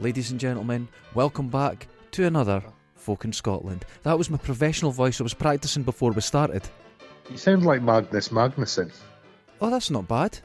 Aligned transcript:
Ladies 0.00 0.32
and 0.32 0.40
gentlemen, 0.40 0.88
welcome 1.14 1.48
back 1.48 1.86
to 2.12 2.26
another 2.26 2.62
Folk 2.96 3.24
in 3.24 3.32
Scotland. 3.32 3.84
That 4.02 4.18
was 4.18 4.28
my 4.28 4.38
professional 4.38 4.90
voice 4.90 5.20
I 5.20 5.22
was 5.22 5.34
practicing 5.34 5.84
before 5.84 6.10
we 6.10 6.20
started. 6.20 6.62
You 7.30 7.36
sound 7.36 7.64
like 7.64 7.80
Magnus 7.80 8.30
Magnusson. 8.30 8.92
Oh, 9.60 9.70
that's 9.70 9.90
not 9.90 10.08
bad. 10.08 10.38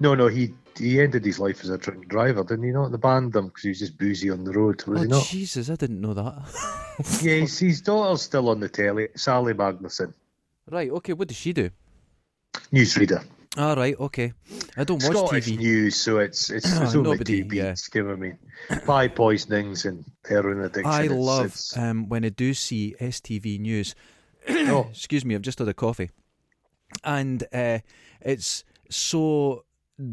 No, 0.00 0.14
no, 0.14 0.28
he 0.28 0.54
he 0.78 1.00
ended 1.00 1.24
his 1.24 1.38
life 1.38 1.62
as 1.64 1.70
a 1.70 1.76
drunk 1.76 2.08
driver, 2.08 2.44
didn't 2.44 2.64
he 2.64 2.70
not? 2.70 2.92
They 2.92 2.98
banned 2.98 3.36
him 3.36 3.48
because 3.48 3.62
he 3.62 3.68
was 3.70 3.78
just 3.78 3.98
boozy 3.98 4.30
on 4.30 4.44
the 4.44 4.52
road, 4.52 4.82
was 4.86 5.00
oh, 5.00 5.02
he 5.02 5.08
not? 5.08 5.24
Jesus, 5.24 5.68
I 5.68 5.76
didn't 5.76 6.00
know 6.00 6.14
that. 6.14 6.42
yeah, 7.22 7.34
his, 7.34 7.58
his 7.58 7.80
daughter's 7.82 8.22
still 8.22 8.48
on 8.48 8.60
the 8.60 8.68
telly, 8.68 9.08
Sally 9.16 9.52
Magnusson, 9.52 10.14
right, 10.70 10.90
okay, 10.90 11.12
what 11.12 11.28
does 11.28 11.36
she 11.36 11.52
do? 11.52 11.70
newsreader. 12.72 13.24
All 13.56 13.76
right, 13.76 13.98
okay. 13.98 14.32
I 14.76 14.84
don't 14.84 15.02
watch 15.02 15.16
Scottish 15.16 15.46
TV. 15.46 15.58
news, 15.58 15.96
so 15.96 16.18
it's 16.18 16.50
it's, 16.50 16.66
it's 16.80 16.94
only 16.94 17.10
Nobody, 17.12 17.42
two 17.44 17.56
yeah. 17.56 17.74
You 17.94 18.02
know 18.02 18.08
what 18.10 18.16
I 18.16 18.20
mean? 18.20 18.38
Pie 18.86 19.08
poisonings 19.08 19.84
and 19.86 20.04
heroin 20.28 20.60
addiction. 20.60 20.86
I 20.86 21.04
it's- 21.04 21.18
love 21.18 21.46
it's- 21.46 21.76
um, 21.76 22.08
when 22.08 22.24
I 22.24 22.28
do 22.30 22.52
see 22.54 22.94
STV 23.00 23.58
news. 23.60 23.94
oh, 24.48 24.86
Excuse 24.90 25.24
me, 25.24 25.34
I've 25.34 25.42
just 25.42 25.58
had 25.58 25.68
a 25.68 25.74
coffee, 25.74 26.10
and 27.04 27.42
uh, 27.52 27.78
it's 28.20 28.64
so 28.90 29.64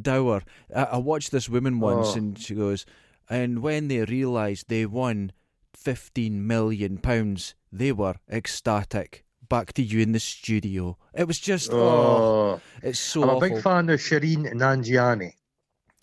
dour. 0.01 0.41
I, 0.75 0.83
I 0.83 0.97
watched 0.97 1.31
this 1.31 1.47
woman 1.49 1.79
once, 1.79 2.09
Oh. 2.13 2.17
and 2.17 2.39
she 2.39 2.55
goes, 2.55 2.85
and 3.29 3.59
when 3.61 3.89
they 3.89 4.03
realised 4.05 4.69
they 4.69 4.85
won 4.85 5.33
fifteen 5.75 6.47
million 6.47 6.97
pounds, 6.97 7.53
they 7.71 7.91
were 7.91 8.15
ecstatic. 8.31 9.23
Back 9.53 9.73
to 9.73 9.83
you 9.83 9.99
in 9.99 10.13
the 10.13 10.19
studio. 10.19 10.97
It 11.13 11.27
was 11.27 11.37
just 11.37 11.71
oh, 11.71 11.77
oh. 11.77 12.61
it's 12.81 12.97
so 12.97 13.21
I'm 13.21 13.37
a 13.37 13.39
big 13.39 13.61
fan 13.61 13.87
of 13.91 13.99
Shereen 13.99 14.51
Nanjiani. 14.51 15.33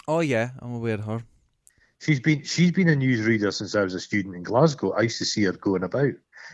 oh 0.07 0.21
yeah, 0.21 0.51
I'm 0.61 0.75
aware 0.75 0.95
of 0.95 1.05
her. 1.07 1.25
She's 1.99 2.21
been 2.21 2.45
she's 2.45 2.71
been 2.71 2.89
a 2.89 2.95
newsreader 2.95 3.53
since 3.53 3.75
I 3.75 3.83
was 3.83 3.95
a 3.95 3.99
student 3.99 4.37
in 4.37 4.45
Glasgow. 4.45 4.93
I 4.93 5.01
used 5.01 5.19
to 5.19 5.25
see 5.25 5.43
her 5.43 5.53
going 5.53 5.83
about. 5.83 6.13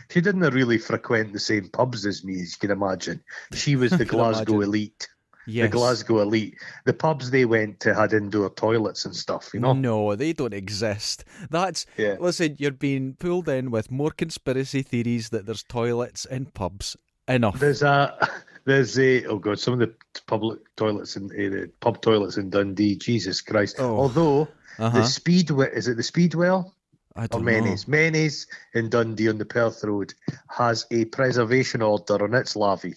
She 0.09 0.21
didn't 0.21 0.41
really 0.41 0.79
frequent 0.79 1.33
the 1.33 1.39
same 1.39 1.69
pubs 1.69 2.03
as 2.03 2.23
me, 2.23 2.41
as 2.41 2.53
you 2.53 2.57
can 2.61 2.71
imagine. 2.71 3.23
She 3.53 3.75
was 3.75 3.91
the 4.01 4.03
Glasgow 4.03 4.55
imagine. 4.55 4.69
elite. 4.69 5.07
Yes. 5.47 5.69
The 5.71 5.77
Glasgow 5.77 6.19
elite. 6.19 6.57
The 6.85 6.93
pubs 6.93 7.31
they 7.31 7.45
went 7.45 7.79
to 7.79 7.93
had 7.95 8.11
indoor 8.13 8.49
toilets 8.49 9.05
and 9.05 9.15
stuff, 9.15 9.49
you 9.53 9.61
know? 9.61 9.73
No, 9.73 10.13
they 10.15 10.33
don't 10.33 10.53
exist. 10.53 11.23
That's 11.49 11.85
Yeah. 11.97 12.17
listen. 12.19 12.55
You're 12.59 12.71
being 12.71 13.13
pulled 13.17 13.47
in 13.47 13.71
with 13.71 13.89
more 13.89 14.11
conspiracy 14.11 14.81
theories 14.81 15.29
that 15.29 15.45
there's 15.45 15.63
toilets 15.63 16.25
in 16.25 16.47
pubs. 16.47 16.97
Enough. 17.29 17.59
There's 17.59 17.81
a 17.81 18.29
there's 18.65 18.97
a 18.99 19.25
oh 19.25 19.37
god, 19.39 19.59
some 19.59 19.73
of 19.73 19.79
the 19.79 19.93
public 20.27 20.59
toilets 20.75 21.15
in 21.15 21.31
eh, 21.31 21.49
the 21.49 21.71
pub 21.79 22.01
toilets 22.01 22.37
in 22.37 22.49
Dundee, 22.49 22.95
Jesus 22.95 23.41
Christ. 23.41 23.77
Oh. 23.79 23.97
Although 23.97 24.47
Uh-huh. 24.79 24.99
the 24.99 25.05
speedway 25.05 25.69
is 25.73 25.87
it 25.87 25.97
the 25.97 26.03
speedwell? 26.03 26.73
I 27.15 27.25
don't 27.27 27.43
know. 27.43 27.51
Mennies. 27.51 27.85
Mennies 27.87 28.45
in 28.75 28.89
Dundee 28.89 29.27
on 29.29 29.39
the 29.39 29.45
Perth 29.45 29.83
Road 29.83 30.13
has 30.49 30.85
a 30.91 31.05
preservation 31.05 31.81
order 31.81 32.23
on 32.23 32.33
its 32.35 32.53
lavvy. 32.55 32.95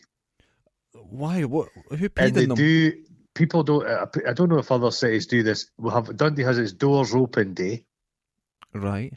Why? 1.11 1.45
What? 1.45 1.69
Who 1.91 1.97
and 2.05 2.15
paid 2.15 2.35
they 2.35 2.43
in 2.45 2.49
them? 2.51 2.57
do 2.57 2.93
people 3.35 3.63
don't 3.63 3.87
uh, 3.87 4.07
I 4.29 4.33
don't 4.33 4.49
know 4.49 4.59
if 4.59 4.71
other 4.73 4.91
cities 4.91 5.27
do 5.27 5.43
this. 5.43 5.71
We 5.79 5.91
have 5.91 6.17
Dundee 6.17 6.43
has 6.43 6.59
its 6.59 6.73
doors 6.73 7.15
open 7.15 7.55
day 7.55 7.85
Right. 8.73 9.13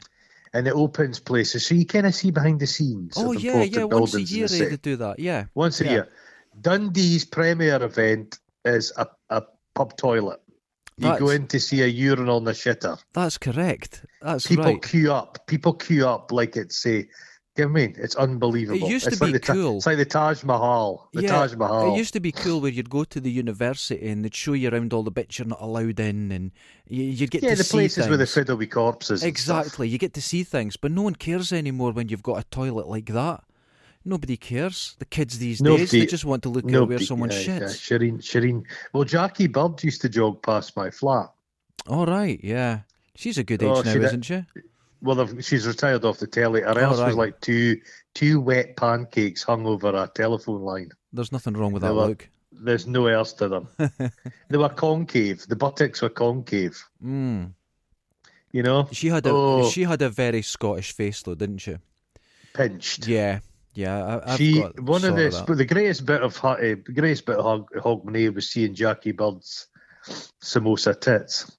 and 0.52 0.66
it 0.66 0.72
opens 0.74 1.20
places 1.20 1.66
so 1.66 1.74
you 1.74 1.86
kind 1.86 2.06
of 2.06 2.14
see 2.14 2.30
behind 2.30 2.60
the 2.60 2.66
scenes. 2.66 3.14
Oh 3.16 3.32
of 3.34 3.42
yeah, 3.42 3.62
yeah. 3.62 3.84
Once 3.84 4.14
a 4.14 4.22
year 4.22 4.48
the 4.48 4.64
they 4.70 4.76
do 4.76 4.96
that. 4.96 5.18
Yeah. 5.18 5.46
Once 5.54 5.80
a 5.80 5.86
year. 5.86 6.08
Dundee's 6.60 7.24
premier 7.24 7.82
event 7.82 8.38
is 8.64 8.92
a, 8.96 9.06
a 9.30 9.42
pub 9.74 9.96
toilet. 9.96 10.40
You 10.96 11.18
go 11.18 11.30
in 11.30 11.48
to 11.48 11.58
see 11.58 11.82
a 11.82 11.86
urinal 11.86 12.38
and 12.38 12.46
a 12.48 12.52
shitter. 12.52 12.96
That's 13.12 13.36
correct. 13.36 14.04
That's 14.22 14.46
People 14.46 14.64
right. 14.66 14.80
queue 14.82 15.12
up. 15.12 15.44
People 15.48 15.74
queue 15.74 16.06
up 16.06 16.30
like 16.30 16.56
it's 16.56 16.86
a. 16.86 17.08
You 17.56 17.66
know 17.66 17.70
what 17.70 17.80
I 17.82 17.86
mean? 17.86 17.96
It's 17.98 18.16
unbelievable. 18.16 18.84
It 18.84 18.90
used 18.90 19.04
to 19.04 19.12
it's 19.12 19.20
be 19.20 19.26
like 19.26 19.34
the, 19.34 19.38
Ta- 19.38 19.52
cool. 19.52 19.76
It's 19.76 19.86
like 19.86 19.96
the 19.96 20.04
Taj 20.04 20.42
Mahal. 20.42 21.08
The 21.12 21.22
yeah, 21.22 21.28
Taj 21.28 21.54
Mahal. 21.54 21.94
It 21.94 21.98
used 21.98 22.12
to 22.14 22.20
be 22.20 22.32
cool 22.32 22.60
where 22.60 22.70
you'd 22.70 22.90
go 22.90 23.04
to 23.04 23.20
the 23.20 23.30
university 23.30 24.08
and 24.08 24.24
they'd 24.24 24.34
show 24.34 24.54
you 24.54 24.70
around 24.70 24.92
all 24.92 25.04
the 25.04 25.12
bits 25.12 25.38
you're 25.38 25.46
not 25.46 25.60
allowed 25.60 26.00
in, 26.00 26.32
and 26.32 26.50
you, 26.88 27.04
you'd 27.04 27.30
get 27.30 27.44
yeah, 27.44 27.50
to 27.50 27.62
the 27.62 27.64
places 27.64 28.08
with 28.08 28.18
the 28.18 28.26
fiddle 28.26 28.56
with 28.56 28.70
corpses. 28.70 29.22
Exactly. 29.22 29.88
You 29.88 29.98
get 29.98 30.14
to 30.14 30.22
see 30.22 30.42
things, 30.42 30.76
but 30.76 30.90
no 30.90 31.02
one 31.02 31.14
cares 31.14 31.52
anymore 31.52 31.92
when 31.92 32.08
you've 32.08 32.24
got 32.24 32.40
a 32.40 32.44
toilet 32.44 32.88
like 32.88 33.06
that. 33.06 33.44
Nobody 34.04 34.36
cares. 34.36 34.96
The 34.98 35.04
kids 35.04 35.38
these 35.38 35.60
days, 35.60 35.92
they 35.92 36.06
just 36.06 36.24
want 36.24 36.42
to 36.42 36.48
look 36.48 36.70
at 36.70 36.88
where 36.88 36.98
someone 36.98 37.30
yeah, 37.30 37.38
yeah, 37.38 37.58
shits. 37.60 37.78
Shereen, 37.78 38.18
Shereen. 38.18 38.64
Well, 38.92 39.04
Jackie 39.04 39.46
Bird 39.46 39.82
used 39.84 40.00
to 40.02 40.08
jog 40.08 40.42
past 40.42 40.76
my 40.76 40.90
flat. 40.90 41.30
All 41.86 42.04
right, 42.04 42.40
yeah. 42.42 42.80
She's 43.14 43.38
a 43.38 43.44
good 43.44 43.62
oh, 43.62 43.78
age 43.78 43.86
Oh, 43.86 43.94
now, 43.94 44.06
isn't 44.06 44.22
she? 44.22 44.44
Well, 45.04 45.28
she's 45.40 45.66
retired 45.66 46.04
off 46.04 46.18
the 46.18 46.26
telly. 46.26 46.62
Her 46.62 46.70
Oh, 46.70 46.80
else 46.80 46.98
was 47.00 47.14
like 47.14 47.40
two 47.40 47.80
two 48.14 48.40
wet 48.40 48.76
pancakes 48.76 49.42
hung 49.42 49.66
over 49.66 49.88
a 49.94 50.10
telephone 50.14 50.62
line. 50.62 50.90
There's 51.12 51.30
nothing 51.30 51.54
wrong 51.54 51.72
with 51.72 51.82
They 51.82 51.88
that 51.88 51.94
were- 51.94 52.06
look. 52.08 52.28
There's 52.56 52.86
no 52.86 53.06
else 53.08 53.32
to 53.34 53.48
them. 53.48 53.68
they 54.48 54.56
were 54.56 54.68
concave. 54.68 55.46
The 55.48 55.56
buttocks 55.56 56.00
were 56.02 56.08
concave. 56.08 56.82
Mm. 57.04 57.52
You 58.52 58.62
know, 58.62 58.88
She 58.92 59.08
had 59.08 59.26
a 59.26 59.30
Oh. 59.30 59.68
she 59.70 59.82
had 59.82 60.00
a 60.02 60.08
very 60.08 60.40
Scottish 60.42 60.92
face 60.92 61.20
though, 61.22 61.34
didn't 61.34 61.58
she? 61.58 61.76
pinched. 62.54 63.08
Yeah, 63.08 63.40
yeah. 63.74 64.20
I, 64.24 64.32
I've 64.32 64.38
she 64.38 64.60
got 64.60 64.78
one 64.80 65.04
of 65.04 65.16
the 65.16 65.44
but 65.46 65.58
the 65.58 65.64
greatest 65.66 66.06
bit 66.06 66.22
of 66.22 66.42
uh, 66.44 66.54
greatest 66.94 67.26
bit 67.26 67.36
of 67.36 67.44
hog, 67.44 67.68
Hogmanay 67.74 68.32
was 68.32 68.48
seeing 68.48 68.72
Jackie 68.74 69.10
Bird's 69.12 69.66
samosa 70.40 70.98
tits. 70.98 71.50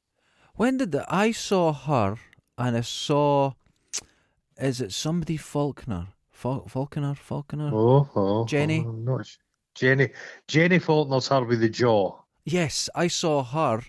When 0.55 0.77
did 0.77 0.93
the, 0.93 1.05
I 1.13 1.31
saw 1.33 1.73
her 1.73 2.15
and 2.57 2.77
I 2.77 2.81
saw 2.81 3.53
is 4.57 4.79
it 4.81 4.93
somebody 4.93 5.37
Faulkner? 5.37 6.07
Fal- 6.31 6.67
Falconer? 6.67 7.15
Falconer? 7.15 7.71
Oh, 7.73 8.09
oh 8.15 8.45
Jenny? 8.45 8.83
oh, 8.85 8.89
I'm 8.89 9.03
not 9.05 9.25
su- 9.25 9.37
Jenny, 9.73 10.09
Jenny 10.47 10.79
Faulkner's 10.79 11.27
her 11.27 11.43
with 11.43 11.59
the 11.59 11.69
jaw. 11.69 12.17
Yes, 12.45 12.89
I 12.95 13.07
saw 13.07 13.43
her 13.43 13.81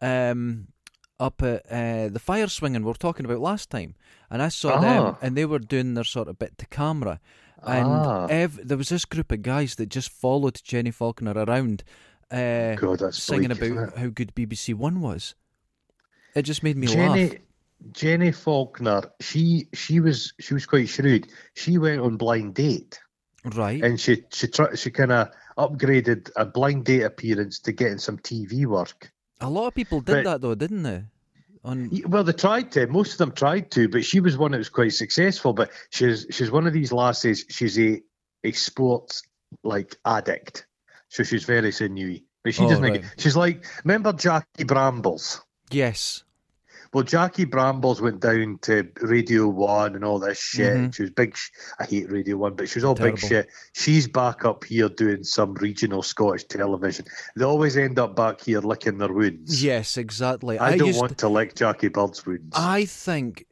um, 0.00 0.66
up 1.20 1.40
at 1.42 1.64
uh, 1.70 2.08
the 2.08 2.18
fire 2.18 2.48
swinging 2.48 2.82
we 2.82 2.88
were 2.88 2.94
talking 2.94 3.24
about 3.24 3.38
last 3.40 3.70
time, 3.70 3.94
and 4.30 4.42
I 4.42 4.48
saw 4.48 4.80
them, 4.80 5.02
Ah. 5.04 5.18
and 5.22 5.36
they 5.36 5.44
were 5.44 5.60
doing 5.60 5.94
their 5.94 6.02
sort 6.04 6.26
of 6.28 6.38
bit 6.40 6.58
to 6.58 6.66
camera, 6.66 7.20
and 7.62 7.86
Ah. 7.86 8.26
ev- 8.26 8.66
there 8.66 8.76
was 8.78 8.88
this 8.88 9.04
group 9.04 9.30
of 9.30 9.42
guys 9.42 9.76
that 9.76 9.88
just 9.90 10.10
followed 10.10 10.60
Jenny 10.64 10.90
Faulkner 10.90 11.32
around, 11.36 11.84
uh, 12.32 12.74
God, 12.74 13.14
singing 13.14 13.50
bleak, 13.50 13.72
about 13.72 13.96
how 13.98 14.08
good 14.08 14.34
BBC 14.34 14.74
One 14.74 15.00
was. 15.00 15.36
It 16.34 16.42
just 16.42 16.64
made 16.64 16.76
me 16.76 16.88
Jenny 16.88 17.28
laugh. 17.28 17.38
Jenny 17.90 18.30
Faulkner, 18.32 19.02
she 19.20 19.68
she 19.74 20.00
was 20.00 20.32
she 20.40 20.54
was 20.54 20.66
quite 20.66 20.88
shrewd. 20.88 21.28
She 21.54 21.78
went 21.78 22.00
on 22.00 22.16
blind 22.16 22.54
date 22.54 23.00
Right? 23.44 23.82
and 23.82 23.98
she 24.00 24.22
she 24.30 24.46
try, 24.46 24.74
she 24.74 24.90
kind 24.90 25.10
of 25.12 25.28
upgraded 25.58 26.30
a 26.36 26.44
blind 26.46 26.84
date 26.84 27.02
appearance 27.02 27.58
to 27.60 27.72
getting 27.72 27.98
some 27.98 28.18
TV 28.18 28.66
work. 28.66 29.10
a 29.40 29.50
lot 29.50 29.66
of 29.66 29.74
people 29.74 30.00
did 30.00 30.12
but- 30.12 30.24
that 30.24 30.40
though, 30.40 30.54
didn't 30.54 30.82
they? 30.84 31.04
On 31.64 31.88
Well, 32.08 32.24
they 32.24 32.32
tried 32.32 32.72
to. 32.72 32.88
Most 32.88 33.12
of 33.12 33.18
them 33.18 33.30
tried 33.32 33.70
to, 33.72 33.88
but 33.88 34.04
she 34.04 34.18
was 34.18 34.36
one 34.36 34.50
that 34.50 34.58
was 34.58 34.68
quite 34.68 34.92
successful. 34.92 35.52
But 35.52 35.70
she's 35.90 36.26
she's 36.30 36.50
one 36.50 36.66
of 36.66 36.72
these 36.72 36.90
lasses. 36.92 37.44
She's 37.50 37.78
a 37.78 38.00
a 38.42 38.50
sports 38.52 39.22
like 39.62 39.94
addict, 40.04 40.66
so 41.08 41.22
she's 41.22 41.44
very 41.44 41.70
sinewy. 41.70 42.24
But 42.42 42.54
she 42.54 42.64
Oh, 42.64 42.68
doesn't. 42.68 42.82
right. 42.82 43.04
She's 43.16 43.36
like 43.36 43.64
remember 43.84 44.12
Jackie 44.12 44.64
Brambles. 44.64 45.40
yes, 45.70 46.24
Well, 46.92 47.04
Jackie 47.04 47.46
Brambles 47.46 48.02
went 48.02 48.20
down 48.20 48.58
to 48.62 48.86
Radio 49.00 49.48
One 49.48 49.94
and 49.94 50.04
all 50.04 50.18
this 50.18 50.38
shit. 50.38 50.76
Mhm. 50.76 50.94
She 50.94 51.02
was 51.02 51.10
big. 51.10 51.34
Sh- 51.36 51.50
I 51.80 51.84
hate 51.84 52.10
Radio 52.10 52.36
One, 52.36 52.54
but 52.54 52.68
she 52.68 52.78
was 52.78 52.84
all 52.84 52.94
big 52.94 53.18
shit. 53.18 53.48
She's 53.72 54.06
back 54.06 54.44
up 54.44 54.64
here 54.64 54.90
doing 54.90 55.24
some 55.24 55.54
regional 55.54 56.02
Scottish 56.02 56.44
television. 56.44 57.06
They 57.34 57.44
always 57.44 57.76
end 57.78 57.98
up 57.98 58.14
back 58.14 58.42
here 58.42 58.60
licking 58.60 58.98
their 58.98 59.12
wounds. 59.12 59.64
yes, 59.64 59.96
exactly. 59.96 60.58
I, 60.58 60.76
don't 60.76 60.86
used 60.88 61.00
want 61.00 61.16
to 61.18 61.28
lick 61.28 61.54
Jackie 61.54 61.88
Bird's 61.88 62.26
wounds. 62.26 62.52
I 62.54 62.84
think 62.84 63.46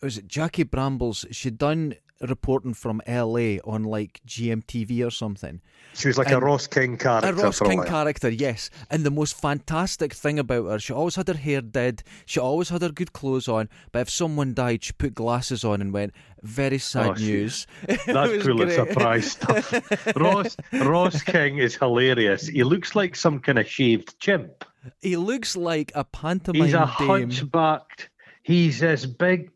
was 0.00 0.16
it 0.16 0.26
Jackie 0.26 0.62
Brambles? 0.62 1.26
She'd 1.30 1.58
done 1.58 1.94
reporting 2.26 2.74
from 2.74 3.00
LA 3.06 3.58
on 3.64 3.84
like 3.84 4.20
GMTV 4.26 5.06
or 5.06 5.10
something. 5.10 5.60
she 5.94 6.08
was 6.08 6.18
like 6.18 6.30
a 6.30 6.40
Ross 6.40 6.66
King 6.66 6.96
character. 6.96 7.30
A 7.30 7.32
Ross 7.32 7.58
for 7.58 7.66
a 7.66 7.68
King 7.68 7.84
character, 7.84 8.28
yes. 8.28 8.70
And 8.90 9.04
the 9.04 9.10
most 9.10 9.40
fantastic 9.40 10.12
thing 10.12 10.38
about 10.38 10.66
her, 10.66 10.78
she 10.78 10.92
always 10.92 11.14
had 11.16 11.28
her 11.28 11.34
hair 11.34 11.60
did. 11.60 12.02
She 12.26 12.40
always 12.40 12.68
had 12.70 12.82
her 12.82 12.90
good 12.90 13.12
clothes 13.12 13.46
on. 13.48 13.68
But 13.92 14.00
if 14.00 14.10
someone 14.10 14.54
died, 14.54 14.82
she 14.84 14.92
put 14.92 15.14
glasses 15.14 15.64
on 15.64 15.80
and 15.80 15.92
went, 15.92 16.12
"Very 16.42 16.78
sad 16.78 17.06
Oh, 17.06 17.12
news." 17.14 17.66
That's 17.86 18.42
Pulitzer. 18.44 18.86
Prize 18.86 19.32
stuff. 19.32 19.72
Ross 20.16 20.56
Ross 20.72 21.22
King 21.22 21.58
is 21.58 21.76
hilarious. 21.76 22.46
He 22.46 22.64
looks 22.64 22.94
like 22.96 23.14
some 23.16 23.38
kind 23.40 23.58
of 23.58 23.68
shaved 23.68 24.18
chimp. 24.18 24.64
He 25.02 25.16
looks 25.16 25.56
like 25.56 25.92
a 25.94 26.04
pantomime 26.04 26.64
He's 26.64 26.74
a 26.74 26.92
dame. 26.98 27.06
hunchbacked. 27.08 28.10
He's 28.42 28.80
this 28.80 29.04
big 29.04 29.50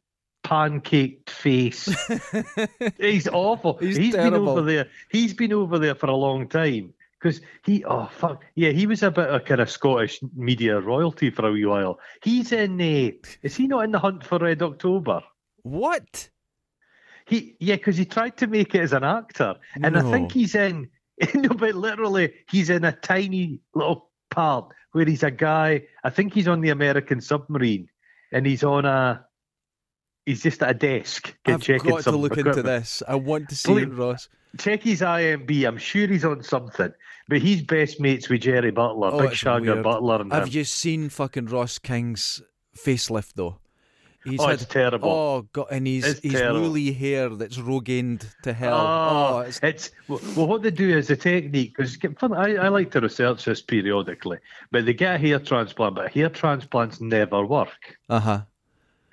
pancaked 0.52 1.30
face. 1.30 1.88
he's 2.98 3.26
awful. 3.28 3.78
He's 3.78 4.14
been 4.14 4.34
over 4.34 4.60
there. 4.60 4.88
He's 5.10 5.32
been 5.32 5.52
over 5.52 5.78
there 5.78 5.94
for 5.94 6.08
a 6.08 6.14
long 6.14 6.46
time 6.46 6.92
because 7.18 7.40
he 7.64 7.84
oh 7.84 8.06
fuck 8.12 8.44
yeah 8.54 8.70
he 8.70 8.86
was 8.86 9.02
a 9.02 9.10
bit 9.10 9.28
of 9.28 9.44
kind 9.44 9.60
of 9.60 9.70
Scottish 9.70 10.20
media 10.34 10.78
royalty 10.78 11.30
for 11.30 11.48
a 11.48 11.52
wee 11.52 11.64
while. 11.64 11.98
He's 12.22 12.52
in 12.52 12.80
uh, 12.80 13.12
is 13.42 13.56
he 13.56 13.66
not 13.66 13.84
in 13.84 13.92
the 13.92 13.98
hunt 13.98 14.24
for 14.24 14.38
Red 14.38 14.62
October? 14.62 15.22
What? 15.62 16.28
He 17.24 17.56
yeah 17.58 17.76
because 17.76 17.96
he 17.96 18.04
tried 18.04 18.36
to 18.38 18.46
make 18.46 18.74
it 18.74 18.82
as 18.82 18.92
an 18.92 19.04
actor, 19.04 19.54
and 19.82 19.96
I 19.96 20.02
think 20.02 20.32
he's 20.32 20.54
in 20.54 20.90
no 21.34 21.50
but 21.50 21.74
literally 21.74 22.34
he's 22.50 22.68
in 22.68 22.84
a 22.84 22.92
tiny 22.92 23.60
little 23.74 24.10
part 24.30 24.66
where 24.90 25.06
he's 25.06 25.22
a 25.22 25.30
guy. 25.30 25.84
I 26.04 26.10
think 26.10 26.34
he's 26.34 26.48
on 26.48 26.60
the 26.60 26.70
American 26.70 27.22
submarine, 27.22 27.88
and 28.32 28.44
he's 28.44 28.64
on 28.64 28.84
a. 28.84 29.24
He's 30.26 30.42
just 30.42 30.62
at 30.62 30.70
a 30.70 30.74
desk. 30.74 31.34
I've 31.46 31.66
got 31.66 32.02
to 32.04 32.10
look 32.12 32.36
into 32.36 32.62
this. 32.62 33.02
I 33.08 33.14
want 33.16 33.48
to 33.48 33.56
see 33.56 33.72
Please- 33.72 33.82
it, 33.84 33.94
Ross. 33.94 34.28
check 34.58 34.82
his 34.82 35.00
IMB. 35.00 35.66
I'm 35.66 35.78
sure 35.78 36.06
he's 36.06 36.24
on 36.24 36.42
something. 36.42 36.92
But 37.28 37.38
he's 37.40 37.62
best 37.62 38.00
mates 38.00 38.28
with 38.28 38.42
Gerry 38.42 38.70
Butler, 38.72 39.10
Oh, 39.12 39.18
Big 39.20 39.30
Shagger. 39.30 39.82
Butler, 39.82 40.20
and 40.20 40.32
Have 40.32 40.48
him. 40.48 40.52
you 40.52 40.64
seen 40.64 41.08
fucking 41.08 41.46
Ross 41.46 41.78
King's 41.78 42.42
facelift 42.76 43.34
though? 43.34 43.58
He's 44.24 44.38
oh, 44.38 44.46
had 44.46 44.54
it's 44.54 44.66
terrible. 44.66 45.08
oh 45.10 45.48
god, 45.52 45.66
and 45.72 45.84
he's 45.86 46.04
It's 46.06 46.20
he's 46.20 46.40
woolly 46.40 46.92
hair 46.92 47.28
that's 47.30 47.58
rogained 47.58 48.24
to 48.42 48.52
hell. 48.52 48.74
Oh, 48.78 49.36
Oh, 49.36 49.38
it's 49.40 49.58
it's 49.64 49.90
well, 50.06 50.20
well, 50.36 50.46
what 50.46 50.62
they 50.62 50.70
do 50.70 50.96
is 50.96 51.08
the 51.08 51.16
technique 51.16 51.74
because 51.76 51.98
I, 52.32 52.54
I 52.54 52.68
like 52.68 52.92
to 52.92 53.00
research 53.00 53.44
this 53.46 53.60
periodically, 53.62 54.38
but 54.70 54.86
they 54.86 54.94
get 54.94 55.16
a 55.16 55.18
hair 55.18 55.40
transplant, 55.40 55.96
but 55.96 56.12
hair 56.12 56.28
transplants 56.28 57.00
never 57.00 57.44
work. 57.44 57.98
uh 58.08 58.20
huh. 58.20 58.40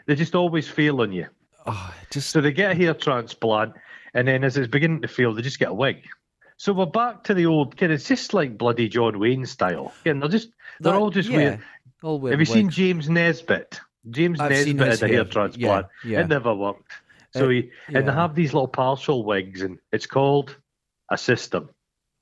They 0.09 0.15
just 0.15 0.33
always 0.33 0.67
fail 0.67 1.01
on 1.01 1.11
you. 1.11 1.27
Oh, 1.67 1.93
just 2.09 2.31
So 2.31 2.41
they 2.41 2.51
get 2.51 2.71
a 2.71 2.73
hair 2.73 2.95
transplant, 2.95 3.73
and 4.15 4.27
then 4.27 4.43
as 4.43 4.57
it's 4.57 4.67
beginning 4.67 5.03
to 5.03 5.07
fail, 5.07 5.35
they 5.35 5.43
just 5.43 5.59
get 5.59 5.69
a 5.69 5.73
wig. 5.73 5.97
So 6.57 6.73
we're 6.73 6.87
back 6.87 7.23
to 7.25 7.35
the 7.35 7.45
old 7.45 7.77
kid. 7.77 7.91
It's 7.91 8.07
just 8.07 8.33
like 8.33 8.57
bloody 8.57 8.89
John 8.89 9.19
Wayne 9.19 9.45
style. 9.45 9.93
Again, 10.01 10.19
they're 10.19 10.27
just 10.27 10.49
they're 10.79 10.93
that- 10.93 10.99
all 10.99 11.11
just 11.11 11.29
yeah, 11.29 11.37
weird. 11.37 11.59
All 12.01 12.19
weird 12.19 12.31
Have 12.33 12.39
you 12.39 12.47
seen. 12.47 12.71
James 12.71 13.07
Nesbitt? 13.07 13.81
James 14.09 14.39
I've 14.39 14.49
Nesbitt 14.49 14.79
had 14.79 15.03
a 15.03 15.07
hair 15.07 15.15
hair. 15.17 15.25
transplant. 15.25 15.87
Yeah, 16.03 16.11
yeah. 16.11 16.21
It 16.21 16.27
never 16.27 16.55
worked. 16.55 16.91
So 17.35 17.45
Uh, 17.45 17.49
he 17.49 17.71
and 17.89 18.07
they 18.07 18.11
have 18.11 18.33
these 18.33 18.51
little 18.51 18.67
partial 18.67 19.23
wigs, 19.23 19.61
and 19.61 19.77
it's 19.91 20.07
called 20.07 20.57
a 21.11 21.19
system. 21.19 21.69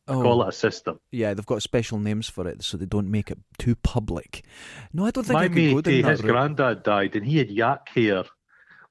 Oh, 0.09 0.21
Call 0.21 0.43
it 0.43 0.49
a 0.49 0.51
system. 0.53 0.99
yeah, 1.11 1.33
they've 1.33 1.45
got 1.45 1.61
special 1.61 1.99
names 1.99 2.29
for 2.29 2.47
it 2.47 2.63
so 2.63 2.77
they 2.77 2.85
don't 2.85 3.11
make 3.11 3.29
it 3.29 3.39
too 3.57 3.75
public. 3.75 4.45
No, 4.93 5.05
I 5.05 5.11
don't 5.11 5.25
think 5.25 5.33
My 5.37 5.45
I 5.45 5.47
could 5.49 5.55
go 5.55 5.75
mate, 5.75 5.83
down 5.83 5.93
eh, 5.93 6.01
that 6.03 6.11
his 6.11 6.23
route. 6.23 6.31
granddad 6.31 6.83
died, 6.83 7.15
and 7.17 7.25
he 7.25 7.37
had 7.37 7.49
yak 7.51 7.89
hair 7.89 8.23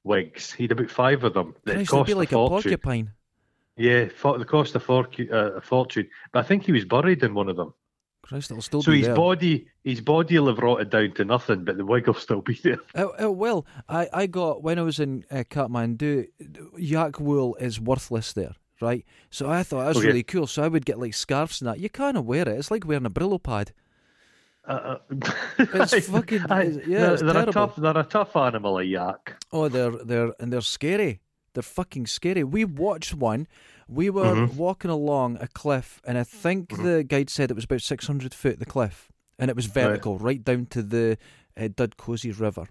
wigs. 0.03 0.53
He 0.53 0.63
had 0.65 0.73
about 0.73 0.89
five 0.91 1.23
of 1.23 1.33
them. 1.33 1.55
That 1.65 1.75
Christ, 1.75 1.89
cost 1.89 2.07
be 2.07 2.13
like 2.13 2.31
a 2.31 2.37
a 2.39 2.47
porcupine. 2.49 3.11
Yeah, 3.75 4.07
for, 4.15 4.37
they 4.37 4.43
cost 4.43 4.75
a, 4.75 4.79
forcu- 4.79 5.31
uh, 5.31 5.53
a 5.53 5.61
fortune. 5.61 6.09
But 6.31 6.45
I 6.45 6.47
think 6.47 6.63
he 6.65 6.71
was 6.71 6.85
buried 6.85 7.21
in 7.23 7.33
one 7.33 7.47
of 7.49 7.55
them. 7.57 7.73
Christ, 8.23 8.51
it'll 8.51 8.61
still 8.61 8.81
so 8.81 8.91
be 8.91 8.97
his 8.99 9.07
there. 9.07 9.15
body, 9.15 9.67
his 9.83 10.01
body 10.01 10.37
will 10.37 10.47
have 10.47 10.57
rotted 10.59 10.89
down 10.89 11.13
to 11.13 11.23
nothing, 11.25 11.63
but 11.63 11.77
the 11.77 11.85
wig 11.85 12.07
will 12.07 12.13
still 12.15 12.41
be 12.41 12.55
there. 12.63 12.79
Oh, 12.95 13.13
oh, 13.19 13.31
well, 13.31 13.65
I, 13.87 14.07
I 14.11 14.27
got 14.27 14.63
when 14.63 14.77
I 14.79 14.81
was 14.81 14.99
in 14.99 15.23
uh, 15.31 15.43
Kathmandu, 15.49 16.27
yak 16.77 17.19
wool 17.19 17.55
is 17.59 17.79
worthless 17.79 18.33
there, 18.33 18.53
right? 18.81 19.05
So 19.29 19.49
I 19.49 19.63
thought 19.63 19.79
that 19.81 19.87
was 19.89 19.97
Okay. 19.97 20.07
really 20.07 20.23
cool. 20.23 20.47
So 20.47 20.63
I 20.63 20.67
would 20.67 20.85
get 20.85 20.99
like 20.99 21.13
scarves 21.13 21.61
and 21.61 21.67
that. 21.69 21.79
You 21.79 21.89
can't 21.89 22.23
wear 22.25 22.41
it. 22.41 22.57
It's 22.59 22.71
like 22.71 22.85
wearing 22.85 23.05
a 23.05 23.09
Brillo 23.09 23.41
pad. 23.41 23.71
Uh, 24.67 24.71
uh, 24.71 24.97
It's 25.59 26.07
fucking- 26.09 26.51
I- 26.51 26.63
yeah, 26.63 26.99
they're, 26.99 27.13
it's 27.13 27.21
they're 27.23 27.49
a 27.49 27.51
tough. 27.51 27.75
They're 27.77 27.97
a 27.97 28.03
tough 28.03 28.35
animal, 28.35 28.77
a 28.79 28.83
yak. 28.83 29.35
Oh, 29.51 29.69
they're 29.69 29.91
they're 29.91 30.33
and 30.39 30.51
they're 30.51 30.61
scary. 30.61 31.21
They're 31.53 31.63
fucking 31.63 32.07
scary. 32.07 32.43
We 32.43 32.65
watched 32.65 33.13
one. 33.13 33.47
We 33.87 34.09
were 34.09 34.25
Mm-hmm. 34.35 34.57
walking 34.57 34.91
along 34.91 35.37
a 35.39 35.47
cliff, 35.47 36.01
and 36.05 36.17
I 36.17 36.23
think 36.23 36.75
the 36.83 37.03
guide 37.07 37.29
said 37.29 37.49
it 37.49 37.55
was 37.55 37.63
about 37.63 37.81
six 37.81 38.05
hundred 38.07 38.33
foot 38.33 38.59
the 38.59 38.65
cliff, 38.65 39.09
and 39.39 39.49
it 39.49 39.55
was 39.55 39.67
vertical, 39.67 40.17
right, 40.17 40.43
down 40.43 40.65
to 40.71 40.83
the 40.83 41.17
uh, 41.55 41.69
Dudh 41.69 41.95
Kosi 41.95 42.37
River. 42.37 42.67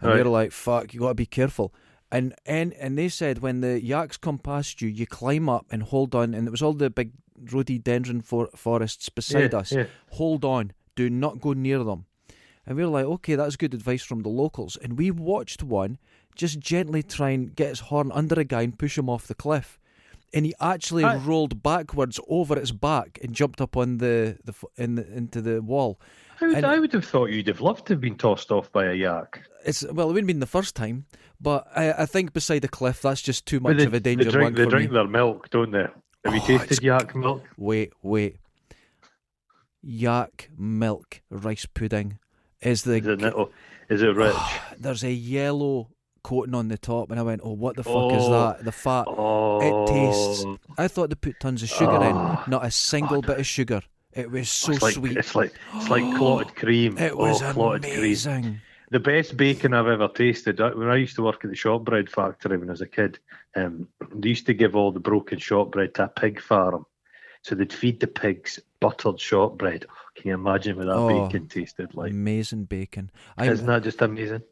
And 0.00 0.10
we 0.10 0.16
Right. 0.18 0.24
were 0.24 0.30
like, 0.30 0.52
"Fuck, 0.52 0.92
you 0.92 1.00
got 1.00 1.08
to 1.08 1.14
be 1.14 1.24
careful." 1.26 1.72
And 2.14 2.34
and 2.46 2.72
and 2.74 2.96
they 2.96 3.08
said 3.08 3.38
when 3.40 3.60
the 3.60 3.82
yaks 3.82 4.16
come 4.16 4.38
past 4.38 4.80
you, 4.80 4.88
you 4.88 5.06
climb 5.06 5.48
up 5.48 5.66
and 5.70 5.82
hold 5.82 6.14
on. 6.14 6.32
And 6.34 6.46
it 6.46 6.50
was 6.50 6.62
all 6.62 6.72
the 6.74 6.90
big 6.90 7.12
rhododendron 7.50 8.20
for- 8.22 8.50
forests 8.54 9.08
beside 9.08 9.52
Yeah, 9.52 9.58
us. 9.58 9.72
yeah. 9.72 9.86
Hold 10.10 10.44
on, 10.44 10.72
do 10.96 11.10
not 11.10 11.40
go 11.40 11.52
near 11.52 11.82
them. 11.82 12.06
And 12.66 12.76
we 12.76 12.84
were 12.84 12.90
like, 12.90 13.04
okay, 13.04 13.34
that's 13.34 13.56
good 13.56 13.74
advice 13.74 14.02
from 14.02 14.22
the 14.22 14.28
locals. 14.30 14.76
And 14.76 14.96
we 14.96 15.10
watched 15.10 15.62
one 15.62 15.98
just 16.34 16.58
gently 16.60 17.02
try 17.02 17.30
and 17.30 17.54
get 17.54 17.68
his 17.68 17.80
horn 17.80 18.10
under 18.12 18.40
a 18.40 18.44
guy 18.44 18.62
and 18.62 18.78
push 18.78 18.96
him 18.96 19.10
off 19.10 19.26
the 19.26 19.34
cliff. 19.34 19.78
And 20.32 20.46
he 20.46 20.54
actually 20.60 21.04
I- 21.04 21.16
rolled 21.16 21.62
backwards 21.62 22.18
over 22.28 22.58
its 22.58 22.70
back 22.72 23.18
and 23.22 23.34
jumped 23.34 23.60
up 23.60 23.76
on 23.76 23.98
the, 23.98 24.38
the 24.44 24.54
in 24.76 24.94
the 24.94 25.06
into 25.12 25.40
the 25.42 25.60
wall. 25.62 26.00
I 26.40 26.46
would, 26.46 26.56
And- 26.56 26.66
I 26.66 26.78
would 26.78 26.92
have 26.92 27.04
thought 27.04 27.30
you'd 27.30 27.46
have 27.48 27.60
loved 27.60 27.86
to 27.86 27.92
have 27.94 28.00
been 28.00 28.16
tossed 28.16 28.50
off 28.50 28.70
by 28.72 28.86
a 28.86 28.94
yak. 28.94 29.42
It's 29.64 29.82
well, 29.84 30.06
it 30.10 30.12
wouldn't 30.14 30.24
have 30.24 30.34
been 30.34 30.40
the 30.40 30.46
first 30.46 30.74
time, 30.74 31.04
but 31.44 31.68
I, 31.76 31.92
I 31.92 32.06
think 32.06 32.32
beside 32.32 32.62
the 32.62 32.68
cliff, 32.68 33.02
that's 33.02 33.22
just 33.22 33.46
too 33.46 33.60
much 33.60 33.76
they, 33.76 33.84
of 33.84 33.94
a 33.94 34.00
they 34.00 34.16
danger 34.16 34.30
drink, 34.32 34.44
one 34.44 34.54
they 34.54 34.66
drink 34.66 34.90
their 34.90 35.06
milk, 35.06 35.48
don't 35.50 35.70
they? 35.70 35.86
Have 36.24 36.34
you 36.34 36.40
Oh, 36.42 36.46
tasted 36.58 36.82
yak 36.82 37.14
milk? 37.14 37.44
Wait, 37.56 37.92
wait. 38.02 38.36
Yak 39.82 40.50
milk 40.58 41.20
rice 41.30 41.66
pudding 41.66 42.18
is 42.60 42.82
the 42.82 42.96
Is 42.96 43.06
it, 43.06 43.20
little- 43.20 43.52
is 43.88 44.02
it 44.02 44.16
rich? 44.16 44.34
there's 44.78 45.04
a 45.04 45.12
yellow 45.12 45.90
coating 46.22 46.54
on 46.54 46.68
the 46.68 46.78
top, 46.78 47.10
and 47.10 47.20
I 47.20 47.22
went, 47.22 47.42
"Oh, 47.44 47.52
what 47.52 47.76
the 47.76 47.84
fuck 47.84 48.12
is 48.12 48.22
Oh. 48.24 48.30
that? 48.32 48.64
The 48.64 48.72
fat." 48.72 49.04
oh, 49.06 49.60
It 49.60 49.92
tastes. 49.92 50.44
Oh. 50.46 50.58
I 50.78 50.88
thought 50.88 51.10
they 51.10 51.16
put 51.16 51.38
tons 51.38 51.62
of 51.62 51.68
sugar 51.68 51.92
Oh. 51.92 52.02
in, 52.02 52.16
ah. 52.16 52.44
not 52.46 52.64
a 52.64 52.70
single 52.70 53.20
bit 53.20 53.38
of 53.38 53.46
sugar. 53.46 53.82
It 54.14 54.30
was 54.30 54.48
so 54.48 54.72
it's 54.72 54.80
like, 54.82 54.94
sweet. 54.94 55.16
It's 55.18 55.34
like 55.34 55.52
it's 55.74 55.90
like 55.90 56.02
clotted 56.16 56.56
cream. 56.56 56.96
It 56.96 57.12
oh, 57.12 57.16
was 57.16 57.42
oh, 57.42 57.52
clotted 57.52 57.82
cream. 57.82 58.60
The 58.94 59.00
best 59.00 59.36
bacon 59.36 59.74
I've 59.74 59.88
ever 59.88 60.06
tasted. 60.06 60.60
When 60.60 60.88
I 60.88 60.94
used 60.94 61.16
to 61.16 61.24
work 61.24 61.44
at 61.44 61.50
the 61.50 61.56
shortbread 61.56 62.08
factory 62.08 62.56
when 62.56 62.68
I 62.68 62.74
was 62.74 62.80
a 62.80 62.86
kid, 62.86 63.18
um, 63.56 63.88
they 64.14 64.28
used 64.28 64.46
to 64.46 64.54
give 64.54 64.76
all 64.76 64.92
the 64.92 65.00
broken 65.00 65.40
shortbread 65.40 65.96
to 65.96 66.04
a 66.04 66.08
pig 66.08 66.40
farm. 66.40 66.86
So 67.42 67.56
they'd 67.56 67.72
feed 67.72 67.98
the 67.98 68.06
pigs 68.06 68.60
buttered 68.78 69.18
shortbread. 69.18 69.86
Can 70.14 70.28
you 70.28 70.34
imagine 70.34 70.76
what 70.76 70.86
that 70.86 70.96
Oh, 70.96 71.08
bacon 71.08 71.48
tasted 71.48 71.92
like? 71.96 72.12
Amazing 72.12 72.66
bacon. 72.66 73.10
I 73.36 73.48
Isn't 73.50 73.66
that 73.66 73.82
just 73.82 74.00
amazing? 74.00 74.42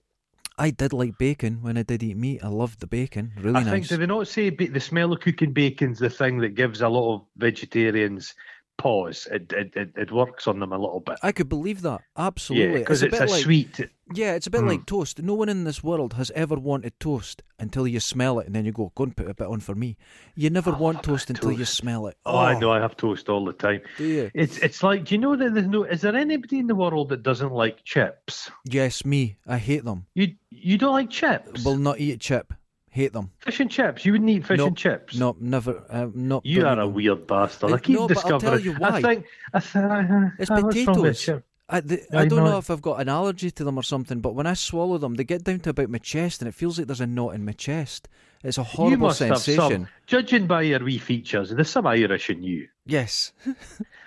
I 0.59 0.71
did 0.71 0.93
like 0.93 1.17
bacon 1.19 1.63
when 1.63 1.79
I 1.79 1.85
did 1.85 2.03
eat 2.03 2.17
meat. 2.17 2.43
I 2.43 2.49
loved 2.49 2.81
the 2.81 2.89
bacon. 2.89 3.35
Really 3.37 3.61
I 3.61 3.63
think, 3.63 3.83
nice. 3.85 3.89
do 3.91 3.97
they 3.97 4.07
not 4.07 4.27
say 4.27 4.51
the 4.51 4.81
smell 4.81 5.13
of 5.13 5.21
cooking 5.21 5.53
bacon's 5.53 6.01
the 6.01 6.11
thing 6.11 6.39
that 6.39 6.57
gives 6.57 6.81
a 6.81 6.89
lot 6.89 7.15
of 7.15 7.27
vegetarians 7.37 8.35
pause? 8.83 9.29
It, 9.31 9.53
it, 9.53 9.77
it, 9.77 9.93
it 9.97 10.13
works 10.13 10.47
on 10.47 10.59
them 10.59 10.73
a 10.73 10.79
little 10.79 11.01
bit. 11.01 11.19
I 11.23 11.33
could 11.33 11.49
believe 11.49 11.83
that. 11.83 12.01
Yeah, 12.17 12.27
Absolutely. 12.27 12.79
because 12.81 13.03
a 13.03 13.07
it's 13.07 13.19
bit 13.19 13.29
a 13.29 13.33
like, 13.33 13.43
sweet. 13.43 13.81
Yeah, 14.15 14.35
it's 14.35 14.47
a 14.47 14.51
bit 14.51 14.61
Mm. 14.63 14.69
like 14.69 14.87
toast. 14.87 15.23
No 15.23 15.35
one 15.35 15.49
in 15.49 15.65
this 15.65 15.83
world 15.83 16.15
has 16.15 16.31
ever 16.35 16.57
wanted 16.57 16.99
toast 17.01 17.43
until 17.59 17.87
you 17.87 18.01
smell 18.01 18.41
it 18.41 18.47
and 18.47 18.55
then 18.55 18.65
you 18.65 18.73
go, 18.73 18.93
go 18.95 19.05
and 19.05 19.17
put 19.17 19.29
a 19.31 19.35
bit 19.35 19.47
on 19.47 19.61
for 19.61 19.75
me. 19.75 19.97
You 20.35 20.51
never 20.51 20.73
Oh, 20.73 20.77
want 20.79 21.03
toast 21.03 21.31
until 21.31 21.53
you 21.53 21.65
smell 21.65 22.09
it. 22.09 22.17
Oh, 22.27 22.37
I 22.37 22.59
know. 22.59 22.73
I 22.73 22.81
have 22.81 22.97
toast 22.97 23.29
all 23.29 23.45
the 23.45 23.53
time. 23.53 23.81
Do 23.97 24.05
you? 24.05 24.31
It's 24.35 24.59
it's 24.59 24.83
like, 24.83 25.05
do 25.05 25.15
you 25.15 25.21
know 25.21 25.37
that 25.37 25.55
there's 25.55 25.67
no? 25.69 25.85
Is 25.85 26.01
there 26.03 26.15
anybody 26.17 26.59
in 26.59 26.67
the 26.67 26.75
world 26.75 27.09
that 27.11 27.23
doesn't 27.23 27.53
like 27.53 27.85
chips? 27.85 28.51
Yes, 28.65 29.05
me. 29.05 29.37
I 29.47 29.59
hate 29.59 29.85
them. 29.85 30.07
You 30.15 30.35
you 30.51 30.77
don't 30.77 30.93
like 30.93 31.09
chips? 31.11 31.65
Will 31.65 31.77
not 31.79 31.99
eat 32.01 32.13
a 32.13 32.19
chip. 32.19 32.53
Hate 32.95 33.15
them. 33.15 33.31
fish 33.39 33.59
and 33.59 33.71
chips. 33.71 34.05
You 34.05 34.13
wouldn't 34.13 34.29
eat 34.29 34.45
fish 34.47 34.59
Nope. 34.59 34.69
and 34.69 34.77
chips. 34.77 35.17
No, 35.17 35.35
never. 35.41 35.83
Uh, 35.89 36.09
not. 36.15 36.45
You 36.45 36.67
are 36.67 36.75
eat 36.75 36.79
a 36.79 36.83
them. 36.83 36.93
weird 36.93 37.27
bastard. 37.27 37.71
I- 37.73 37.75
I 37.77 37.79
keep 37.79 37.97
no, 37.97 38.07
but 38.07 38.19
I'll 38.19 38.39
discovering. 38.39 38.41
tell 38.41 38.61
you 38.61 38.73
why. 38.75 38.89
I 38.89 39.01
think 39.03 39.27
I 39.55 39.61
think 39.61 39.85
uh, 39.87 40.29
It's 40.39 40.51
uh, 40.51 40.61
what's 40.61 40.77
wrong 40.87 41.01
with 41.01 41.17
potatoes. 41.17 41.43
Chip? 41.73 41.85
I, 41.85 41.87
the, 41.87 41.97
Yeah, 42.13 42.19
I 42.19 42.23
I 42.23 42.29
don't 42.29 42.39
know 42.45 42.51
know 42.53 42.59
if 42.59 42.71
I've 42.71 42.83
got 42.83 43.01
an 43.01 43.09
allergy 43.09 43.51
to 43.51 43.65
them 43.65 43.77
or 43.79 43.83
something, 43.83 44.21
but 44.21 44.35
when 44.35 44.47
I 44.47 44.55
swallow 44.55 44.99
them, 44.99 45.15
they 45.15 45.25
get 45.25 45.45
down 45.45 45.61
to 45.61 45.71
about 45.71 45.89
my 45.91 45.99
chest, 45.99 46.41
and 46.41 46.49
it 46.49 46.55
feels 46.55 46.79
like 46.79 46.87
there's 46.87 47.01
a 47.01 47.07
knot 47.07 47.35
in 47.35 47.45
my 47.45 47.53
chest. 47.53 48.09
It's 48.45 48.59
a 48.59 48.63
You 48.63 48.65
horrible 48.65 49.07
must 49.09 49.21
have 49.21 49.39
sensation. 49.39 49.71
some. 49.85 49.89
Judging 50.07 50.47
by 50.49 50.63
your 50.63 50.81
wee 50.85 50.99
features, 50.99 51.51
there's 51.51 51.71
some 51.71 51.87
Irish 51.87 52.29
in 52.29 52.43
you. 52.43 52.67
Yes. 52.85 53.33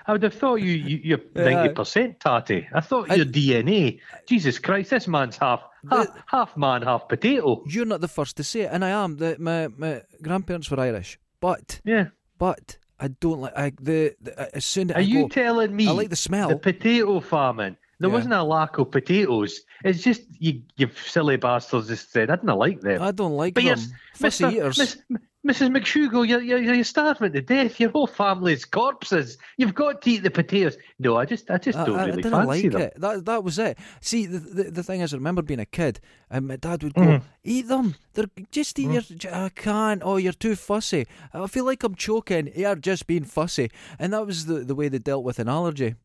I 0.08 0.12
would 0.12 0.24
have 0.24 0.34
thought 0.34 0.56
you, 0.56 0.72
you 0.74 1.00
you're 1.04 1.20
Yeah. 1.36 1.44
ninety 1.54 1.74
percent 1.74 2.20
tatty. 2.20 2.68
I 2.74 2.82
thought 2.82 3.10
I- 3.10 3.16
your 3.16 3.26
DNA. 3.26 4.00
Jesus 4.28 4.60
Christ, 4.60 4.90
this 4.90 5.08
man's 5.08 5.38
half 5.38 5.62
half, 5.90 6.08
The- 6.08 6.14
half 6.28 6.58
man, 6.58 6.82
half 6.82 7.08
potato. 7.08 7.64
You're 7.66 7.86
not 7.86 8.02
the 8.02 8.10
first 8.10 8.36
to 8.38 8.44
say 8.44 8.62
it, 8.62 8.72
and 8.74 8.84
I 8.84 8.90
am. 8.90 9.16
The, 9.18 9.38
my 9.40 9.70
my 9.70 10.02
grandparents 10.22 10.70
were 10.70 10.80
Irish, 10.82 11.18
but 11.40 11.80
Yeah. 11.86 12.08
but 12.38 12.78
I 13.00 13.10
don't 13.10 13.42
like 13.42 13.58
I, 13.58 13.72
the, 13.82 14.16
the 14.22 14.56
as 14.56 14.66
soon 14.66 14.90
as 14.92 14.96
Are 14.96 15.00
I 15.00 15.02
you 15.02 15.24
go, 15.24 15.28
telling 15.30 15.76
me 15.76 15.88
I 15.88 15.92
like 15.92 16.10
the 16.10 16.16
smell. 16.16 16.50
the 16.50 16.56
potato 16.58 17.20
farming. 17.20 17.76
There 18.00 18.10
Yeah. 18.10 18.14
wasn't 18.16 18.34
a 18.34 18.44
lack 18.44 18.78
of 18.78 18.92
potatoes. 18.92 19.62
It's 19.84 20.02
just 20.04 20.22
you, 20.40 20.62
you 20.78 20.90
silly 20.96 21.38
bastards 21.38 21.88
just 21.88 22.12
said 22.12 22.30
I 22.30 22.36
didn't 22.36 22.56
like 22.58 22.82
them. 22.82 23.02
I 23.02 23.12
don't 23.12 23.34
like 23.38 23.54
but 23.54 23.62
them. 23.64 23.68
yes, 23.78 23.90
Fussy 24.16 24.44
Mr. 24.46 24.52
eaters. 24.54 24.78
Miss- 24.78 24.98
Mrs. 25.46 25.70
McShugle, 25.70 26.28
you're, 26.28 26.42
you're, 26.42 26.58
you're 26.58 26.84
starving 26.84 27.32
to 27.34 27.42
death. 27.42 27.80
Your 27.80 27.92
whole 27.92 28.08
family's 28.08 28.66
corpses. 28.66 29.38
You've 29.58 29.76
got 29.76 30.02
to 30.02 30.10
eat 30.10 30.24
the 30.24 30.32
potatoes. 30.32 30.76
No, 30.98 31.18
I 31.18 31.26
just, 31.26 31.52
I 31.52 31.58
just 31.60 31.78
don't 31.86 31.96
I, 32.00 32.04
I 32.04 32.06
really 32.08 32.22
didn't 32.24 32.32
fancy 32.46 32.64
like 32.64 32.72
them. 32.72 32.82
it. 32.82 32.94
That 33.00 33.26
that 33.26 33.44
was 33.44 33.60
it. 33.60 33.78
See, 34.02 34.26
the, 34.26 34.40
the 34.40 34.64
the 34.72 34.84
thing 34.84 35.02
is, 35.02 35.14
I 35.14 35.18
remember 35.18 35.42
being 35.44 35.60
a 35.60 35.66
kid, 35.66 36.00
and 36.32 36.48
my 36.48 36.56
dad 36.56 36.82
would 36.84 36.94
go, 36.96 37.02
Mhm. 37.02 37.22
"Eat 37.44 37.68
them. 37.68 37.96
They're 38.14 38.26
just 38.52 38.80
eat 38.80 38.88
Mm. 38.90 39.24
your. 39.24 39.34
I 39.36 39.50
can't. 39.50 40.02
Oh, 40.04 40.18
you're 40.18 40.34
too 40.34 40.56
fussy. 40.56 41.06
I 41.34 41.46
feel 41.48 41.66
like 41.66 41.84
I'm 41.84 41.96
choking. 41.96 42.52
You're 42.56 42.76
just 42.76 43.06
being 43.06 43.24
fussy." 43.26 43.70
And 44.00 44.14
that 44.14 44.26
was 44.26 44.48
the 44.48 44.60
the 44.60 44.74
way 44.76 44.88
they 44.90 44.98
dealt 45.00 45.24
with 45.24 45.38
an 45.40 45.48
allergy. 45.48 45.96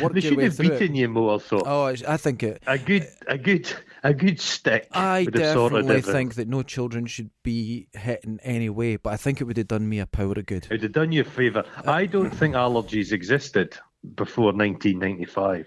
Work 0.00 0.14
They 0.14 0.20
should 0.20 0.38
have 0.38 0.56
through 0.56 0.66
it. 0.66 0.78
beaten 0.80 0.94
you 0.94 1.08
more, 1.08 1.38
though. 1.38 1.62
Oh, 1.64 1.84
I 1.86 2.16
think 2.16 2.42
it. 2.42 2.62
A 2.66 2.78
good, 2.78 3.06
a 3.28 3.38
good, 3.38 3.72
a 4.02 4.12
good 4.12 4.40
stick. 4.40 4.88
I 4.92 5.24
would 5.24 5.34
have 5.36 5.52
sorted 5.52 5.86
definitely 5.86 6.12
think 6.12 6.34
that 6.34 6.48
no 6.48 6.62
children 6.62 7.06
should 7.06 7.30
be 7.42 7.88
hit 7.92 8.24
in 8.24 8.40
any 8.40 8.68
way, 8.68 8.96
but 8.96 9.12
I 9.12 9.16
think 9.16 9.40
it 9.40 9.44
would 9.44 9.56
have 9.56 9.68
done 9.68 9.88
me 9.88 9.98
a 9.98 10.06
power 10.06 10.32
of 10.32 10.46
good. 10.46 10.64
It 10.64 10.70
would 10.70 10.82
have 10.82 10.92
done 10.92 11.12
you 11.12 11.22
a 11.22 11.24
favour. 11.24 11.64
I 11.86 12.06
don't 12.06 12.30
think 12.30 12.54
allergies 12.54 13.12
existed 13.12 13.76
before 14.14 14.52
1995. 14.52 15.66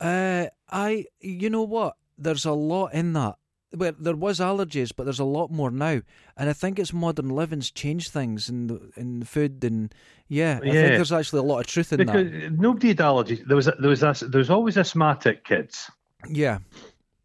Uh, 0.00 0.46
I, 0.70 1.04
you 1.20 1.50
know 1.50 1.62
what? 1.62 1.96
There's 2.18 2.44
a 2.44 2.52
lot 2.52 2.94
in 2.94 3.12
that. 3.14 3.36
Well, 3.72 3.92
there 3.98 4.16
was 4.16 4.40
allergies, 4.40 4.90
but 4.94 5.04
there's 5.04 5.20
a 5.20 5.24
lot 5.24 5.50
more 5.52 5.70
now, 5.70 6.00
and 6.36 6.50
I 6.50 6.52
think 6.52 6.78
it's 6.80 6.92
modern 6.92 7.28
living's 7.28 7.70
changed 7.70 8.10
things 8.10 8.48
in 8.48 8.66
the 8.66 8.90
in 8.96 9.20
the 9.20 9.26
food, 9.26 9.62
and 9.62 9.94
yeah, 10.26 10.58
I 10.60 10.66
Yeah. 10.66 10.72
think 10.72 10.94
there's 10.96 11.12
actually 11.12 11.38
a 11.40 11.42
lot 11.44 11.60
of 11.60 11.66
truth 11.68 11.92
in 11.92 11.98
Because 11.98 12.30
that. 12.32 12.52
nobody 12.58 12.88
had 12.88 12.96
allergies. 12.98 13.46
There 13.46 13.54
was, 13.56 13.68
a, 13.68 13.72
there 13.78 13.90
was, 13.90 14.02
a, 14.02 14.12
there 14.26 14.40
was 14.40 14.50
always 14.50 14.76
asthmatic 14.76 15.44
kids, 15.44 15.88
Yeah, 16.28 16.58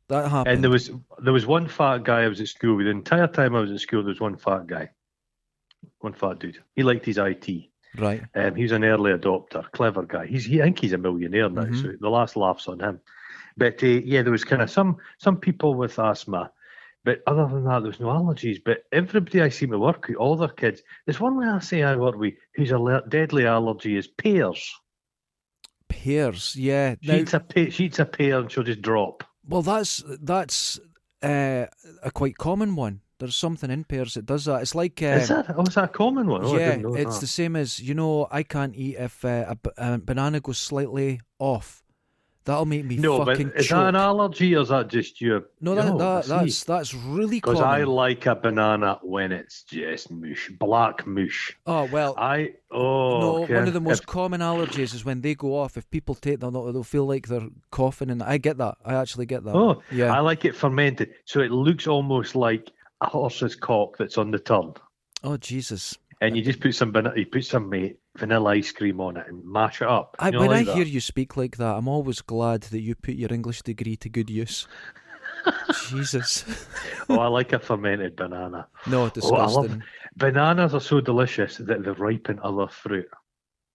that 0.08 0.30
happened. 0.30 0.54
and 0.56 0.64
there 0.64 0.70
was, 0.70 0.92
there 1.24 1.34
was 1.34 1.48
one 1.48 1.68
fat 1.68 2.04
guy 2.04 2.22
I 2.24 2.28
was 2.28 2.40
at 2.42 2.48
school 2.48 2.76
with. 2.76 2.86
The 2.86 2.92
entire 2.92 3.28
time 3.28 3.56
I 3.56 3.62
was 3.62 3.72
at 3.72 3.80
school, 3.80 4.04
there 4.04 4.10
was 4.10 4.22
one 4.22 4.38
fat 4.38 4.68
guy, 4.68 4.90
one 6.02 6.14
fat 6.14 6.38
dude. 6.38 6.60
He 6.76 6.84
liked 6.84 7.06
his 7.08 7.18
IT. 7.18 7.50
right. 7.98 8.22
Um, 8.36 8.54
he 8.54 8.62
was 8.64 8.72
an 8.72 8.84
early 8.84 9.14
adopter, 9.14 9.64
clever 9.72 10.04
guy. 10.04 10.28
He's, 10.28 10.46
he, 10.46 10.62
I 10.62 10.66
think 10.66 10.80
he's 10.80 10.94
a 10.94 10.98
millionaire 11.00 11.50
now, 11.50 11.64
Mhm. 11.64 11.82
so 11.82 11.94
the 12.00 12.10
last 12.10 12.36
laughs 12.38 12.68
on 12.68 12.80
him. 12.80 13.00
But 13.58 13.82
uh, 13.84 13.88
yeah, 13.88 14.22
there 14.22 14.32
was 14.32 14.44
kind 14.44 14.62
of 14.62 14.70
some 14.70 14.98
some 15.18 15.38
people 15.38 15.76
with 15.76 15.98
asthma, 15.98 16.52
but 17.04 17.20
other 17.28 17.48
than 17.48 17.64
that, 17.66 17.80
there 17.80 17.88
was 17.88 18.00
no 18.00 18.08
allergies. 18.08 18.60
But 18.64 18.84
everybody 18.92 19.42
I 19.42 19.50
seem 19.50 19.72
to 19.72 19.80
work 19.80 20.08
with, 20.08 20.18
all 20.18 20.36
their 20.36 20.50
kids, 20.50 20.82
there's 21.06 21.20
one 21.20 21.38
way 21.38 21.48
I 21.48 21.60
say 21.60 21.84
I 21.84 21.96
work 21.96 22.18
with 22.18 22.34
whose 22.56 22.72
aller- 22.72 23.08
deadly 23.08 23.46
allergy 23.46 23.96
is 23.96 24.08
pears. 24.08 24.74
Pears, 25.88 26.56
yeah. 26.56 26.96
She 27.02 27.20
eats 27.20 27.34
a 27.34 27.40
pe- 27.40 27.70
she 27.70 27.86
eats 27.86 28.00
a 28.00 28.06
pear 28.06 28.40
and 28.40 28.52
she'll 28.52 28.64
just 28.64 28.82
drop. 28.82 29.24
well, 29.48 29.62
that's 29.62 30.04
that's 30.22 30.80
uh, 31.22 31.66
a 32.04 32.12
quite 32.12 32.38
common 32.38 32.76
one. 32.76 33.02
There's 33.20 33.36
something 33.36 33.72
in 33.72 33.86
pears 33.86 34.16
that 34.16 34.26
does 34.26 34.46
that. 34.46 34.62
It's 34.62 34.76
like 34.76 35.02
uh, 35.02 35.06
is 35.22 35.30
that? 35.30 35.56
Oh, 35.56 35.64
is 35.64 35.76
that 35.76 35.86
a 35.86 35.88
common 35.88 36.28
one? 36.28 36.44
Oh, 36.44 36.58
yeah, 36.58 36.78
it's 36.96 37.16
that. 37.16 37.22
the 37.22 37.28
same 37.28 37.56
as 37.56 37.80
you 37.80 37.94
know. 37.94 38.28
I 38.30 38.44
can't 38.44 38.76
eat 38.76 38.98
if 38.98 39.24
uh, 39.24 39.56
a, 39.78 39.94
a 39.94 39.98
banana 40.00 40.42
goes 40.42 40.58
slightly 40.58 41.22
off. 41.40 41.85
That'll 42.46 42.66
make 42.66 42.86
me 42.86 42.98
no, 42.98 43.18
but 43.26 43.38
fucking 43.38 43.54
is 43.56 43.66
choke. 43.66 43.78
that 43.78 43.88
an 43.90 43.96
allergy 43.96 44.56
or 44.56 44.62
is 44.62 44.70
that 44.70 44.88
just 44.88 45.20
your? 45.20 45.46
no, 45.62 45.74
that, 45.74 45.86
I 45.86 45.98
that 45.98 46.26
that's 46.28 46.64
that's 46.64 46.94
really 46.94 47.38
Because. 47.38 47.60
I 47.60 47.84
like 47.84 48.28
a 48.28 48.36
banana 48.36 49.00
when 49.02 49.32
it's 49.32 49.64
just 49.64 50.12
mush, 50.12 50.52
black 50.60 51.08
mush. 51.08 51.58
oh 51.66 51.86
well, 51.86 52.14
I 52.20 52.54
oh 52.70 53.20
no. 53.20 53.44
okay. 53.44 53.56
One 53.56 53.68
of 53.68 53.74
the 53.74 53.82
most 53.82 54.02
If- 54.02 54.06
common 54.06 54.42
allergies 54.42 54.94
is 54.94 55.04
when 55.04 55.22
they 55.22 55.34
go 55.34 55.58
off. 55.58 55.76
If 55.76 55.90
people 55.90 56.14
take 56.14 56.40
them, 56.40 56.54
they'll, 56.54 56.72
they'll 56.72 56.84
feel 56.84 57.08
like 57.08 57.28
they're 57.28 57.50
coughing, 57.72 58.12
and 58.12 58.22
I 58.22 58.38
get 58.38 58.58
that. 58.60 58.78
I 58.86 58.94
actually 58.94 59.26
get 59.26 59.44
that. 59.44 59.56
oh, 59.56 59.82
yeah. 59.92 60.14
I 60.16 60.20
like 60.20 60.46
it 60.46 60.56
fermented, 60.56 61.16
so 61.26 61.40
it 61.40 61.50
looks 61.52 61.88
almost 61.88 62.36
like 62.36 62.72
a 63.02 63.08
horse's 63.08 63.56
cock 63.56 63.98
that's 63.98 64.20
on 64.20 64.30
the 64.30 64.38
turn. 64.40 64.74
oh 65.24 65.38
Jesus! 65.38 65.98
And 66.22 66.38
you 66.38 66.44
just 66.44 66.60
put 66.60 66.76
some 66.76 66.92
banana, 66.92 67.16
you 67.18 67.26
put 67.26 67.44
some 67.46 67.74
uh, 67.74 67.88
vanilla 68.18 68.52
ice 68.52 68.72
cream 68.72 69.00
on 69.02 69.18
it 69.18 69.26
and 69.28 69.44
mash 69.46 69.82
it 69.82 69.88
up. 69.88 70.16
I, 70.20 70.30
when 70.32 70.48
like 70.48 70.62
I 70.62 70.64
that? 70.64 70.76
hear 70.76 70.86
you 70.86 71.00
speak 71.02 71.36
like 71.38 71.58
that, 71.58 71.76
I'm 71.76 71.88
always 71.88 72.22
glad 72.22 72.62
that 72.64 72.82
you 72.82 72.96
put 72.96 73.16
your 73.16 73.34
English 73.34 73.62
degree 73.64 73.96
to 73.98 74.10
good 74.10 74.30
use. 74.30 74.68
Jesus! 75.90 76.46
oh, 77.10 77.20
I 77.20 77.28
like 77.40 77.54
a 77.54 77.60
fermented 77.60 78.16
banana. 78.16 78.68
No, 78.88 79.00
Oh, 79.00 79.02
I 79.02 79.02
love 79.04 79.14
disgusting. 79.14 79.84
Bananas 80.18 80.74
are 80.74 80.80
so 80.82 81.02
delicious 81.02 81.58
that 81.58 81.84
they 81.84 81.92
ripen 81.92 82.40
other 82.42 82.68
fruit. 82.68 83.08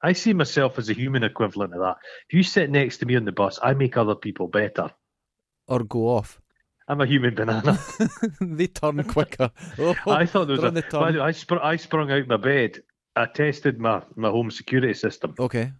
I 0.02 0.12
see 0.14 0.32
myself 0.32 0.78
as 0.78 0.88
a 0.88 0.94
human 0.94 1.22
equivalent 1.22 1.74
of 1.74 1.80
that. 1.80 1.96
If 2.28 2.34
you 2.34 2.42
sit 2.42 2.70
next 2.70 2.98
to 2.98 3.06
me 3.06 3.16
on 3.16 3.24
the 3.26 3.32
bus, 3.32 3.58
I 3.62 3.74
make 3.74 3.96
other 3.96 4.14
people 4.14 4.48
better. 4.48 4.90
or 5.68 5.84
go 5.84 6.08
off. 6.08 6.40
I'm 6.88 7.00
a 7.00 7.06
human 7.06 7.34
banana. 7.34 7.78
they 8.40 8.66
turn 8.66 9.04
quicker. 9.04 9.50
Oh, 9.78 9.94
I 10.08 10.26
thought 10.26 10.46
there 10.48 10.56
was 10.56 10.64
a. 10.64 10.70
the 10.72 10.80
by 10.82 10.88
the 10.88 10.90
turn. 10.90 11.14
way, 11.14 11.20
I, 11.20 11.30
spr- 11.30 11.62
I 11.62 11.76
sprung 11.76 12.10
out 12.10 12.26
my 12.26 12.36
bed. 12.38 12.82
I 13.16 13.26
tested 13.26 13.78
my, 13.78 14.02
my 14.16 14.28
home 14.28 14.50
security 14.50 14.94
system 14.94 15.34
Okay. 15.38 15.72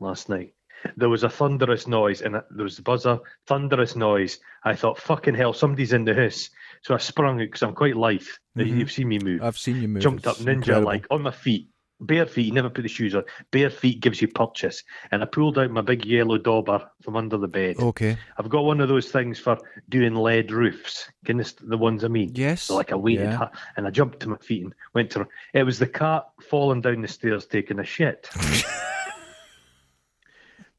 last 0.00 0.28
night. 0.28 0.52
There 0.96 1.08
was 1.08 1.24
a 1.24 1.28
thunderous 1.30 1.86
noise, 1.86 2.20
and 2.20 2.34
there 2.34 2.64
was 2.64 2.76
the 2.76 2.82
buzzer, 2.82 3.18
thunderous 3.46 3.96
noise. 3.96 4.38
I 4.64 4.74
thought, 4.74 4.98
fucking 5.00 5.34
hell, 5.34 5.52
somebody's 5.52 5.92
in 5.94 6.04
the 6.04 6.14
house. 6.14 6.50
So 6.82 6.94
I 6.94 6.98
sprung 6.98 7.36
out 7.40 7.46
because 7.46 7.62
I'm 7.62 7.74
quite 7.74 7.96
lithe. 7.96 8.26
Mhm. 8.56 8.78
You've 8.78 8.92
seen 8.92 9.08
me 9.08 9.18
move. 9.18 9.42
I've 9.42 9.56
seen 9.58 9.80
you 9.80 9.88
move. 9.88 10.02
Jumped 10.02 10.26
up 10.26 10.36
It's 10.36 10.44
ninja 10.44 10.52
incredible. 10.52 10.84
like 10.86 11.06
on 11.10 11.22
my 11.22 11.30
feet. 11.30 11.68
Bare 12.00 12.26
feet, 12.26 12.46
you 12.46 12.52
never 12.52 12.68
put 12.68 12.82
the 12.82 12.88
shoes 12.88 13.14
on. 13.14 13.24
Bare 13.50 13.70
feet 13.70 14.00
gives 14.00 14.20
you 14.20 14.28
purchase. 14.28 14.82
And 15.12 15.22
I 15.22 15.26
pulled 15.26 15.58
out 15.58 15.70
my 15.70 15.80
big 15.80 16.04
yellow 16.04 16.36
dauber 16.36 16.90
from 17.02 17.16
under 17.16 17.38
the 17.38 17.48
bed. 17.48 17.76
Okay. 17.78 18.18
I've 18.36 18.50
got 18.50 18.64
one 18.64 18.80
of 18.80 18.88
those 18.88 19.10
things 19.10 19.38
for 19.38 19.58
doing 19.88 20.14
lead 20.14 20.52
roofs. 20.52 21.10
Can 21.24 21.38
this 21.38 21.52
the 21.52 21.78
ones 21.78 22.04
I 22.04 22.08
mean? 22.08 22.32
Yes. 22.34 22.64
So 22.64 22.76
like 22.76 22.90
a 22.90 22.98
weighted 22.98 23.30
yeah. 23.30 23.38
hat, 23.38 23.54
and 23.76 23.86
I 23.86 23.90
jumped 23.90 24.20
to 24.20 24.28
my 24.28 24.36
feet 24.36 24.64
and 24.64 24.74
went 24.94 25.10
to. 25.12 25.26
It 25.54 25.62
was 25.62 25.78
the 25.78 25.86
cat 25.86 26.26
falling 26.42 26.82
down 26.82 27.00
the 27.00 27.08
stairs 27.08 27.46
taking 27.46 27.78
a 27.78 27.84
shit. 27.84 28.28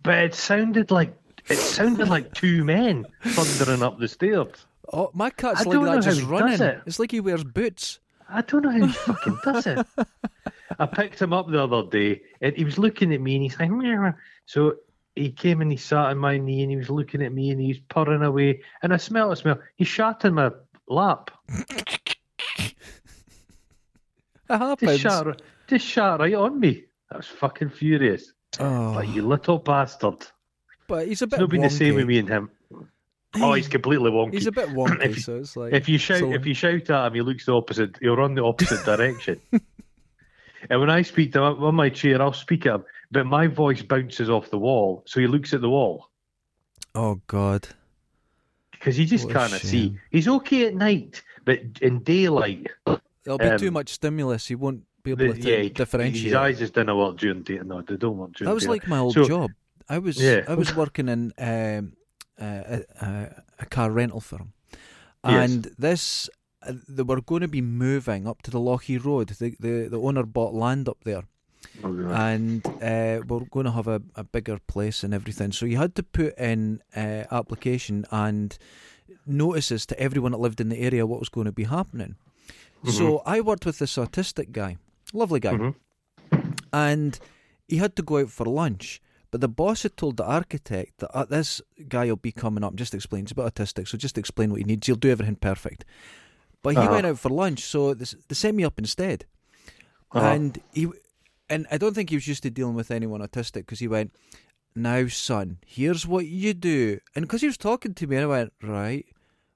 but 0.04 0.20
it 0.20 0.36
sounded 0.36 0.92
like 0.92 1.18
it 1.50 1.58
sounded 1.58 2.10
like 2.10 2.32
two 2.34 2.64
men 2.64 3.08
thundering 3.24 3.82
up 3.82 3.98
the 3.98 4.08
stairs. 4.08 4.68
Oh, 4.94 5.10
my 5.14 5.30
cat's 5.30 5.66
like 5.66 5.82
that, 5.82 6.04
just 6.04 6.24
running. 6.24 6.62
it. 6.62 6.82
It's 6.86 7.00
like 7.00 7.12
he 7.12 7.20
wears 7.20 7.44
boots. 7.44 8.00
I 8.30 8.42
don't 8.42 8.64
know 8.64 8.72
how 8.72 8.86
he 8.86 8.92
fucking 8.92 9.40
does 9.44 9.68
it. 9.68 9.86
I 10.80 10.86
picked 10.86 11.22
him 11.22 11.34
up 11.34 11.50
the 11.50 11.64
other 11.64 11.84
day, 11.90 12.22
and 12.42 12.56
he 12.56 12.64
was 12.66 12.78
looking 12.78 13.14
at 13.14 13.22
me, 13.22 13.36
and 13.36 13.44
he's 13.44 13.60
like, 13.60 13.72
"Meow." 13.72 14.14
so 14.46 14.76
he 15.16 15.32
came 15.32 15.62
and 15.62 15.72
he 15.72 15.78
sat 15.78 16.08
on 16.08 16.18
my 16.18 16.38
knee, 16.38 16.62
and 16.62 16.70
he 16.72 16.78
was 16.78 16.90
looking 16.90 17.22
at 17.24 17.34
me, 17.34 17.50
and 17.52 17.60
he 17.62 17.70
was 17.70 17.80
purring 17.90 18.22
away, 18.22 18.62
and 18.84 18.94
I 18.94 18.98
smelled 18.98 19.34
a 19.34 19.36
smell. 19.36 19.60
He 19.76 19.86
shat 19.86 20.26
in 20.26 20.34
my 20.36 20.52
lap. 20.88 21.32
It 24.50 24.58
happens. 24.58 24.92
Just 24.92 25.02
shat, 25.02 25.26
ri- 25.26 25.34
just 25.68 25.86
shat 25.86 26.20
right 26.22 26.34
on 26.34 26.58
me. 26.60 26.86
I 27.12 27.18
was 27.18 27.28
fucking 27.28 27.70
furious. 27.70 28.32
oh, 28.62 28.94
Like, 28.96 29.10
you 29.14 29.28
little 29.28 29.58
bastard. 29.60 30.26
but 30.88 31.06
he's 31.08 31.22
a 31.22 31.28
bit. 31.28 31.34
It's 31.34 31.40
bit. 31.40 31.40
not 31.42 31.50
been 31.50 31.62
the 31.62 31.70
same 31.70 31.96
with 31.96 32.08
me 32.08 32.20
and 32.20 32.30
him. 32.30 32.50
Oh, 33.42 33.54
he's 33.54 33.68
completely 33.68 34.12
wonky. 34.12 34.34
He's 34.34 34.48
a 34.48 34.52
bit 34.52 34.70
wonky, 34.80 35.06
If 35.06 35.24
so 35.24 35.36
it's 35.38 35.56
like. 35.56 35.74
If 35.74 35.88
you 35.90 35.98
shout, 35.98 36.20
so- 36.20 36.34
if 36.34 36.46
you 36.46 36.54
shout 36.54 36.90
at 36.90 37.08
him, 37.08 37.14
he 37.14 37.22
looks 37.22 37.46
the 37.46 37.54
opposite. 37.56 37.98
He'll 38.02 38.16
run 38.18 38.34
the 38.36 38.44
opposite 38.44 38.84
direction. 38.98 39.40
And 40.70 40.80
when 40.82 40.90
I 40.90 41.02
speak 41.04 41.34
to 41.34 41.44
him 41.44 41.64
on 41.64 41.76
my 41.76 41.90
chair, 41.90 42.22
I'll 42.22 42.34
speak 42.34 42.66
at 42.66 42.76
him, 42.76 42.84
but 43.12 43.26
my 43.26 43.48
voice 43.48 43.82
bounces 43.82 44.30
off 44.30 44.50
the 44.50 44.58
wall, 44.58 45.04
so 45.06 45.20
he 45.20 45.28
looks 45.28 45.54
at 45.54 45.62
the 45.62 45.70
wall 45.70 46.10
oh 46.96 47.22
God. 47.28 47.68
because 48.72 48.96
he 48.96 49.06
just 49.06 49.30
can't 49.30 49.52
see. 49.54 49.98
He's 50.12 50.28
okay 50.28 50.66
at 50.68 50.74
night, 50.76 51.22
but 51.46 51.60
in 51.82 52.00
daylight, 52.00 52.68
There'll 53.24 53.38
be 53.38 53.58
too 53.58 53.68
Um, 53.68 53.74
much 53.74 53.90
stimulus. 53.90 54.48
He 54.48 54.56
won't 54.56 54.84
be 55.04 55.14
the, 55.14 55.26
able 55.26 55.34
to 55.36 55.64
yeah, 55.64 55.70
differentiate. 55.70 56.24
his 56.24 56.34
eyes 56.34 56.60
just 56.60 56.74
don't 56.74 56.98
work 56.98 57.18
during 57.18 57.44
day. 57.44 57.60
No, 57.64 57.82
they 57.82 57.98
don't 57.98 58.18
work 58.18 58.32
during 58.34 58.48
That 58.50 58.56
was 58.56 58.68
like 58.68 58.88
my 58.88 59.00
old 59.00 59.14
So- 59.14 59.26
job. 59.28 59.52
I 59.90 60.00
was 60.00 60.22
Yeah. 60.22 60.44
I 60.48 60.56
was 60.56 60.76
working 60.76 61.08
in 61.08 61.34
um, 61.38 61.94
uh, 62.40 62.80
a, 63.02 63.44
a, 63.60 63.66
car 63.66 63.92
rental 63.92 64.20
firm, 64.22 64.54
Yes. 65.26 65.52
and 65.52 65.64
this 65.78 66.30
uh, 66.68 66.74
they 66.88 67.04
were 67.04 67.22
going 67.22 67.42
to 67.42 67.48
be 67.48 67.62
moving 67.62 68.28
up 68.28 68.42
to 68.44 68.52
the 68.52 68.60
Lochee 68.60 69.04
Road. 69.04 69.30
The, 69.30 69.56
the 69.60 69.88
the 69.90 70.00
owner 70.00 70.24
bought 70.24 70.54
land 70.54 70.88
up 70.90 71.04
there, 71.04 71.24
Oh, 71.84 71.90
and 72.10 72.66
uh, 72.66 73.22
we're 73.28 73.46
going 73.52 73.66
to 73.66 73.72
have 73.72 73.88
a, 73.88 74.02
a 74.16 74.24
bigger 74.24 74.58
place 74.68 75.04
and 75.04 75.14
everything. 75.14 75.52
So 75.52 75.66
you 75.66 75.78
had 75.78 75.94
to 75.96 76.04
put 76.04 76.38
in 76.38 76.82
uh, 76.96 77.24
application 77.32 78.06
and 78.12 78.58
notices 79.26 79.86
to 79.88 80.00
everyone 80.00 80.32
that 80.32 80.40
lived 80.40 80.62
in 80.62 80.70
the 80.70 80.80
area 80.80 81.06
what 81.06 81.20
was 81.20 81.30
going 81.30 81.46
to 81.46 81.52
be 81.52 81.66
happening. 81.66 82.16
So 82.86 83.22
I 83.26 83.42
worked 83.42 83.66
with 83.66 83.80
this 83.80 83.98
autistic 83.98 84.52
guy, 84.52 84.78
lovely 85.14 85.40
guy, 85.40 85.54
Mhm. 85.54 85.76
and 86.72 87.20
he 87.68 87.78
had 87.78 87.96
to 87.96 88.02
go 88.04 88.18
out 88.20 88.30
for 88.30 88.46
lunch. 88.46 89.02
But 89.32 89.42
the 89.42 89.48
boss 89.50 89.84
had 89.84 89.98
told 89.98 90.18
the 90.18 90.26
architect 90.26 91.00
that 91.00 91.12
uh, 91.16 91.26
this 91.26 91.62
guy 91.90 92.06
will 92.06 92.16
be 92.16 92.32
coming 92.32 92.64
up. 92.64 92.76
Just 92.76 92.94
explain, 92.94 93.26
he's 93.26 93.32
a 93.32 93.36
bit 93.36 93.46
autistic, 93.54 93.88
so 93.88 93.98
just 93.98 94.18
explain 94.18 94.50
what 94.52 94.60
he 94.60 94.64
needs. 94.64 94.88
He'll 94.88 94.96
do 94.96 95.10
everything 95.12 95.36
perfect. 95.36 95.84
But 96.64 96.76
he 96.76 96.80
Uh-huh. 96.80 96.92
went 96.92 97.06
out 97.06 97.20
for 97.20 97.30
lunch, 97.30 97.62
so 97.62 97.94
this, 97.94 98.16
they 98.28 98.36
sent 98.36 98.56
me 98.58 98.64
up 98.64 98.80
instead. 98.80 99.26
Uh-huh. 100.12 100.26
And 100.26 100.60
he, 100.74 100.88
and 101.50 101.68
I 101.72 101.78
don't 101.78 101.94
think 101.94 102.10
he 102.10 102.16
was 102.16 102.28
used 102.28 102.44
to 102.44 102.50
dealing 102.50 102.76
with 102.76 102.90
anyone 102.92 103.22
autistic 103.22 103.54
because 103.66 103.80
he 103.80 103.88
went, 103.88 104.14
"Now, 104.76 105.08
son, 105.08 105.58
here's 105.66 106.08
what 106.08 106.26
you 106.26 106.54
do." 106.54 107.00
And 107.16 107.24
because 107.26 107.42
he 107.42 107.48
was 107.48 107.58
talking 107.58 107.94
to 107.96 108.08
me, 108.08 108.16
and 108.16 108.24
I 108.24 108.28
went, 108.28 108.54
"Right, 108.64 109.06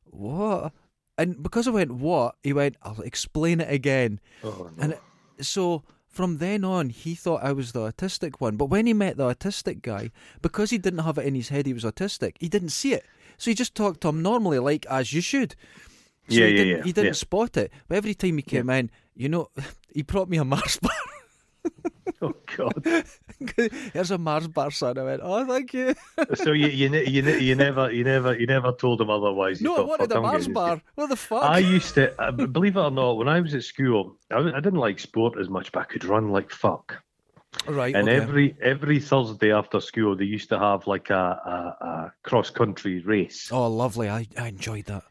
what?" 0.05 0.73
And 1.17 1.43
because 1.43 1.67
I 1.67 1.71
went, 1.71 1.91
what? 1.91 2.35
He 2.41 2.51
went, 2.51 2.77
I'll 2.81 3.01
explain 3.01 3.59
it 3.61 3.71
again. 3.71 4.19
Oh, 4.43 4.71
no. 4.75 4.83
And 4.83 4.97
so 5.39 5.83
from 6.11 6.37
then 6.37 6.63
on, 6.63 6.89
he 6.89 7.15
thought 7.15 7.41
I 7.41 7.53
was 7.53 7.71
the 7.71 7.79
autistic 7.91 8.35
one. 8.39 8.57
But 8.57 8.65
when 8.65 8.85
he 8.85 8.93
met 8.93 9.17
the 9.17 9.33
autistic 9.33 9.81
guy, 9.81 10.11
because 10.41 10.69
he 10.69 10.77
didn't 10.77 10.99
have 11.05 11.17
it 11.17 11.25
in 11.25 11.35
his 11.35 11.49
head 11.49 11.65
he 11.65 11.73
was 11.73 11.85
autistic, 11.85 12.35
he 12.39 12.49
didn't 12.49 12.69
see 12.69 12.93
it. 12.93 13.05
So 13.37 13.49
he 13.49 13.55
just 13.55 13.73
talked 13.73 14.01
to 14.01 14.09
him 14.09 14.21
normally, 14.21 14.59
like 14.59 14.85
as 14.87 15.13
you 15.13 15.21
should. 15.21 15.55
So 16.27 16.35
Yeah, 16.35 16.45
he 16.45 16.51
yeah, 16.51 16.57
didn't, 16.57 16.77
yeah, 16.77 16.83
He 16.83 16.91
didn't 16.91 17.05
yeah. 17.07 17.11
spot 17.13 17.57
it. 17.57 17.71
But 17.87 17.95
every 17.95 18.13
time 18.13 18.37
he 18.37 18.43
came 18.43 18.69
in, 18.69 18.91
you 19.15 19.29
know, 19.29 19.49
he 19.93 20.01
brought 20.03 20.29
me 20.29 20.37
a 20.37 20.43
Mars 20.45 20.77
bar. 20.81 20.91
oh 22.21 22.33
God. 22.57 23.05
Here's 23.93 24.11
a 24.11 24.17
Mars 24.17 24.47
bar, 24.47 24.71
son. 24.71 24.97
I 24.97 25.03
went, 25.03 25.21
oh, 25.23 25.45
thank 25.45 25.73
you. 25.73 25.95
so 26.33 26.51
you 26.51 26.67
you, 26.67 26.89
you, 26.93 27.21
you 27.37 27.55
never 27.55 27.91
you 27.91 28.03
never 28.03 28.37
you 28.37 28.47
never 28.47 28.71
told 28.73 29.01
him 29.01 29.09
otherwise. 29.09 29.61
You 29.61 29.67
no, 29.67 29.73
I 29.73 29.77
thought, 29.77 29.87
wanted 29.87 30.09
"Fuck, 30.09 30.17
a 30.17 30.21
Mars 30.21 30.47
bar. 30.47 30.81
What 30.95 31.09
the 31.09 31.15
fuck? 31.15 31.43
I 31.43 31.59
used 31.59 31.95
to, 31.95 32.19
uh, 32.21 32.31
believe 32.31 32.75
it 32.77 32.79
or 32.79 32.91
not, 32.91 33.17
when 33.17 33.27
I 33.27 33.39
was 33.41 33.53
at 33.53 33.63
school, 33.63 34.17
I 34.31 34.41
didn't 34.41 34.75
like 34.75 34.99
sport 34.99 35.39
as 35.39 35.49
much, 35.49 35.71
but 35.71 35.79
I 35.81 35.85
could 35.85 36.03
run 36.05 36.29
like 36.31 36.51
fuck. 36.51 37.01
right. 37.67 37.95
And 37.95 38.07
okay. 38.09 38.17
every 38.17 38.55
every 38.61 38.99
Thursday 38.99 39.51
after 39.51 39.79
school, 39.79 40.15
they 40.15 40.25
used 40.25 40.49
to 40.49 40.59
have 40.59 40.87
like 40.87 41.09
a, 41.09 41.15
a, 41.45 41.85
a 41.85 42.13
cross 42.23 42.49
country 42.49 43.01
race, 43.01 43.49
Oh, 43.51 43.67
lovely. 43.67 44.09
I, 44.09 44.27
I 44.37 44.47
enjoyed 44.47 44.85
that. 44.85 45.03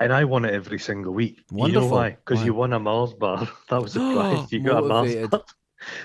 and 0.00 0.12
I 0.12 0.24
won 0.24 0.44
it 0.44 0.52
every 0.54 0.78
single 0.78 1.12
week. 1.12 1.44
Wonderful. 1.50 1.82
You 1.82 1.88
know 1.88 1.94
why? 1.94 2.10
Because 2.10 2.44
you 2.44 2.54
won 2.54 2.72
a 2.72 2.78
Mars 2.78 3.14
bar. 3.14 3.48
That 3.68 3.82
was 3.82 3.94
the 3.94 4.00
prize. 4.14 4.52
You 4.52 4.60
got 4.60 4.84
a 4.84 4.86
Mars 4.86 5.14
bar. 5.28 5.42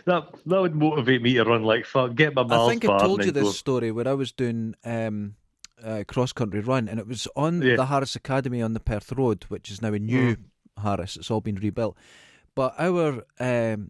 That 0.05 0.29
that 0.45 0.61
would 0.61 0.75
motivate 0.75 1.21
me 1.21 1.33
to 1.35 1.43
run 1.43 1.63
like 1.63 1.85
fuck. 1.85 2.15
Get 2.15 2.35
my 2.35 2.43
Mars 2.43 2.67
I 2.67 2.69
think. 2.71 2.85
I 2.85 2.99
told 2.99 3.25
you 3.25 3.31
this 3.31 3.43
go- 3.43 3.51
story 3.51 3.91
when 3.91 4.07
I 4.07 4.13
was 4.13 4.31
doing 4.31 4.75
um, 4.85 5.35
uh, 5.83 6.03
cross 6.07 6.31
country 6.31 6.59
run, 6.59 6.87
and 6.87 6.99
it 6.99 7.07
was 7.07 7.27
on 7.35 7.61
Yeah. 7.61 7.75
the 7.77 7.85
Harris 7.87 8.15
Academy 8.15 8.61
on 8.61 8.73
the 8.73 8.79
Perth 8.79 9.11
Road, 9.13 9.45
which 9.49 9.71
is 9.71 9.81
now 9.81 9.93
a 9.93 9.99
new 9.99 10.37
Harris. 10.81 11.17
It's 11.17 11.31
all 11.31 11.41
been 11.41 11.55
rebuilt. 11.55 11.97
But 12.55 12.75
our 12.77 13.23
um, 13.39 13.89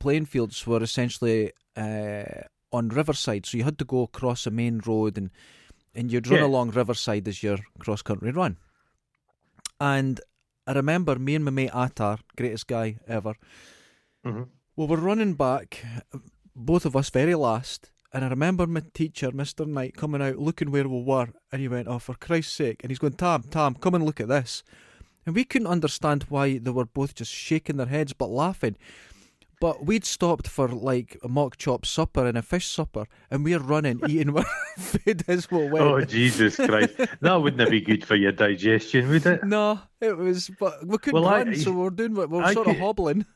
playing 0.00 0.26
fields 0.26 0.66
were 0.66 0.82
essentially 0.82 1.52
uh, 1.76 2.24
on 2.72 2.88
Riverside, 2.88 3.46
so 3.46 3.56
you 3.56 3.62
had 3.64 3.78
to 3.78 3.84
go 3.84 4.02
across 4.02 4.46
a 4.46 4.50
main 4.50 4.80
road, 4.84 5.16
and 5.16 5.30
and 5.94 6.10
you'd 6.12 6.26
run 6.28 6.40
Yeah. 6.40 6.46
along 6.46 6.70
Riverside 6.72 7.26
as 7.28 7.42
your 7.42 7.58
cross 7.78 8.02
country 8.02 8.30
run. 8.32 8.56
And 9.80 10.20
I 10.66 10.72
remember 10.72 11.16
me 11.18 11.34
and 11.36 11.44
my 11.44 11.50
mate 11.50 11.70
Attar, 11.74 12.18
greatest 12.36 12.66
guy 12.66 12.98
ever. 13.08 13.34
Mhm. 14.24 14.48
We 14.80 14.86
were 14.86 14.96
running 14.96 15.34
back, 15.34 15.84
both 16.56 16.86
of 16.86 16.96
us 16.96 17.10
very 17.10 17.34
last, 17.34 17.90
and 18.14 18.24
I 18.24 18.28
remember 18.28 18.66
my 18.66 18.82
teacher, 18.94 19.30
Mr. 19.30 19.66
Knight, 19.66 19.94
coming 19.94 20.22
out 20.22 20.38
looking 20.38 20.70
where 20.70 20.88
we 20.88 21.02
were, 21.02 21.28
and 21.52 21.60
he 21.60 21.68
went, 21.68 21.86
Oh, 21.86 21.98
for 21.98 22.14
Christ's 22.14 22.54
sake. 22.54 22.80
And 22.82 22.90
he's 22.90 22.98
going, 22.98 23.12
Tam, 23.12 23.42
Tam, 23.42 23.74
come 23.74 23.94
and 23.94 24.06
look 24.06 24.20
at 24.22 24.28
this. 24.28 24.62
And 25.26 25.34
we 25.34 25.44
couldn't 25.44 25.66
understand 25.66 26.24
why 26.30 26.56
they 26.56 26.70
were 26.70 26.86
both 26.86 27.14
just 27.14 27.30
shaking 27.30 27.76
their 27.76 27.88
heads 27.88 28.14
but 28.14 28.30
laughing. 28.30 28.76
But 29.60 29.84
we'd 29.84 30.06
stopped 30.06 30.48
for 30.48 30.66
like 30.68 31.18
a 31.22 31.28
mock 31.28 31.58
chop 31.58 31.84
supper 31.84 32.24
and 32.24 32.38
a 32.38 32.42
fish 32.42 32.66
supper, 32.66 33.04
and 33.30 33.44
we're 33.44 33.58
running, 33.58 34.00
eating 34.08 34.34
our 34.34 34.46
food 34.78 35.24
as 35.28 35.50
we 35.50 35.68
went. 35.68 35.84
Oh 35.84 36.00
Jesus 36.00 36.56
Christ! 36.56 36.94
That 37.20 37.34
wouldn't 37.34 37.70
be 37.70 37.82
good 37.82 38.02
for 38.02 38.16
your 38.16 38.32
digestion, 38.32 39.10
would 39.10 39.26
it? 39.26 39.44
No, 39.44 39.78
it 40.00 40.16
was, 40.16 40.50
but 40.58 40.86
we 40.86 40.96
couldn't 40.96 41.20
Well, 41.20 41.28
I- 41.28 41.42
run, 41.42 41.54
so 41.54 41.70
we 41.70 41.82
were 41.82 41.90
doing 41.90 42.14
what 42.14 42.30
we 42.30 42.38
were 42.38 42.44
I 42.44 42.54
sort 42.54 42.68
of 42.68 42.78
hobbling. 42.78 43.26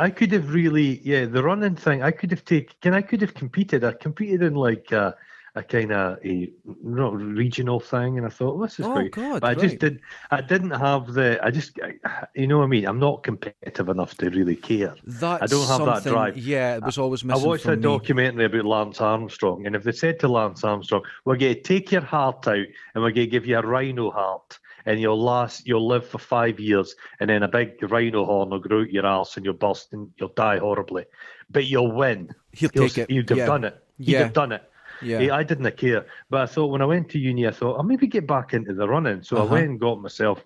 I 0.00 0.10
could 0.10 0.32
have 0.32 0.52
really, 0.54 1.00
yeah, 1.04 1.26
the 1.26 1.42
running 1.42 1.76
thing. 1.76 2.02
I 2.02 2.10
could 2.10 2.30
have 2.30 2.44
taken. 2.44 2.94
I 2.94 3.02
could 3.02 3.20
have 3.20 3.34
competed. 3.34 3.84
I 3.84 3.92
competed 3.92 4.42
in 4.42 4.54
like 4.54 4.90
a, 4.92 5.14
a 5.54 5.62
kind 5.62 5.92
of 5.92 6.18
a 6.24 6.50
not 6.82 7.14
regional 7.16 7.80
thing, 7.80 8.16
and 8.16 8.26
I 8.26 8.30
thought, 8.30 8.56
well, 8.56 8.66
this 8.66 8.78
is 8.80 8.86
Oh, 8.86 8.94
great. 8.94 9.12
God, 9.12 9.42
but 9.42 9.50
I 9.50 9.54
just 9.54 9.78
did. 9.78 10.00
I 10.30 10.40
didn't 10.40 10.70
have 10.70 11.12
the. 11.12 11.38
I 11.42 11.50
just, 11.50 11.78
I, 11.82 12.26
you 12.34 12.46
know 12.46 12.58
what 12.58 12.64
I 12.64 12.68
mean. 12.68 12.86
I'm 12.86 12.98
not 12.98 13.22
competitive 13.22 13.88
enough 13.88 14.14
to 14.18 14.30
really 14.30 14.56
care. 14.56 14.94
That's 15.04 15.50
don't 15.50 15.66
have 15.68 15.84
that 15.84 16.10
drive. 16.10 16.38
Yeah, 16.38 16.76
it 16.76 16.84
was 16.84 16.96
always 16.98 17.22
missing. 17.22 17.44
I 17.44 17.46
watched 17.46 17.66
a 17.66 17.76
me. 17.76 17.82
documentary 17.82 18.46
about 18.46 18.64
Lance 18.64 19.00
Armstrong, 19.00 19.66
and 19.66 19.76
if 19.76 19.82
they 19.84 19.92
said 19.92 20.18
to 20.20 20.28
Lance 20.28 20.64
Armstrong, 20.64 21.02
"We're 21.26 21.36
going 21.36 21.56
to 21.56 21.60
take 21.60 21.92
your 21.92 22.02
heart 22.02 22.48
out, 22.48 22.56
and 22.94 23.04
we're 23.04 23.12
going 23.12 23.26
to 23.26 23.36
give 23.36 23.46
you 23.46 23.58
a 23.58 23.62
rhino 23.62 24.10
heart, 24.10 24.58
and 24.90 25.00
you'll 25.00 25.22
last, 25.22 25.66
you'll 25.68 25.86
live 25.86 26.06
for 26.06 26.18
five 26.18 26.58
years, 26.58 26.94
and 27.20 27.30
then 27.30 27.42
a 27.44 27.48
big 27.48 27.80
rhino 27.90 28.24
horn 28.24 28.50
will 28.50 28.58
grow 28.58 28.80
out 28.80 28.90
your 28.90 29.06
arse, 29.06 29.36
and 29.36 29.44
you'll 29.46 29.54
burst, 29.54 29.92
and 29.92 30.10
you'll 30.18 30.34
die 30.34 30.58
horribly, 30.58 31.04
but 31.48 31.66
you'll 31.66 31.92
win. 31.92 32.28
He'll 32.52 32.70
He'll- 32.74 32.88
take 32.88 32.98
it. 32.98 33.10
You'd 33.10 33.28
have 33.30 33.38
yeah. 33.38 33.46
done 33.46 33.64
it. 33.64 33.84
He'd 33.98 34.08
Yeah. 34.08 34.18
have 34.24 34.32
done 34.32 34.52
it. 34.52 34.64
Yeah. 35.02 35.18
Eh, 35.18 35.30
I 35.34 35.42
didn't 35.44 35.76
care, 35.76 36.06
but 36.28 36.40
I 36.42 36.46
thought 36.46 36.72
when 36.72 36.82
I 36.82 36.86
went 36.86 37.08
to 37.10 37.18
uni, 37.18 37.46
I 37.46 37.52
thought 37.52 37.76
I'll 37.76 37.84
maybe 37.84 38.06
get 38.06 38.26
back 38.26 38.52
into 38.52 38.74
the 38.74 38.88
running. 38.88 39.22
So 39.22 39.36
I 39.36 39.40
Uh-huh. 39.40 39.52
went 39.54 39.68
and 39.70 39.80
got 39.80 40.00
myself 40.02 40.44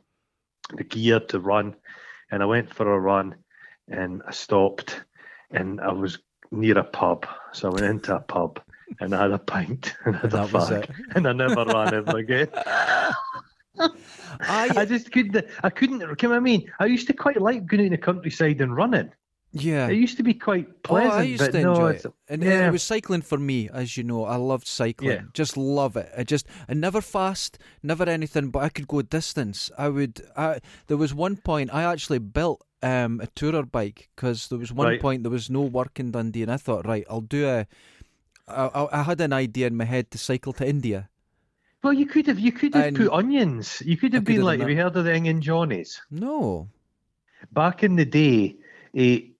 the 0.77 0.85
gear 0.85 1.21
to 1.21 1.41
run, 1.41 1.75
and 2.31 2.43
I 2.43 2.47
went 2.47 2.73
for 2.73 2.93
a 2.93 2.99
run, 3.01 3.35
and 3.89 4.23
I 4.29 4.31
stopped, 4.33 5.03
and 5.51 5.81
I 5.81 5.93
was 5.93 6.19
near 6.51 6.79
a 6.79 6.85
pub, 6.85 7.27
so 7.53 7.69
I 7.69 7.73
went 7.73 7.87
into 7.87 8.15
a 8.15 8.21
pub, 8.21 8.61
and 9.01 9.15
I 9.15 9.23
had 9.23 9.33
a 9.33 9.39
pint, 9.39 9.95
and 10.05 10.15
I 10.17 10.19
had 10.21 10.33
a 10.35 10.37
That 10.37 10.49
fag, 10.51 10.95
and 11.17 11.27
I 11.27 11.33
never 11.33 11.65
ran 11.65 11.95
ever 11.95 12.19
again. 12.19 12.49
I 13.79 14.71
I, 14.77 14.85
just 14.85 15.11
couldn't. 15.13 15.45
I 15.63 15.71
couldn't. 15.71 16.17
Can 16.17 16.33
I 16.33 16.41
mean? 16.41 16.71
I 16.81 16.87
used 16.87 17.07
to 17.09 17.13
quite 17.13 17.41
like 17.41 17.67
going 17.67 17.81
out 17.83 17.87
in 17.87 17.93
the 17.93 17.99
countryside 17.99 18.61
and 18.61 18.75
running. 18.77 19.11
yeah. 19.53 19.89
It 19.89 19.95
used 19.97 20.17
to 20.17 20.23
be 20.23 20.35
quite 20.35 20.67
Oh, 20.69 20.75
pleasant. 20.83 21.13
I 21.15 21.23
used 21.23 21.43
but 21.45 21.53
to 21.53 21.61
no, 21.63 21.71
enjoy 21.73 21.89
it's- 21.91 22.05
it. 22.05 22.13
And 22.29 22.43
yeah. 22.43 22.69
it 22.69 22.73
was 22.73 22.83
cycling 22.83 23.23
for 23.23 23.39
me, 23.39 23.69
as 23.73 23.97
you 23.97 24.03
know. 24.05 24.25
I 24.25 24.37
loved 24.37 24.67
cycling. 24.67 25.11
Yeah. 25.11 25.23
Just 25.33 25.57
love 25.57 25.97
it. 25.97 26.11
I 26.17 26.25
just, 26.25 26.47
I 26.69 26.75
never 26.75 27.01
fast, 27.01 27.59
never 27.83 28.05
anything, 28.09 28.51
but 28.51 28.63
I 28.63 28.69
could 28.69 28.89
go 28.89 29.03
distance. 29.03 29.71
I 29.79 29.89
would, 29.89 30.21
I, 30.37 30.61
there 30.89 30.97
was 30.97 31.15
one 31.15 31.37
point 31.37 31.71
I 31.73 31.83
actually 31.85 32.19
built 32.21 32.65
um, 32.83 33.21
a 33.21 33.27
tourer 33.29 33.71
bike 33.71 34.09
because 34.15 34.49
there 34.49 34.59
was 34.59 34.73
one 34.73 34.89
Right. 34.89 35.01
point 35.01 35.23
there 35.23 35.31
was 35.31 35.49
no 35.51 35.63
work 35.63 35.99
in 36.01 36.11
Dundee, 36.11 36.43
and 36.43 36.51
I 36.53 36.57
thought, 36.59 36.87
right, 36.87 37.05
I'll 37.09 37.21
do 37.21 37.47
a. 37.49 37.67
I, 38.47 38.67
I 38.67 39.01
I 39.01 39.03
had 39.05 39.21
an 39.23 39.33
idea 39.33 39.67
in 39.69 39.77
my 39.77 39.85
head 39.87 40.11
to 40.11 40.19
cycle 40.19 40.53
to 40.55 40.69
India. 40.69 41.09
Well, 41.85 41.93
you 41.93 42.07
could 42.07 42.27
have. 42.27 42.39
You 42.39 42.51
could 42.51 42.75
have 42.75 42.87
And- 42.87 42.97
put 42.97 43.11
onions. 43.13 43.83
You 43.85 43.97
could 43.97 44.13
I 44.15 44.17
have 44.17 44.23
could 44.25 44.27
been 44.27 44.37
have 44.37 44.45
like. 44.47 44.61
Have 44.61 44.71
you 44.71 44.77
heard 44.77 44.97
of 44.97 45.05
the 45.05 45.15
Onion 45.15 45.41
Johnnies? 45.43 46.01
No. 46.11 46.69
back 47.53 47.83
in 47.85 47.95
the 47.97 48.07
day, 48.07 48.57
a 48.97 49.31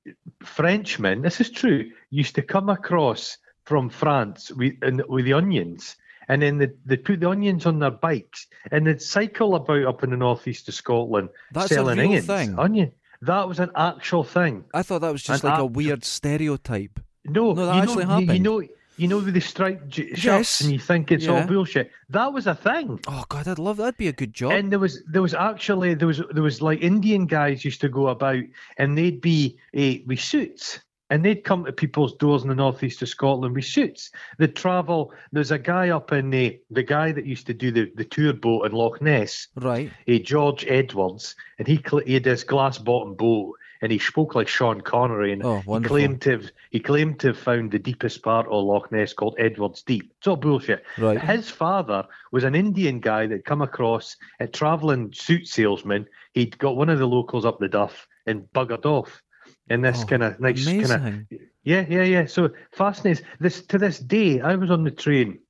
Frenchman, 0.45 1.23
this 1.23 1.41
is 1.41 1.51
true, 1.51 1.91
used 2.11 2.35
to 2.35 2.43
come 2.43 2.69
across 2.69 3.39
from 3.65 3.89
France 3.89 4.51
with 4.53 4.75
and, 4.83 5.03
with 5.09 5.25
the 5.25 5.33
onions, 5.33 5.97
and 6.29 6.43
then 6.43 6.59
they'd, 6.59 6.73
they'd 6.85 7.05
put 7.05 7.21
the 7.21 7.29
onions 7.31 7.65
on 7.65 7.79
their 7.79 7.91
bikes, 7.91 8.47
and 8.71 8.87
they'd 8.87 9.01
cycle 9.01 9.55
about 9.55 9.85
up 9.87 10.03
in 10.05 10.11
the 10.11 10.17
northeast 10.19 10.69
of 10.69 10.75
Scotland 10.75 11.31
That's 11.53 11.71
a 11.71 11.75
selling 11.75 11.99
real 11.99 12.09
onions. 12.09 12.27
thing. 12.27 12.59
Onion. 12.59 12.93
That 13.23 13.49
was 13.49 13.59
an 13.59 13.71
actual 13.75 14.23
thing. 14.23 14.65
I 14.75 14.83
thought 14.83 15.01
that 15.01 15.13
was 15.13 15.23
just 15.23 15.43
And 15.43 15.51
like 15.51 15.61
a 15.61 15.65
weird 15.65 16.05
stereotype. 16.05 17.01
No, 17.25 17.55
No, 17.55 17.65
that 17.67 17.77
actually 17.85 18.05
know, 18.05 18.19
you- 18.19 18.21
You 18.21 18.27
happened. 18.27 18.45
know, 18.45 18.63
you 18.97 19.09
know 19.09 19.19
with 19.19 19.35
the 19.35 19.41
striped 19.41 19.89
j- 19.89 20.09
shirts, 20.11 20.25
Yes. 20.25 20.61
and 20.61 20.73
you 20.73 20.79
think 20.79 21.11
it's 21.11 21.25
Yeah. 21.25 21.41
all 21.43 21.47
bullshit. 21.47 21.91
That 22.11 22.33
was 22.33 22.47
a 22.47 22.55
thing. 22.55 23.01
Oh 23.09 23.25
God, 23.29 23.49
I'd 23.49 23.59
love 23.59 23.77
that'd 23.79 23.97
be 23.97 24.09
a 24.09 24.13
good 24.13 24.33
job. 24.35 24.53
And 24.53 24.71
there 24.71 24.79
was 24.79 25.03
there 25.11 25.23
was 25.23 25.35
actually 25.35 25.95
there 25.95 26.09
was 26.09 26.23
there 26.33 26.43
was 26.43 26.63
like 26.63 26.81
Indian 26.83 27.27
guys 27.27 27.65
used 27.65 27.81
to 27.83 27.89
go 27.89 28.09
about 28.09 28.43
and 28.79 28.97
they'd 28.97 29.21
be 29.21 29.59
uh, 29.77 30.03
with 30.07 30.21
suits 30.21 30.81
and 31.11 31.23
they'd 31.23 31.45
come 31.45 31.65
to 31.67 31.73
people's 31.73 32.15
doors 32.17 32.43
in 32.43 32.49
the 32.49 32.55
northeast 32.55 33.03
of 33.03 33.09
Scotland 33.11 33.55
with 33.55 33.67
suits. 33.67 34.11
They'd 34.39 34.57
travel. 34.57 35.13
There's 35.33 35.51
a 35.51 35.59
guy 35.59 35.91
up 35.91 36.13
in 36.13 36.31
the 36.31 36.59
the 36.71 36.83
guy 36.83 37.13
that 37.13 37.27
used 37.27 37.47
to 37.49 37.55
do 37.55 37.71
the, 37.71 37.93
the 37.95 38.05
tour 38.05 38.33
boat 38.33 38.65
in 38.67 38.73
Loch 38.73 39.03
Ness, 39.03 39.49
right. 39.57 39.91
uh, 40.09 40.15
George 40.19 40.65
Edwards, 40.67 41.37
and 41.59 41.69
he 41.69 41.83
he 42.07 42.15
had 42.15 42.25
this 42.25 42.43
glass 42.45 42.79
bottom 42.79 43.15
boat 43.15 43.55
and 43.85 43.93
he 43.93 43.99
spoke 43.99 44.35
like 44.35 44.49
Sean 44.49 44.81
Connery 44.81 45.31
and 45.31 45.45
Oh, 45.45 45.61
he 45.61 45.81
claimed 45.85 46.23
to 46.23 46.31
have, 46.31 46.51
he 46.71 46.81
claimed 46.81 47.21
to 47.21 47.27
have 47.29 47.39
found 47.39 47.71
the 47.71 47.79
deepest 47.79 48.23
part 48.23 48.47
of 48.47 48.65
Loch 48.65 48.91
Ness 48.91 49.13
called 49.13 49.37
Edwards 49.39 49.83
Deep. 49.83 50.11
It's 50.17 50.27
all 50.27 50.37
bullshit. 50.37 50.85
Right. 50.97 51.21
His 51.21 51.51
father 51.51 52.07
was 52.33 52.45
an 52.45 52.55
Indian 52.55 52.99
guy 52.99 53.27
that 53.27 53.45
come 53.45 53.61
across 53.61 54.17
a 54.41 54.47
travelling 54.47 55.13
suit 55.13 55.47
salesman. 55.47 56.07
He'd 56.33 56.57
got 56.57 56.77
one 56.77 56.89
of 56.89 56.99
the 56.99 57.07
locals 57.07 57.45
up 57.45 57.59
the 57.59 57.69
duff 57.69 58.09
and 58.27 58.49
buggered 58.55 58.87
off. 58.87 59.23
And 59.69 59.85
this 59.85 60.03
Oh, 60.03 60.07
kind 60.07 60.23
of 60.23 60.41
nice 60.41 60.65
kind 60.65 61.31
of 61.31 61.39
yeah, 61.63 61.85
yeah, 61.87 62.05
yeah. 62.05 62.25
So 62.25 62.51
fascinating. 62.73 63.27
This 63.39 63.67
to 63.67 63.77
this 63.77 63.99
day, 63.99 64.41
I 64.41 64.55
was 64.57 64.71
on 64.71 64.85
the 64.85 64.91
train. 64.91 65.41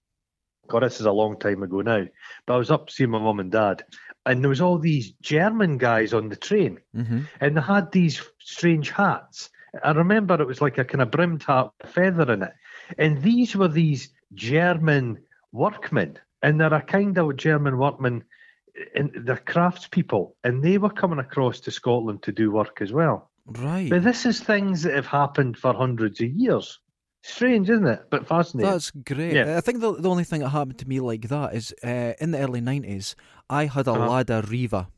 God, 0.66 0.82
this 0.82 0.98
is 0.98 1.06
a 1.06 1.12
long 1.12 1.38
time 1.38 1.62
ago 1.62 1.82
now. 1.82 2.04
But 2.46 2.54
I 2.54 2.56
was 2.56 2.72
up 2.72 2.90
seeing 2.90 3.10
my 3.10 3.20
mum 3.20 3.38
and 3.38 3.52
dad, 3.52 3.84
and 4.26 4.42
there 4.42 4.48
was 4.48 4.60
all 4.60 4.78
these 4.78 5.12
German 5.22 5.78
guys 5.78 6.14
on 6.14 6.28
the 6.28 6.36
train, 6.36 6.78
hmm 6.94 7.22
and 7.40 7.56
they 7.56 7.60
had 7.60 7.92
these 7.92 8.22
strange 8.38 8.90
hats. 8.90 9.50
I 9.82 9.90
remember 9.90 10.40
it 10.40 10.46
was 10.46 10.60
like 10.60 10.78
a 10.78 10.84
kind 10.84 11.02
of 11.02 11.10
brimmed 11.10 11.42
hat 11.42 11.70
with 11.78 11.90
a 11.90 11.92
feather 11.92 12.32
in 12.32 12.42
it, 12.42 12.52
and 12.98 13.22
these 13.22 13.56
were 13.56 13.68
these 13.68 14.10
German 14.34 15.18
workmen, 15.52 16.18
and 16.42 16.60
they're 16.60 16.74
a 16.74 16.82
kind 16.82 17.18
of 17.18 17.36
German 17.36 17.78
workmen, 17.78 18.24
and 18.94 19.10
they're 19.14 19.36
craftspeople, 19.36 20.32
and 20.44 20.62
they 20.62 20.78
were 20.78 20.90
coming 20.90 21.18
across 21.18 21.60
to 21.60 21.70
Scotland 21.70 22.22
to 22.22 22.32
do 22.32 22.50
work 22.50 22.80
as 22.80 22.92
well. 22.92 23.30
Right. 23.46 23.90
But 23.90 24.04
this 24.04 24.24
is 24.24 24.40
things 24.40 24.82
that 24.82 24.94
have 24.94 25.06
happened 25.06 25.58
for 25.58 25.74
hundreds 25.74 26.20
of 26.20 26.30
years. 26.30 26.80
Strange, 27.26 27.70
isn't 27.70 27.86
it? 27.86 28.02
But 28.10 28.26
fascinating. 28.26 28.70
That's 28.70 28.90
great. 28.90 29.32
Yeah. 29.32 29.56
I 29.56 29.60
think 29.62 29.80
the 29.80 29.92
the 29.94 30.10
only 30.10 30.24
thing 30.24 30.40
that 30.42 30.50
happened 30.50 30.78
to 30.78 30.86
me 30.88 31.00
like 31.00 31.28
that 31.28 31.54
is 31.54 31.72
uh, 31.82 32.12
in 32.20 32.32
the 32.32 32.38
early 32.38 32.60
nineties, 32.60 33.16
I 33.48 33.64
had 33.64 33.86
a 33.88 33.92
Uh-huh. 33.92 34.08
Lada 34.08 34.42
Riva, 34.46 34.88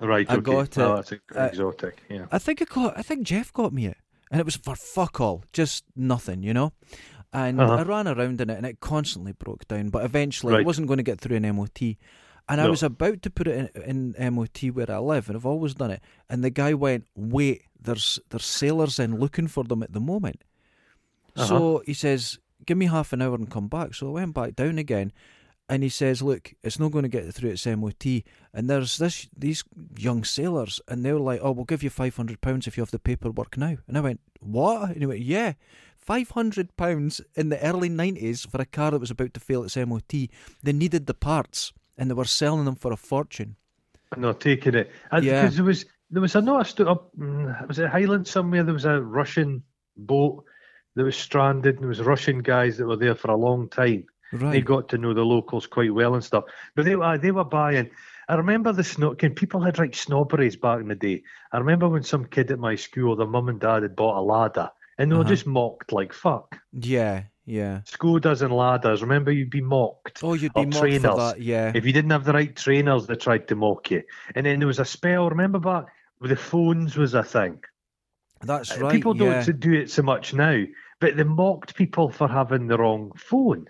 Right, 0.00 0.28
I 0.30 0.34
okay. 0.34 0.42
got 0.42 0.78
Oh, 0.78 0.96
that's 0.96 1.12
ex- 1.12 1.36
Uh, 1.36 1.48
exotic. 1.50 2.02
Yeah. 2.10 2.26
I 2.30 2.38
think 2.38 2.60
I 2.60 2.66
got. 2.66 2.98
I 2.98 3.02
think 3.02 3.22
Jeff 3.26 3.50
got 3.52 3.72
me 3.72 3.86
it, 3.86 3.96
and 4.30 4.40
it 4.40 4.44
was 4.44 4.56
for 4.56 4.76
fuck 4.76 5.20
all, 5.22 5.42
just 5.54 5.84
nothing, 5.96 6.42
you 6.42 6.52
know. 6.52 6.72
And 7.32 7.58
Uh-huh. 7.60 7.76
I 7.76 7.82
ran 7.82 8.06
around 8.08 8.40
in 8.42 8.50
it, 8.50 8.56
and 8.58 8.66
it 8.66 8.80
constantly 8.80 9.32
broke 9.32 9.66
down. 9.68 9.88
But 9.88 10.04
eventually, 10.04 10.52
Right. 10.52 10.60
it 10.60 10.66
wasn't 10.66 10.86
going 10.88 10.98
to 10.98 11.02
get 11.10 11.18
through 11.20 11.36
an 11.36 11.46
MOT. 11.56 11.96
And 12.50 12.60
I 12.60 12.68
was 12.68 12.82
about 12.82 13.20
to 13.22 13.30
put 13.30 13.46
it 13.48 13.72
in, 13.74 14.14
in 14.16 14.34
MOT 14.34 14.70
where 14.70 14.90
I 14.90 14.98
live, 14.98 15.28
and 15.28 15.36
I've 15.36 15.44
always 15.52 15.74
done 15.74 15.90
it. 15.90 16.02
And 16.30 16.42
the 16.44 16.50
guy 16.50 16.72
went, 16.74 17.06
"Wait, 17.14 17.62
there's 17.80 18.18
there's 18.30 18.46
sailors 18.46 18.98
in 18.98 19.18
looking 19.18 19.48
for 19.48 19.64
them 19.64 19.82
at 19.82 19.92
the 19.92 20.00
moment." 20.00 20.42
Uh-huh. 21.38 21.46
So 21.46 21.82
he 21.86 21.94
says, 21.94 22.38
"Give 22.66 22.78
me 22.78 22.86
half 22.86 23.12
an 23.12 23.22
hour 23.22 23.34
and 23.34 23.50
come 23.50 23.68
back." 23.68 23.94
So 23.94 24.08
I 24.08 24.10
went 24.10 24.34
back 24.34 24.56
down 24.56 24.78
again, 24.78 25.12
and 25.68 25.82
he 25.82 25.88
says, 25.88 26.22
"Look, 26.22 26.54
it's 26.62 26.78
not 26.78 26.92
going 26.92 27.04
to 27.04 27.08
get 27.08 27.32
through 27.32 27.50
its 27.50 27.66
MOT." 27.66 28.24
And 28.52 28.68
there's 28.68 28.98
this 28.98 29.28
these 29.36 29.64
young 29.96 30.24
sailors, 30.24 30.80
and 30.88 31.04
they 31.04 31.12
were 31.12 31.20
like, 31.20 31.40
"Oh, 31.42 31.52
we'll 31.52 31.64
give 31.64 31.82
you 31.82 31.90
five 31.90 32.16
hundred 32.16 32.40
pounds 32.40 32.66
if 32.66 32.76
you 32.76 32.82
have 32.82 32.90
the 32.90 32.98
paperwork 32.98 33.56
now." 33.56 33.76
And 33.86 33.96
I 33.96 34.00
went, 34.00 34.20
"What?" 34.40 34.90
And 34.90 35.00
he 35.00 35.06
went, 35.06 35.20
"Yeah." 35.20 35.54
Five 35.96 36.30
hundred 36.30 36.74
pounds 36.78 37.20
in 37.34 37.50
the 37.50 37.62
early 37.62 37.90
nineties 37.90 38.46
for 38.46 38.60
a 38.62 38.64
car 38.64 38.92
that 38.92 39.00
was 39.00 39.10
about 39.10 39.34
to 39.34 39.40
fail 39.40 39.62
its 39.62 39.76
MOT. 39.76 40.30
They 40.62 40.72
needed 40.72 41.06
the 41.06 41.12
parts, 41.12 41.72
and 41.98 42.08
they 42.08 42.14
were 42.14 42.24
selling 42.24 42.64
them 42.64 42.76
for 42.76 42.92
a 42.92 42.96
fortune. 42.96 43.56
No, 44.16 44.32
taking 44.32 44.74
it. 44.74 44.90
And 45.12 45.24
Yeah. 45.24 45.42
Because 45.42 45.56
there 45.56 45.64
was 45.66 45.84
there 46.10 46.22
was 46.22 46.34
a 46.34 46.40
not 46.40 46.62
a 46.62 46.64
stu- 46.64 46.88
up 46.88 47.10
mm, 47.18 47.68
was 47.68 47.78
it 47.78 47.90
Highland 47.90 48.26
somewhere? 48.26 48.62
There 48.64 48.72
was 48.72 48.86
a 48.86 49.02
Russian 49.02 49.62
boat 49.98 50.44
that 50.98 51.04
was 51.04 51.16
stranded. 51.16 51.76
And 51.76 51.82
there 51.84 51.88
was 51.88 52.02
Russian 52.02 52.40
guys 52.42 52.76
that 52.76 52.86
were 52.86 52.96
there 52.96 53.14
for 53.14 53.30
a 53.30 53.36
long 53.36 53.68
time. 53.70 54.04
They 54.30 54.60
got 54.60 54.90
to 54.90 54.98
know 54.98 55.14
the 55.14 55.24
locals 55.24 55.66
quite 55.66 55.94
well 55.94 56.12
and 56.14 56.22
stuff. 56.22 56.44
But 56.74 56.84
they 56.84 56.96
were 56.96 57.16
they 57.16 57.30
were 57.30 57.44
buying. 57.44 57.88
I 58.28 58.34
remember 58.34 58.72
the 58.74 58.84
snob. 58.84 59.16
People 59.36 59.62
had 59.62 59.78
like 59.78 59.94
snobberies 59.94 60.56
back 60.56 60.80
in 60.80 60.88
the 60.88 60.94
day. 60.94 61.22
I 61.50 61.56
remember 61.56 61.88
when 61.88 62.02
some 62.02 62.26
kid 62.26 62.50
at 62.50 62.58
my 62.58 62.74
school, 62.76 63.16
their 63.16 63.26
mum 63.26 63.48
and 63.48 63.58
dad 63.58 63.84
had 63.84 63.96
bought 63.96 64.18
a 64.18 64.20
Lada, 64.20 64.72
and 64.98 65.10
they 65.10 65.14
were 65.16 65.22
Uh-huh. 65.22 65.30
just 65.30 65.46
mocked 65.46 65.92
like 65.92 66.12
fuck. 66.12 66.58
Yeah, 66.74 67.22
yeah. 67.46 67.80
Skodas 67.86 68.42
and 68.42 68.52
Ladas. 68.52 69.00
Remember, 69.00 69.32
you'd 69.32 69.48
be 69.48 69.62
mocked. 69.62 70.20
Oh, 70.22 70.34
you'd 70.34 70.52
be 70.52 70.66
mocked 70.66 70.74
for 70.74 71.16
that. 71.16 71.36
Yeah, 71.40 71.72
If 71.74 71.86
you 71.86 71.92
didn't 71.94 72.10
have 72.10 72.24
the 72.26 72.34
right 72.34 72.54
trainers, 72.54 73.06
they 73.06 73.16
tried 73.16 73.48
to 73.48 73.56
mock 73.56 73.90
you. 73.90 74.02
And 74.34 74.44
then 74.44 74.58
there 74.58 74.68
was 74.68 74.78
a 74.78 74.84
spell. 74.84 75.30
Remember 75.30 75.58
back 75.58 75.86
with 76.20 76.28
the 76.28 76.36
phones 76.36 76.98
was 76.98 77.14
a 77.14 77.22
thing. 77.22 77.60
that's 78.42 78.76
Uh, 78.76 78.80
right. 78.82 78.92
People 78.92 79.14
don't 79.14 79.46
yeah. 79.46 79.52
do 79.58 79.72
it 79.72 79.90
so 79.90 80.02
much 80.02 80.34
now, 80.34 80.62
but 81.00 81.16
they 81.16 81.24
mocked 81.24 81.74
people 81.74 82.10
for 82.10 82.28
having 82.28 82.66
the 82.68 82.76
wrong 82.78 83.12
phone. 83.16 83.66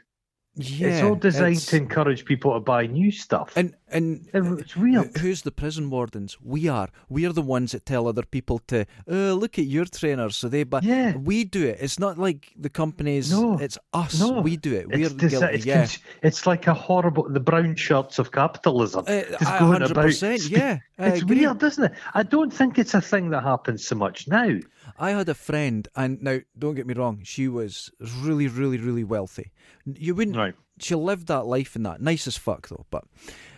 yeah, 0.61 0.89
it's 0.89 1.03
all 1.05 1.15
designed 1.15 1.53
it's- 1.59 1.67
to 1.67 1.77
encourage 1.77 2.25
people 2.25 2.53
to 2.55 2.59
buy 2.59 2.85
new 2.87 3.13
stuff. 3.13 3.53
And 3.57 3.75
and 3.91 4.29
it's 4.35 4.77
weird. 4.77 5.17
Who's 5.19 5.43
the 5.43 5.53
prison 5.53 5.89
wardens? 5.89 6.37
We 6.43 6.69
are. 6.69 6.89
We 7.09 7.25
are 7.27 7.33
the 7.33 7.43
ones 7.43 7.73
that 7.73 7.87
tell 7.87 8.07
other 8.09 8.25
people 8.25 8.59
to, 8.67 8.85
oh, 9.07 9.35
look 9.41 9.59
at 9.59 9.65
your 9.67 9.85
trainers. 9.87 10.37
So 10.37 10.49
they 10.49 10.65
buy. 10.65 10.81
Yeah. 10.83 11.17
We 11.17 11.45
do 11.45 11.65
it. 11.65 11.79
It's 11.81 11.99
not 11.99 12.19
like 12.19 12.53
the 12.57 12.69
companies. 12.71 13.31
No. 13.31 13.57
It's 13.59 13.79
us. 13.93 14.19
No. 14.21 14.41
We 14.41 14.57
do 14.57 14.75
it. 14.75 14.89
We're 14.89 15.07
It's, 15.07 15.15
desi- 15.15 15.31
guilty. 15.31 15.55
it's, 15.55 15.65
yeah. 15.67 15.77
cons- 15.77 15.99
it's 16.23 16.47
like 16.47 16.67
a 16.67 16.75
horrible 16.75 17.29
the 17.31 17.41
brown 17.41 17.77
shirts 17.77 18.19
of 18.19 18.31
capitalism. 18.33 19.05
Uh, 19.07 19.23
Just 19.39 19.59
going 19.61 19.83
about 19.83 20.13
spe- 20.13 20.51
Yeah. 20.51 20.79
I 20.99 21.09
It's 21.11 21.23
agree. 21.23 21.39
weird, 21.47 21.63
isn't 21.63 21.85
it? 21.85 21.93
I 22.15 22.25
don't 22.25 22.53
think 22.53 22.79
it's 22.79 22.95
a 22.95 23.01
thing 23.01 23.31
that 23.31 23.45
happens 23.45 23.87
so 23.87 23.95
much 23.95 24.27
now. 24.29 24.59
I 24.99 25.11
had 25.11 25.29
a 25.29 25.35
friend, 25.35 25.87
and 25.97 26.23
now 26.23 26.39
don't 26.59 26.75
get 26.75 26.87
me 26.87 26.95
wrong, 26.95 27.21
she 27.25 27.49
was 27.49 27.91
really, 28.21 28.47
really, 28.49 28.79
really 28.79 29.05
wealthy. 29.05 29.51
You 29.85 30.15
wouldn't. 30.15 30.37
Right. 30.37 30.55
She 30.81 30.95
lived 30.95 31.27
that 31.27 31.47
life 31.47 31.75
and 31.75 31.85
that 31.87 32.01
nice 32.01 32.27
as 32.29 32.37
fuck 32.37 32.69
though. 32.69 32.87
But 32.91 33.05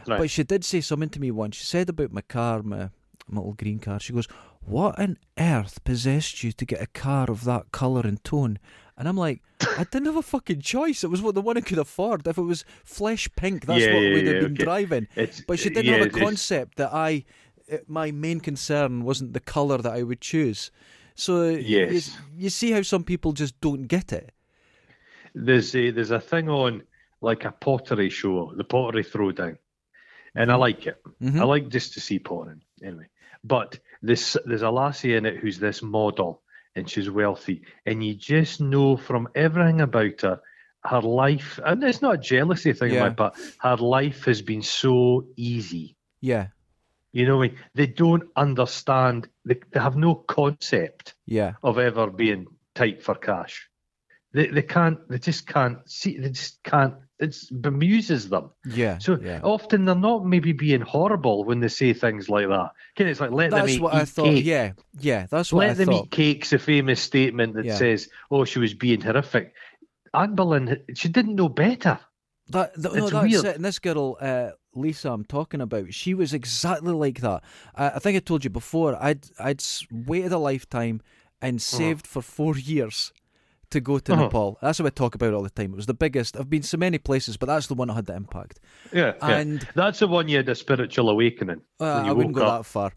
Right. 0.06 0.18
but 0.18 0.30
she 0.30 0.42
did 0.42 0.64
say 0.64 0.80
something 0.80 1.10
to 1.10 1.20
me 1.20 1.30
once. 1.30 1.56
She 1.56 1.64
said 1.64 1.88
about 1.90 2.12
my 2.12 2.22
car, 2.22 2.62
my, 2.62 2.88
my 3.28 3.38
little 3.40 3.52
green 3.52 3.78
car. 3.78 4.00
She 4.00 4.14
goes, 4.14 4.26
"What 4.64 4.98
on 4.98 5.18
earth 5.38 5.84
possessed 5.84 6.42
you 6.42 6.52
to 6.52 6.64
get 6.64 6.80
a 6.80 6.86
car 6.86 7.30
of 7.30 7.44
that 7.44 7.70
color 7.72 8.00
and 8.02 8.22
tone?" 8.24 8.58
And 8.96 9.08
I'm 9.08 9.16
like, 9.16 9.42
I 9.78 9.84
didn't 9.84 10.06
have 10.06 10.16
a 10.16 10.22
fucking 10.22 10.60
choice. 10.60 11.04
It 11.04 11.10
was 11.10 11.22
what 11.22 11.34
the 11.34 11.40
one 11.40 11.56
I 11.56 11.62
could 11.62 11.78
afford. 11.78 12.26
If 12.26 12.36
it 12.38 12.42
was 12.42 12.64
flesh 12.84 13.28
pink, 13.36 13.64
that's 13.66 13.80
Yeah, 13.84 13.94
what 13.94 14.02
yeah, 14.02 14.12
we'd 14.14 14.26
have 14.26 14.34
yeah, 14.36 14.40
been 14.42 14.52
okay. 14.54 14.64
driving. 14.64 15.08
It's 15.16 15.40
But 15.42 15.58
she 15.58 15.68
didn't 15.70 15.86
yeah, 15.86 15.98
have 15.98 16.06
a 16.06 16.10
concept 16.10 16.76
that 16.76 16.92
I. 16.92 17.24
uh, 17.72 17.78
My 17.86 18.10
main 18.10 18.40
concern 18.40 19.04
wasn't 19.04 19.32
the 19.32 19.40
color 19.40 19.78
that 19.78 19.92
I 19.92 20.02
would 20.02 20.20
choose. 20.20 20.70
So 21.20 21.44
Yes. 21.50 21.92
you, 21.92 22.44
you 22.44 22.50
see 22.50 22.70
how 22.72 22.82
some 22.82 23.04
people 23.04 23.32
just 23.32 23.60
don't 23.60 23.86
get 23.88 24.12
it. 24.12 24.32
there's 25.34 25.74
a 25.76 25.90
there's 25.90 26.10
a 26.10 26.20
thing 26.20 26.48
on 26.48 26.82
like 27.20 27.44
a 27.44 27.52
pottery 27.52 28.10
show, 28.10 28.52
the 28.56 28.64
pottery 28.64 29.04
throwdown, 29.04 29.58
and 30.34 30.50
I 30.50 30.54
like 30.56 30.86
it. 30.86 30.96
Mhm. 31.22 31.38
I 31.40 31.44
like 31.44 31.68
just 31.68 31.94
to 31.94 32.00
see 32.00 32.18
potting 32.18 32.62
anyway. 32.82 33.06
But 33.44 33.78
this 34.02 34.36
there's 34.46 34.62
a 34.62 34.70
lassie 34.70 35.14
in 35.14 35.26
it 35.26 35.36
who's 35.40 35.58
this 35.58 35.82
model, 35.82 36.42
and 36.74 36.88
she's 36.88 37.10
wealthy, 37.10 37.62
and 37.86 38.02
you 38.04 38.14
just 38.14 38.60
know 38.60 38.96
from 38.96 39.28
everything 39.34 39.80
about 39.82 40.20
her, 40.22 40.40
her 40.84 41.02
life, 41.02 41.60
and 41.64 41.84
it's 41.84 42.02
not 42.02 42.14
a 42.14 42.18
jealousy 42.18 42.72
thing, 42.72 42.94
Yeah. 42.94 43.04
like, 43.04 43.16
but 43.16 43.34
her 43.58 43.76
life 43.76 44.24
has 44.24 44.40
been 44.42 44.62
so 44.62 45.26
easy. 45.36 45.96
Yeah, 46.22 46.48
You 47.12 47.26
know, 47.26 47.38
what 47.38 47.44
I 47.44 47.48
mean? 47.48 47.58
they 47.74 47.86
don't 47.86 48.24
understand. 48.36 49.28
They, 49.44 49.60
they 49.72 49.80
have 49.80 49.96
no 49.96 50.14
concept 50.14 51.14
yeah, 51.26 51.54
of 51.62 51.78
ever 51.78 52.08
being 52.10 52.46
tight 52.74 53.02
for 53.02 53.14
cash. 53.16 53.68
They 54.32 54.46
they 54.46 54.62
can't. 54.62 54.98
They 55.08 55.18
just 55.18 55.46
can't 55.46 55.78
see. 55.90 56.18
They 56.18 56.30
just 56.30 56.62
can't. 56.62 56.94
It 57.18 57.36
bemuses 57.52 58.28
them. 58.28 58.50
yeah. 58.64 58.98
So 58.98 59.18
yeah. 59.20 59.40
often 59.42 59.84
they're 59.84 59.94
not 59.96 60.24
maybe 60.24 60.52
being 60.52 60.80
horrible 60.82 61.44
when 61.44 61.58
they 61.60 61.68
say 61.68 61.92
things 61.92 62.28
like 62.30 62.46
that. 62.48 62.70
Again, 62.96 63.08
it's 63.08 63.20
like 63.20 63.32
let 63.32 63.50
them 63.50 63.60
that's 63.60 63.72
eat, 63.72 63.80
what 63.82 63.92
I 63.94 64.02
eat 64.02 64.08
thought. 64.08 64.24
cake. 64.26 64.44
Yeah, 64.44 64.72
yeah. 65.00 65.26
That's 65.30 65.52
what 65.52 65.60
Let 65.66 65.70
I 65.70 65.74
them 65.74 65.86
thought. 65.86 66.04
eat 66.06 66.10
cake's 66.12 66.52
a 66.52 66.58
famous 66.60 67.00
statement 67.02 67.54
that 67.56 67.64
Yeah. 67.64 67.74
says, 67.76 68.08
"Oh, 68.30 68.44
she 68.44 68.60
was 68.60 68.72
being 68.74 69.00
horrific." 69.00 69.52
Anne 70.14 70.34
Boleyn, 70.36 70.82
she 70.94 71.08
didn't 71.08 71.34
know 71.34 71.48
better. 71.48 71.98
That, 72.50 72.74
th- 72.74 72.94
no, 72.94 73.08
that's 73.08 73.22
weird. 73.32 73.44
it. 73.44 73.56
And 73.56 73.64
this 73.64 73.78
girl, 73.78 74.16
uh, 74.20 74.50
Lisa, 74.74 75.12
I'm 75.12 75.24
talking 75.24 75.60
about, 75.60 75.92
she 75.94 76.14
was 76.14 76.32
exactly 76.34 76.92
like 76.92 77.20
that. 77.20 77.42
I, 77.74 77.90
I 77.90 77.98
think 77.98 78.16
I 78.16 78.20
told 78.20 78.44
you 78.44 78.50
before. 78.50 78.96
I'd 79.02 79.26
I'd 79.38 79.62
waited 79.90 80.32
a 80.32 80.38
lifetime 80.38 81.00
and 81.42 81.60
saved 81.62 82.06
for 82.06 82.22
four 82.22 82.56
years 82.74 83.12
to 83.70 83.80
go 83.80 83.98
to 84.00 84.12
Uh-huh. 84.12 84.22
Nepal. 84.24 84.58
That's 84.60 84.80
what 84.80 84.86
I 84.86 84.90
talk 84.90 85.14
about 85.14 85.32
all 85.32 85.42
the 85.42 85.50
time. 85.50 85.72
It 85.72 85.76
was 85.76 85.86
the 85.86 85.94
biggest. 85.94 86.36
I've 86.36 86.50
been 86.50 86.62
so 86.64 86.76
many 86.76 86.98
places, 86.98 87.36
but 87.36 87.46
that's 87.46 87.68
the 87.68 87.74
one 87.74 87.88
that 87.88 87.94
had 87.94 88.06
the 88.06 88.16
impact. 88.16 88.58
Yeah, 88.92 89.12
yeah. 89.22 89.36
And 89.38 89.66
that's 89.76 90.00
the 90.00 90.08
one 90.08 90.28
you 90.28 90.38
had 90.38 90.48
a 90.48 90.54
spiritual 90.54 91.08
awakening. 91.08 91.60
uh, 91.80 92.02
you 92.04 92.10
I 92.10 92.12
wouldn't 92.12 92.34
woke 92.34 92.44
go 92.44 92.50
up. 92.50 92.62
that 92.62 92.64
far. 92.68 92.92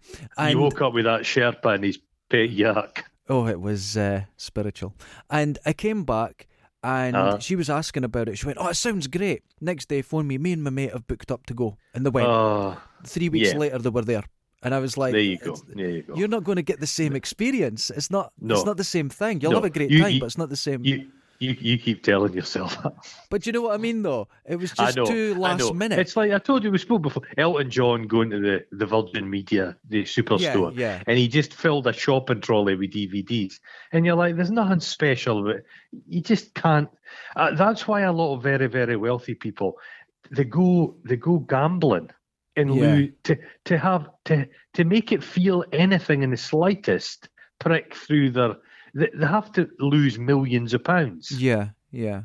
You 0.49 0.57
woke 0.59 0.81
up 0.81 0.93
with 0.93 1.05
that 1.05 1.21
Sherpa 1.21 1.75
and 1.75 1.83
his 1.83 1.99
pet 2.29 2.49
yak. 2.49 3.05
Oh, 3.29 3.47
it 3.47 3.61
was 3.61 3.95
uh, 3.95 4.23
spiritual. 4.35 4.95
And 5.29 5.57
I 5.65 5.73
came 5.73 6.03
back 6.03 6.47
and 6.83 7.15
Uh-huh. 7.15 7.39
she 7.39 7.55
was 7.55 7.69
asking 7.69 8.03
about 8.03 8.27
it. 8.29 8.37
She 8.37 8.45
went, 8.45 8.57
Oh, 8.59 8.67
it 8.67 8.75
sounds 8.75 9.07
great. 9.07 9.43
Next 9.61 9.87
day, 9.89 10.01
phone 10.01 10.27
me. 10.27 10.37
Me 10.37 10.51
and 10.53 10.63
my 10.63 10.69
mate 10.69 10.91
have 10.91 11.07
booked 11.07 11.31
up 11.31 11.45
to 11.47 11.53
go. 11.53 11.77
And 11.93 12.05
they 12.05 12.09
went. 12.09 12.27
three 13.05 13.29
weeks 13.29 13.51
yeah. 13.53 13.57
later, 13.57 13.77
they 13.79 13.89
were 13.89 14.01
there. 14.03 14.23
And 14.65 14.73
I 14.73 14.79
was 14.79 14.97
like, 14.97 15.11
there 15.11 15.19
you 15.21 15.37
go. 15.37 15.57
There 15.75 15.89
you 15.89 16.01
go. 16.03 16.15
You're 16.15 16.29
not 16.29 16.43
going 16.45 16.55
to 16.55 16.61
get 16.61 16.79
the 16.79 16.87
same 16.87 17.15
experience. 17.15 17.89
It's 17.89 18.09
not. 18.09 18.31
No. 18.39 18.55
It's 18.55 18.63
not 18.65 18.77
the 18.77 18.83
same 18.85 19.09
thing. 19.09 19.41
You'll 19.41 19.51
No. 19.51 19.57
have 19.57 19.65
a 19.65 19.69
great 19.69 19.91
You- 19.91 20.01
time, 20.01 20.13
you- 20.13 20.19
but 20.21 20.27
it's 20.27 20.37
not 20.37 20.49
the 20.49 20.55
same. 20.55 20.85
You, 20.85 21.07
you, 21.39 21.55
you 21.59 21.77
keep 21.77 22.03
telling 22.03 22.33
yourself 22.33 22.81
that. 22.83 22.93
but 23.29 23.45
you 23.45 23.51
know 23.51 23.61
what 23.61 23.73
I 23.73 23.77
mean, 23.77 24.01
though. 24.01 24.27
It 24.45 24.57
was 24.57 24.71
just 24.71 24.95
know. 24.95 25.05
too 25.05 25.35
last 25.35 25.73
minute. 25.73 25.99
It's 25.99 26.15
like 26.15 26.31
I 26.31 26.37
told 26.39 26.63
you 26.63 26.71
we 26.71 26.77
spoke 26.77 27.01
before. 27.01 27.23
Elton 27.37 27.69
John 27.69 28.07
going 28.07 28.29
to 28.29 28.39
the, 28.39 28.65
the 28.71 28.85
Virgin 28.85 29.29
Media, 29.29 29.75
the 29.89 30.03
superstore, 30.03 30.71
yeah, 30.73 30.97
yeah. 30.97 31.03
and 31.07 31.17
he 31.17 31.27
just 31.27 31.53
filled 31.53 31.87
a 31.87 31.93
shopping 31.93 32.41
trolley 32.41 32.75
with 32.75 32.91
DVDs. 32.91 33.59
And 33.91 34.05
you're 34.05 34.15
like, 34.15 34.35
there's 34.35 34.51
nothing 34.51 34.79
special 34.79 35.41
about 35.41 35.57
it. 35.57 35.65
You 36.07 36.21
just 36.21 36.53
can't. 36.53 36.89
Uh, 37.35 37.53
that's 37.55 37.87
why 37.87 38.01
a 38.01 38.11
lot 38.11 38.35
of 38.35 38.43
very 38.43 38.67
very 38.67 38.95
wealthy 38.95 39.35
people 39.35 39.77
they 40.31 40.43
go 40.43 40.95
they 41.05 41.15
go 41.15 41.39
gambling 41.39 42.09
and 42.55 42.73
Yeah. 42.75 42.81
lose 42.81 43.11
to 43.23 43.37
to 43.65 43.77
have 43.77 44.09
to 44.25 44.47
to 44.73 44.83
make 44.83 45.11
it 45.11 45.23
feel 45.23 45.63
anything 45.71 46.23
in 46.23 46.31
the 46.31 46.37
slightest 46.37 47.29
prick 47.59 47.95
through 47.95 48.31
their. 48.31 48.55
They, 48.93 49.09
they 49.13 49.25
have 49.25 49.51
to 49.53 49.69
lose 49.79 50.17
millions 50.19 50.73
of 50.73 50.83
pounds. 50.83 51.31
Yeah, 51.31 51.69
yeah. 51.91 52.23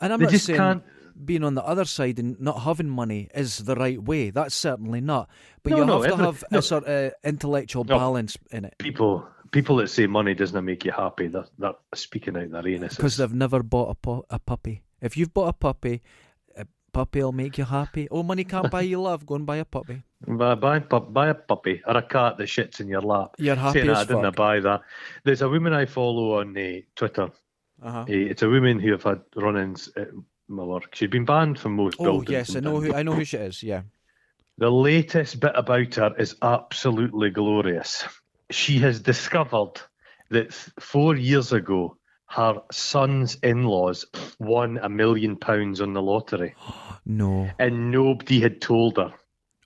And 0.00 0.12
I'm 0.12 0.18
They 0.20 0.26
not 0.26 0.32
just 0.32 0.46
saying 0.46 0.58
can't. 0.58 0.82
being 1.24 1.42
on 1.42 1.54
the 1.54 1.64
other 1.64 1.84
side 1.84 2.18
and 2.18 2.38
not 2.40 2.60
having 2.62 2.88
money 2.88 3.28
is 3.34 3.58
the 3.58 3.74
right 3.74 4.02
way. 4.02 4.30
That's 4.30 4.54
certainly 4.54 5.00
not. 5.00 5.28
But 5.62 5.70
No, 5.70 5.76
you 5.78 5.84
no, 5.86 6.02
have 6.02 6.10
to 6.12 6.16
have 6.18 6.44
no. 6.50 6.58
a 6.58 6.62
sort 6.62 6.84
of 6.84 7.12
intellectual 7.24 7.84
balance 7.84 8.36
in 8.50 8.64
it 8.66 8.74
people 8.78 9.26
people 9.52 9.76
that 9.76 9.88
say 9.88 10.06
money 10.06 10.34
doesn't 10.34 10.64
make 10.64 10.84
you 10.84 10.92
happy 10.92 11.28
they're, 11.28 11.46
they're 11.58 11.72
speaking 11.94 12.36
out 12.36 12.50
their 12.50 12.66
innocence 12.68 12.96
because 12.96 13.16
they've 13.16 13.32
never 13.32 13.62
bought 13.62 13.90
a, 13.90 13.94
pu- 13.94 14.24
a 14.30 14.38
puppy. 14.38 14.82
If 15.00 15.16
you've 15.16 15.32
bought 15.32 15.48
a 15.48 15.52
puppy, 15.52 16.02
puppy 16.96 17.22
will 17.22 17.32
make 17.32 17.58
you 17.58 17.64
happy. 17.64 18.08
Oh, 18.10 18.22
money 18.22 18.44
can't 18.44 18.70
buy 18.70 18.82
you 18.92 19.00
love. 19.00 19.26
Go 19.26 19.34
and 19.36 19.46
buy 19.46 19.56
a 19.56 19.64
puppy. 19.64 20.02
buy, 20.26 20.54
buy, 20.54 20.78
buy 21.18 21.28
a 21.28 21.34
puppy 21.34 21.82
or 21.86 21.96
a 21.96 22.02
cat 22.02 22.36
that 22.38 22.48
shits 22.48 22.80
in 22.80 22.88
your 22.88 23.02
lap 23.02 23.30
You're 23.38 23.54
happy 23.66 23.80
saying 23.80 23.90
as 23.90 23.98
I 23.98 24.04
didn't 24.04 24.22
fuck. 24.22 24.36
buy 24.36 24.60
that 24.60 24.80
there's 25.24 25.42
a 25.42 25.48
woman 25.48 25.72
I 25.82 25.84
follow 25.86 26.40
on 26.40 26.56
uh, 26.56 26.80
Twitter 26.94 27.28
Uh-huh. 27.82 28.00
Uh, 28.00 28.30
it's 28.32 28.42
a 28.42 28.48
woman 28.48 28.80
who 28.80 28.90
have 28.92 29.02
had 29.02 29.20
run-ins 29.36 29.90
at 29.96 30.08
my 30.48 30.62
work 30.64 30.94
she's 30.94 31.10
been 31.10 31.26
banned 31.26 31.58
from 31.58 31.72
most 31.76 31.98
buildings. 31.98 32.08
Oh 32.08 32.24
buildings 32.32 32.48
yes, 32.48 32.56
I 32.56 32.60
know 32.60 32.80
who 32.80 32.94
I 32.94 33.02
know 33.02 33.12
who 33.18 33.24
she 33.24 33.36
is. 33.36 33.62
Yeah, 33.62 33.82
The 34.58 34.70
latest 34.70 35.40
bit 35.40 35.52
about 35.54 35.94
her 35.96 36.14
is 36.18 36.34
absolutely 36.40 37.30
glorious. 37.30 37.92
She 38.50 38.78
has 38.86 39.00
discovered 39.00 39.74
that 40.30 40.52
four 40.80 41.16
years 41.16 41.52
ago, 41.52 41.98
her 42.28 42.60
son's 42.70 43.36
in 43.42 43.64
laws 43.64 44.04
won 44.38 44.78
a 44.82 44.88
million 44.88 45.36
pounds 45.36 45.80
on 45.80 45.92
the 45.92 46.02
lottery, 46.02 46.54
No. 47.06 47.50
and 47.58 47.90
nobody 47.90 48.40
had 48.40 48.60
told 48.60 48.96
her. 48.96 49.12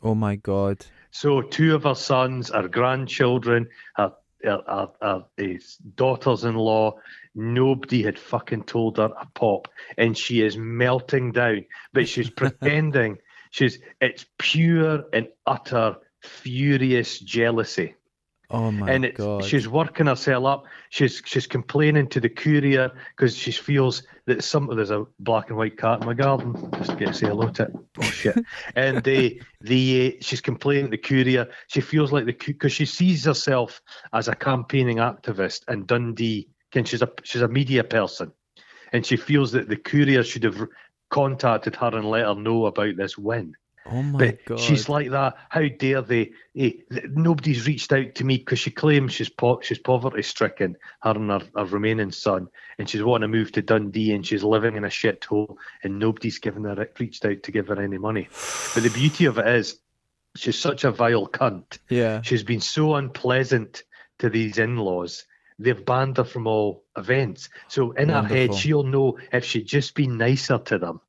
Oh 0.03 0.15
my 0.15 0.37
god. 0.37 0.85
So, 1.11 1.43
two 1.43 1.75
of 1.75 1.85
her 1.85 1.95
sons, 1.95 2.51
her 2.51 2.69
grandchildren, 2.69 3.69
her, 3.97 4.13
her, 4.45 4.63
her, 4.67 4.89
her, 5.03 5.25
his 5.37 5.77
daughters-in-law, 5.97 6.95
nobody 7.35 8.03
had 8.03 8.19
fucking 8.19 8.65
told 8.65 8.99
her 8.99 9.11
a 9.21 9.27
pop, 9.35 9.69
and 9.99 10.17
she 10.17 10.43
is 10.43 10.57
melting 10.57 11.33
down. 11.33 11.65
But 11.93 12.09
she's 12.09 12.31
pretending 12.43 13.19
she's 13.51 13.79
it's 14.01 14.27
pure 14.39 15.05
and 15.13 15.29
utter 15.47 15.97
furious 16.23 17.19
jealousy 17.19 17.95
Oh 18.53 18.73
my 18.73 18.91
and 18.91 19.05
it's, 19.05 19.17
god. 19.17 19.45
she's 19.45 19.69
working 19.69 20.07
herself 20.07 20.45
up. 20.45 20.65
She's 20.89 21.23
she's 21.25 21.47
complaining 21.47 22.09
to 22.09 22.21
the 22.21 22.29
courier 22.29 22.91
because 23.17 23.37
she 23.37 23.53
feels 23.53 24.03
that 24.27 24.43
some 24.43 24.67
there's 24.75 24.91
a 24.91 25.07
black 25.21 25.51
and 25.51 25.57
white 25.57 25.79
cat 25.79 26.01
in 26.01 26.07
my 26.07 26.15
garden. 26.15 26.55
Just 26.79 26.99
get 26.99 27.07
to 27.09 27.15
say 27.15 27.27
hello 27.27 27.49
to 27.49 27.65
it. 27.65 27.73
Oh 27.99 28.03
shit! 28.03 28.37
and 28.75 29.05
the 29.05 29.41
the 29.61 30.17
uh, 30.19 30.19
she's 30.21 30.41
complaining 30.41 30.87
to 30.87 30.91
the 30.91 30.99
courier. 30.99 31.49
She 31.69 31.81
feels 31.81 32.11
like 32.11 32.27
the 32.27 32.33
because 32.33 32.73
she 32.73 32.87
sees 32.87 33.25
herself 33.25 33.81
as 34.13 34.27
a 34.27 34.35
campaigning 34.35 34.97
activist 34.97 35.71
in 35.73 35.87
Dundee. 35.87 36.49
And 36.75 36.87
she's 36.87 37.03
a 37.03 37.11
she's 37.23 37.43
a 37.43 37.49
media 37.49 37.85
person, 37.85 38.33
and 38.93 39.07
she 39.07 39.17
feels 39.17 39.53
that 39.53 39.69
the 39.69 39.77
courier 39.77 40.25
should 40.25 40.45
have 40.45 40.69
contacted 41.11 41.77
her 41.77 41.89
and 41.89 42.09
let 42.09 42.25
her 42.25 42.35
know 42.35 42.67
about 42.67 42.97
this 42.97 43.19
win. 43.19 43.55
Oh 43.87 44.03
my 44.03 44.19
But 44.19 44.45
god. 44.45 44.61
she's 44.61 44.89
like 44.89 45.11
that. 45.11 45.37
How 45.49 45.67
dare 45.69 46.03
they? 46.03 46.33
eh, 46.57 46.73
th- 46.91 47.05
nobody's 47.11 47.67
reached 47.67 47.93
out 47.93 48.15
to 48.17 48.25
me 48.25 48.37
because 48.39 48.59
she 48.59 48.71
claims 48.71 49.13
she's 49.13 49.29
po- 49.29 49.61
she's 49.63 49.79
poverty 49.79 50.23
stricken, 50.23 50.77
her 51.03 51.13
and 51.13 51.31
her, 51.31 51.41
her 51.57 51.65
remaining 51.65 52.13
son, 52.13 52.49
and 52.79 52.89
she's 52.89 53.03
wanting 53.03 53.31
to 53.31 53.37
move 53.39 53.53
to 53.53 53.63
Dundee 53.63 54.13
and 54.15 54.27
she's 54.27 54.43
living 54.45 54.77
in 54.77 54.85
a 54.85 54.89
shithole, 54.89 55.57
and 55.83 55.99
nobody's 55.99 56.39
given 56.39 56.65
her 56.65 56.89
reached 56.99 57.25
out 57.25 57.43
to 57.43 57.53
give 57.53 57.69
her 57.69 57.81
any 57.81 57.99
money. 57.99 58.29
But 58.75 58.83
the 58.83 58.91
beauty 58.91 59.25
of 59.27 59.39
it 59.39 59.47
is, 59.47 59.79
she's 60.37 60.59
such 60.59 60.85
a 60.85 60.91
vile 60.91 61.27
cunt. 61.27 61.79
yeah. 61.89 62.23
She's 62.23 62.43
been 62.45 62.61
so 62.61 62.95
unpleasant 62.97 63.83
to 64.19 64.29
these 64.31 64.59
in-laws. 64.59 65.25
They've 65.59 65.85
banned 65.85 66.17
her 66.17 66.25
from 66.25 66.47
all 66.47 66.85
events. 66.97 67.51
So 67.69 67.93
in 67.93 68.09
her 68.09 68.23
head, 68.23 68.55
she'll 68.55 68.83
know 68.83 69.19
if 69.33 69.45
she'd 69.45 69.67
just 69.67 69.95
been 69.95 70.17
nicer 70.17 70.57
to 70.59 70.79
them 70.79 71.01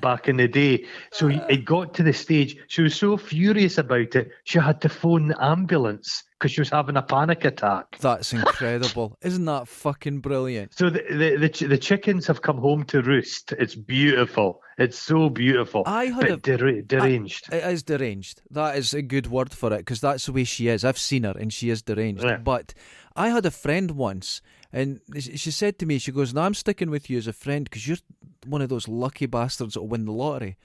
back 0.00 0.28
in 0.28 0.36
the 0.36 0.48
day. 0.48 0.84
So 1.12 1.28
it 1.28 1.64
got 1.64 1.94
to 1.94 2.02
the 2.02 2.12
stage. 2.12 2.56
She 2.68 2.82
was 2.82 2.94
so 2.94 3.16
furious 3.16 3.78
about 3.78 4.14
it, 4.14 4.30
she 4.44 4.58
had 4.58 4.80
to 4.82 4.88
phone 4.88 5.28
the 5.28 5.44
ambulance 5.44 6.24
because 6.38 6.52
she 6.52 6.60
was 6.60 6.68
having 6.68 6.96
a 6.96 7.02
panic 7.02 7.44
attack. 7.46 7.96
That's 8.00 8.34
incredible. 8.34 9.16
Isn't 9.22 9.46
that 9.46 9.66
fucking 9.66 10.18
brilliant? 10.18 10.76
So 10.76 10.90
the 10.90 11.02
the 11.10 11.48
the, 11.48 11.66
the 11.68 11.78
chickens 11.78 12.26
have 12.26 12.42
come 12.42 12.58
home 12.58 12.84
to 12.84 13.00
roost. 13.00 13.52
It's 13.52 13.74
beautiful. 13.74 14.60
It's 14.76 14.98
so 14.98 15.30
beautiful. 15.30 15.84
I 15.86 16.06
had 16.06 16.30
a 16.30 16.36
dera- 16.36 16.82
deranged. 16.82 17.52
It 17.52 17.64
is 17.64 17.82
deranged. 17.82 18.42
That 18.50 18.76
is 18.76 18.92
a 18.92 19.02
good 19.02 19.28
word 19.28 19.52
for 19.52 19.72
it 19.72 19.78
because 19.78 20.00
that's 20.00 20.26
the 20.26 20.32
way 20.32 20.44
she 20.44 20.68
is. 20.68 20.84
I've 20.84 20.98
seen 20.98 21.22
her 21.22 21.34
and 21.38 21.52
she 21.52 21.70
is 21.70 21.80
deranged. 21.82 22.24
Yeah. 22.24 22.36
But 22.36 22.74
I 23.16 23.28
had 23.28 23.46
a 23.46 23.50
friend 23.50 23.92
once 23.92 24.42
and 24.72 25.00
she 25.14 25.36
she 25.36 25.50
said 25.50 25.78
to 25.78 25.86
me, 25.86 25.98
she 25.98 26.12
goes, 26.12 26.34
No, 26.34 26.42
I'm 26.42 26.54
sticking 26.54 26.90
with 26.90 27.08
you 27.08 27.16
as 27.16 27.26
a 27.26 27.32
friend 27.32 27.64
because 27.64 27.86
you're 27.86 27.98
one 28.46 28.62
of 28.62 28.68
those 28.68 28.88
lucky 28.88 29.26
bastards 29.26 29.74
that 29.74 29.80
will 29.80 29.88
win 29.88 30.04
the 30.06 30.12
lottery. 30.12 30.56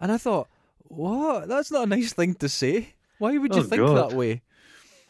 And 0.00 0.12
I 0.12 0.18
thought, 0.18 0.48
What? 0.88 1.48
That's 1.48 1.70
not 1.70 1.82
a 1.82 1.86
nice 1.86 2.12
thing 2.14 2.34
to 2.36 2.48
say. 2.48 2.94
Why 3.18 3.36
would 3.36 3.54
you 3.54 3.60
Oh, 3.60 3.64
think 3.64 3.80
God. 3.82 4.10
that 4.10 4.16
way? 4.16 4.40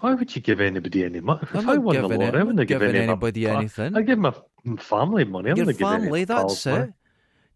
Why 0.01 0.15
would 0.15 0.35
you 0.35 0.43
give 0.43 0.61
anybody 0.61 1.05
any 1.05 1.21
money? 1.21 1.41
If 1.43 1.55
I'm 1.55 1.69
I 1.71 1.77
won 1.77 1.95
the 1.97 2.03
lottery, 2.09 2.25
it- 2.27 2.35
I 2.35 2.43
wouldn't 2.43 2.69
give 2.69 2.81
giving 2.81 2.89
any 2.91 2.99
of 3.01 3.07
my- 3.07 3.13
anybody 3.13 3.47
anything. 3.49 3.97
I 3.97 4.03
give 4.03 4.19
my 4.19 4.33
family 4.79 5.25
money. 5.25 5.51
I'm 5.51 5.57
Your 5.57 5.67
not 5.67 5.73
giving 5.79 5.87
any 5.95 6.03
family, 6.05 6.25
that's 6.25 6.67
money. 6.67 6.85
it. 6.85 6.95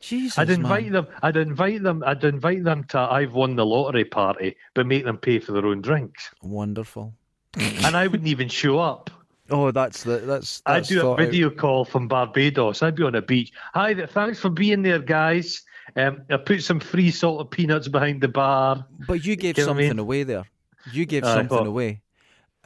Jesus. 0.00 0.38
I'd 0.38 0.50
invite 0.50 0.84
man. 0.84 0.92
them. 0.92 1.06
I'd 1.22 1.36
invite 1.36 1.82
them. 1.82 2.02
I'd 2.06 2.24
invite 2.24 2.64
them 2.64 2.84
to 2.90 2.98
I've 2.98 3.34
won 3.34 3.54
the 3.56 3.64
lottery 3.66 4.04
party, 4.04 4.56
but 4.74 4.86
make 4.86 5.04
them 5.04 5.16
pay 5.16 5.38
for 5.38 5.52
their 5.52 5.66
own 5.66 5.80
drinks, 5.80 6.30
Wonderful. 6.42 7.14
and 7.56 7.96
I 7.96 8.06
wouldn't 8.08 8.28
even 8.28 8.48
show 8.48 8.78
up. 8.78 9.10
Oh, 9.50 9.70
that's 9.70 10.04
the 10.04 10.18
that's. 10.18 10.62
I'd 10.66 10.84
do 10.84 10.98
a 10.98 11.02
thought 11.02 11.12
out. 11.20 11.26
video 11.26 11.50
call 11.50 11.84
from 11.84 12.08
Barbados. 12.08 12.82
I'd 12.82 12.94
be 12.94 13.02
on 13.02 13.14
a 13.14 13.22
beach. 13.22 13.52
Hi, 13.74 13.92
th- 13.94 14.10
thanks 14.10 14.38
for 14.38 14.48
being 14.50 14.82
there, 14.82 14.98
guys. 15.00 15.62
Um, 15.96 16.22
I 16.30 16.36
put 16.36 16.62
some 16.62 16.80
free 16.80 17.10
salted 17.10 17.50
peanuts 17.50 17.88
behind 17.88 18.20
the 18.22 18.28
bar. 18.28 18.86
But 19.06 19.24
you 19.24 19.36
gave 19.36 19.58
You 19.58 19.64
what 19.64 19.70
I 19.70 19.70
something 19.72 19.88
mean? 19.88 19.98
away 19.98 20.22
there. 20.22 20.44
You 20.92 21.04
gave 21.06 21.24
Aye, 21.24 21.34
something 21.34 21.66
away. 21.66 22.02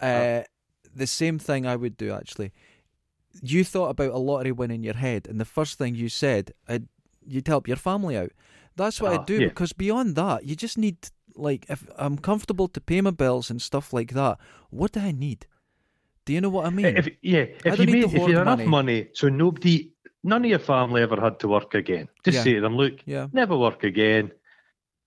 Uh, 0.00 0.42
the 0.94 1.06
same 1.06 1.38
thing 1.38 1.66
I 1.66 1.76
would 1.76 1.96
do 1.96 2.12
actually. 2.12 2.52
You 3.42 3.64
thought 3.64 3.88
about 3.90 4.12
a 4.12 4.18
lottery 4.18 4.52
win 4.52 4.70
in 4.70 4.82
your 4.82 4.94
head, 4.94 5.26
and 5.28 5.40
the 5.40 5.44
first 5.44 5.76
thing 5.78 5.94
you 5.94 6.08
said, 6.08 6.52
I'd, 6.68 6.86
you'd 7.26 7.48
help 7.48 7.66
your 7.68 7.76
family 7.76 8.16
out. 8.16 8.30
That's 8.76 9.00
what 9.00 9.12
Ah, 9.12 9.20
I'd 9.20 9.26
do 9.26 9.40
yeah. 9.40 9.48
because 9.48 9.72
beyond 9.72 10.14
that, 10.16 10.44
you 10.44 10.54
just 10.54 10.78
need 10.78 11.08
like 11.34 11.66
if 11.68 11.86
I'm 11.98 12.16
comfortable 12.18 12.68
to 12.68 12.80
pay 12.80 13.00
my 13.00 13.10
bills 13.10 13.50
and 13.50 13.60
stuff 13.60 13.92
like 13.92 14.12
that. 14.12 14.38
What 14.70 14.92
do 14.92 15.00
I 15.00 15.10
need? 15.12 15.46
Do 16.26 16.32
you 16.32 16.40
know 16.40 16.50
what 16.50 16.66
I 16.66 16.70
mean? 16.70 16.96
If 16.96 17.08
yeah, 17.22 17.46
if 17.64 17.78
you 17.78 17.86
made 17.86 18.04
if 18.04 18.12
you 18.14 18.36
had 18.36 18.42
enough 18.48 18.66
money. 18.66 19.08
so 19.14 19.28
nobody, 19.28 19.92
none 20.24 20.44
of 20.44 20.50
your 20.50 20.58
family 20.58 21.00
ever 21.02 21.18
had 21.20 21.38
to 21.40 21.48
work 21.48 21.74
again. 21.74 22.08
Just 22.24 22.36
Yeah. 22.36 22.44
say 22.44 22.54
to 22.54 22.60
them, 22.60 22.76
look, 22.76 22.94
yeah, 23.06 23.28
never 23.32 23.56
work 23.56 23.84
again. 23.84 24.32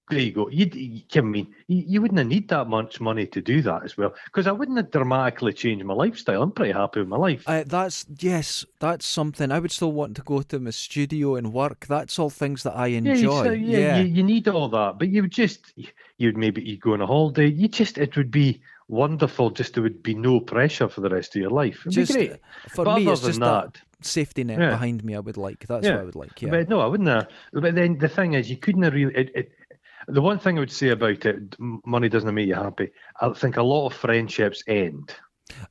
There 0.10 0.20
you 0.20 0.32
go. 0.32 0.50
You, 0.50 0.66
you, 0.74 1.02
I 1.14 1.22
mean, 1.22 1.54
you, 1.68 1.84
you 1.86 2.02
wouldn't 2.02 2.28
need 2.30 2.48
that 2.50 2.68
much 2.68 3.00
money 3.00 3.28
to 3.28 3.42
do 3.42 3.62
that 3.62 3.84
as 3.84 3.96
well, 3.96 4.16
because 4.26 4.48
I 4.48 4.52
wouldn't 4.52 4.78
have 4.78 4.90
dramatically 4.90 5.54
changed 5.54 5.86
my 5.86 5.94
lifestyle. 5.94 6.42
I'm 6.42 6.52
pretty 6.52 6.72
happy 6.72 7.02
with 7.02 7.10
my 7.10 7.18
life. 7.18 7.44
uh, 7.46 7.64
that's 7.68 8.06
yes, 8.18 8.66
that's 8.80 9.06
something 9.06 9.52
I 9.52 9.60
would 9.60 9.72
still 9.72 9.92
want 9.92 10.16
to 10.16 10.24
go 10.24 10.42
to 10.42 10.60
my 10.60 10.72
studio 10.72 11.36
and 11.36 11.54
work. 11.54 11.86
That's 11.86 12.18
all 12.18 12.32
things 12.32 12.64
that 12.64 12.76
I 12.76 12.88
yeah, 12.88 13.02
you, 13.14 13.14
enjoy. 13.14 13.52
yeah, 13.52 13.98
You, 14.00 14.06
you 14.06 14.24
need 14.24 14.48
all 14.48 14.70
that, 14.70 14.98
but 14.98 15.10
you 15.10 15.22
would 15.24 15.32
just, 15.32 15.74
you'd 16.18 16.38
maybe 16.38 16.64
you 16.64 16.78
go 16.78 16.94
on 16.94 17.02
a 17.02 17.06
holiday. 17.06 17.48
You 17.48 17.68
just, 17.68 17.98
it 18.00 18.16
would 18.18 18.32
be 18.32 18.62
wonderful. 18.90 19.50
Just 19.52 19.74
there 19.76 19.84
would 19.84 20.04
be 20.04 20.14
no 20.16 20.40
pressure 20.42 20.90
for 20.90 21.02
the 21.02 21.10
rest 21.10 21.36
of 21.36 21.42
your 21.42 21.52
life. 21.52 21.80
It'd 21.82 21.94
just 21.94 22.14
be 22.14 22.28
great. 22.28 22.40
for 22.70 22.84
But 22.86 22.98
me, 22.98 23.08
it's 23.08 23.22
just 23.22 23.40
that, 23.40 23.74
that 23.74 23.82
safety 24.02 24.44
net 24.44 24.60
Yeah. 24.60 24.70
behind 24.72 25.04
me. 25.04 25.16
I 25.16 25.20
would 25.20 25.38
like. 25.38 25.66
That's 25.68 25.86
Yeah. 25.86 25.94
what 25.96 26.02
I 26.02 26.06
would 26.06 26.16
like. 26.16 26.42
Yeah. 26.42 26.50
But 26.50 26.70
no, 26.70 26.82
I 26.82 26.88
wouldn't. 26.88 27.08
Have, 27.10 27.28
but 27.54 27.76
then 27.76 27.98
the 27.98 28.10
thing 28.10 28.34
is, 28.34 28.50
you 28.50 28.58
couldn't 28.58 28.84
have 28.84 28.94
really. 28.94 29.16
It, 29.16 29.32
it, 29.36 29.52
the 30.08 30.22
one 30.22 30.40
thing 30.40 30.58
I 30.58 30.62
would 30.62 30.72
say 30.72 30.90
about 30.90 31.26
it, 31.26 31.56
money 31.60 32.10
doesn't 32.10 32.34
make 32.34 32.48
you 32.48 32.56
happy. 32.56 32.90
I 33.22 33.30
think 33.34 33.58
a 33.58 33.64
lot 33.64 33.86
of 33.88 33.94
friendships 33.94 34.64
end 34.68 35.14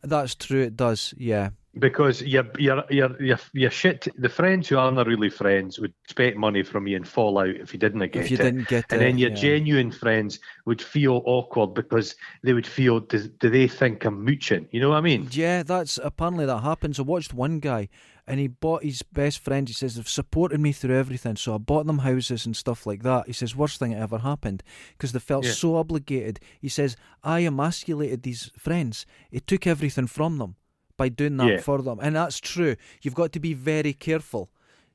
That's 0.03 0.35
true. 0.35 0.63
It 0.63 0.77
does. 0.77 1.13
Yeah. 1.17 1.51
Because 1.79 2.23
you're 2.23 2.47
you're 2.59 2.85
you're 2.91 3.23
you're, 3.23 3.39
you're 3.53 3.71
shit. 3.71 4.09
The 4.19 4.29
friends 4.29 4.69
who 4.69 4.79
aren't 4.79 5.05
really 5.07 5.31
friends 5.31 5.79
would 5.79 5.93
expect 6.05 6.37
money 6.37 6.63
from 6.63 6.87
you 6.87 6.97
and 6.97 7.07
fall 7.07 7.39
out 7.39 7.49
if 7.49 7.73
you 7.73 7.79
didn't 7.79 8.01
get 8.01 8.17
it. 8.17 8.25
if 8.25 8.31
you 8.31 8.37
it. 8.37 8.43
didn't 8.43 8.69
get 8.69 8.85
and 8.91 9.01
it, 9.01 9.05
then 9.05 9.19
your 9.19 9.31
yeah. 9.31 9.37
genuine 9.37 9.91
friends 9.91 10.41
would 10.67 10.83
feel 10.83 11.23
awkward 11.25 11.75
because 11.75 12.17
they 12.43 12.53
would 12.53 12.67
feel, 12.67 13.01
do, 13.01 13.29
do 13.41 13.51
they 13.51 13.69
think 13.69 14.05
I'm 14.05 14.25
mooching? 14.25 14.69
You 14.71 14.81
know 14.81 14.91
what 14.91 14.97
I 14.97 15.03
mean? 15.03 15.29
Yeah, 15.31 15.63
that's 15.63 15.99
apparently 16.03 16.47
that 16.47 16.63
happens. 16.63 16.99
I 16.99 17.03
watched 17.03 17.35
one 17.35 17.61
guy 17.61 17.89
and 18.27 18.39
he 18.39 18.47
bought 18.47 18.83
his 18.83 19.03
best 19.03 19.39
friend. 19.39 19.69
He 19.69 19.75
says 19.75 19.95
they've 19.95 20.09
supported 20.09 20.61
me 20.61 20.73
through 20.73 20.99
everything, 20.99 21.37
so 21.37 21.55
I 21.55 21.59
bought 21.59 21.87
them 21.87 21.99
houses 21.99 22.45
and 22.45 22.57
stuff 22.57 22.87
like 22.87 23.03
that. 23.03 23.27
He 23.27 23.33
says 23.33 23.57
worst 23.57 23.79
thing 23.79 23.93
that 23.93 24.01
ever 24.03 24.19
happened 24.19 24.63
because 24.93 25.13
they 25.13 25.19
felt 25.19 25.45
Yeah. 25.45 25.53
so 25.53 25.77
obligated. 25.77 26.41
He 26.61 26.69
says 26.69 26.97
I 27.23 27.41
emasculated 27.41 28.23
these 28.23 28.51
friends. 28.59 29.07
It 29.31 29.47
took 29.47 29.67
everything 29.67 30.07
from 30.07 30.39
them 30.39 30.57
by 30.99 31.09
doing 31.09 31.39
that 31.39 31.49
Yeah. 31.49 31.61
for 31.61 31.81
them, 31.81 31.99
and 32.03 32.15
that's 32.15 32.39
true. 32.39 32.77
You've 33.01 33.15
got 33.15 33.33
to 33.33 33.41
be 33.41 33.55
very 33.55 33.95
careful. 33.95 34.51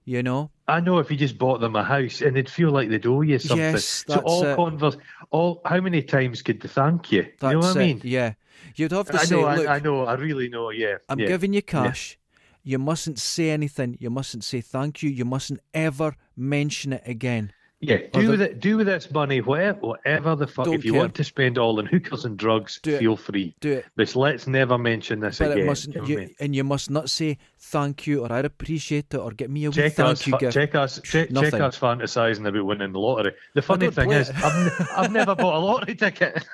You 0.06 0.22
know. 0.22 0.52
I 0.68 0.82
know 0.82 1.00
if 1.00 1.10
you 1.10 1.16
just 1.16 1.38
bought 1.38 1.62
them 1.62 1.78
a 1.78 1.84
house 1.84 2.22
and 2.22 2.36
they'd 2.36 2.50
feel 2.50 2.72
like 2.72 2.90
they'd 2.90 3.06
owe 3.08 3.22
you 3.22 3.40
something. 3.40 3.58
Yes, 3.58 3.86
so 3.86 4.14
that's 4.14 4.24
all 4.26 4.44
it. 4.44 4.56
converse, 4.58 4.98
all 5.32 5.62
how 5.66 5.80
many 5.80 6.02
times 6.04 6.42
could 6.42 6.60
they 6.62 6.68
thank 6.68 7.10
you? 7.12 7.24
That's 7.40 7.54
you 7.54 7.60
know 7.62 7.68
what 7.68 7.78
it. 7.78 7.80
I 7.80 7.86
mean? 7.86 8.02
Yeah. 8.04 8.34
You'd 8.76 8.92
have 8.92 9.08
to 9.08 9.20
I 9.20 9.24
say, 9.24 9.36
know, 9.36 9.56
look, 9.56 9.68
I, 9.68 9.76
I 9.76 9.80
know, 9.80 10.06
I 10.06 10.16
really 10.16 10.50
know. 10.50 10.72
Yeah, 10.72 10.98
I'm 11.08 11.20
yeah. 11.20 11.28
giving 11.28 11.54
you 11.54 11.62
cash. 11.62 12.18
You 12.64 12.80
mustn't 12.80 13.18
say 13.18 13.50
anything. 13.50 13.98
You 14.00 14.10
mustn't 14.10 14.44
say 14.44 14.60
thank 14.60 15.04
you. 15.04 15.10
You 15.10 15.26
mustn't 15.26 15.62
ever 15.74 16.16
mention 16.36 16.94
it 16.94 17.04
again. 17.06 17.54
Yeah, 17.86 17.98
do 18.14 18.30
with 18.32 18.42
it. 18.42 18.60
Do 18.60 18.78
with 18.78 18.88
this 18.88 19.12
money 19.12 19.42
whatever, 19.42 19.80
whatever 19.80 20.36
the 20.36 20.48
fuck. 20.48 20.66
Don't 20.66 20.76
If 20.76 20.86
you 20.86 20.94
care. 20.94 21.02
want 21.02 21.16
to 21.16 21.24
spend 21.24 21.58
all 21.58 21.80
on 21.80 21.86
hookers 21.86 22.24
and 22.26 22.38
drugs, 22.38 22.80
Do 22.82 22.96
it. 22.96 23.00
feel 23.00 23.18
free. 23.18 23.54
Do 23.60 23.74
it. 23.74 23.86
But 23.96 24.16
let's 24.16 24.48
never 24.48 24.78
mention 24.78 25.20
this 25.20 25.40
But 25.40 25.52
again. 25.52 25.64
it 25.64 25.66
mustn't. 25.68 26.08
you 26.08 26.20
You, 26.20 26.30
and 26.40 26.56
you 26.56 26.64
must 26.64 26.90
not 26.90 27.10
say 27.10 27.38
thank 27.60 28.08
you 28.08 28.24
or 28.26 28.32
I 28.32 28.40
appreciate 28.40 29.14
it 29.14 29.18
or 29.18 29.32
get 29.32 29.50
me 29.50 29.66
a 29.66 29.72
Check 29.72 29.94
thank 29.94 30.10
us, 30.10 30.28
you 30.28 30.38
gift. 30.38 30.54
check 30.54 30.76
us, 30.76 31.02
check, 31.04 31.30
check 31.34 31.54
us 31.56 31.78
fantasizing 31.78 32.48
about 32.48 32.66
winning 32.66 32.94
the 32.94 33.00
lottery. 33.00 33.34
The 33.54 33.62
funny 33.62 33.92
thing 33.92 34.12
is. 34.12 34.30
I've, 34.30 34.88
I've 34.98 35.12
never 35.12 35.36
bought 35.36 35.56
a 35.56 35.60
lottery 35.60 35.96
ticket. 35.96 36.46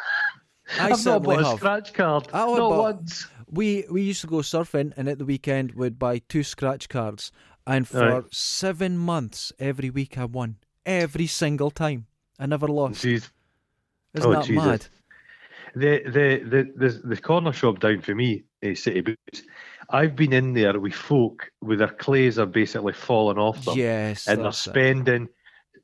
I 0.79 0.91
I've 0.91 1.05
not 1.05 1.23
bought 1.23 1.41
a 1.41 1.57
scratch 1.57 1.93
card. 1.93 2.27
I 2.33 2.45
not 2.45 2.69
once. 2.77 3.27
We 3.51 3.85
we 3.89 4.03
used 4.03 4.21
to 4.21 4.27
go 4.27 4.37
surfing 4.37 4.93
and 4.97 5.07
at 5.09 5.17
the 5.17 5.25
weekend 5.25 5.73
would 5.73 5.97
buy 5.97 6.19
two 6.29 6.43
scratch 6.43 6.89
cards 6.89 7.31
and 7.65 7.87
for 7.87 7.99
Right. 7.99 8.23
seven 8.33 8.97
months 8.97 9.51
every 9.59 9.89
week 9.89 10.17
I 10.17 10.25
won 10.25 10.57
every 10.89 11.27
single 11.27 11.71
time. 11.71 12.05
I 12.39 12.45
never 12.47 12.67
lost. 12.67 13.03
Jeez. 13.05 13.29
Isn't 14.13 14.29
Oh, 14.29 14.33
that 14.33 14.45
Jesus. 14.45 14.65
mad? 14.65 14.85
The 15.75 16.01
the 16.05 16.43
the 16.49 16.87
the, 16.87 17.07
the 17.09 17.17
corner 17.21 17.53
shop 17.53 17.79
down 17.79 18.01
for 18.01 18.15
me 18.15 18.43
is 18.61 18.81
City 18.81 19.01
Boots. 19.01 19.43
I've 19.91 20.15
been 20.15 20.33
in 20.33 20.53
there 20.53 20.79
with 20.79 20.93
folk 20.95 21.51
with 21.61 21.79
their 21.79 21.89
clays 21.89 22.39
are 22.39 22.45
basically 22.47 22.93
falling 22.93 23.37
off 23.37 23.63
them, 23.65 23.77
Yes, 23.77 24.27
and 24.27 24.39
they're 24.39 24.45
that's 24.45 24.65
it. 24.65 24.69
spending 24.71 25.29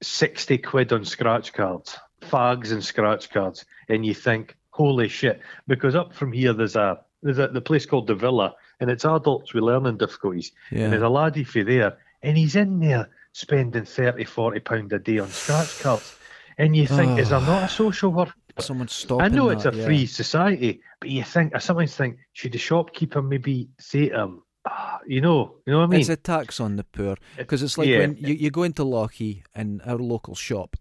sixty 0.02 0.58
quid 0.58 0.92
on 0.92 1.06
scratch 1.06 1.54
cards, 1.54 1.98
fags 2.22 2.72
and 2.72 2.84
scratch 2.84 3.30
cards, 3.30 3.66
and 3.90 4.04
you 4.06 4.14
think, 4.16 4.58
holy 4.72 5.08
shit! 5.08 5.40
Because 5.68 5.96
up 5.96 6.14
from 6.14 6.32
here 6.32 6.54
there's 6.54 6.76
a 6.76 7.00
there's 7.22 7.40
a 7.40 7.48
the 7.50 7.62
place 7.62 7.86
called 7.86 8.08
the 8.08 8.16
Villa, 8.16 8.56
and 8.80 8.90
it's 8.90 9.06
adults 9.06 9.54
with 9.54 9.64
learning 9.64 9.98
difficulties, 9.98 10.52
and 10.72 10.92
there's 10.92 11.02
Yeah. 11.04 11.08
a 11.08 11.10
laddie 11.10 11.44
for 11.44 11.64
there, 11.64 11.98
and 12.24 12.36
he's 12.38 12.56
in 12.56 12.80
there 12.80 13.08
spending 13.36 13.84
30, 13.84 14.24
40 14.24 14.60
pound 14.62 14.94
a 14.94 15.00
day 15.00 15.20
on 15.20 15.28
scratch 15.28 15.82
cards, 15.82 16.16
and 16.58 16.74
you 16.74 16.88
think, 16.88 17.20
is 17.20 17.30
there 17.30 17.42
not 17.42 17.64
a 17.64 17.68
social 17.68 18.10
work? 18.10 18.34
Someone 18.60 18.88
stopping 18.88 19.26
I 19.26 19.28
know 19.28 19.50
it's 19.50 19.66
a 19.66 19.72
that, 19.72 19.80
yeah. 19.80 19.86
free 19.86 20.06
society, 20.06 20.80
but 21.02 21.10
you 21.10 21.24
think 21.24 21.54
I 21.54 21.60
sometimes 21.60 21.94
think 21.94 22.18
should 22.32 22.54
the 22.54 22.58
shopkeeper 22.58 23.22
maybe 23.22 23.68
say 23.78 24.08
to 24.08 24.22
him, 24.22 24.44
ah, 24.66 25.00
you 25.06 25.20
know, 25.20 25.56
you 25.66 25.74
know 25.74 25.80
what 25.80 25.84
I 25.84 25.88
mean? 25.88 26.00
It's 26.00 26.08
a 26.08 26.16
tax 26.16 26.62
on 26.62 26.78
the 26.78 26.86
poor 26.86 27.18
because 27.36 27.62
it's 27.62 27.78
like 27.78 27.90
yeah. 27.90 28.00
when 28.00 28.16
you, 28.16 28.34
you 28.34 28.52
go 28.52 28.64
into 28.64 28.86
Lockheed 28.86 29.44
in 29.54 29.82
our 29.82 29.98
local 29.98 30.36
shop. 30.36 30.78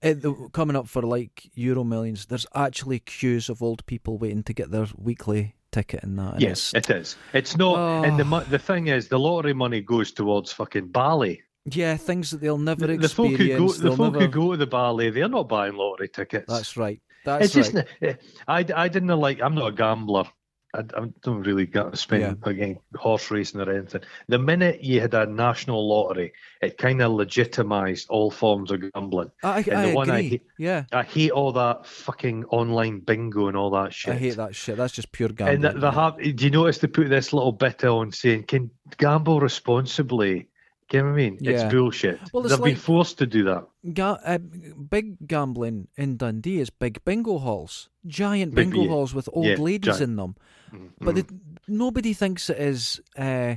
At 0.00 0.22
the, 0.22 0.32
coming 0.54 0.76
up 0.76 0.88
for 0.88 1.02
like 1.02 1.50
Euro 1.52 1.84
Millions, 1.84 2.24
there's 2.24 2.46
actually 2.54 3.00
queues 3.00 3.50
of 3.50 3.62
old 3.62 3.84
people 3.84 4.16
waiting 4.16 4.42
to 4.44 4.54
get 4.54 4.70
their 4.70 4.86
weekly 4.96 5.56
ticket 5.72 6.02
and 6.02 6.18
that. 6.18 6.40
yes, 6.40 6.74
it's- 6.74 6.90
it 6.90 6.96
is. 7.00 7.16
It's 7.32 7.56
not, 7.56 8.04
and 8.04 8.18
the 8.18 8.24
Oh. 8.36 8.40
the 8.40 8.58
thing 8.58 8.88
is, 8.88 9.08
the 9.08 9.18
lottery 9.18 9.54
money 9.54 9.80
goes 9.80 10.12
towards 10.12 10.52
fucking 10.52 10.88
Bali. 10.88 11.42
yeah, 11.66 11.96
things 11.96 12.30
that 12.30 12.40
they'll 12.40 12.58
never 12.58 12.86
The, 12.86 12.96
the 12.96 13.08
folk 13.08 13.32
who 13.32 13.48
go, 13.48 13.68
the 13.72 13.96
folk 13.96 14.12
never... 14.14 14.24
who 14.26 14.28
go 14.28 14.50
to 14.52 14.56
the 14.56 14.66
ballet, 14.66 15.10
they're 15.10 15.28
not 15.28 15.48
buying 15.48 15.74
lottery 15.74 16.08
tickets. 16.08 16.46
That's 16.48 16.76
right. 16.76 17.00
That's 17.24 17.44
it's 17.44 17.54
just, 17.54 17.76
I, 17.76 17.78
n- 17.78 17.86
eh, 18.02 18.14
I, 18.48 18.64
I 18.84 18.88
didn't 18.88 19.08
like. 19.18 19.40
I'm 19.42 19.54
not 19.54 19.68
a 19.68 19.72
gambler. 19.72 20.24
I, 20.72 20.78
I 20.80 21.06
don't 21.22 21.42
really 21.42 21.66
get 21.66 21.90
to 21.90 21.96
spend 21.96 22.22
Yeah. 22.22 22.50
again 22.50 22.78
horse 22.94 23.30
racing 23.30 23.60
or 23.60 23.70
anything. 23.70 24.02
The 24.28 24.38
minute 24.38 24.84
you 24.84 25.00
had 25.00 25.14
a 25.14 25.26
national 25.26 25.88
lottery, 25.88 26.32
it 26.62 26.78
kind 26.78 27.02
of 27.02 27.12
legitimised 27.12 28.06
all 28.08 28.30
forms 28.30 28.70
of 28.70 28.80
gambling. 28.92 29.30
I, 29.42 29.48
I, 29.48 29.58
and 29.58 29.74
I 29.74 29.88
the 29.90 29.94
one 29.96 30.10
I 30.10 30.18
agree. 30.18 30.28
hate- 30.28 30.42
yeah, 30.58 30.84
I 30.92 31.02
hate 31.02 31.30
all 31.32 31.52
that 31.52 31.86
fucking 31.86 32.44
online 32.46 33.00
bingo 33.00 33.48
and 33.48 33.56
all 33.56 33.70
that 33.70 33.92
shit. 33.92 34.14
I 34.14 34.18
hate 34.18 34.36
that 34.36 34.54
shit. 34.54 34.76
That's 34.76 34.92
just 34.92 35.10
pure 35.12 35.28
And 35.30 35.38
gambling. 35.38 35.62
th- 35.72 35.80
they 35.82 35.90
have. 35.90 36.16
Do 36.36 36.44
you 36.44 36.50
notice 36.50 36.78
they 36.78 36.86
put 36.88 37.08
this 37.08 37.32
little 37.32 37.52
bit 37.52 37.84
on 37.84 38.12
saying, 38.12 38.44
"Can 38.44 38.70
gamble 38.98 39.40
responsibly"? 39.40 40.46
Do 40.88 40.96
you 40.96 41.02
know 41.04 41.10
what 41.10 41.14
I 41.14 41.16
mean? 41.18 41.38
Yeah. 41.40 41.52
It's 41.52 41.72
bullshit. 41.72 42.18
Well, 42.32 42.44
it's 42.44 42.52
They've 42.56 42.64
been 42.64 42.74
forced 42.76 43.18
to 43.18 43.26
do 43.26 43.44
that. 43.44 43.64
Ga- 43.94 44.18
uh, 44.24 44.38
big 44.38 45.24
gambling 45.28 45.86
in 45.96 46.16
Dundee 46.16 46.58
is 46.58 46.68
big 46.68 47.04
bingo 47.04 47.38
halls, 47.38 47.88
giant 48.06 48.54
Big- 48.56 48.70
bingo 48.70 48.82
yeah. 48.84 48.88
halls 48.90 49.14
with 49.14 49.28
old 49.32 49.46
Yeah, 49.46 49.54
ladies 49.56 49.98
giant. 49.98 50.02
in 50.02 50.16
them. 50.16 50.34
Mm, 50.72 50.90
But 51.00 51.26
nobody 51.68 52.12
thinks 52.12 52.50
it 52.50 52.58
is 52.58 53.00
uh, 53.18 53.56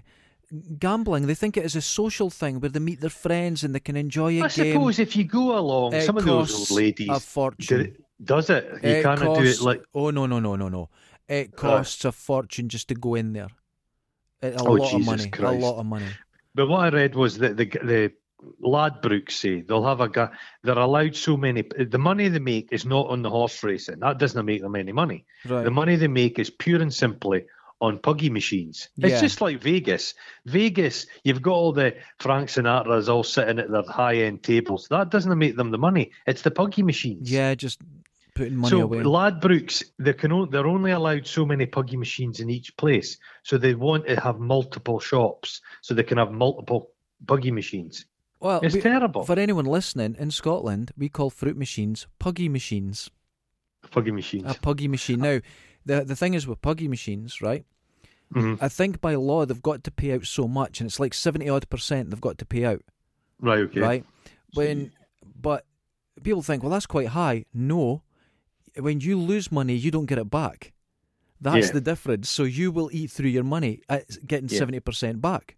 gambling. 0.79 1.27
They 1.27 1.35
think 1.35 1.57
it 1.57 1.65
is 1.65 1.75
a 1.75 1.81
social 1.81 2.29
thing 2.29 2.59
where 2.59 2.69
they 2.69 2.79
meet 2.79 3.01
their 3.01 3.09
friends 3.09 3.63
and 3.63 3.73
they 3.73 3.79
can 3.79 3.95
enjoy 3.95 4.39
a 4.41 4.45
I 4.45 4.47
game. 4.49 4.67
I 4.67 4.71
suppose 4.73 4.99
if 4.99 5.15
you 5.15 5.23
go 5.23 5.57
along, 5.57 5.93
It 5.93 6.03
some 6.05 6.17
of 6.17 6.25
those 6.25 6.71
old 6.71 6.71
ladies 6.71 7.09
a 7.09 7.19
fortune. 7.19 7.83
do- 7.83 7.93
does 8.23 8.49
it? 8.49 8.65
You 8.83 8.89
It 8.89 9.03
can't 9.03 9.19
do 9.19 9.43
it 9.43 9.61
like. 9.61 9.83
Oh 9.93 10.09
no 10.11 10.25
no 10.25 10.39
no 10.39 10.55
no 10.55 10.69
no! 10.69 10.89
It 11.27 11.55
costs 11.55 12.05
a 12.05 12.11
fortune 12.11 12.69
just 12.69 12.87
to 12.89 12.95
go 12.95 13.15
in 13.15 13.33
there. 13.33 13.49
It- 14.41 14.55
A 14.55 14.63
Oh, 14.63 14.73
lot 14.73 14.91
Jesus 14.91 14.99
of 15.01 15.05
money. 15.05 15.29
Christ. 15.29 15.63
A 15.63 15.65
lot 15.65 15.79
of 15.79 15.85
money. 15.85 16.07
But 16.55 16.67
what 16.69 16.81
I 16.81 16.89
read 16.89 17.15
was 17.15 17.37
that 17.39 17.57
the 17.57 17.65
the 17.65 18.11
Ladbrokes 18.61 19.31
say 19.31 19.61
they'll 19.61 19.85
have 19.85 20.01
a 20.01 20.09
guy. 20.09 20.29
They're 20.63 20.77
allowed 20.77 21.15
so 21.15 21.37
many. 21.37 21.63
The 21.77 21.97
money 21.97 22.27
they 22.29 22.39
make 22.39 22.69
is 22.71 22.85
not 22.85 23.07
on 23.09 23.21
the 23.21 23.29
horse 23.29 23.63
racing. 23.63 23.99
That 23.99 24.17
doesn't 24.19 24.45
make 24.45 24.61
them 24.61 24.75
any 24.75 24.91
money. 24.91 25.25
Right. 25.47 25.63
The 25.63 25.71
money 25.71 25.95
they 25.95 26.07
make 26.07 26.39
is 26.39 26.49
pure 26.49 26.81
and 26.81 26.93
simply 26.93 27.45
on 27.81 27.99
puggy 27.99 28.29
machines. 28.29 28.87
Yeah. 28.95 29.09
It's 29.09 29.21
just 29.21 29.41
like 29.41 29.61
Vegas. 29.61 30.13
Vegas, 30.45 31.05
you've 31.23 31.41
got 31.41 31.53
all 31.53 31.73
the 31.73 31.95
Frank 32.19 32.49
Sinatras 32.49 33.09
all 33.09 33.23
sitting 33.23 33.59
at 33.59 33.69
their 33.69 33.83
high 33.83 34.15
end 34.17 34.41
tables. 34.43 34.87
That 34.89 35.09
doesn't 35.09 35.37
make 35.37 35.57
them 35.57 35.71
the 35.71 35.77
money. 35.77 36.11
It's 36.25 36.41
the 36.43 36.51
puggy 36.51 36.83
machines. 36.83 37.29
yeah, 37.29 37.53
just 37.55 37.79
putting 38.35 38.55
money 38.55 38.69
so 38.69 38.81
away. 38.83 38.99
Ladbrokes, 38.99 39.83
they 39.99 40.13
can 40.13 40.31
o- 40.31 40.45
they're 40.45 40.65
only 40.65 40.91
allowed 40.91 41.27
so 41.27 41.45
many 41.45 41.65
puggy 41.65 41.97
machines 41.97 42.39
in 42.39 42.49
each 42.49 42.75
place. 42.77 43.17
So 43.43 43.57
they 43.57 43.75
want 43.75 44.07
to 44.07 44.19
have 44.19 44.39
multiple 44.39 44.99
shops, 44.99 45.59
so 45.81 45.93
they 45.93 46.03
can 46.03 46.17
have 46.17 46.31
multiple 46.31 46.91
puggy 47.27 47.51
machines. 47.51 48.05
Well, 48.43 48.59
It's 48.61 48.75
we- 48.75 48.81
terrible. 48.81 49.23
for 49.23 49.39
anyone 49.39 49.65
listening 49.65 50.15
in 50.19 50.29
Scotland, 50.31 50.91
we 50.97 51.09
call 51.09 51.29
fruit 51.29 51.57
machines 51.57 52.05
puggy 52.19 52.49
machines. 52.49 53.09
Puggy 53.91 54.11
machines. 54.11 54.43
A 54.47 54.53
puggy 54.59 54.87
machine. 54.87 55.19
Now, 55.19 55.39
the 55.85 56.03
the 56.03 56.15
thing 56.15 56.33
is 56.35 56.45
with 56.47 56.61
puggy 56.61 56.87
machines, 56.87 57.41
right? 57.41 57.65
Mhm. 58.33 58.57
I 58.61 58.69
think 58.69 58.99
by 59.01 59.15
law 59.15 59.45
they've 59.45 59.61
got 59.61 59.83
to 59.83 59.91
pay 59.91 60.13
out 60.13 60.25
so 60.25 60.47
much, 60.47 60.79
and 60.79 60.87
it's 60.89 60.99
like 60.99 61.13
seventy 61.13 61.49
odd 61.49 61.69
percent 61.69 62.09
they've 62.09 62.21
got 62.21 62.37
to 62.39 62.45
pay 62.45 62.65
out, 62.65 62.81
Right. 63.39 63.59
Okay. 63.59 63.79
right? 63.79 64.05
When, 64.53 64.91
but 65.39 65.65
people 66.23 66.41
think, 66.41 66.63
well, 66.63 66.71
that's 66.71 66.85
quite 66.85 67.07
high. 67.09 67.45
No, 67.53 68.01
when 68.79 69.01
you 69.01 69.19
lose 69.19 69.51
money, 69.51 69.75
you 69.75 69.91
don't 69.91 70.05
get 70.07 70.17
it 70.17 70.29
back. 70.29 70.73
That's 71.41 71.67
Yeah. 71.67 71.73
the 71.73 71.81
difference. 71.81 72.29
So 72.29 72.43
you 72.43 72.71
will 72.71 72.89
eat 72.93 73.11
through 73.11 73.29
your 73.29 73.43
money 73.43 73.81
at 73.89 74.17
getting 74.25 74.49
Yeah. 74.49 74.57
seventy 74.59 74.79
percent 74.79 75.21
back. 75.21 75.57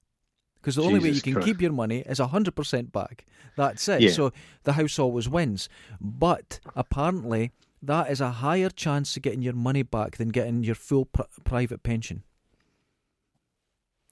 Because 0.65 0.78
the 0.78 0.82
only 0.82 0.99
way 0.99 1.10
you 1.12 1.21
can 1.21 1.34
Christ. 1.34 1.45
keep 1.47 1.62
your 1.62 1.71
money 1.71 1.99
is 2.08 2.17
hundred 2.17 2.56
percent 2.56 2.91
back. 2.91 3.23
That's 3.56 3.88
it. 3.88 4.01
Yeah. 4.01 4.10
So 4.10 4.32
the 4.63 4.73
house 4.73 4.97
always 4.97 5.30
wins. 5.30 5.69
But 6.01 6.60
apparently, 6.75 7.51
that 7.84 8.10
is 8.10 8.19
a 8.19 8.32
higher 8.32 8.71
chance 8.71 9.15
of 9.15 9.21
getting 9.21 9.43
your 9.43 9.54
money 9.54 9.84
back 9.84 10.17
than 10.17 10.30
getting 10.30 10.63
your 10.63 10.73
full 10.73 11.06
pr- 11.06 11.21
private 11.43 11.84
pension. 11.84 12.23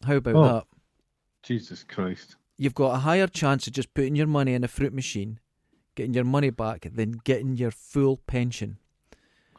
How 0.05 0.17
about 0.17 0.35
Oh. 0.35 0.43
that? 0.53 0.67
Jesus 1.41 1.83
Christ. 1.83 2.35
You've 2.57 2.75
got 2.75 2.93
a 2.95 2.99
higher 2.99 3.25
chance 3.27 3.65
of 3.65 3.73
just 3.73 3.93
putting 3.95 4.15
your 4.15 4.27
money 4.27 4.53
in 4.53 4.63
a 4.63 4.67
fruit 4.67 4.93
machine, 4.93 5.39
getting 5.95 6.13
your 6.13 6.23
money 6.23 6.51
back, 6.51 6.87
than 6.93 7.13
getting 7.23 7.57
your 7.57 7.71
full 7.71 8.17
pension. 8.27 8.77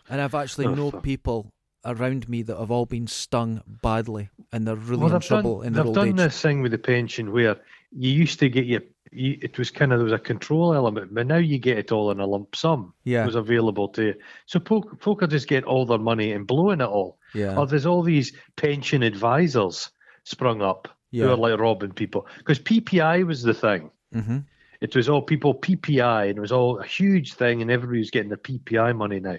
And 0.08 0.20
I've 0.20 0.34
actually 0.34 0.66
Oh, 0.66 0.74
know 0.74 0.90
fuck. 0.92 1.02
people 1.02 1.50
around 1.84 2.28
me 2.28 2.42
that 2.42 2.58
have 2.58 2.70
all 2.70 2.86
been 2.86 3.06
stung 3.06 3.62
badly 3.82 4.30
and 4.52 4.66
they're 4.66 4.74
really 4.76 5.02
well, 5.04 5.14
in 5.14 5.20
trouble 5.20 5.58
done, 5.58 5.66
in 5.68 5.72
their 5.74 5.84
they've 5.84 5.94
done 5.94 6.16
this 6.16 6.40
thing 6.40 6.62
with 6.62 6.72
the 6.72 6.78
pension 6.78 7.32
where 7.32 7.56
you 7.92 8.10
used 8.10 8.38
to 8.40 8.48
get 8.48 8.66
your. 8.66 8.80
You, 9.12 9.38
it 9.42 9.58
was 9.58 9.70
kind 9.70 9.92
of 9.92 10.00
there 10.00 10.04
was 10.04 10.12
a 10.12 10.18
control 10.18 10.74
element, 10.74 11.14
but 11.14 11.28
now 11.28 11.36
you 11.36 11.58
get 11.58 11.78
it 11.78 11.92
all 11.92 12.10
in 12.10 12.18
a 12.18 12.26
lump 12.26 12.56
sum. 12.56 12.92
Yeah, 13.04 13.22
It 13.22 13.26
was 13.26 13.36
available 13.36 13.86
to 13.90 14.06
you. 14.06 14.14
So 14.46 14.58
folk, 14.58 15.00
folk 15.00 15.22
are 15.22 15.28
just 15.28 15.46
getting 15.46 15.68
all 15.68 15.86
their 15.86 15.98
money 15.98 16.32
and 16.32 16.48
blowing 16.48 16.80
it 16.80 16.88
all. 16.88 17.18
yeah, 17.32 17.56
Or 17.56 17.64
there's 17.64 17.86
all 17.86 18.02
these 18.02 18.32
pension 18.56 19.04
advisors 19.04 19.90
sprung 20.24 20.62
up 20.62 20.88
who 21.12 21.18
yeah. 21.18 21.26
are 21.26 21.36
like 21.36 21.60
robbing 21.60 21.92
people 21.92 22.26
because 22.38 22.58
PPI 22.58 23.24
was 23.24 23.42
the 23.44 23.54
thing. 23.54 23.88
hmm 24.12 24.38
It 24.80 24.96
was 24.96 25.08
all 25.08 25.22
people 25.22 25.54
PPI, 25.54 26.30
and 26.30 26.38
it 26.38 26.40
was 26.40 26.50
all 26.50 26.80
a 26.80 26.84
huge 26.86 27.34
thing, 27.34 27.62
and 27.62 27.70
everybody 27.70 28.00
was 28.00 28.10
getting 28.10 28.30
the 28.30 28.36
PPI 28.36 28.96
money 28.96 29.20
now. 29.20 29.36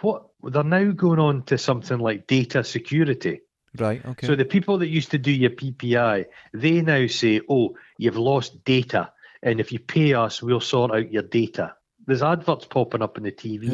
What 0.00 0.26
they're 0.42 0.62
now 0.62 0.90
going 0.92 1.18
on 1.18 1.42
to 1.44 1.56
something 1.58 1.98
like 1.98 2.26
data 2.26 2.62
security. 2.64 3.40
Right. 3.78 4.04
Okay. 4.04 4.26
So 4.26 4.34
the 4.36 4.44
people 4.44 4.78
that 4.78 4.88
used 4.88 5.10
to 5.10 5.18
do 5.18 5.30
your 5.32 5.50
PPI, 5.50 6.26
they 6.52 6.82
now 6.82 7.06
say, 7.06 7.40
"Oh, 7.48 7.76
you've 7.98 8.16
lost 8.16 8.64
data, 8.64 9.12
and 9.42 9.60
if 9.60 9.72
you 9.72 9.78
pay 9.78 10.14
us, 10.14 10.42
we'll 10.42 10.60
sort 10.60 10.92
out 10.92 11.12
your 11.12 11.22
data." 11.22 11.74
There's 12.06 12.22
adverts 12.22 12.66
popping 12.66 13.02
up 13.02 13.16
on 13.18 13.24
the 13.24 13.32
TV. 13.32 13.68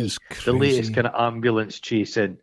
The 0.44 0.52
latest 0.52 0.94
kind 0.94 1.06
of 1.06 1.14
ambulance 1.20 1.78
chasing. 1.80 2.38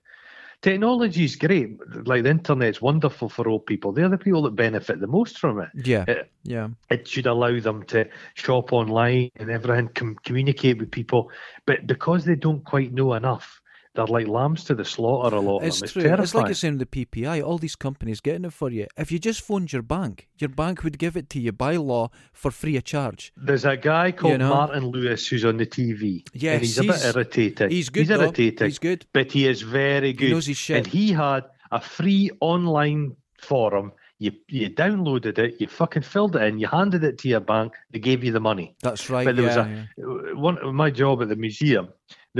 Technology 0.61 1.23
is 1.23 1.37
great. 1.37 1.77
Like 2.05 2.23
the 2.23 2.29
internet's 2.31 2.81
wonderful 2.81 3.29
for 3.29 3.47
old 3.47 3.65
people. 3.65 3.93
They're 3.93 4.09
the 4.09 4.17
people 4.17 4.41
that 4.43 4.55
benefit 4.55 4.99
the 4.99 5.07
most 5.07 5.39
from 5.39 5.61
it. 5.61 5.69
yeah. 5.73 6.03
it- 6.07 6.29
Yeah. 6.43 6.67
It 6.89 7.07
should 7.07 7.27
allow 7.27 7.57
them 7.59 7.83
to 7.87 8.09
shop 8.33 8.73
online 8.73 9.31
and 9.37 9.49
everything, 9.49 9.87
com- 9.95 10.17
communicate 10.23 10.77
with 10.79 10.91
people. 10.91 11.31
But 11.65 11.87
because 11.87 12.25
they 12.25 12.35
don't 12.35 12.63
quite 12.65 12.91
know 12.93 13.13
enough, 13.13 13.61
they're 13.95 14.05
like 14.05 14.27
lambs 14.27 14.63
to 14.65 14.75
the 14.75 14.85
slaughter. 14.85 15.35
A 15.35 15.39
lot 15.39 15.57
of 15.57 15.63
It's 15.63 15.79
them. 15.79 15.85
It's 15.85 15.93
true. 15.93 16.01
terrifying. 16.03 16.23
It's 16.23 16.35
like 16.35 16.45
you're 16.47 16.55
saying 16.55 16.77
the 16.77 16.85
PPI. 16.85 17.43
All 17.43 17.57
these 17.57 17.75
companies 17.75 18.21
getting 18.21 18.45
it 18.45 18.53
for 18.53 18.69
you. 18.69 18.87
If 18.97 19.11
you 19.11 19.19
just 19.19 19.41
phoned 19.41 19.73
your 19.73 19.81
bank, 19.81 20.27
your 20.37 20.49
bank 20.49 20.83
would 20.83 20.99
give 20.99 21.17
it 21.17 21.29
to 21.31 21.39
you 21.39 21.51
by 21.51 21.75
law 21.75 22.09
for 22.31 22.51
free 22.51 22.77
of 22.77 22.83
charge. 22.83 23.33
There's 23.35 23.65
a 23.65 23.75
guy 23.75 24.11
called 24.11 24.39
know? 24.39 24.49
Martin 24.49 24.85
Lewis 24.87 25.27
who's 25.27 25.43
on 25.43 25.57
the 25.57 25.65
TV. 25.65 26.23
Yes, 26.33 26.53
and 26.53 26.61
he's, 26.61 26.77
a 26.77 26.83
bit 26.83 27.05
irritating. 27.05 27.69
He's 27.71 27.89
good. 27.89 27.99
He's 28.01 28.07
though. 28.09 28.21
irritating, 28.21 28.67
He's 28.67 28.79
good. 28.79 29.05
but 29.11 29.31
he 29.31 29.47
is 29.47 29.63
very 29.63 30.13
good. 30.13 30.27
He 30.27 30.33
knows 30.33 30.45
his 30.45 30.57
shit. 30.57 30.77
And 30.77 30.87
he 30.87 31.11
had 31.11 31.45
a 31.71 31.81
free 31.81 32.29
online 32.41 33.15
forum. 33.41 33.91
You 34.19 34.33
you 34.49 34.69
downloaded 34.69 35.39
it, 35.39 35.61
you 35.61 35.67
fucking 35.67 36.01
filled 36.03 36.35
it 36.35 36.43
in, 36.43 36.59
you 36.59 36.67
handed 36.67 37.05
it 37.05 37.17
to 37.19 37.29
your 37.29 37.39
bank, 37.39 37.73
they 37.91 37.99
gave 37.99 38.21
you 38.21 38.33
the 38.33 38.41
money. 38.41 38.75
That's 38.81 39.09
right. 39.09 39.25
But 39.25 39.37
there 39.37 39.45
was 39.45 39.55
a 39.55 39.87
yeah. 39.97 40.33
one 40.33 40.75
my 40.75 40.91
job 40.91 41.21
at 41.21 41.29
the 41.29 41.37
museum. 41.37 41.87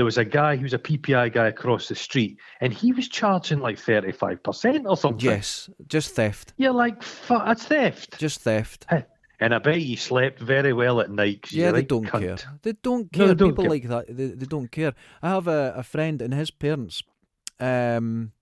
There 0.00 0.06
was 0.06 0.16
a 0.16 0.24
guy 0.24 0.56
who 0.56 0.62
was 0.62 0.72
a 0.72 0.78
PPI 0.78 1.30
guy 1.34 1.48
across 1.48 1.88
the 1.88 1.94
street, 1.94 2.38
and 2.62 2.72
he 2.72 2.90
was 2.92 3.06
charging 3.06 3.58
like 3.60 3.78
thirty 3.78 4.12
five 4.12 4.42
percent 4.42 4.86
or 4.86 4.96
something. 4.96 5.28
Yes. 5.30 5.68
Just 5.88 6.14
theft. 6.16 6.54
you're 6.56 6.72
like, 6.72 7.02
fuck, 7.02 7.44
that's 7.44 7.66
theft. 7.66 8.18
Just 8.18 8.40
theft. 8.40 8.86
And 9.40 9.54
I 9.54 9.58
bet 9.58 9.82
you 9.82 9.96
slept 9.98 10.38
very 10.40 10.72
well 10.72 11.00
at 11.02 11.10
night. 11.10 11.52
Yeah, 11.52 11.64
you're 11.64 11.72
they 11.72 11.82
don't 11.82 12.06
cunt. 12.06 12.20
care. 12.20 12.36
They 12.62 12.72
don't 12.82 13.08
No, 13.14 13.18
care. 13.18 13.26
they 13.28 13.34
don't 13.34 13.50
People 13.50 13.64
care. 13.64 13.70
like 13.76 13.88
that, 13.88 14.04
they, 14.16 14.26
they 14.28 14.46
don't 14.46 14.70
care. 14.72 14.94
I 15.22 15.28
have 15.36 15.46
a, 15.48 15.74
a 15.76 15.82
friend 15.82 16.22
and 16.22 16.32
his 16.32 16.50
parents 16.50 17.02
um, 17.58 18.32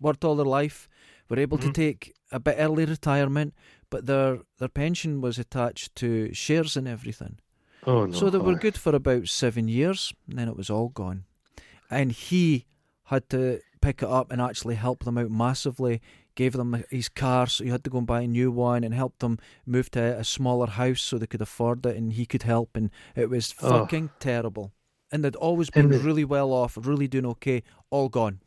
worked 0.00 0.22
all 0.24 0.36
their 0.36 0.44
life, 0.60 0.86
were 1.30 1.38
able 1.38 1.56
to 1.58 1.68
Mhm. 1.68 1.74
take 1.74 2.14
a 2.30 2.40
bit 2.40 2.56
early 2.58 2.84
retirement, 2.84 3.54
but 3.88 4.04
their 4.04 4.40
their 4.58 4.68
pension 4.82 5.22
was 5.22 5.38
attached 5.38 5.94
to 5.96 6.32
shares 6.34 6.76
and 6.76 6.86
everything. 6.86 7.38
Oh 7.86 8.06
no. 8.06 8.12
So 8.12 8.30
they 8.30 8.38
were 8.38 8.54
good 8.56 8.76
for 8.76 8.94
about 8.94 9.28
seven 9.28 9.68
years, 9.68 10.12
and 10.28 10.38
then 10.38 10.48
it 10.48 10.56
was 10.56 10.70
all 10.70 10.88
gone. 10.88 11.24
And 11.90 12.12
he 12.12 12.66
had 13.04 13.28
to 13.30 13.60
pick 13.80 14.02
it 14.02 14.08
up 14.08 14.30
and 14.30 14.40
actually 14.40 14.74
help 14.76 15.04
them 15.04 15.18
out 15.18 15.30
massively. 15.30 16.00
Gave 16.36 16.52
them 16.52 16.84
his 16.90 17.08
car, 17.08 17.46
so 17.48 17.64
he 17.64 17.70
had 17.70 17.82
to 17.84 17.90
go 17.90 17.98
and 17.98 18.06
buy 18.06 18.20
a 18.22 18.26
new 18.26 18.50
one, 18.52 18.84
and 18.84 18.94
helped 18.94 19.18
them 19.20 19.38
move 19.66 19.90
to 19.92 20.18
a 20.18 20.24
smaller 20.24 20.68
house 20.68 21.02
so 21.02 21.18
they 21.18 21.26
could 21.26 21.42
afford 21.42 21.84
it, 21.84 21.96
and 21.96 22.12
he 22.12 22.24
could 22.24 22.44
help. 22.44 22.76
And 22.76 22.90
it 23.16 23.28
was 23.28 23.54
Oh. 23.60 23.70
fucking 23.80 24.10
terrible. 24.20 24.72
And 25.12 25.24
they'd 25.24 25.34
always 25.36 25.70
been 25.70 25.92
And 25.92 26.04
really 26.04 26.24
well 26.24 26.52
off, 26.52 26.78
really 26.80 27.08
doing 27.08 27.26
okay, 27.26 27.62
all 27.90 28.08
gone. 28.08 28.40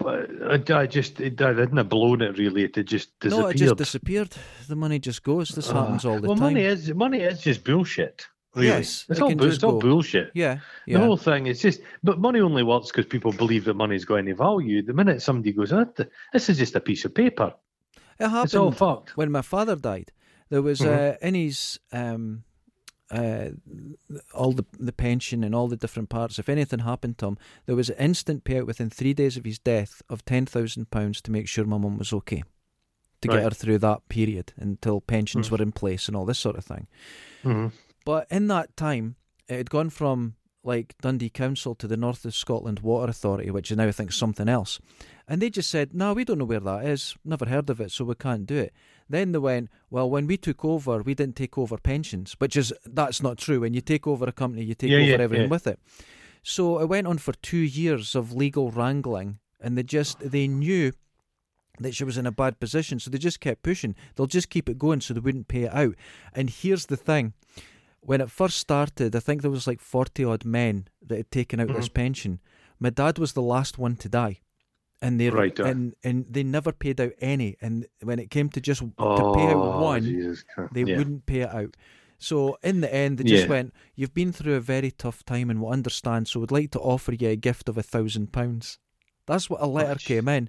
I, 0.00 0.62
I 0.74 0.86
just 0.86 1.20
it, 1.20 1.40
I 1.40 1.52
didn't 1.52 1.76
have 1.76 1.88
blown 1.88 2.20
it 2.22 2.36
really. 2.38 2.64
It 2.64 2.74
just 2.84 3.18
disappeared. 3.20 3.42
No, 3.42 3.48
it 3.48 3.56
just 3.56 3.76
disappeared. 3.76 4.34
The 4.68 4.76
money 4.76 4.98
just 4.98 5.22
goes. 5.22 5.48
This 5.50 5.70
Ah. 5.70 5.80
happens 5.82 6.04
all 6.04 6.20
the 6.20 6.26
well, 6.28 6.36
time. 6.36 6.54
money 6.54 6.64
is 6.64 6.92
money 6.94 7.20
is 7.20 7.40
just 7.40 7.64
bullshit. 7.64 8.26
Really. 8.56 8.68
Yes, 8.68 9.04
it's 9.08 9.18
it 9.18 9.22
all 9.22 9.28
can 9.30 9.38
bu- 9.38 9.44
just 9.46 9.56
it's 9.56 9.64
all 9.64 9.80
bullshit. 9.80 10.30
yeah, 10.34 10.58
The 10.86 10.94
whole 11.00 11.16
thing 11.16 11.46
is 11.48 11.60
just, 11.60 11.80
but 12.04 12.20
money 12.20 12.38
only 12.40 12.62
works 12.62 12.86
because 12.92 13.06
people 13.06 13.32
believe 13.32 13.64
that 13.64 13.74
money's 13.74 14.04
got 14.04 14.16
any 14.16 14.30
value. 14.30 14.80
The 14.80 14.92
minute 14.92 15.22
somebody 15.22 15.50
goes, 15.52 15.72
"Ah, 15.72 15.86
"This 16.32 16.48
is 16.48 16.58
just 16.58 16.76
a 16.76 16.80
piece 16.80 17.04
of 17.04 17.12
paper," 17.14 17.52
It 18.20 18.28
happened. 18.28 18.44
it's 18.44 18.54
all 18.54 18.70
fucked. 18.70 19.16
when 19.16 19.32
my 19.32 19.42
father 19.42 19.74
died, 19.74 20.12
there 20.50 20.62
was 20.62 20.78
Mhm. 20.80 21.14
uh, 21.14 21.16
in 21.20 21.34
his 21.34 21.80
um, 21.92 22.44
uh, 23.10 23.50
all 24.34 24.52
the 24.52 24.64
the 24.78 24.92
pension 24.92 25.44
and 25.44 25.54
all 25.54 25.68
the 25.68 25.76
different 25.76 26.08
parts. 26.08 26.38
If 26.38 26.48
anything 26.48 26.80
happened 26.80 27.18
to 27.18 27.26
him, 27.28 27.38
there 27.66 27.76
was 27.76 27.90
an 27.90 27.96
instant 27.98 28.44
payout 28.44 28.66
within 28.66 28.90
three 28.90 29.14
days 29.14 29.36
of 29.36 29.44
his 29.44 29.58
death 29.58 30.02
of 30.08 30.24
ten 30.24 30.46
thousand 30.46 30.90
pounds 30.90 31.20
to 31.22 31.30
make 31.30 31.48
sure 31.48 31.64
my 31.64 31.78
mum 31.78 31.98
was 31.98 32.12
okay, 32.12 32.42
to 33.20 33.28
Right. 33.28 33.36
get 33.36 33.44
her 33.44 33.50
through 33.50 33.78
that 33.78 34.08
period 34.08 34.52
until 34.56 35.00
pensions 35.00 35.48
Mm. 35.48 35.52
were 35.52 35.62
in 35.62 35.72
place 35.72 36.08
and 36.08 36.16
all 36.16 36.24
this 36.24 36.38
sort 36.38 36.56
of 36.56 36.64
thing. 36.64 36.86
Mhm. 37.42 37.72
But 38.04 38.26
in 38.30 38.46
that 38.48 38.76
time, 38.76 39.16
it 39.48 39.56
had 39.56 39.70
gone 39.70 39.90
from 39.90 40.36
like 40.66 40.94
Dundee 41.02 41.28
Council 41.28 41.74
to 41.74 41.86
the 41.86 41.96
North 41.98 42.24
of 42.24 42.34
Scotland 42.34 42.80
Water 42.80 43.10
Authority, 43.10 43.50
which 43.50 43.70
I 43.70 43.74
now 43.74 43.90
think 43.92 44.10
is 44.12 44.16
something 44.16 44.48
else. 44.48 44.80
And 45.28 45.42
they 45.42 45.50
just 45.50 45.68
said, 45.68 45.92
no, 45.92 46.14
we 46.14 46.24
don't 46.24 46.38
know 46.38 46.46
where 46.46 46.60
that 46.60 46.86
is. 46.86 47.14
Never 47.22 47.44
heard 47.44 47.68
of 47.68 47.82
it, 47.82 47.92
so 47.92 48.02
we 48.06 48.14
can't 48.14 48.46
do 48.46 48.56
it. 48.56 48.72
Then 49.08 49.32
they 49.32 49.38
went, 49.38 49.68
well, 49.90 50.08
when 50.08 50.26
we 50.26 50.36
took 50.36 50.64
over, 50.64 51.02
we 51.02 51.14
didn't 51.14 51.36
take 51.36 51.58
over 51.58 51.76
pensions, 51.76 52.34
which 52.38 52.56
is, 52.56 52.72
that's 52.86 53.22
not 53.22 53.38
true. 53.38 53.60
When 53.60 53.74
you 53.74 53.80
take 53.80 54.06
over 54.06 54.24
a 54.26 54.32
company, 54.32 54.64
you 54.64 54.74
take 54.74 54.90
Yeah, 54.90 54.98
over 54.98 55.06
yeah, 55.06 55.18
everything 55.18 55.44
yeah. 55.46 55.50
with 55.50 55.66
it. 55.66 55.78
So 56.42 56.78
it 56.80 56.86
went 56.88 57.06
on 57.06 57.18
for 57.18 57.32
two 57.34 57.58
years 57.58 58.14
of 58.14 58.32
legal 58.32 58.70
wrangling, 58.70 59.38
and 59.60 59.76
they 59.76 59.82
just, 59.82 60.18
they 60.20 60.48
knew 60.48 60.92
that 61.80 61.94
she 61.94 62.04
was 62.04 62.16
in 62.16 62.26
a 62.26 62.32
bad 62.32 62.60
position, 62.60 62.98
so 63.00 63.10
they 63.10 63.18
just 63.18 63.40
kept 63.40 63.62
pushing. 63.62 63.94
They'll 64.14 64.26
just 64.26 64.48
keep 64.50 64.68
it 64.68 64.78
going 64.78 65.00
so 65.00 65.12
they 65.12 65.20
wouldn't 65.20 65.48
pay 65.48 65.64
it 65.64 65.74
out. 65.74 65.96
And 66.32 66.48
here's 66.48 66.86
the 66.86 66.96
thing 66.96 67.32
when 68.00 68.20
it 68.20 68.30
first 68.30 68.58
started, 68.58 69.16
I 69.16 69.20
think 69.20 69.40
there 69.42 69.50
was 69.50 69.66
like 69.66 69.80
40 69.80 70.24
odd 70.24 70.44
men 70.44 70.88
that 71.06 71.16
had 71.16 71.30
taken 71.30 71.58
out 71.60 71.68
this 71.68 71.88
Mhm. 71.88 71.94
pension. 71.94 72.40
My 72.78 72.90
dad 72.90 73.18
was 73.18 73.32
the 73.32 73.42
last 73.42 73.78
one 73.78 73.96
to 73.96 74.08
die. 74.08 74.40
And 75.04 75.20
they 75.20 75.28
Right, 75.30 75.58
uh. 75.60 75.64
and, 75.64 75.94
and 76.02 76.24
they 76.30 76.42
never 76.42 76.72
paid 76.72 76.98
out 77.00 77.12
any. 77.20 77.56
And 77.60 77.86
when 78.02 78.18
it 78.18 78.30
came 78.30 78.48
to 78.50 78.60
just 78.60 78.80
to 78.80 78.90
Oh, 78.98 79.34
pay 79.34 79.46
out 79.52 79.80
one, 79.80 80.02
Jesus 80.02 80.44
they 80.72 80.82
yeah. 80.84 80.96
wouldn't 80.96 81.26
pay 81.26 81.40
it 81.42 81.54
out. 81.54 81.76
So 82.18 82.56
in 82.62 82.80
the 82.80 82.92
end, 82.92 83.18
they 83.18 83.24
just 83.24 83.44
Yeah. 83.44 83.50
went, 83.50 83.74
"You've 83.96 84.14
been 84.14 84.32
through 84.32 84.54
a 84.54 84.60
very 84.60 84.90
tough 84.90 85.24
time, 85.24 85.50
and 85.50 85.60
we 85.60 85.68
understand. 85.70 86.26
So 86.28 86.40
we'd 86.40 86.50
like 86.50 86.70
to 86.70 86.80
offer 86.80 87.12
you 87.12 87.28
a 87.28 87.36
gift 87.36 87.68
of 87.68 87.76
a 87.76 87.82
thousand 87.82 88.32
pounds." 88.32 88.78
That's 89.26 89.50
what 89.50 89.60
a 89.60 89.66
letter 89.66 89.96
came 89.96 90.28
in, 90.28 90.48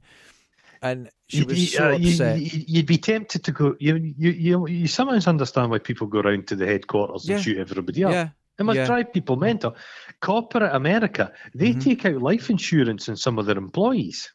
and 0.81 1.09
she 1.27 1.39
You- 1.39 1.45
was 1.47 1.59
you- 1.59 1.67
so 1.67 1.91
uh, 1.91 1.95
upset. 1.95 2.39
You, 2.39 2.63
you'd 2.67 2.85
be 2.85 2.97
tempted 2.97 3.43
to 3.43 3.51
go. 3.51 3.75
You, 3.79 3.95
you, 4.17 4.31
you, 4.31 4.67
you 4.67 4.87
sometimes 4.87 5.27
understand 5.27 5.69
why 5.71 5.79
people 5.79 6.07
go 6.07 6.21
round 6.21 6.47
to 6.47 6.55
the 6.55 6.65
headquarters 6.65 7.27
Yeah. 7.27 7.35
and 7.35 7.43
shoot 7.43 7.57
everybody 7.57 8.03
up. 8.05 8.11
yeah, 8.11 8.29
It 8.59 8.63
must 8.63 8.77
yeah. 8.77 8.85
drive 8.85 9.11
people 9.11 9.35
mental. 9.35 9.75
Corporate 10.21 10.73
America, 10.73 11.33
they 11.53 11.73
Mhm. 11.73 11.83
take 11.83 12.05
out 12.05 12.21
life 12.21 12.49
insurance 12.49 13.09
on 13.09 13.17
some 13.17 13.37
of 13.39 13.47
their 13.47 13.57
employees. 13.57 14.31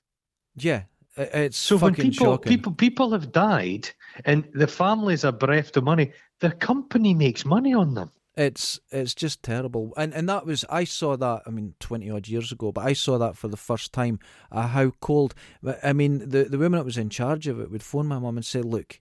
Yeah, 0.57 0.83
it's 1.17 1.57
So 1.59 1.77
when 1.77 1.95
fucking 1.95 2.11
people 2.11 2.27
shocking. 2.27 2.51
people 2.51 2.73
people 2.73 3.11
have 3.13 3.33
died 3.33 3.91
and 4.25 4.49
the 4.55 4.67
families 4.67 5.25
are 5.25 5.33
bereft 5.33 5.77
of 5.77 5.85
money, 5.85 6.13
the 6.41 6.51
company 6.53 7.15
makes 7.15 7.45
money 7.45 7.75
on 7.75 7.95
them. 7.95 8.11
It's 8.37 8.79
it's 8.91 9.15
just 9.15 9.43
terrible, 9.43 9.93
and 9.97 10.15
and 10.15 10.29
that 10.29 10.47
was 10.47 10.65
I 10.71 10.85
saw 10.85 11.17
that 11.17 11.43
I 11.47 11.51
mean 11.51 11.75
twenty 11.81 12.11
odd 12.11 12.29
years 12.29 12.53
ago, 12.53 12.73
but 12.73 12.87
I 12.87 12.93
saw 12.95 13.19
that 13.19 13.37
for 13.37 13.49
the 13.49 13.57
first 13.57 13.93
time. 13.93 14.19
Uh, 14.53 14.69
how 14.69 14.91
cold! 15.01 15.35
I 15.83 15.93
mean, 15.93 16.29
the 16.31 16.45
the 16.45 16.57
woman 16.59 16.79
that 16.79 16.85
was 16.85 16.97
in 16.97 17.11
charge 17.11 17.49
of 17.49 17.61
it 17.61 17.71
would 17.71 17.83
phone 17.83 18.07
my 18.07 18.19
mum 18.19 18.37
and 18.37 18.47
say, 18.47 18.63
"Look, 18.63 19.01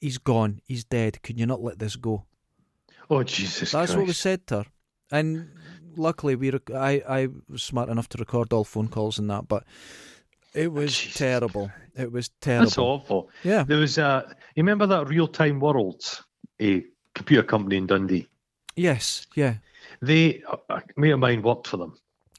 he's 0.00 0.18
gone, 0.18 0.60
he's 0.66 0.84
dead. 0.84 1.22
Can 1.22 1.38
you 1.38 1.46
not 1.46 1.62
let 1.62 1.78
this 1.78 1.96
go?" 1.96 2.24
Oh 3.08 3.22
Jesus 3.22 3.70
That's 3.70 3.92
Christ! 3.92 3.96
what 3.96 4.06
was 4.08 4.18
said 4.18 4.46
to 4.48 4.56
her, 4.56 4.66
and 5.10 5.48
luckily 5.96 6.34
we 6.34 6.50
rec- 6.50 6.70
I 6.72 7.02
I 7.08 7.28
was 7.48 7.62
smart 7.62 7.88
enough 7.88 8.08
to 8.10 8.18
record 8.18 8.52
all 8.52 8.64
phone 8.64 8.88
calls 8.88 9.18
and 9.18 9.30
that, 9.30 9.46
but 9.46 9.64
it 10.54 10.72
was 10.72 10.96
Jesus 10.96 11.14
terrible. 11.18 11.70
It 11.96 12.10
was 12.10 12.30
terrible. 12.40 12.64
That's 12.66 12.78
awful. 12.78 13.30
Yeah, 13.44 13.64
There 13.64 13.78
was 13.78 13.98
a. 13.98 14.24
you 14.56 14.62
remember 14.62 14.86
that 14.86 15.06
Realtime 15.08 15.60
Worlds, 15.60 16.22
a 16.60 16.84
computer 17.14 17.42
company 17.42 17.76
in 17.76 17.86
Dundee. 17.86 18.28
yes, 18.76 19.26
yeah, 19.36 19.54
They 20.02 20.42
a 20.68 20.80
mate 20.96 21.12
of 21.12 21.20
mine 21.20 21.42
worked 21.42 21.68
for 21.68 21.76
them, 21.76 21.94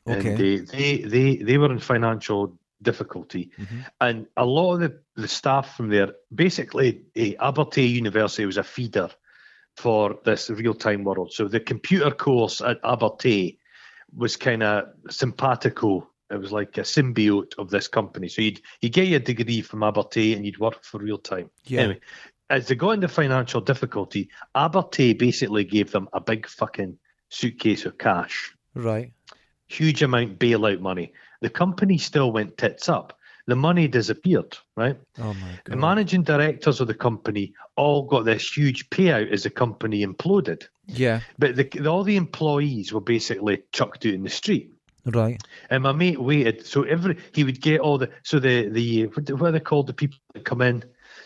okay. 0.08 0.30
and 0.30 0.38
they, 0.38 0.56
they 0.58 0.98
they 1.04 1.36
they 1.38 1.58
were 1.58 1.72
in 1.72 1.80
financial 1.80 2.58
difficulty, 2.82 3.50
Mhm. 3.58 3.86
and 4.02 4.28
a 4.38 4.46
lot 4.46 4.74
of 4.74 4.80
the, 4.82 5.00
the 5.16 5.28
staff 5.28 5.76
from 5.78 5.90
there, 5.90 6.12
basically, 6.34 7.02
eh, 7.16 7.34
Abertay 7.40 7.90
University 7.90 8.46
was 8.46 8.58
a 8.58 8.64
feeder 8.64 9.10
for 9.78 10.20
this 10.26 10.50
real 10.50 10.74
time 10.74 11.04
world. 11.04 11.32
So 11.34 11.48
the 11.48 11.60
computer 11.60 12.12
course 12.12 12.62
at 12.62 12.82
Abertay 12.84 13.58
was 14.16 14.36
kind 14.38 14.62
of 14.64 14.86
simpatico. 15.10 16.08
It 16.32 16.40
was 16.40 16.52
like 16.52 16.78
a 16.78 16.82
symbiote 16.82 17.54
of 17.58 17.70
this 17.70 17.88
company. 17.88 18.28
So 18.30 18.42
you'd 18.42 18.62
you 18.82 18.90
get 18.90 19.08
your 19.08 19.20
degree 19.20 19.62
from 19.62 19.82
Abertay 19.82 20.36
and 20.36 20.46
you'd 20.46 20.60
work 20.60 20.84
for 20.84 21.00
real 21.00 21.20
time. 21.20 21.50
Yeah, 21.66 21.82
Anyway, 21.82 22.00
as 22.50 22.68
they 22.68 22.76
got 22.76 22.92
into 22.92 23.08
financial 23.08 23.62
difficulty, 23.62 24.30
Abertay 24.56 25.18
basically 25.18 25.64
gave 25.64 25.92
them 25.92 26.10
a 26.14 26.22
big 26.22 26.48
fucking 26.48 26.98
suitcase 27.30 27.86
of 27.86 27.98
cash 27.98 28.56
right. 28.76 29.12
huge 29.68 30.02
amount 30.04 30.40
bailout 30.40 30.80
money. 30.80 31.14
The 31.42 31.50
company 31.50 31.98
still 31.98 32.32
went 32.32 32.58
tits 32.58 32.90
up. 32.90 33.18
The 33.48 33.56
money 33.56 33.88
disappeared, 33.88 34.58
right? 34.76 34.98
Oh 35.20 35.34
my 35.34 35.52
god. 35.52 35.60
The 35.66 35.76
managing 35.76 36.24
directors 36.24 36.82
of 36.82 36.88
the 36.88 36.96
company 36.96 37.54
all 37.76 38.04
got 38.04 38.26
this 38.26 38.56
huge 38.58 38.90
payout 38.90 39.32
as 39.32 39.44
the 39.44 39.52
company 39.52 40.04
imploded. 40.04 40.64
yeah, 40.88 41.20
But 41.38 41.56
the, 41.56 41.88
all 41.88 42.04
the 42.04 42.16
employees 42.16 42.92
were 42.92 43.02
basically 43.02 43.62
chucked 43.72 44.06
out 44.08 44.14
in 44.14 44.24
the 44.24 44.32
street. 44.32 44.72
Right. 45.06 45.42
And 45.70 45.84
my 45.84 45.92
mate 45.92 46.22
waited. 46.22 46.66
So 46.66 46.84
every 46.84 47.18
he 47.34 47.44
would 47.44 47.62
get 47.62 47.80
all 47.80 47.98
the 47.98 48.10
so 48.24 48.40
the 48.40 48.70
the 48.70 49.06
what, 49.08 49.30
are 49.30 49.52
they 49.52 49.60
called 49.60 49.88
the 49.88 49.94
people 49.94 50.18
that 50.34 50.46
come 50.46 50.62
in 50.62 50.84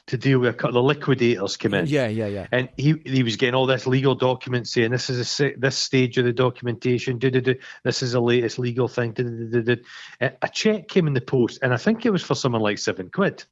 to 0.07 0.17
deal 0.17 0.39
with 0.39 0.63
a, 0.63 0.71
the 0.71 0.81
liquidators 0.81 1.57
come 1.57 1.73
in. 1.73 1.85
Yeah, 1.87 2.07
yeah, 2.07 2.27
yeah. 2.27 2.47
And 2.51 2.69
he 2.77 2.95
he 3.05 3.23
was 3.23 3.35
getting 3.35 3.55
all 3.55 3.65
this 3.65 3.87
legal 3.87 4.15
documents 4.15 4.71
saying 4.71 4.91
this 4.91 5.09
is 5.09 5.39
a 5.39 5.53
this 5.57 5.77
stage 5.77 6.17
of 6.17 6.25
the 6.25 6.33
documentation. 6.33 7.19
Do, 7.19 7.29
do, 7.29 7.41
do, 7.41 7.55
this 7.83 8.01
is 8.01 8.13
the 8.13 8.21
latest 8.21 8.59
legal 8.59 8.87
thing. 8.87 9.13
Do, 9.13 9.23
do, 9.23 9.37
do, 9.37 9.61
do, 9.61 9.75
do. 9.75 9.81
A 10.21 10.31
a 10.41 10.49
check 10.49 10.87
came 10.87 11.07
in 11.07 11.13
the 11.13 11.21
post, 11.21 11.59
and 11.61 11.73
I 11.73 11.77
think 11.77 12.05
it 12.05 12.11
was 12.11 12.23
for 12.23 12.35
something 12.35 12.61
like 12.61 12.77
seven 12.77 13.09
quid. 13.09 13.43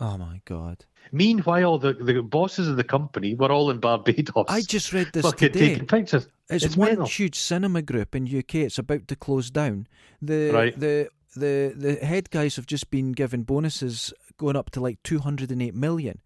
Oh 0.00 0.16
my 0.16 0.40
god. 0.46 0.84
Meanwhile, 1.12 1.78
the, 1.78 1.92
the 1.94 2.22
bosses 2.22 2.68
of 2.68 2.76
the 2.76 2.84
company 2.84 3.34
were 3.34 3.50
all 3.50 3.70
in 3.70 3.78
Barbados. 3.80 4.46
I 4.48 4.60
just 4.62 4.92
read 4.92 5.08
this 5.12 5.24
fucking 5.24 5.52
today. 5.52 5.68
taking 5.70 5.86
pictures. 5.86 6.28
It's, 6.48 6.64
it's 6.64 6.76
one 6.76 6.88
mental. 6.90 7.06
huge 7.06 7.38
cinema 7.38 7.82
group 7.82 8.14
in 8.14 8.24
UK. 8.26 8.56
It's 8.56 8.78
about 8.78 9.08
to 9.08 9.16
close 9.16 9.50
down. 9.50 9.86
The 10.22 10.50
Right. 10.50 10.78
the 10.78 11.08
the 11.36 11.72
the 11.76 11.94
head 12.04 12.30
guys 12.30 12.56
have 12.56 12.66
just 12.66 12.90
been 12.90 13.12
given 13.12 13.42
bonuses 13.44 14.12
going 14.36 14.56
up 14.56 14.70
to 14.70 14.80
like 14.80 15.02
two 15.02 15.18
hundred 15.20 15.50
and 15.50 15.62
eight 15.62 15.74
million, 15.74 16.18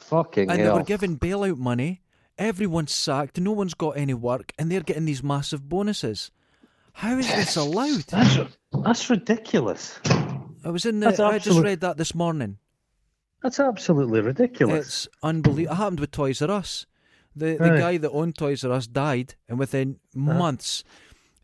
Fucking 0.00 0.50
and 0.50 0.60
they 0.60 0.70
were 0.70 0.82
given 0.82 1.18
bailout 1.18 1.56
money. 1.58 2.02
Everyone's 2.36 2.92
sacked. 2.92 3.38
No 3.40 3.52
one's 3.52 3.74
got 3.74 3.96
any 3.96 4.12
work, 4.14 4.52
and 4.58 4.70
they're 4.70 4.80
getting 4.80 5.04
these 5.04 5.22
massive 5.22 5.68
bonuses. 5.68 6.30
How 6.92 7.16
is 7.16 7.26
this 7.28 7.56
allowed? 7.64 8.04
That's 8.08 8.38
that's 8.84 9.08
ridiculous. 9.10 9.98
I 10.64 10.70
was 10.70 10.84
in 10.84 11.00
the. 11.00 11.06
That's 11.06 11.20
I 11.20 11.38
just 11.38 11.60
read 11.60 11.80
that 11.80 11.96
this 11.96 12.14
morning. 12.14 12.58
That's 13.44 13.60
absolutely 13.60 14.22
ridiculous. 14.22 14.86
It's 14.86 15.08
unbelievable. 15.22 15.74
It 15.74 15.76
happened 15.76 16.00
with 16.00 16.12
Toys 16.12 16.40
R 16.40 16.50
Us. 16.50 16.86
The 17.36 17.58
the 17.58 17.74
Aye. 17.74 17.78
guy 17.78 17.96
that 17.98 18.10
owned 18.10 18.38
Toys 18.38 18.64
R 18.64 18.72
Us 18.72 18.86
died, 18.86 19.34
and 19.50 19.58
within 19.58 19.98
uh-huh. 20.16 20.32
months, 20.32 20.82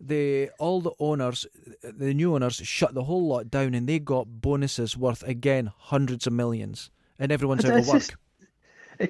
the 0.00 0.48
all 0.58 0.80
the 0.80 0.92
owners, 0.98 1.46
the 1.82 2.14
new 2.14 2.34
owners, 2.34 2.56
shut 2.56 2.94
the 2.94 3.04
whole 3.04 3.28
lot 3.28 3.50
down, 3.50 3.74
and 3.74 3.86
they 3.86 3.98
got 3.98 4.40
bonuses 4.40 4.96
worth 4.96 5.22
again 5.24 5.70
hundreds 5.76 6.26
of 6.26 6.32
millions, 6.32 6.90
and 7.18 7.30
everyone's 7.30 7.66
out 7.66 7.78
of 7.78 7.86
work. 7.86 7.98
just- 7.98 8.16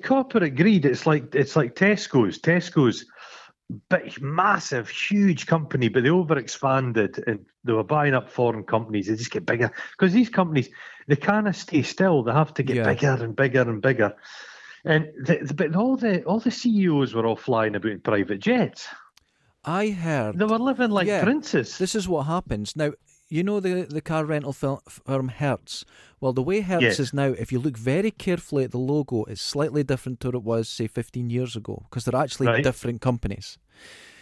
corporate 0.03 0.57
greed. 0.57 0.85
It's 0.85 1.07
like 1.07 1.33
it's 1.33 1.55
like 1.55 1.77
Tesco's. 1.77 2.41
Tesco's, 2.41 3.05
big, 3.89 4.21
massive, 4.21 4.89
huge 4.89 5.47
company, 5.47 5.89
but 5.89 6.03
they 6.03 6.09
overexpanded 6.09 7.23
and 7.27 7.45
they 7.65 7.73
were 7.73 7.85
buying 7.85 8.15
up 8.15 8.29
foreign 8.29 8.65
companies. 8.65 9.07
They 9.07 9.17
just 9.17 9.31
get 9.31 9.47
bigger 9.47 9.71
because 9.93 10.13
these 10.13 10.29
companies 10.29 10.69
they 11.07 11.17
can't 11.17 11.55
stay 11.55 11.83
still. 11.83 12.23
They 12.23 12.33
have 12.33 12.55
to 12.55 12.63
get 12.63 12.77
Yeah. 12.77 12.85
bigger 12.93 13.25
and 13.25 13.35
bigger 13.35 13.63
and 13.63 13.81
bigger. 13.83 14.15
And 14.85 15.09
the, 15.25 15.39
the, 15.43 15.55
but 15.55 15.75
all 15.77 15.97
the 15.97 16.23
all 16.25 16.41
the 16.41 16.51
CEOs 16.51 17.15
were 17.15 17.27
all 17.27 17.37
flying 17.37 17.75
about 17.75 17.93
in 17.93 18.01
private 18.01 18.41
jets. 18.41 18.89
I 19.65 19.91
heard 19.91 20.39
They 20.39 20.45
were 20.47 20.59
living 20.59 20.91
like 20.91 21.07
Yeah. 21.07 21.23
princes. 21.23 21.77
This 21.79 21.95
is 21.95 22.09
what 22.09 22.23
happens. 22.27 22.75
Now, 22.77 22.93
you 23.31 23.43
know 23.43 23.61
the, 23.61 23.87
the 23.89 24.01
car 24.01 24.25
rental 24.25 24.53
firm 24.53 25.29
Hertz? 25.29 25.85
Well, 26.21 26.33
the 26.33 26.43
way 26.43 26.61
Hertz 26.61 26.83
Yes. 26.83 27.01
is 27.01 27.15
now, 27.15 27.27
if 27.33 27.53
you 27.53 27.59
look 27.61 27.77
very 27.77 28.11
carefully 28.11 28.65
at 28.65 28.73
the 28.73 28.79
logo, 28.79 29.25
it's 29.25 29.41
slightly 29.41 29.83
different 29.83 30.21
to 30.21 30.29
what 30.29 30.35
it 30.35 30.43
was, 30.43 30.69
say, 30.69 30.87
15 30.87 31.31
years 31.31 31.57
ago, 31.57 31.83
because 31.89 32.05
they're 32.05 32.21
actually 32.21 32.49
Right. 32.49 32.63
different 32.63 33.01
companies. 33.01 33.59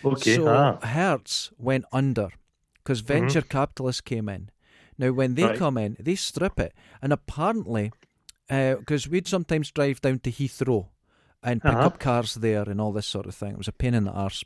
okay, 0.05 0.35
So 0.35 0.47
ah, 0.49 0.79
Hertz 0.83 1.51
went 1.59 1.85
under 1.93 2.29
because 2.77 3.01
venture 3.01 3.43
capitalists 3.43 4.01
came 4.03 4.29
in. 4.29 4.51
Now, 4.99 5.13
when 5.13 5.35
they 5.35 5.45
Right. 5.49 5.59
come 5.59 5.79
in, 5.79 5.97
they 5.99 6.15
strip 6.15 6.59
it. 6.61 6.75
And 7.03 7.13
apparently, 7.13 7.93
because 8.49 9.09
we'd 9.09 9.29
sometimes 9.29 9.71
drive 9.71 10.01
down 10.01 10.19
to 10.21 10.31
Heathrow 10.31 10.89
and 11.43 11.63
pick 11.63 11.73
Uh-huh. 11.73 11.87
up 11.87 11.99
cars 11.99 12.35
there 12.35 12.63
and 12.69 12.81
all 12.81 12.93
this 12.93 13.07
sort 13.07 13.27
of 13.27 13.35
thing. 13.35 13.53
It 13.53 13.59
was 13.59 13.69
a 13.69 13.73
pain 13.73 13.95
in 13.95 14.05
the 14.05 14.11
arse. 14.13 14.45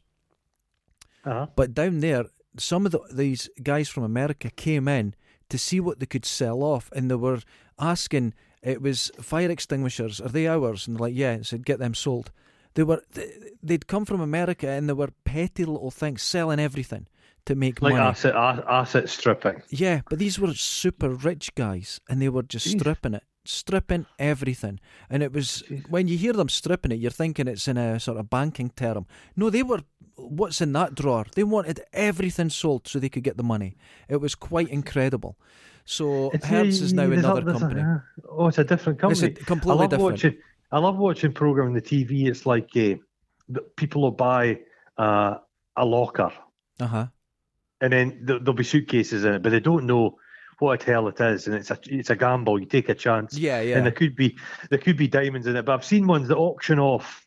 uh-huh. 1.25 1.47
But 1.57 1.75
down 1.75 2.01
there, 2.01 2.25
some 2.59 2.87
of 2.87 2.93
the, 2.93 3.01
these 3.13 3.49
guys 3.63 3.89
from 3.89 4.05
America 4.05 4.51
came 4.51 4.89
in 4.89 5.15
to 5.49 5.59
see 5.59 5.81
what 5.81 6.01
they 6.01 6.07
could 6.07 6.25
sell 6.25 6.63
off, 6.63 6.91
and 6.95 7.11
they 7.11 7.15
were 7.17 7.41
asking. 7.79 8.35
It 8.63 8.81
was 8.81 9.11
fire 9.21 9.51
extinguishers. 9.51 10.21
Are 10.21 10.29
they 10.29 10.47
ours? 10.47 10.87
And 10.87 10.95
they're 10.97 11.01
like, 11.09 11.17
yeah. 11.17 11.33
I 11.41 11.43
said, 11.43 11.67
get 11.67 11.81
them 11.81 11.95
sold. 11.95 12.31
They 12.75 12.85
were. 12.85 13.03
th- 13.13 13.29
They'd 13.63 13.87
come 13.87 14.05
from 14.05 14.21
America, 14.21 14.69
and 14.69 14.89
they 14.89 14.93
were 14.93 15.11
petty 15.25 15.65
little 15.65 15.91
things, 15.91 16.23
selling 16.23 16.59
everything 16.61 17.07
to 17.47 17.55
make 17.57 17.83
like 17.83 17.95
money. 17.95 18.05
asset 18.05 18.35
asset 18.37 19.09
stripping. 19.09 19.63
Yeah, 19.69 20.03
but 20.09 20.19
these 20.21 20.39
were 20.39 20.55
super 20.55 21.11
rich 21.11 21.55
guys, 21.55 22.01
and 22.09 22.23
they 22.23 22.29
were 22.29 22.43
just 22.45 22.67
Jeez. 22.69 22.79
stripping 22.81 23.15
it, 23.15 23.25
stripping 23.45 24.07
everything. 24.19 24.81
And 25.11 25.23
it 25.23 25.33
was 25.33 25.63
when 25.89 26.09
you 26.09 26.17
hear 26.17 26.33
them 26.33 26.49
stripping 26.49 26.93
it, 26.93 26.99
you're 26.99 27.11
thinking 27.11 27.49
it's 27.49 27.69
in 27.69 27.77
a 27.77 27.99
sort 28.01 28.19
of 28.19 28.31
banking 28.31 28.71
term. 28.71 29.07
No, 29.37 29.51
they 29.51 29.63
were. 29.63 29.81
What's 30.17 30.61
in 30.61 30.73
that 30.75 30.95
drawer? 30.95 31.25
They 31.35 31.43
wanted 31.45 31.81
everything 31.93 32.51
sold 32.51 32.87
so 32.87 32.99
they 32.99 33.09
could 33.09 33.25
get 33.25 33.37
the 33.39 33.43
money. 33.43 33.77
It 34.09 34.21
was 34.21 34.35
quite 34.35 34.69
incredible. 34.69 35.37
So 35.85 36.31
It's 36.33 36.47
Hertz 36.47 36.81
is 36.81 36.93
now 36.93 37.05
another 37.11 37.41
there's 37.41 37.57
a- 37.57 37.61
company. 37.61 37.83
oh, 38.29 38.47
it's 38.49 38.59
a 38.59 38.65
different 38.65 38.99
It's 39.03 39.21
company. 39.21 39.33
a 39.41 39.45
completely 39.45 39.73
I 39.73 39.81
love 39.81 39.91
different. 39.91 40.13
watching. 40.13 40.37
I 40.71 40.79
love 40.79 40.97
watching 40.99 41.33
programming 41.33 41.75
the 41.75 41.83
TV. 41.83 42.27
It's 42.29 42.47
like 42.47 42.69
uh, 42.77 43.59
people 43.77 44.03
will 44.03 44.11
buy 44.13 44.61
uh, 44.99 45.37
a 45.77 45.85
locker, 45.85 46.31
Uh 46.79 46.87
huh. 46.87 47.07
and 47.81 47.93
then 47.93 48.21
there'll 48.25 48.53
be 48.53 48.65
suitcases 48.65 49.25
in 49.25 49.35
it, 49.35 49.43
but 49.43 49.51
they 49.51 49.61
don't 49.61 49.87
know 49.87 50.19
what 50.63 50.81
the 50.81 50.87
hell 50.87 51.09
it 51.09 51.21
is, 51.21 51.47
and 51.47 51.57
it's 51.57 51.71
a 51.71 51.79
it's 51.87 52.11
a 52.11 52.17
gamble. 52.17 52.59
You 52.59 52.67
take 52.67 52.89
a 52.89 52.95
chance, 52.95 53.37
Yeah, 53.37 53.61
yeah. 53.61 53.77
and 53.77 53.85
there 53.85 53.93
could 53.93 54.17
be 54.17 54.37
there 54.71 54.79
could 54.79 54.97
be 54.97 55.09
diamonds 55.09 55.47
in 55.47 55.57
it. 55.57 55.65
But 55.65 55.73
I've 55.75 55.85
seen 55.85 56.07
ones 56.07 56.29
that 56.29 56.37
auction 56.37 56.79
off 56.79 57.27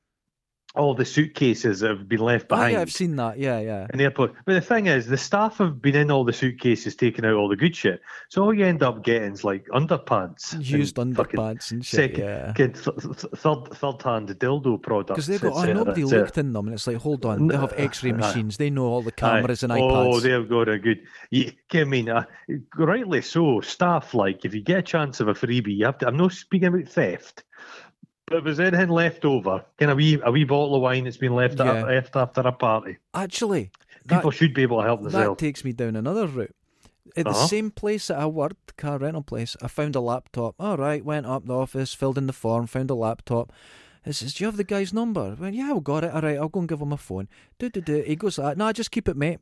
all 0.78 0.94
the 0.94 1.06
suitcases 1.06 1.80
that 1.80 1.90
have 1.90 2.08
been 2.08 2.20
left 2.20 2.46
oh, 2.46 2.56
behind. 2.56 2.74
yeah, 2.74 2.82
I've 2.82 2.92
seen 2.92 3.16
that. 3.18 3.38
Yeah, 3.40 3.60
yeah. 3.60 3.88
in 3.92 3.98
the 3.98 4.06
airport. 4.06 4.34
But 4.46 4.54
the 4.54 4.62
thing 4.62 4.88
is, 4.88 5.08
the 5.08 5.18
staff 5.18 5.58
have 5.60 5.82
been 5.82 5.96
in 5.96 6.12
all 6.12 6.24
the 6.24 6.34
suitcases, 6.34 6.96
taking 6.96 7.26
out 7.26 7.34
all 7.34 7.48
the 7.48 7.56
good 7.56 7.76
shit. 7.76 8.02
So 8.30 8.44
all 8.44 8.54
you 8.54 8.66
end 8.66 8.84
up 8.84 9.04
getting 9.04 9.34
is 9.34 9.44
like 9.44 9.66
underpants, 9.74 10.54
and 10.54 10.68
Used 10.68 10.96
fucking 10.96 11.14
underpants 11.16 11.72
and 11.72 11.86
shit. 11.86 11.98
second- 11.98 12.24
Yeah. 12.24 12.52
th- 12.54 12.74
th- 12.74 13.34
third 13.36 13.74
third 13.74 14.02
hand 14.02 14.30
dildo 14.30 14.82
products. 14.82 15.26
Because 15.26 15.28
they've 15.28 15.42
got, 15.42 15.70
oh, 15.70 15.74
nobody 15.74 16.04
looked 16.04 16.38
in 16.38 16.54
them, 16.54 16.68
and 16.68 16.74
it's 16.74 16.88
like, 16.88 16.98
hold 16.98 17.26
on, 17.26 17.48
they 17.48 17.56
have 17.58 17.74
X-ray 17.78 18.12
machines. 18.12 18.58
They 18.58 18.70
know 18.70 18.86
all 18.86 19.02
the 19.02 19.14
Aye. 19.18 19.40
cameras 19.40 19.64
and 19.64 19.72
Oh, 19.72 20.20
they've 20.20 20.48
got 20.50 20.68
a 20.70 20.78
good. 20.78 21.00
You, 21.32 21.52
I 21.74 21.84
mean, 21.86 22.10
uh, 22.10 22.26
rightly 22.78 23.22
so. 23.22 23.62
Staff 23.62 24.14
like 24.14 24.44
if 24.46 24.54
you 24.54 24.62
get 24.62 24.80
a 24.80 24.82
chance 24.82 25.20
of 25.20 25.28
a 25.28 25.34
freebie, 25.34 25.78
you 25.78 25.86
have 25.86 25.98
to. 26.00 26.08
I'm 26.08 26.18
not 26.18 26.32
speaking 26.34 26.68
about 26.68 26.88
theft, 26.88 27.44
but 28.28 28.44
there's 28.44 28.60
anything 28.60 28.90
left 28.90 29.26
over, 29.26 29.64
kind 29.78 29.92
of 29.92 29.98
wee 29.98 30.20
a 30.24 30.32
wee 30.32 30.44
bottle 30.44 30.76
of 30.76 30.82
wine 30.82 31.04
that's 31.04 31.18
been 31.18 31.36
left, 31.36 31.60
Yeah. 31.60 31.84
left 31.84 32.16
after 32.16 32.42
a 32.42 32.52
party, 32.52 32.98
Actually, 33.14 33.72
that, 34.06 34.18
people 34.18 34.32
should 34.32 34.54
be 34.54 34.64
able 34.64 34.78
to 34.82 34.84
help 34.84 35.02
themselves. 35.04 35.38
that 35.40 35.46
takes 35.46 35.64
me 35.64 35.72
down 35.74 35.96
another 35.96 36.28
route. 36.28 36.56
At 37.16 37.26
the 37.26 37.32
Uh-huh. 37.32 37.48
same 37.48 37.72
place 37.72 38.08
that 38.08 38.18
I 38.18 38.26
worked, 38.26 38.76
car 38.78 38.98
rental 38.98 39.22
place, 39.24 39.56
I 39.62 39.68
found 39.68 39.96
a 39.96 40.02
laptop. 40.02 40.56
All 40.60 40.76
right, 40.76 41.06
went 41.06 41.26
up 41.28 41.46
the 41.46 41.54
office, 41.56 41.94
filled 41.94 42.18
in 42.18 42.28
the 42.28 42.34
form, 42.34 42.68
found 42.68 42.90
a 42.90 42.96
laptop. 42.96 43.54
He 44.04 44.12
says, 44.12 44.34
"Do 44.34 44.44
you 44.44 44.48
have 44.48 44.58
the 44.58 44.64
guy's 44.64 44.92
number?" 44.94 45.22
I 45.38 45.42
went, 45.42 45.56
"Yeah, 45.56 45.74
I 45.74 45.80
got 45.80 46.04
it. 46.04 46.12
All 46.14 46.22
right, 46.22 46.38
I'll 46.38 46.50
go 46.50 46.60
and 46.60 46.70
give 46.70 46.82
him 46.82 46.92
a 46.92 46.98
phone." 46.98 47.28
Do 47.60 47.70
do 47.70 47.80
do. 47.82 48.04
He 48.06 48.16
goes, 48.16 48.38
"Ah, 48.38 48.54
"No, 48.56 48.66
I 48.66 48.72
just 48.72 48.92
keep 48.92 49.08
it, 49.08 49.16
mate." 49.18 49.40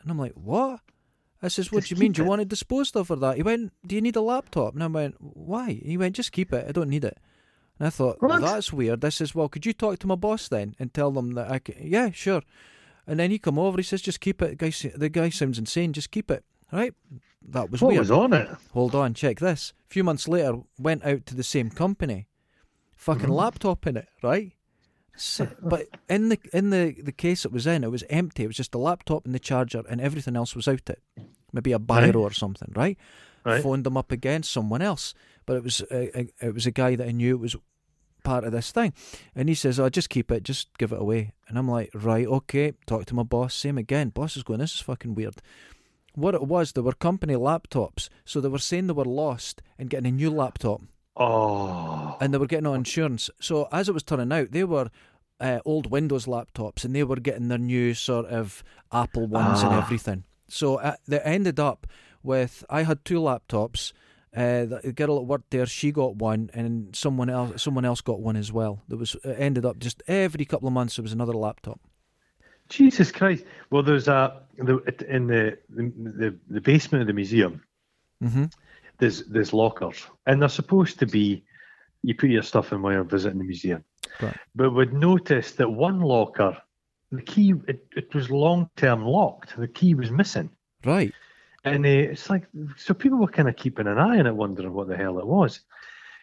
And 0.00 0.10
I'm 0.10 0.18
like, 0.18 0.32
"What?" 0.34 0.80
I 1.42 1.48
says, 1.48 1.70
"What 1.72 1.80
Just 1.80 1.88
do 1.90 1.94
you 1.96 2.00
mean? 2.00 2.10
keep 2.12 2.16
Do 2.16 2.22
you 2.22 2.28
want 2.28 2.42
it 2.42 2.48
disposed 2.48 2.96
of 2.96 3.10
or 3.10 3.16
that?" 3.16 3.36
He 3.36 3.42
went, 3.42 3.72
"Do 3.86 3.94
you 3.94 4.00
need 4.02 4.16
a 4.16 4.20
laptop?" 4.20 4.74
And 4.74 4.82
I 4.82 4.86
went, 4.88 5.16
"Why?" 5.20 5.72
He 5.84 5.96
went, 5.96 6.16
"Just 6.16 6.32
keep 6.32 6.52
it. 6.52 6.66
I 6.68 6.72
don't 6.72 6.88
need 6.90 7.04
it." 7.04 7.18
I 7.86 7.90
thought, 7.90 8.20
well, 8.22 8.40
that's 8.40 8.72
weird. 8.72 9.04
I 9.04 9.08
says, 9.10 9.34
"Well, 9.34 9.48
could 9.48 9.66
you 9.66 9.72
talk 9.72 9.98
to 10.00 10.06
my 10.06 10.14
boss 10.14 10.48
then 10.48 10.74
and 10.78 10.92
tell 10.94 11.10
them 11.10 11.32
that 11.32 11.50
I 11.50 11.58
can?" 11.58 11.76
Yeah, 11.80 12.10
sure. 12.10 12.42
And 13.06 13.18
then 13.18 13.30
he 13.30 13.38
come 13.38 13.58
over. 13.58 13.76
He 13.78 13.82
says, 13.82 14.02
"Just 14.02 14.20
keep 14.20 14.40
it." 14.42 14.58
Guy, 14.58 14.70
the 14.94 15.08
guy 15.08 15.30
sounds 15.30 15.58
insane. 15.58 15.92
Just 15.92 16.10
keep 16.10 16.30
it. 16.30 16.44
Right? 16.72 16.94
That 17.48 17.70
was 17.70 17.82
what 17.82 17.88
weird. 17.88 18.00
was 18.00 18.10
on 18.10 18.32
it? 18.32 18.48
Hold 18.72 18.94
on, 18.94 19.14
check 19.14 19.40
this. 19.40 19.72
A 19.90 19.92
few 19.92 20.04
months 20.04 20.26
later, 20.28 20.60
went 20.78 21.04
out 21.04 21.26
to 21.26 21.34
the 21.34 21.42
same 21.42 21.68
company. 21.70 22.28
Fucking 22.96 23.24
Mm-hmm. 23.24 23.32
laptop 23.32 23.86
in 23.86 23.96
it, 23.96 24.08
right? 24.22 24.52
So, 25.16 25.48
but 25.60 25.88
in 26.08 26.28
the 26.30 26.38
in 26.54 26.70
the, 26.70 26.94
the 27.02 27.12
case 27.12 27.44
it 27.44 27.52
was 27.52 27.66
in, 27.66 27.84
it 27.84 27.90
was 27.90 28.04
empty. 28.08 28.44
It 28.44 28.46
was 28.46 28.56
just 28.56 28.72
the 28.72 28.78
laptop 28.78 29.26
and 29.26 29.34
the 29.34 29.38
charger, 29.40 29.82
and 29.90 30.00
everything 30.00 30.36
else 30.36 30.54
was 30.56 30.66
out 30.68 30.88
it. 30.88 31.02
Maybe 31.52 31.72
a 31.72 31.78
Right. 31.78 32.14
biro 32.14 32.20
or 32.20 32.32
something, 32.32 32.72
right? 32.74 32.96
Right. 33.44 33.62
Phoned 33.62 33.84
them 33.84 33.96
up 33.96 34.10
again, 34.12 34.42
someone 34.44 34.80
else, 34.80 35.12
but 35.44 35.56
it 35.56 35.64
was 35.64 35.82
uh, 35.82 36.06
uh, 36.14 36.22
it 36.40 36.54
was 36.54 36.64
a 36.64 36.70
guy 36.70 36.94
that 36.96 37.08
I 37.08 37.10
knew 37.12 37.34
It 37.34 37.40
was 37.40 37.56
part 38.22 38.44
of 38.44 38.52
this 38.52 38.70
thing, 38.72 38.92
and 39.34 39.48
he 39.48 39.54
says, 39.54 39.78
"Oh, 39.80 39.88
just 39.88 40.08
keep 40.10 40.30
it, 40.30 40.42
just 40.42 40.68
give 40.78 40.92
it 40.92 41.00
away." 41.00 41.32
And 41.48 41.58
I'm 41.58 41.68
like, 41.68 41.90
"Right, 41.94 42.26
okay." 42.26 42.72
Talk 42.86 43.06
to 43.06 43.14
my 43.14 43.22
boss. 43.22 43.54
Same 43.54 43.78
again. 43.78 44.10
Boss 44.10 44.36
is 44.36 44.42
going, 44.42 44.60
"This 44.60 44.74
is 44.74 44.80
fucking 44.80 45.14
weird." 45.14 45.36
What 46.14 46.34
it 46.34 46.42
was, 46.46 46.72
they 46.72 46.82
were 46.82 46.92
company 46.92 47.34
laptops, 47.34 48.08
so 48.24 48.40
they 48.40 48.48
were 48.48 48.58
saying 48.58 48.86
they 48.86 48.92
were 48.92 49.04
lost 49.04 49.62
and 49.78 49.88
getting 49.88 50.06
a 50.12 50.14
new 50.14 50.30
laptop, 50.30 50.82
Oh, 51.16 52.16
and 52.20 52.32
they 52.32 52.38
were 52.38 52.46
getting 52.46 52.66
on 52.66 52.76
insurance. 52.76 53.30
So 53.40 53.68
as 53.72 53.88
it 53.88 53.92
was 53.94 54.02
turning 54.02 54.32
out, 54.32 54.50
they 54.52 54.64
were 54.64 54.90
uh, 55.40 55.60
old 55.64 55.90
Windows 55.90 56.26
laptops, 56.26 56.84
and 56.84 56.94
they 56.94 57.02
were 57.04 57.16
getting 57.16 57.48
their 57.48 57.58
new 57.58 57.94
sort 57.94 58.26
of 58.26 58.62
Apple 58.92 59.26
ones 59.26 59.62
and 59.62 59.72
Ah. 59.72 59.78
everything. 59.82 60.24
So 60.48 60.76
uh, 60.76 60.96
they 61.08 61.20
ended 61.20 61.58
up 61.58 61.86
with 62.22 62.64
I 62.68 62.82
had 62.82 63.04
two 63.04 63.20
laptops. 63.20 63.92
Uh, 64.34 64.64
the 64.64 64.92
girl 64.94 65.18
at 65.18 65.26
work 65.26 65.42
there, 65.50 65.66
she 65.66 65.92
got 65.92 66.16
one, 66.16 66.48
and 66.54 66.96
someone 66.96 67.28
else, 67.28 67.62
someone 67.62 67.84
else 67.84 68.00
got 68.00 68.20
one 68.20 68.36
as 68.36 68.50
well. 68.50 68.82
There 68.88 68.96
was 68.96 69.14
it 69.24 69.36
ended 69.38 69.66
up 69.66 69.78
just 69.78 70.02
every 70.08 70.46
couple 70.46 70.66
of 70.68 70.72
months 70.74 70.96
there 70.96 71.02
was 71.02 71.12
another 71.12 71.34
laptop. 71.34 71.80
Jesus 72.70 73.12
Christ! 73.12 73.44
Well, 73.70 73.82
there's 73.82 74.08
a 74.08 74.40
the, 74.56 74.78
in 75.06 75.26
the, 75.26 75.58
the 75.68 76.34
the 76.48 76.60
basement 76.60 77.02
of 77.02 77.08
the 77.08 77.12
museum. 77.12 77.62
hmm 78.22 78.44
There's 78.98 79.24
there's 79.24 79.52
lockers, 79.52 80.06
and 80.26 80.40
they're 80.40 80.48
supposed 80.48 80.98
to 81.00 81.06
be. 81.06 81.44
You 82.02 82.14
put 82.14 82.30
your 82.30 82.42
stuff 82.42 82.72
in 82.72 82.82
while 82.82 82.94
you're 82.94 83.04
visiting 83.04 83.38
the 83.38 83.44
museum. 83.44 83.84
Right. 84.20 84.36
But 84.56 84.70
we'd 84.70 84.92
noticed 84.92 85.58
that 85.58 85.68
one 85.70 86.00
locker, 86.00 86.56
the 87.12 87.22
key, 87.22 87.54
it, 87.68 87.86
it 87.94 88.12
was 88.14 88.30
long 88.30 88.70
term 88.76 89.04
locked. 89.04 89.56
The 89.56 89.68
key 89.68 89.94
was 89.94 90.10
missing. 90.10 90.50
Right. 90.84 91.12
And 91.64 91.86
uh, 91.86 91.88
it's 91.88 92.28
like, 92.28 92.44
so 92.76 92.92
people 92.94 93.18
were 93.18 93.28
kind 93.28 93.48
of 93.48 93.56
keeping 93.56 93.86
an 93.86 93.98
eye 93.98 94.18
on 94.18 94.26
it, 94.26 94.34
wondering 94.34 94.72
what 94.72 94.88
the 94.88 94.96
hell 94.96 95.18
it 95.18 95.26
was. 95.26 95.60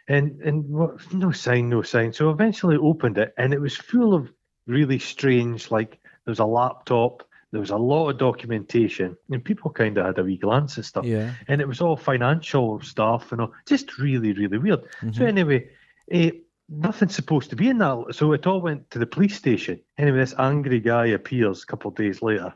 And 0.08 0.42
and 0.42 0.66
what, 0.68 1.14
no 1.14 1.32
sign, 1.32 1.70
no 1.70 1.82
sign. 1.84 2.12
So 2.14 2.30
eventually 2.32 2.78
opened 2.78 3.18
it, 3.18 3.34
and 3.38 3.54
it 3.54 3.62
was 3.62 3.78
full 3.78 4.14
of 4.14 4.32
really 4.68 5.00
strange, 5.00 5.72
like 5.72 5.92
there 6.26 6.32
was 6.32 6.40
a 6.40 6.46
laptop, 6.46 7.24
there 7.52 7.62
was 7.62 7.70
a 7.70 7.78
lot 7.78 8.10
of 8.10 8.18
documentation, 8.18 9.16
and 9.30 9.44
people 9.44 9.72
kind 9.72 9.98
of 9.98 10.06
had 10.06 10.18
a 10.20 10.24
wee 10.24 10.38
glance 10.38 10.78
at 10.78 10.86
stuff. 10.86 11.06
Yeah. 11.06 11.34
And 11.48 11.62
it 11.62 11.68
was 11.68 11.80
all 11.82 11.96
financial 11.96 12.82
stuff 12.82 13.32
and 13.32 13.42
all, 13.42 13.54
just 13.68 13.98
really, 13.98 14.34
really 14.34 14.58
weird. 14.58 14.82
So 15.14 15.22
Mhm. 15.22 15.28
anyway, 15.28 15.70
eh, 16.12 16.32
nothing's 16.68 17.16
supposed 17.16 17.50
to 17.52 17.56
be 17.56 17.70
in 17.70 17.78
that. 17.80 18.08
So 18.12 18.34
it 18.34 18.46
all 18.48 18.62
went 18.62 18.90
to 18.92 19.00
the 19.00 19.08
police 19.08 19.36
station. 19.36 19.80
Anyway, 19.98 20.18
this 20.18 20.36
angry 20.38 20.80
guy 20.80 21.08
appears 21.08 21.64
a 21.64 21.66
couple 21.66 21.90
of 21.90 21.96
days 21.96 22.22
later. 22.22 22.54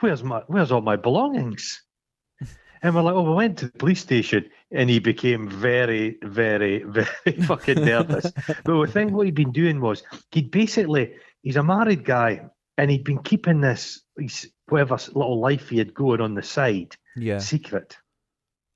Where's 0.00 0.22
my 0.22 0.42
Where's 0.46 0.72
all 0.72 0.82
my 0.82 0.96
belongings? 0.96 1.82
And 2.86 2.94
we're 2.94 3.02
like, 3.02 3.14
oh, 3.14 3.22
we 3.22 3.34
went 3.34 3.58
to 3.58 3.66
the 3.66 3.72
police 3.78 3.98
station, 4.00 4.48
and 4.70 4.88
he 4.88 5.00
became 5.00 5.48
very, 5.48 6.18
very, 6.22 6.82
very 6.86 7.42
fucking 7.44 7.84
nervous. 7.84 8.30
but 8.46 8.80
the 8.80 8.86
thing, 8.92 9.12
what 9.12 9.26
he'd 9.26 9.34
been 9.34 9.50
doing 9.50 9.80
was 9.80 10.04
he'd 10.30 10.52
basically 10.52 11.14
he's 11.42 11.56
a 11.56 11.64
married 11.64 12.04
guy, 12.04 12.42
and 12.78 12.88
he'd 12.88 13.02
been 13.02 13.18
keeping 13.24 13.60
this 13.60 14.02
his 14.16 14.52
whatever 14.68 14.94
little 15.14 15.40
life 15.40 15.68
he 15.70 15.78
had 15.78 15.94
going 15.94 16.20
on 16.20 16.34
the 16.34 16.42
side 16.44 16.94
Yeah. 17.16 17.38
secret. 17.38 17.96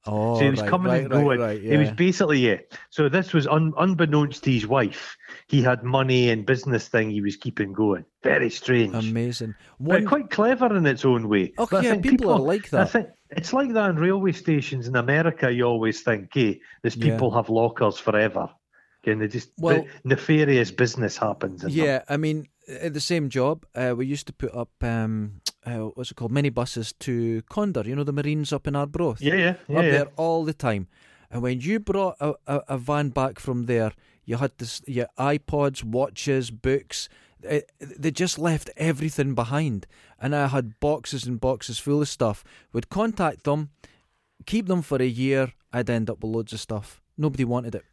Oh, 0.07 0.39
So 0.39 0.45
he 0.45 0.51
was 0.51 0.61
right, 0.63 0.69
coming 0.71 0.93
right, 0.93 1.01
and 1.03 1.11
going. 1.11 1.39
right, 1.39 1.61
He 1.61 1.77
was 1.77 1.91
basically 1.93 2.39
yeah. 2.41 2.57
So 2.91 3.09
this 3.09 3.33
was 3.33 3.47
un, 3.47 3.73
unbeknownst 3.79 4.43
to 4.45 4.51
his 4.51 4.67
wife. 4.67 5.17
He 5.47 5.63
had 5.63 5.85
money 5.85 6.31
and 6.31 6.45
business 6.45 6.89
thing 6.89 7.11
he 7.11 7.21
was 7.21 7.37
keeping 7.37 7.73
going. 7.73 8.05
Very 8.25 8.51
strange, 8.51 8.95
amazing. 8.95 9.55
but 9.79 10.05
quite 10.07 10.31
clever 10.31 10.75
in 10.77 10.85
its 10.87 11.05
own 11.05 11.29
way. 11.29 11.53
Oh, 11.59 11.65
okay, 11.65 11.77
I 11.77 11.81
yeah, 11.83 11.91
think 11.93 12.03
people, 12.09 12.33
are 12.33 12.41
like 12.41 12.67
I 12.75 12.79
that. 12.79 12.91
think 12.91 13.09
it's 13.33 13.53
like 13.53 13.73
that 13.73 13.91
in 13.91 13.97
railway 13.97 14.33
stations 14.33 14.89
in 14.89 14.97
America. 14.97 15.53
You 15.53 15.65
always 15.65 16.01
think, 16.03 16.31
hey, 16.33 16.61
these 16.83 16.97
Yeah. 16.97 17.13
people 17.13 17.31
have 17.33 17.49
lockers 17.49 17.99
forever. 17.99 18.49
And 19.07 19.23
they 19.23 19.29
just 19.29 19.51
Well- 19.59 19.87
nefarious 20.05 20.71
business 20.71 21.17
happens. 21.17 21.65
In 21.65 21.71
them. 21.71 21.79
Yeah, 21.87 22.03
I 22.09 22.17
mean, 22.17 22.49
at 22.69 22.93
the 22.93 23.01
same 23.01 23.29
job, 23.31 23.65
uh, 23.75 23.95
we 23.97 24.07
used 24.07 24.27
to 24.27 24.33
put 24.33 24.55
up 24.55 24.71
um, 24.83 25.41
uh, 25.67 25.91
what's 25.95 26.11
it 26.11 26.15
called, 26.15 26.33
minibuses 26.33 26.95
to 27.01 27.43
Condor. 27.49 27.83
You 27.87 27.95
know, 27.97 28.05
the 28.05 28.13
Marines 28.13 28.53
up 28.53 28.67
in 28.67 28.75
Arbroath. 28.77 29.21
yeah, 29.21 29.35
yeah, 29.35 29.55
yeah. 29.69 29.79
up 29.79 29.85
yeah. 29.85 29.91
there 29.91 30.09
all 30.17 30.45
the 30.45 30.55
time. 30.55 30.89
And 31.31 31.43
when 31.43 31.61
you 31.61 31.79
brought 31.79 32.17
a, 32.21 32.35
a, 32.47 32.63
a 32.69 32.79
van 32.79 33.11
back 33.11 33.39
from 33.39 33.67
there, 33.67 33.93
you 34.25 34.37
had 34.37 34.53
this, 34.59 34.83
your 34.87 35.07
iPods, 35.19 35.85
watches, 35.85 36.51
books. 36.51 37.09
It, 37.43 37.71
they 37.81 38.11
just 38.11 38.39
left 38.39 38.71
everything 38.77 39.35
behind, 39.35 39.87
and 40.19 40.35
I 40.35 40.49
had 40.49 40.79
boxes 40.81 41.27
and 41.27 41.41
boxes 41.41 41.79
full 41.79 42.03
of 42.03 42.09
stuff. 42.09 42.45
Would 42.73 42.89
contact 42.91 43.45
them, 43.45 43.71
keep 44.47 44.67
them 44.67 44.83
for 44.83 45.01
a 45.01 45.07
year. 45.07 45.53
I'd 45.73 45.91
end 45.91 46.11
up 46.11 46.23
with 46.23 46.33
loads 46.33 46.53
of 46.53 46.61
stuff. 46.61 47.01
Nobody 47.17 47.45
wanted 47.45 47.75
it. 47.75 47.85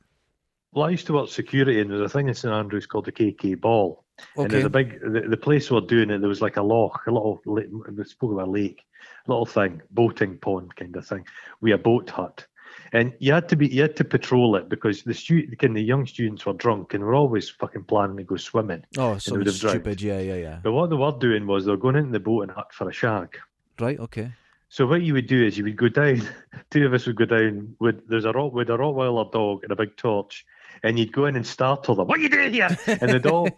Well, 0.74 0.86
I 0.86 0.90
used 0.90 1.08
to 1.08 1.14
work 1.14 1.30
security, 1.30 1.80
and 1.80 1.90
there's 1.90 2.02
a 2.02 2.10
thing 2.10 2.28
in 2.28 2.34
St 2.34 2.54
Andrews 2.54 2.86
called 2.86 3.06
the 3.06 3.12
KK 3.12 3.60
Ball. 3.60 4.04
And 4.36 4.50
there's 4.50 4.66
a 4.66 4.70
big 4.70 5.00
the, 5.02 5.22
the 5.30 5.38
place 5.38 5.70
we're 5.70 5.82
doing 5.82 6.10
it. 6.10 6.20
There 6.20 6.30
was 6.30 6.42
like 6.42 6.58
a 6.58 6.62
loch, 6.62 7.06
a 7.08 7.12
little 7.12 7.42
we 7.46 8.04
spoke 8.04 8.32
about 8.32 8.48
a 8.48 8.52
lake, 8.52 8.84
a 9.28 9.32
little 9.32 9.46
thing, 9.46 9.82
boating 9.92 10.38
pond 10.38 10.76
kind 10.76 10.96
of 10.96 11.06
thing, 11.06 11.26
with 11.62 11.74
a 11.74 11.78
boat 11.78 12.10
hut. 12.10 12.46
And 12.94 13.14
you 13.20 13.34
had 13.34 13.50
to 13.50 13.56
be 13.56 13.68
you 13.68 13.82
had 13.82 13.96
to 13.98 14.04
patrol 14.04 14.56
it 14.56 14.70
because 14.70 15.04
the 15.04 15.14
stu- 15.14 15.48
kind 15.58 15.78
of 15.78 15.84
young 15.84 16.06
students 16.06 16.46
were 16.46 16.54
drunk 16.54 16.94
and 16.94 17.04
were 17.04 17.16
always 17.16 17.50
fucking 17.50 17.84
planning 17.86 18.18
to 18.18 18.24
go 18.24 18.38
swimming. 18.38 18.84
Oh, 18.98 19.18
something 19.18 19.46
have 19.46 19.60
drowned. 19.60 19.74
stupid. 19.76 20.02
Yeah, 20.02 20.20
yeah, 20.20 20.36
yeah. 20.36 20.60
But 20.64 20.72
what 20.72 20.90
they 20.90 20.96
were 20.96 21.12
doing 21.12 21.48
was 21.48 21.66
they 21.66 21.72
were 21.72 21.78
going 21.78 21.96
into 21.96 22.12
the 22.12 22.20
boat 22.20 22.44
and 22.44 22.52
hunt 22.52 22.72
for 22.72 22.90
a 22.90 22.94
shark. 22.94 23.40
Right. 23.80 24.00
Okay. 24.00 24.32
So 24.70 24.86
what 24.86 25.02
you 25.02 25.14
would 25.14 25.28
do 25.28 25.46
is 25.46 25.58
you 25.58 25.64
would 25.64 25.78
go 25.78 25.88
down. 25.88 26.28
Two 26.72 26.86
of 26.86 26.94
us 26.94 27.06
would 27.08 27.16
go 27.16 27.26
down 27.26 27.76
with 27.80 28.08
there's 28.08 28.26
a 28.26 28.32
rot 28.32 28.54
with 28.54 28.70
a 28.70 28.74
Rottweiler 28.78 29.32
dog 29.32 29.64
and 29.64 29.72
a 29.72 29.76
big 29.76 29.96
torch, 29.96 30.46
and 30.84 31.00
you'd 31.00 31.14
go 31.14 31.26
in 31.26 31.36
and 31.36 31.46
startle 31.48 31.96
them. 31.96 32.08
What 32.08 32.20
are 32.20 32.22
you 32.22 32.30
doing 32.30 32.54
here? 32.54 32.78
And 32.88 33.12
they'd 33.12 33.26
all 33.26 33.50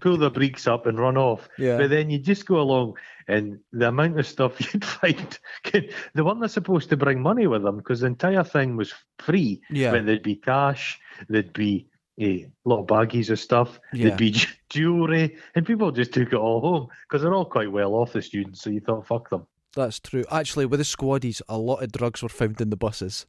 pull 0.00 0.16
the 0.16 0.30
breeks 0.30 0.66
up 0.66 0.86
and 0.86 0.98
run 0.98 1.16
off. 1.16 1.48
Yeah. 1.58 1.76
But 1.78 1.90
then 1.90 2.10
you 2.10 2.18
just 2.18 2.46
go 2.46 2.60
along, 2.60 2.94
and 3.28 3.58
the 3.72 3.88
amount 3.88 4.18
of 4.18 4.26
stuff 4.26 4.60
you'd 4.74 4.84
find, 4.84 5.38
they 5.72 6.22
weren't 6.22 6.50
supposed 6.50 6.88
to 6.90 6.96
bring 6.96 7.20
money 7.20 7.46
with 7.46 7.62
them 7.62 7.76
because 7.78 8.00
the 8.00 8.06
entire 8.06 8.44
thing 8.44 8.76
was 8.76 8.92
free. 9.18 9.60
Yeah. 9.70 9.92
But 9.92 10.06
there'd 10.06 10.22
be 10.22 10.36
cash, 10.36 10.98
there'd 11.28 11.52
be 11.52 11.86
a 12.20 12.46
lot 12.64 12.80
of 12.80 12.86
baggies 12.86 13.30
of 13.30 13.40
stuff, 13.40 13.80
Yeah. 13.94 14.08
there'd 14.08 14.18
be 14.18 14.30
j- 14.32 14.48
jewellery, 14.68 15.36
and 15.54 15.64
people 15.64 15.90
just 15.90 16.12
took 16.12 16.32
it 16.32 16.36
all 16.36 16.60
home 16.60 16.88
because 17.08 17.22
they're 17.22 17.32
all 17.34 17.46
quite 17.46 17.72
well 17.72 17.94
off, 17.94 18.12
the 18.12 18.20
students. 18.22 18.60
So 18.62 18.70
you 18.70 18.80
thought, 18.80 19.06
fuck 19.06 19.30
them. 19.30 19.46
That's 19.74 20.00
true. 20.00 20.24
Actually, 20.30 20.66
with 20.66 20.80
the 20.80 20.84
squaddies, 20.84 21.40
a 21.48 21.56
lot 21.56 21.82
of 21.82 21.92
drugs 21.92 22.22
were 22.22 22.28
found 22.28 22.60
in 22.60 22.70
the 22.70 22.76
buses. 22.76 23.26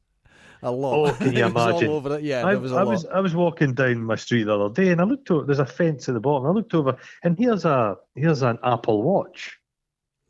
A 0.64 0.72
lot. 0.72 1.10
Oh, 1.10 1.14
can 1.14 1.34
you 1.34 1.46
imagine? 1.46 1.90
all 1.90 1.96
over 1.98 2.18
it. 2.18 2.24
Yeah, 2.24 2.46
I, 2.46 2.52
there 2.52 2.60
was 2.60 2.72
a 2.72 2.76
I 2.76 2.84
lot. 2.84 2.88
was 2.92 3.06
I 3.06 3.20
was 3.20 3.36
walking 3.36 3.74
down 3.74 4.04
my 4.04 4.16
street 4.16 4.44
the 4.44 4.56
other 4.58 4.74
day, 4.74 4.92
and 4.92 5.02
I 5.02 5.06
looked 5.06 5.32
over. 5.32 5.46
There's 5.46 5.60
a 5.60 5.66
fence 5.66 6.08
at 6.08 6.14
the 6.14 6.20
bottom. 6.20 6.46
I 6.48 6.52
looked 6.52 6.74
over, 6.74 6.98
and 7.24 7.38
here's 7.38 7.66
a 7.66 7.98
here's 8.16 8.42
an 8.44 8.60
Apple 8.64 9.02
Watch 9.02 9.58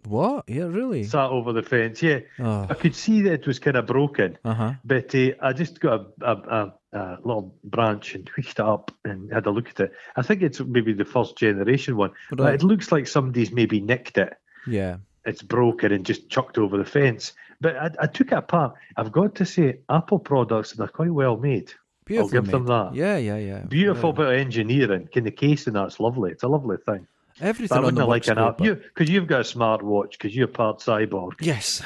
What? 0.06 0.46
Yeah, 0.48 0.64
really? 0.64 1.04
sat 1.04 1.30
over 1.30 1.54
the 1.54 1.62
fence. 1.64 2.02
Yeah, 2.02 2.20
Oh, 2.40 2.66
I 2.70 2.74
could 2.76 2.96
see 2.96 3.22
that 3.24 3.34
it 3.34 3.48
was 3.48 3.60
kind 3.60 3.76
of 3.78 3.86
broken, 3.86 4.38
uh 4.46 4.54
huh. 4.54 4.74
but 4.86 5.14
uh, 5.14 5.32
I 5.42 5.54
just 5.54 5.80
got 5.80 6.08
a, 6.22 6.26
a, 6.26 6.34
a, 6.34 6.74
a 6.98 7.18
little 7.24 7.54
branch 7.64 8.16
and 8.16 8.26
tweaked 8.26 8.52
it 8.52 8.60
up 8.62 8.92
and 9.06 9.32
had 9.34 9.46
a 9.46 9.52
look 9.52 9.70
at 9.70 9.80
it. 9.80 9.92
I 10.16 10.22
think 10.22 10.42
it's 10.42 10.60
maybe 10.60 10.94
the 10.94 11.06
first 11.06 11.38
generation 11.38 11.98
one, 11.98 12.12
but 12.30 12.40
Right. 12.40 12.54
it 12.56 12.64
looks 12.64 12.92
like 12.92 13.06
somebody's 13.08 13.52
maybe 13.52 13.80
nicked 13.80 14.18
it. 14.18 14.34
Yeah. 14.66 14.98
It's 15.24 15.44
broken 15.44 15.92
and 15.92 16.04
just 16.06 16.30
chucked 16.30 16.58
over 16.58 16.78
the 16.78 16.86
fence. 16.86 17.34
But 17.62 17.76
I, 17.78 17.90
I 18.02 18.08
took 18.08 18.32
it 18.32 18.38
apart. 18.38 18.74
I've 18.98 19.12
got 19.12 19.36
to 19.36 19.46
say, 19.46 19.78
Apple 19.90 20.20
products 20.20 20.74
they're 20.74 20.88
quite 20.88 21.12
well 21.14 21.38
made. 21.38 21.72
Beautiful. 22.06 22.30
give 22.42 22.48
them 22.52 22.66
that. 22.66 22.96
Yeah, 22.96 23.18
yeah, 23.18 23.38
yeah. 23.38 23.60
Beautiful 23.62 24.12
Very- 24.12 24.30
bit 24.32 24.34
of 24.42 24.46
engineering. 24.48 25.08
Can 25.14 25.24
the 25.24 25.32
case 25.32 25.68
and 25.68 25.76
that's 25.76 26.00
lovely. 26.00 26.32
It's 26.32 26.44
a 26.44 26.48
lovely 26.48 26.78
thing. 26.78 27.06
But 27.40 27.48
Everything 27.48 27.76
I 27.78 27.78
on 27.78 27.84
the 27.96 28.06
wouldn't 28.06 28.10
like 28.10 28.28
an 28.28 28.38
app. 28.40 28.58
but- 28.58 28.66
You 28.66 28.76
because 28.76 29.10
you've 29.10 29.28
got 29.28 29.42
a 29.42 29.44
smartwatch 29.44 30.12
because 30.14 30.36
you're 30.36 30.48
part 30.48 30.80
cyborg. 30.80 31.34
Yes, 31.40 31.82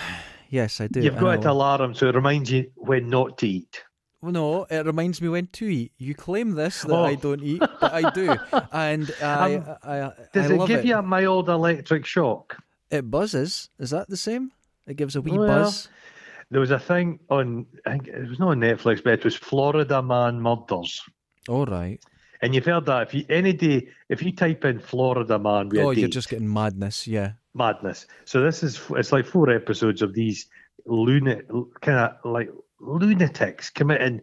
yes, 0.50 0.80
I 0.82 0.88
do. 0.88 1.02
You've 1.02 1.14
and 1.16 1.22
got 1.22 1.46
I'll- 1.46 1.52
alarm 1.54 1.94
so 1.94 2.08
it 2.08 2.16
reminds 2.16 2.50
you 2.52 2.72
when 2.76 3.10
not 3.10 3.38
to 3.40 3.48
eat. 3.48 3.84
Well, 4.22 4.32
no, 4.32 4.64
it 4.72 4.86
reminds 4.88 5.22
me 5.22 5.30
when 5.30 5.48
to 5.48 5.66
eat. 5.68 5.92
You 6.00 6.16
claim 6.16 6.52
this 6.56 6.82
that 6.82 6.92
Oh. 6.92 7.04
I 7.04 7.14
don't 7.14 7.44
eat, 7.44 7.60
but 7.60 7.94
I 7.94 8.10
do, 8.10 8.32
and 8.72 9.14
I, 9.22 9.56
Um, 9.56 9.76
I, 9.84 10.02
I, 10.02 10.12
Does 10.34 10.50
I 10.50 10.56
it 10.56 10.68
give 10.68 10.80
it. 10.80 10.86
you 10.86 10.96
a 10.96 11.04
mild 11.04 11.48
electric 11.50 12.06
shock? 12.08 12.58
It 12.90 13.12
buzzes. 13.12 13.70
Is 13.78 13.92
that 13.92 14.10
the 14.10 14.18
same? 14.18 14.52
It 14.88 14.96
gives 14.98 15.16
a 15.16 15.22
wee 15.22 15.38
Well, 15.38 15.48
buzz. 15.48 15.90
There 16.52 16.60
was 16.62 16.72
a 16.72 16.80
thing 16.80 17.20
on, 17.30 17.66
I 17.86 17.92
think 17.92 18.08
it 18.08 18.30
was 18.30 18.40
not 18.40 18.50
on 18.50 18.60
Netflix, 18.60 19.04
but 19.04 19.14
it 19.14 19.24
was 19.24 19.36
Florida 19.36 20.02
Man 20.02 20.40
Murders. 20.40 21.02
All 21.50 21.66
right. 21.66 22.00
And 22.42 22.54
you've 22.54 22.66
heard 22.66 22.86
that 22.86 23.08
if 23.08 23.14
you 23.14 23.26
any 23.30 23.54
day 23.54 23.88
if 24.10 24.22
you 24.22 24.32
type 24.32 24.66
in 24.66 24.80
Florida 24.80 25.40
Man 25.40 25.70
Oh, 25.76 25.92
you're 25.92 25.96
date, 25.96 26.12
just 26.12 26.30
getting 26.30 26.52
madness. 26.52 27.08
Yeah. 27.08 27.32
madness. 27.56 28.06
So 28.26 28.42
this 28.42 28.62
is 28.62 28.80
it's 28.92 29.12
like 29.12 29.26
four 29.26 29.50
episodes 29.50 30.02
of 30.04 30.14
these 30.14 30.48
lunatic 30.86 31.48
kind 31.82 31.98
of 31.98 32.12
like 32.32 32.50
lunatics 32.80 33.70
committing 33.72 34.22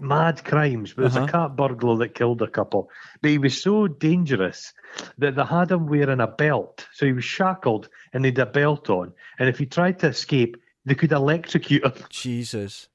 mad 0.00 0.44
crimes. 0.44 0.92
But 0.92 1.02
there's 1.02 1.16
Uh-huh. 1.16 1.26
a 1.26 1.30
cat 1.30 1.56
burglar 1.56 1.96
that 1.98 2.14
killed 2.14 2.42
a 2.42 2.48
couple. 2.48 2.90
But 3.22 3.30
he 3.30 3.38
was 3.38 3.60
so 3.60 3.86
dangerous 3.88 4.72
that 5.18 5.36
they 5.36 5.44
had 5.44 5.70
him 5.70 5.86
wearing 5.86 6.20
a 6.20 6.26
belt. 6.26 6.86
So 6.92 7.06
he 7.06 7.12
was 7.12 7.24
shackled 7.24 7.88
and 8.12 8.24
he 8.24 8.30
had 8.30 8.38
a 8.38 8.46
belt 8.46 8.90
on. 8.90 9.12
And 9.38 9.48
if 9.48 9.58
he 9.58 9.66
tried 9.66 9.98
to 10.00 10.08
escape, 10.08 10.56
they 10.84 10.94
could 10.94 11.12
electrocute 11.12 11.84
him. 11.84 11.92
Jesus. 12.10 12.88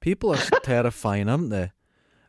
People 0.00 0.32
are 0.34 0.36
terrifying, 0.62 1.28
aren't 1.28 1.50
they? 1.50 1.70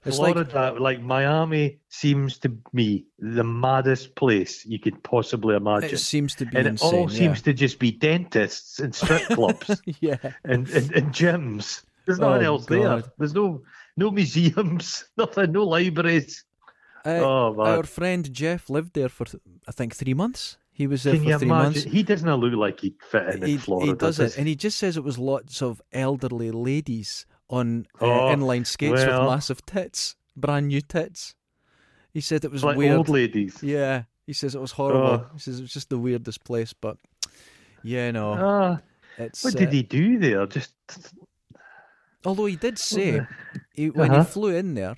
It's 0.05 0.19
like 0.19 0.33
Florida, 0.33 0.75
like, 0.81 1.01
Miami, 1.01 1.79
seems 1.87 2.37
to 2.39 2.51
me 2.73 3.05
the 3.19 3.43
maddest 3.45 4.15
place 4.15 4.65
you 4.65 4.77
could 4.77 5.01
possibly 5.01 5.55
imagine. 5.55 5.91
it 5.91 5.97
seems 5.97 6.35
to 6.35 6.45
be 6.45 6.57
and 6.57 6.67
it 6.67 6.71
insane. 6.71 6.93
all 6.93 7.07
seems 7.07 7.41
to 7.43 7.53
just 7.53 7.79
be 7.79 7.91
dentists 7.91 8.79
and 8.81 8.93
strip 8.93 9.21
clubs 9.27 9.81
yeah. 10.01 10.17
and, 10.43 10.67
and, 10.69 10.91
and 10.91 11.13
gyms. 11.13 11.83
There's 12.05 12.19
nothing 12.19 12.43
Oh, 12.45 12.55
else 12.55 12.65
there. 12.65 13.01
There's 13.17 13.33
no 13.33 13.61
no 13.97 14.11
museums, 14.11 15.05
nothing, 15.17 15.51
no 15.51 15.63
libraries. 15.63 16.45
Uh, 17.05 17.19
oh 17.21 17.53
man, 17.53 17.67
Our 17.67 17.83
friend 17.83 18.31
Jeff 18.31 18.69
lived 18.69 18.93
there 18.93 19.09
for, 19.09 19.25
I 19.67 19.71
think, 19.71 19.95
three 19.95 20.13
months. 20.13 20.57
He 20.71 20.87
was 20.87 21.03
there 21.03 21.13
can 21.15 21.23
for 21.23 21.39
three 21.39 21.47
imagine? 21.47 21.73
months. 21.73 21.83
He 21.83 22.01
doesn't 22.03 22.33
look 22.35 22.53
like 22.53 22.79
he'd 22.79 22.95
fit 23.09 23.35
in 23.35 23.41
he, 23.43 23.53
in 23.53 23.57
Florida. 23.59 23.91
he 23.91 23.97
doesn't, 23.97 24.25
does 24.25 24.37
and 24.37 24.47
he 24.47 24.55
just 24.55 24.79
says 24.79 24.97
it 24.97 25.03
was 25.03 25.19
lots 25.19 25.61
of 25.61 25.81
elderly 25.91 26.49
ladies 26.51 27.25
on 27.49 27.85
uh, 28.01 28.05
Oh, 28.05 28.35
inline 28.35 28.65
skates 28.65 29.05
well. 29.05 29.21
with 29.21 29.29
massive 29.31 29.63
tits, 29.65 30.15
brand 30.35 30.69
new 30.69 30.81
tits. 30.81 31.35
He 32.11 32.21
said 32.21 32.43
it 32.45 32.51
was 32.51 32.63
like 32.63 32.77
weird. 32.77 32.97
old 32.97 33.09
ladies. 33.09 33.61
Yeah, 33.61 34.03
he 34.25 34.33
says 34.33 34.55
it 34.55 34.61
was 34.61 34.71
horrible. 34.71 35.25
Oh. 35.25 35.27
He 35.33 35.39
says 35.39 35.59
it 35.59 35.63
was 35.63 35.73
just 35.73 35.89
the 35.89 35.97
weirdest 35.99 36.43
place, 36.43 36.73
but 36.73 36.97
yeah, 37.83 38.09
no, 38.11 38.79
it's. 39.17 39.43
what 39.43 39.55
uh, 39.55 39.59
did 39.59 39.73
he 39.73 39.83
do 39.83 40.17
there? 40.17 40.45
Just 40.47 40.73
Although 42.25 42.45
he 42.45 42.55
did 42.55 42.77
say 42.79 43.21
he, 43.73 43.89
when 43.89 44.11
Uh-huh. 44.11 44.23
he 44.23 44.27
flew 44.27 44.49
in 44.55 44.73
there, 44.75 44.95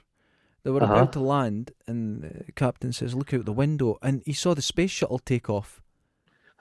they 0.63 0.71
were 0.71 0.83
Uh-huh. 0.83 0.93
about 0.93 1.11
to 1.13 1.19
land, 1.19 1.71
and 1.87 2.23
the 2.23 2.51
captain 2.53 2.91
says, 2.93 3.13
"Look 3.15 3.33
out 3.33 3.45
the 3.45 3.53
window," 3.53 3.97
and 4.01 4.21
he 4.25 4.33
saw 4.33 4.53
the 4.53 4.61
space 4.61 4.91
shuttle 4.91 5.19
take 5.19 5.49
off 5.49 5.81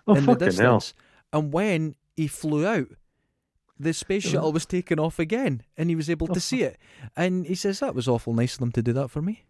oh 0.07 0.15
in 0.15 0.25
the 0.27 0.33
fucking 0.33 0.57
hell! 0.57 0.75
distance. 0.81 0.95
And 1.33 1.53
when 1.53 1.97
he 2.17 2.27
flew 2.29 2.67
out, 2.67 2.89
the 3.79 3.93
space 3.93 4.23
shuttle 4.23 4.53
was 4.53 4.67
taken 4.67 4.99
off 5.01 5.19
again, 5.19 5.62
and 5.77 5.91
he 5.91 5.97
was 5.97 6.09
able 6.09 6.29
to 6.29 6.41
see 6.41 6.62
it. 6.62 6.79
And 7.17 7.45
he 7.47 7.55
says 7.55 7.81
that 7.81 7.95
was 7.95 8.07
awful 8.09 8.33
nice 8.35 8.55
of 8.55 8.61
them 8.61 8.73
to 8.73 8.83
do 8.83 8.93
that 8.93 9.09
for 9.11 9.21
me. 9.23 9.45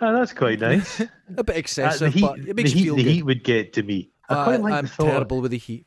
Ah, 0.00 0.12
that's 0.12 0.32
quite 0.32 0.60
nice. 0.60 1.00
A 1.36 1.44
bit 1.44 1.56
Ah, 1.56 1.58
excessive, 1.58 2.00
the 2.00 2.10
heat, 2.10 2.20
but 2.22 2.38
it 2.40 2.56
makes 2.56 2.72
the 2.72 2.76
you 2.76 2.82
heat, 2.82 2.84
feel 2.84 2.96
the 2.96 3.02
good. 3.04 3.12
heat 3.12 3.22
would 3.24 3.44
get 3.44 3.72
to 3.74 3.82
me. 3.82 4.10
I 4.28 4.34
quite 4.44 4.60
Uh, 4.60 4.62
like 4.62 4.74
I'm 4.74 4.84
the 4.84 4.90
thought. 4.90 5.08
terrible 5.08 5.40
with 5.40 5.52
the 5.52 5.58
heat. 5.58 5.85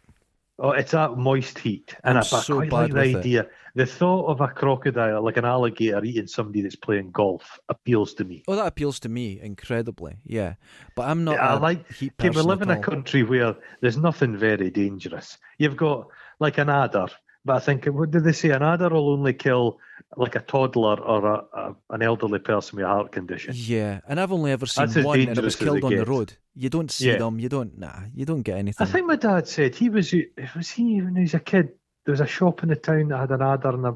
Oh, 0.61 0.71
it's 0.71 0.91
that 0.91 1.17
moist 1.17 1.57
heat, 1.57 1.95
and 2.03 2.17
I'm 2.17 2.23
I, 2.31 2.37
I 2.37 2.41
so 2.41 2.55
quite 2.55 2.69
bad 2.69 2.75
like 2.75 2.91
the 2.91 2.99
with 2.99 3.15
it. 3.15 3.19
idea. 3.19 3.47
The 3.75 3.85
thought 3.85 4.25
of 4.25 4.41
a 4.41 4.47
crocodile, 4.47 5.23
like 5.23 5.37
an 5.37 5.45
alligator, 5.45 6.03
eating 6.03 6.27
somebody 6.27 6.61
that's 6.61 6.75
playing 6.75 7.11
golf 7.11 7.59
appeals 7.69 8.13
to 8.15 8.25
me. 8.25 8.43
Oh, 8.47 8.55
that 8.55 8.65
appeals 8.67 8.99
to 9.01 9.09
me 9.09 9.39
incredibly. 9.41 10.17
Yeah, 10.25 10.55
but 10.95 11.07
I'm 11.07 11.23
not. 11.23 11.35
Yeah, 11.35 11.53
I 11.53 11.57
like- 11.57 11.89
heat 11.93 12.13
Okay, 12.19 12.29
we 12.29 12.41
live 12.41 12.61
in 12.61 12.71
a 12.71 12.79
country 12.79 13.23
where 13.23 13.55
there's 13.81 13.97
nothing 13.97 14.35
very 14.35 14.69
dangerous. 14.69 15.37
You've 15.59 15.77
got 15.77 16.07
like 16.39 16.57
an 16.57 16.69
adder, 16.69 17.07
but 17.49 17.55
I 17.55 17.59
think 17.65 17.85
what 17.87 18.11
did 18.11 18.23
they 18.25 18.31
say? 18.31 18.51
An 18.51 18.61
adder 18.61 18.89
will 18.89 19.09
only 19.09 19.33
kill 19.33 19.79
like 20.15 20.35
a 20.35 20.39
toddler 20.39 20.99
or 21.01 21.25
a, 21.25 21.43
a, 21.53 21.75
an 21.89 22.03
elderly 22.03 22.37
person 22.37 22.75
with 22.77 22.85
a 22.85 22.87
heart 22.87 23.11
condition. 23.11 23.53
Yeah, 23.57 24.01
and 24.07 24.19
I've 24.19 24.31
only 24.31 24.51
ever 24.51 24.67
seen 24.67 24.85
That's 24.85 25.03
one, 25.03 25.19
and 25.19 25.35
it 25.35 25.43
was 25.43 25.55
killed 25.55 25.83
on 25.83 25.95
the 25.95 26.05
road. 26.05 26.33
You 26.53 26.69
don't 26.69 26.91
see 26.91 27.07
Yeah. 27.07 27.17
them. 27.17 27.39
You 27.39 27.49
don't. 27.49 27.75
Nah, 27.79 28.01
you 28.13 28.25
don't 28.25 28.43
get 28.43 28.57
anything. 28.59 28.85
I 28.85 28.89
think 28.91 29.07
my 29.07 29.15
dad 29.15 29.47
said 29.47 29.73
he 29.73 29.89
was 29.89 30.13
was 30.55 30.69
he 30.69 31.01
when 31.01 31.15
he 31.15 31.21
was 31.23 31.33
a 31.33 31.39
kid 31.39 31.69
there 32.05 32.11
was 32.13 32.21
a 32.21 32.27
shop 32.27 32.61
in 32.61 32.69
the 32.69 32.75
town 32.75 33.07
that 33.07 33.17
had 33.19 33.31
an 33.31 33.41
adder 33.41 33.69
and 33.69 33.85
a 33.87 33.95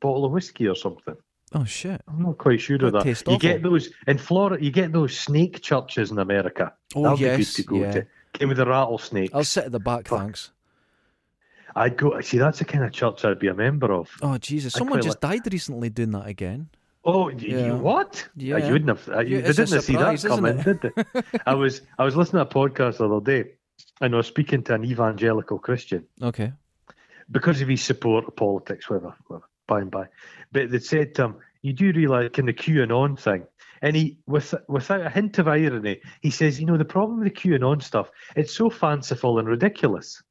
bottle 0.00 0.24
of 0.24 0.32
whiskey 0.32 0.66
or 0.66 0.74
something. 0.74 1.14
Oh 1.54 1.64
shit! 1.64 2.00
I'm 2.08 2.20
not 2.20 2.38
quite 2.38 2.60
sure 2.60 2.84
of 2.84 2.92
That 2.92 3.04
that. 3.04 3.06
You 3.06 3.12
awful. 3.12 3.38
get 3.38 3.62
those 3.62 3.90
in 4.08 4.18
Florida. 4.18 4.64
You 4.64 4.72
get 4.72 4.92
those 4.92 5.16
snake 5.16 5.62
churches 5.62 6.10
in 6.10 6.18
America. 6.18 6.72
Oh 6.96 7.04
That'd 7.04 7.20
yes, 7.20 7.36
be 7.38 7.44
good 7.44 7.54
to 7.54 7.62
go 7.62 7.76
yeah. 7.84 7.92
to. 7.92 8.06
Get 8.32 8.48
with 8.48 8.56
the 8.56 8.66
rattlesnake. 8.66 9.30
I'll 9.32 9.44
sit 9.44 9.66
at 9.66 9.72
the 9.72 9.78
back, 9.80 10.08
Fuck. 10.08 10.18
thanks. 10.18 10.50
I'd 11.76 11.96
go. 11.96 12.18
See, 12.22 12.38
that's 12.38 12.58
the 12.58 12.64
kind 12.64 12.84
of 12.84 12.90
church 12.92 13.24
I'd 13.24 13.38
be 13.38 13.48
a 13.48 13.54
member 13.54 13.92
of. 13.92 14.10
Oh 14.22 14.36
Jesus! 14.38 14.74
I 14.74 14.78
Someone 14.78 15.00
just 15.02 15.20
died 15.20 15.42
recently 15.52 15.90
doing 15.90 16.10
that 16.12 16.26
again. 16.26 16.70
Oh, 17.04 17.28
Yeah. 17.28 17.66
you, 17.66 17.76
what? 17.76 18.26
Yeah. 18.34 18.56
you 18.56 18.72
wouldn't 18.72 18.88
have. 18.88 19.08
uh, 19.08 19.20
You, 19.20 19.40
they 19.40 19.52
didn't 19.52 19.80
see 19.82 19.94
that 19.94 20.20
coming, 20.26 20.60
did 20.62 20.80
they? 20.80 20.90
I 21.46 21.54
was 21.54 21.82
I 22.00 22.04
was 22.04 22.16
listening 22.16 22.44
to 22.44 22.50
a 22.50 22.52
podcast 22.52 22.98
the 22.98 23.08
other 23.08 23.20
day, 23.24 23.50
and 24.00 24.12
I 24.12 24.16
was 24.16 24.26
speaking 24.26 24.64
to 24.64 24.74
an 24.74 24.84
evangelical 24.84 25.58
Christian 25.60 26.04
Okay. 26.20 26.52
because 27.30 27.60
of 27.62 27.68
his 27.68 27.82
support 27.84 28.26
of 28.26 28.34
politics, 28.34 28.90
whatever, 28.90 29.14
whatever, 29.28 29.46
by 29.68 29.80
and 29.82 29.90
by. 29.90 30.06
But 30.50 30.70
they 30.72 30.78
said 30.80 31.14
to 31.16 31.24
him, 31.26 31.36
"You 31.62 31.74
do 31.74 31.92
realise 31.92 32.30
kind 32.32 32.48
of 32.48 32.56
QAnon 32.56 33.18
thing?" 33.20 33.44
And 33.82 33.94
he, 33.94 34.18
with, 34.26 34.54
without 34.68 35.02
a 35.06 35.10
hint 35.10 35.38
of 35.38 35.46
irony, 35.46 36.00
he 36.22 36.30
says, 36.30 36.58
"You 36.58 36.66
know, 36.66 36.78
the 36.78 36.84
problem 36.84 37.20
with 37.20 37.28
the 37.32 37.40
QAnon 37.40 37.82
stuff, 37.82 38.10
it's 38.34 38.52
so 38.54 38.70
fanciful 38.70 39.38
and 39.38 39.46
ridiculous. 39.46 40.22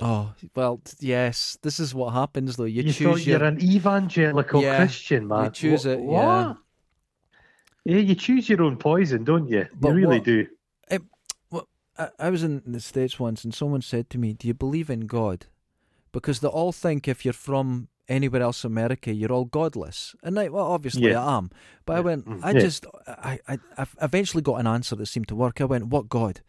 Oh 0.00 0.32
well, 0.54 0.80
yes. 1.00 1.58
This 1.62 1.80
is 1.80 1.94
what 1.94 2.12
happens 2.12 2.56
though. 2.56 2.64
You, 2.64 2.82
you 2.82 2.92
choose. 2.92 3.26
Your... 3.26 3.38
You're 3.38 3.48
an 3.48 3.60
evangelical 3.62 4.62
Yeah, 4.62 4.76
Christian, 4.76 5.26
man. 5.28 5.44
You 5.46 5.50
choose 5.50 5.84
Wha- 5.86 5.92
it, 5.92 6.00
What? 6.00 6.22
yeah. 6.22 6.54
Yeah, 7.84 7.98
you 7.98 8.14
choose 8.14 8.48
your 8.48 8.62
own 8.62 8.76
poison, 8.76 9.24
don't 9.24 9.48
you? 9.48 9.66
But 9.80 9.88
you 9.90 9.94
really 9.94 10.18
what- 10.18 10.24
do. 10.24 10.46
I, 11.98 12.10
I 12.20 12.30
was 12.30 12.44
in 12.44 12.62
the 12.64 12.78
States 12.80 13.18
once 13.18 13.42
and 13.42 13.52
someone 13.52 13.82
said 13.82 14.08
to 14.10 14.18
me, 14.18 14.32
Do 14.32 14.46
you 14.46 14.54
believe 14.54 14.88
in 14.88 15.00
God? 15.08 15.46
Because 16.12 16.38
they 16.40 16.46
all 16.48 16.70
think 16.70 17.08
if 17.08 17.24
you're 17.24 17.34
from 17.34 17.88
anywhere 18.08 18.40
else 18.40 18.62
in 18.64 18.70
America, 18.70 19.12
you're 19.12 19.32
all 19.32 19.44
godless. 19.46 20.14
And 20.22 20.38
I, 20.38 20.48
well, 20.48 20.66
obviously 20.70 21.10
Yeah. 21.10 21.24
I 21.24 21.38
am. 21.38 21.50
But 21.86 21.96
I 21.96 22.00
went, 22.00 22.24
Mm. 22.26 22.40
I 22.44 22.52
Yeah. 22.52 22.60
just, 22.60 22.86
I, 23.08 23.40
I, 23.48 23.58
I 23.76 23.86
eventually 24.00 24.42
got 24.44 24.60
an 24.60 24.66
answer 24.68 24.94
that 24.94 25.06
seemed 25.06 25.26
to 25.28 25.34
work. 25.34 25.60
I 25.60 25.64
went, 25.64 25.86
What 25.88 26.08
God? 26.08 26.40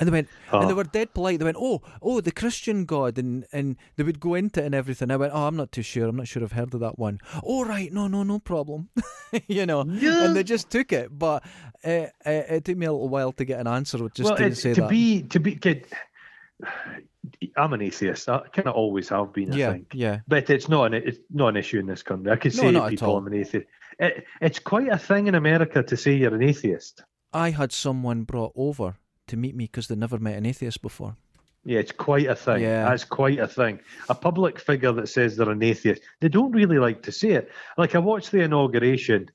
And 0.00 0.08
they 0.08 0.10
went, 0.12 0.28
and 0.52 0.68
they 0.68 0.72
Ah. 0.72 0.76
were 0.76 0.84
dead 0.84 1.14
polite. 1.14 1.38
They 1.38 1.44
went, 1.44 1.56
"Oh, 1.60 1.80
oh, 2.02 2.20
the 2.20 2.32
Christian 2.32 2.84
God," 2.84 3.16
and 3.18 3.44
and 3.52 3.76
they 3.96 4.02
would 4.02 4.18
go 4.18 4.34
into 4.34 4.60
it 4.62 4.66
and 4.66 4.74
everything. 4.74 5.10
I 5.10 5.16
went, 5.16 5.32
"Oh, 5.32 5.46
I'm 5.46 5.56
not 5.56 5.70
too 5.70 5.82
sure. 5.82 6.08
I'm 6.08 6.16
not 6.16 6.26
sure 6.28 6.42
I've 6.42 6.52
heard 6.52 6.74
of 6.74 6.80
that 6.80 6.98
one." 6.98 7.20
Oh, 7.44 7.64
right, 7.64 7.92
no, 7.92 8.08
no, 8.08 8.22
no 8.24 8.38
problem. 8.40 8.88
you 9.46 9.66
know, 9.66 9.84
Yeah. 9.86 10.24
and 10.24 10.34
they 10.36 10.42
just 10.42 10.68
took 10.70 10.92
it. 10.92 11.16
But 11.16 11.44
uh, 11.84 12.06
uh, 12.26 12.30
it 12.56 12.64
took 12.64 12.76
me 12.76 12.86
a 12.86 12.92
little 12.92 13.08
while 13.08 13.32
to 13.32 13.44
get 13.44 13.60
an 13.60 13.66
answer. 13.68 13.98
Just 14.08 14.28
well, 14.30 14.36
say 14.54 14.74
to 14.74 14.80
that. 14.82 14.90
be 14.90 15.22
to 15.22 15.38
be 15.40 15.54
kid. 15.56 15.86
I'm 17.56 17.72
an 17.72 17.82
atheist. 17.82 18.28
I 18.28 18.40
kind 18.52 18.68
of 18.68 18.74
always 18.74 19.08
have 19.08 19.32
been. 19.32 19.52
I 19.52 19.56
yeah, 19.56 19.72
think. 19.72 19.92
yeah. 19.94 20.20
But 20.28 20.50
it's 20.50 20.68
not 20.68 20.86
an 20.86 20.94
it's 20.94 21.18
not 21.30 21.48
an 21.48 21.56
issue 21.56 21.78
in 21.78 21.86
this 21.86 22.02
country. 22.02 22.30
I 22.32 22.36
could 22.36 22.56
No, 22.56 22.62
say 22.62 22.90
people. 22.90 23.16
I'm 23.16 23.26
an 23.26 23.34
atheist. 23.34 23.66
It, 23.98 24.24
it's 24.40 24.58
quite 24.58 24.88
a 24.88 24.98
thing 24.98 25.26
in 25.28 25.34
America 25.34 25.82
to 25.82 25.96
say 25.96 26.14
you're 26.14 26.34
an 26.34 26.42
atheist. 26.42 27.02
I 27.32 27.50
had 27.50 27.72
someone 27.72 28.24
brought 28.24 28.52
over 28.56 28.96
to 29.28 29.36
meet 29.36 29.54
me 29.54 29.64
because 29.64 29.88
they 29.88 29.94
never 29.96 30.18
met 30.18 30.36
an 30.36 30.46
atheist 30.46 30.82
before. 30.82 31.16
Yeah, 31.64 31.78
it's 31.78 31.92
quite 31.92 32.26
a 32.26 32.34
thing. 32.36 32.62
Yeah. 32.62 32.88
That's 32.88 33.04
quite 33.04 33.38
a 33.38 33.48
thing. 33.48 33.80
A 34.10 34.14
public 34.14 34.58
figure 34.60 34.92
that 34.92 35.08
says 35.08 35.36
they're 35.36 35.48
an 35.50 35.62
atheist, 35.62 36.02
they 36.20 36.28
don't 36.28 36.52
really 36.52 36.78
like 36.78 37.02
to 37.04 37.12
say 37.12 37.30
it. 37.30 37.50
Like 37.78 37.94
I 37.94 37.98
watched 38.00 38.32
the 38.32 38.40
inauguration, 38.40 39.30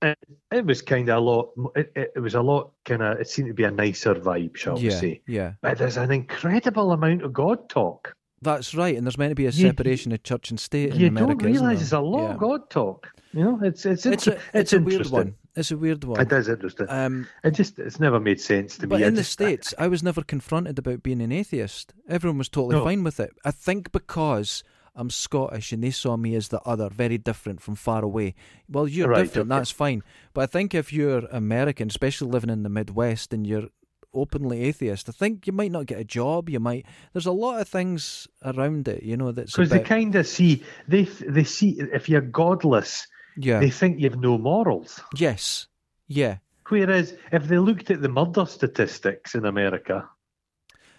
and 0.00 0.14
it 0.52 0.64
was 0.64 0.80
kind 0.82 1.08
of 1.08 1.16
a 1.16 1.20
lot. 1.20 1.50
It, 1.74 1.90
it, 1.96 2.12
it 2.16 2.20
was 2.20 2.34
a 2.36 2.42
lot 2.42 2.70
kind 2.84 3.02
of. 3.02 3.18
It 3.18 3.28
seemed 3.28 3.48
to 3.48 3.54
be 3.54 3.64
a 3.64 3.70
nicer 3.72 4.14
vibe, 4.14 4.56
shall 4.56 4.76
we 4.76 4.82
yeah, 4.82 5.00
say? 5.00 5.20
yeah. 5.26 5.52
But 5.60 5.78
there's 5.78 5.96
an 5.96 6.12
incredible 6.12 6.92
amount 6.92 7.22
of 7.22 7.32
God 7.32 7.68
talk. 7.68 8.14
That's 8.42 8.74
right. 8.74 8.94
And 8.96 9.04
there's 9.04 9.18
meant 9.18 9.32
to 9.32 9.34
be 9.34 9.46
a 9.46 9.50
You- 9.50 9.66
separation 9.68 10.12
of 10.12 10.22
church 10.22 10.50
and 10.50 10.60
state 10.60 10.92
in 10.94 11.00
you 11.00 11.08
America. 11.08 11.34
don't 11.42 11.42
realise 11.50 11.56
isn't 11.56 11.76
there's 11.78 11.92
a 11.94 12.00
lot 12.00 12.22
Yeah. 12.28 12.34
of 12.34 12.38
God 12.38 12.70
talk. 12.70 13.08
You 13.36 13.44
know, 13.44 13.60
it's 13.62 13.84
it's 13.84 14.06
It's 14.06 14.26
inter- 14.26 14.40
a, 14.54 14.58
it's 14.60 14.72
a 14.72 14.80
weird 14.80 15.10
one. 15.10 15.34
It's 15.54 15.70
a 15.70 15.76
weird 15.76 16.02
one. 16.04 16.20
It 16.20 16.32
is 16.32 16.48
interesting. 16.48 16.86
Um, 16.88 17.26
It 17.44 17.50
just 17.50 17.78
it's 17.78 18.00
never 18.00 18.18
made 18.18 18.40
sense 18.40 18.78
to 18.78 18.86
but 18.86 18.96
me. 18.96 19.02
But 19.02 19.08
in 19.08 19.14
the 19.14 19.20
just- 19.20 19.32
states, 19.32 19.74
I 19.78 19.88
was 19.88 20.02
never 20.02 20.22
confronted 20.22 20.78
about 20.78 21.02
being 21.02 21.20
an 21.20 21.32
atheist. 21.32 21.92
Everyone 22.08 22.38
was 22.38 22.48
totally 22.48 22.76
No. 22.76 22.84
fine 22.84 23.04
with 23.04 23.20
it. 23.20 23.30
I 23.44 23.50
think 23.50 23.92
because 23.92 24.64
I'm 24.94 25.10
Scottish 25.10 25.70
and 25.72 25.84
they 25.84 25.90
saw 25.90 26.16
me 26.16 26.34
as 26.34 26.48
the 26.48 26.62
other, 26.62 26.88
very 26.88 27.18
different 27.18 27.60
from 27.60 27.74
far 27.74 28.02
away. 28.02 28.34
Well, 28.70 28.88
you're 28.88 29.08
Right, 29.10 29.24
different. 29.24 29.52
okay. 29.52 29.58
That's 29.58 29.70
fine. 29.70 30.02
But 30.32 30.40
I 30.44 30.46
think 30.46 30.74
if 30.74 30.90
you're 30.90 31.26
American, 31.30 31.88
especially 31.88 32.30
living 32.30 32.48
in 32.48 32.62
the 32.62 32.70
Midwest, 32.70 33.34
and 33.34 33.46
you're 33.46 33.68
openly 34.14 34.62
atheist, 34.62 35.10
I 35.10 35.12
think 35.12 35.46
you 35.46 35.52
might 35.52 35.70
not 35.72 35.84
get 35.84 36.00
a 36.00 36.04
job. 36.04 36.48
You 36.48 36.60
might. 36.60 36.86
There's 37.12 37.26
a 37.26 37.32
lot 37.32 37.60
of 37.60 37.68
things 37.68 38.26
around 38.42 38.88
it. 38.88 39.02
You 39.02 39.18
know 39.18 39.30
that's 39.32 39.52
a 39.52 39.58
because 39.58 39.68
they 39.70 39.80
kind 39.80 40.14
of 40.16 40.26
see 40.26 40.62
they 40.88 41.02
they 41.28 41.44
see 41.44 41.76
if 41.92 42.08
you're 42.08 42.22
godless, 42.22 43.06
yeah. 43.36 43.60
they 43.60 43.70
think 43.70 44.00
you've 44.00 44.18
no 44.20 44.38
morals. 44.38 45.00
yes. 45.16 45.66
Yeah. 46.08 46.38
Whereas 46.68 47.14
if 47.32 47.44
they 47.44 47.58
looked 47.58 47.90
at 47.90 48.00
the 48.02 48.08
murder 48.08 48.44
statistics 48.46 49.34
in 49.34 49.44
America, 49.44 50.08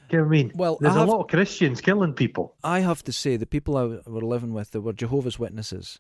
you 0.09 0.17
know 0.19 0.23
what 0.23 0.27
I 0.27 0.31
mean? 0.31 0.51
Well, 0.55 0.77
there's 0.79 0.93
have- 0.95 1.07
a 1.07 1.11
lot 1.11 1.21
of 1.21 1.27
Christians 1.27 1.81
killing 1.81 2.13
people. 2.13 2.55
I 2.63 2.79
have 2.79 3.03
to 3.03 3.11
say, 3.11 3.35
the 3.37 3.45
people 3.45 3.75
I 3.77 3.83
were 4.09 4.21
living 4.21 4.53
with, 4.53 4.71
they 4.71 4.79
were 4.79 4.93
Jehovah's 4.93 5.37
Witnesses, 5.39 5.99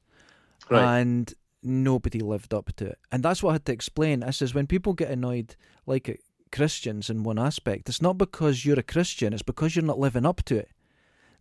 Right. 0.69 0.99
and 0.99 1.33
nobody 1.63 2.19
lived 2.19 2.53
up 2.53 2.73
to 2.77 2.85
it. 2.85 2.99
And 3.11 3.23
that's 3.23 3.43
what 3.43 3.49
I 3.51 3.53
had 3.53 3.65
to 3.65 3.73
explain. 3.73 4.23
I 4.23 4.29
says 4.31 4.53
when 4.53 4.67
people 4.67 4.93
get 4.93 5.09
annoyed, 5.11 5.55
like 5.85 6.07
at 6.07 6.19
Christians 6.51 7.09
in 7.09 7.23
one 7.23 7.37
aspect, 7.39 7.89
it's 7.89 8.01
not 8.01 8.17
because 8.17 8.65
you're 8.65 8.79
a 8.79 8.83
Christian; 8.83 9.33
it's 9.33 9.41
because 9.41 9.75
you're 9.75 9.83
not 9.83 9.99
living 9.99 10.25
up 10.25 10.43
to 10.43 10.55
it. 10.57 10.69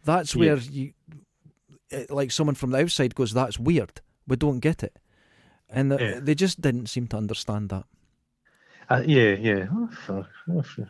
That's 0.05 0.35
Yeah. 0.35 0.41
where 0.41 0.57
you, 0.57 0.93
like 2.11 2.31
someone 2.33 2.55
from 2.57 2.71
the 2.71 2.79
outside 2.79 3.15
goes, 3.15 3.33
"That's 3.33 3.59
weird. 3.59 4.01
We 4.27 4.37
don't 4.37 4.61
get 4.61 4.83
it," 4.83 4.97
and 5.69 5.91
the, 5.91 5.99
Yeah. 6.01 6.21
they 6.21 6.35
just 6.35 6.61
didn't 6.61 6.89
seem 6.89 7.07
to 7.09 7.17
understand 7.17 7.69
that. 7.71 7.85
Uh, 8.89 9.03
yeah, 9.05 9.33
yeah. 9.35 9.67
Fuck. 10.07 10.29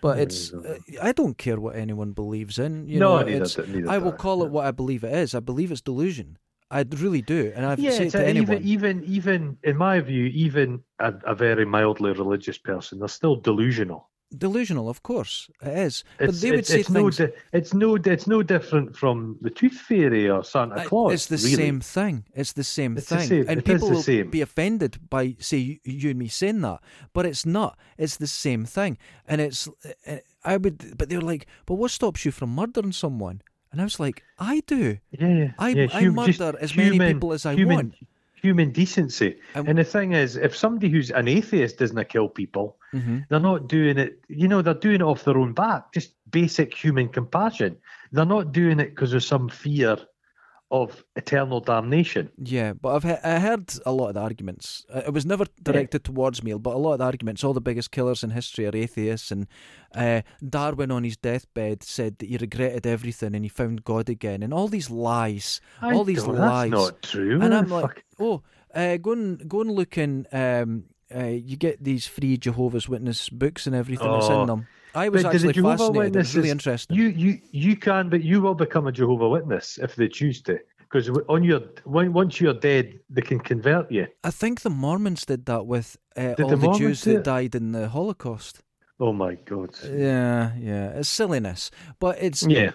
But 0.03 0.19
it's, 0.19 0.53
uh, 0.53 0.79
I 1.01 1.13
don't 1.13 1.39
care 1.39 1.59
what 1.59 1.77
anyone 1.77 2.13
believes 2.13 2.59
in. 2.59 2.87
You 2.89 3.01
no, 3.01 3.19
know, 3.19 3.25
neither, 3.25 3.67
neither 3.67 3.91
I 3.91 3.99
will 3.99 4.13
call 4.13 4.43
it 4.45 4.51
what 4.51 4.67
I 4.67 4.71
believe 4.71 5.03
it 5.05 5.15
is. 5.15 5.35
I 5.35 5.41
believe 5.41 5.73
it's 5.73 5.81
delusion. 5.81 6.39
I 6.71 6.85
really 6.91 7.23
do, 7.23 7.53
and 7.55 7.65
I've 7.65 7.81
Yeah, 7.81 7.91
said 7.91 8.11
to 8.11 8.27
anyone. 8.27 8.59
even, 8.63 8.67
even, 8.67 9.05
even 9.05 9.59
in 9.63 9.77
my 9.77 10.01
view, 10.01 10.27
even 10.27 10.83
a, 10.99 11.15
a 11.25 11.35
very 11.35 11.65
mildly 11.65 12.13
religious 12.13 12.59
person, 12.59 12.99
they're 12.99 13.09
still 13.09 13.37
delusional. 13.37 14.11
Delusional, 14.37 14.89
of 14.89 15.03
course, 15.03 15.49
it 15.63 15.69
is. 15.79 16.05
but 16.19 16.31
It's, 16.31 16.41
they 16.41 16.51
would 16.51 16.59
it's, 16.61 16.69
say 16.69 16.81
it's 16.81 16.91
no, 16.91 17.03
things. 17.11 17.17
di- 17.19 17.33
it's 17.53 17.73
no, 17.75 17.95
it's 17.95 18.27
no 18.27 18.43
different 18.43 18.97
from 18.97 19.39
the 19.41 19.51
Tooth 19.51 19.75
Fairy 19.75 20.29
or 20.29 20.43
Santa 20.43 20.85
Claus. 20.85 21.13
it's 21.13 21.27
the 21.27 21.37
really. 21.37 21.63
same 21.63 21.81
thing. 21.81 22.25
It's 22.35 22.53
the 22.53 22.65
same 22.65 22.97
It's 22.97 23.09
the 23.09 23.19
thing, 23.19 23.29
same. 23.29 23.49
and 23.49 23.59
It 23.61 23.65
people 23.65 23.89
will 23.91 24.03
same. 24.03 24.29
be 24.31 24.41
offended 24.41 24.99
by 25.09 25.37
say 25.39 25.59
you, 25.59 25.79
you 25.85 26.11
and 26.11 26.19
me 26.19 26.27
saying 26.29 26.61
that, 26.63 26.81
but 27.13 27.25
it's 27.25 27.47
not. 27.47 27.79
It's 27.97 28.17
the 28.17 28.27
same 28.27 28.65
thing, 28.65 28.99
and 29.29 29.41
it's. 29.41 29.69
uh, 30.07 30.17
I 30.45 30.57
would, 30.57 30.97
but 30.99 31.09
they're 31.09 31.21
like, 31.21 31.47
"But 31.65 31.75
what 31.75 31.91
stops 31.93 32.25
you 32.25 32.33
from 32.33 32.55
murdering 32.55 32.93
someone?" 32.93 33.43
And 33.71 33.81
I 33.81 33.85
was 33.85 34.01
like, 34.01 34.23
"I 34.39 34.61
do. 34.67 34.99
Yeah, 35.13 35.29
yeah. 35.29 35.53
I, 35.59 35.69
yeah, 35.71 35.87
I 35.93 36.03
hum- 36.05 36.15
murder 36.15 36.55
as 36.61 36.77
many 36.77 36.99
people 36.99 37.33
as 37.33 37.47
I 37.47 37.55
human, 37.55 37.77
want." 37.77 37.95
Human 38.43 38.71
decency. 38.71 39.39
And- 39.55 39.69
And 39.69 39.79
the 39.79 39.85
thing 39.85 40.13
is, 40.13 40.37
if 40.37 40.57
somebody 40.57 40.89
who's 40.89 41.11
an 41.11 41.29
atheist 41.29 41.79
doesn't 41.79 42.09
kill 42.09 42.29
people, 42.29 42.79
hmm 42.93 43.19
they're 43.29 43.41
not 43.41 43.69
doing 43.69 43.99
it. 43.99 44.21
You 44.29 44.47
know, 44.49 44.63
they're 44.63 44.75
doing 44.75 44.97
it 44.97 45.03
off 45.03 45.25
their 45.25 45.39
own 45.39 45.53
back. 45.53 45.93
Just 45.93 46.15
basic 46.31 46.73
human 46.75 47.09
compassion. 47.09 47.77
They're 48.13 48.25
not 48.25 48.53
doing 48.53 48.79
it 48.81 48.91
because 48.91 49.13
of 49.15 49.25
some 49.25 49.49
fear 49.49 49.97
of 50.71 51.05
eternal 51.15 51.61
damnation. 51.61 52.29
Yeah, 52.43 52.73
but 52.73 52.97
I've 52.97 53.03
he- 53.05 53.29
I 53.29 53.39
heard 53.39 53.73
a 53.87 53.93
lot 53.93 54.09
of 54.09 54.15
the 54.15 54.21
arguments. 54.21 54.85
Uh, 54.93 55.03
It 55.07 55.13
was 55.13 55.25
never 55.25 55.45
directed 55.63 56.03
towards 56.03 56.43
me, 56.43 56.53
but 56.55 56.75
a 56.75 56.79
lot 56.79 56.95
of 56.95 56.99
the 56.99 57.05
arguments, 57.05 57.45
all 57.45 57.53
the 57.55 57.61
biggest 57.61 57.93
killers 57.93 58.25
in 58.25 58.31
history 58.31 58.67
are 58.67 58.77
atheists. 58.77 59.31
And 59.31 59.47
uh, 59.95 60.23
Darwin 60.47 60.91
on 60.91 61.05
his 61.05 61.17
deathbed 61.17 61.83
said 61.85 62.19
that 62.19 62.29
he 62.29 62.37
regretted 62.37 62.85
everything 62.87 63.35
and 63.37 63.45
he 63.45 63.49
found 63.49 63.85
God 63.85 64.09
again, 64.09 64.43
and 64.43 64.53
all 64.53 64.67
these 64.69 64.91
lies, 64.91 65.61
I 65.81 65.93
all 65.95 66.03
these 66.05 66.27
lies. 66.27 66.71
That's 66.73 66.83
not 66.83 67.03
true. 67.03 67.41
and 67.41 67.55
I'm 67.55 67.69
like, 67.69 68.05
oh, 68.19 68.43
uh, 68.75 68.97
go 68.97 69.13
and 69.13 69.49
go 69.49 69.61
and 69.61 69.71
look 69.71 69.97
in. 69.97 70.27
Um, 70.33 70.85
uh, 71.15 71.27
you 71.27 71.57
get 71.57 71.85
these 71.85 72.09
free 72.09 72.37
Jehovah's 72.37 72.89
Witness 72.89 73.29
books 73.29 73.69
and 73.69 73.77
everything 73.77 74.11
that's 74.11 74.27
Oh. 74.29 74.41
in 74.41 74.47
them. 74.49 74.67
I 74.95 75.09
was 75.09 75.23
But 75.23 75.33
the 75.33 75.37
actually 75.37 75.53
Jehovah 75.55 75.77
fascinated. 75.79 76.17
It 76.17 76.35
really 76.35 76.51
interesting. 76.51 76.97
You 76.97 77.09
you 77.09 77.41
you 77.51 77.77
can, 77.77 78.09
but 78.09 78.23
you 78.23 78.41
will 78.41 78.55
become 78.55 78.87
a 78.87 78.93
Jehovah 78.93 79.29
Witness 79.29 79.79
if 79.79 79.97
they 79.97 80.09
choose 80.09 80.43
to. 80.43 80.59
Because 80.81 81.11
on 81.29 81.43
your 81.43 81.61
once 81.85 82.41
you're 82.41 82.55
dead, 82.55 83.01
they 83.11 83.23
can 83.23 83.41
convert 83.41 83.91
you. 83.91 84.07
I 84.23 84.31
think 84.31 84.61
the 84.61 84.71
Mormons 84.71 85.27
did 85.27 85.47
that 85.47 85.67
with 85.67 85.97
uh, 86.17 86.35
Did 86.35 86.41
all 86.43 86.51
the 86.51 86.57
the, 86.57 86.79
Jews 86.79 87.01
that 87.03 87.25
died 87.25 87.55
in 87.55 87.73
the 87.73 87.89
Holocaust. 87.89 88.63
Oh 88.99 89.13
my 89.13 89.35
God! 89.35 89.71
Yeah, 89.85 90.53
yeah, 90.59 90.99
it's 90.99 91.09
silliness, 91.09 91.71
but 91.99 92.17
it's 92.21 92.43
Yeah, 92.43 92.73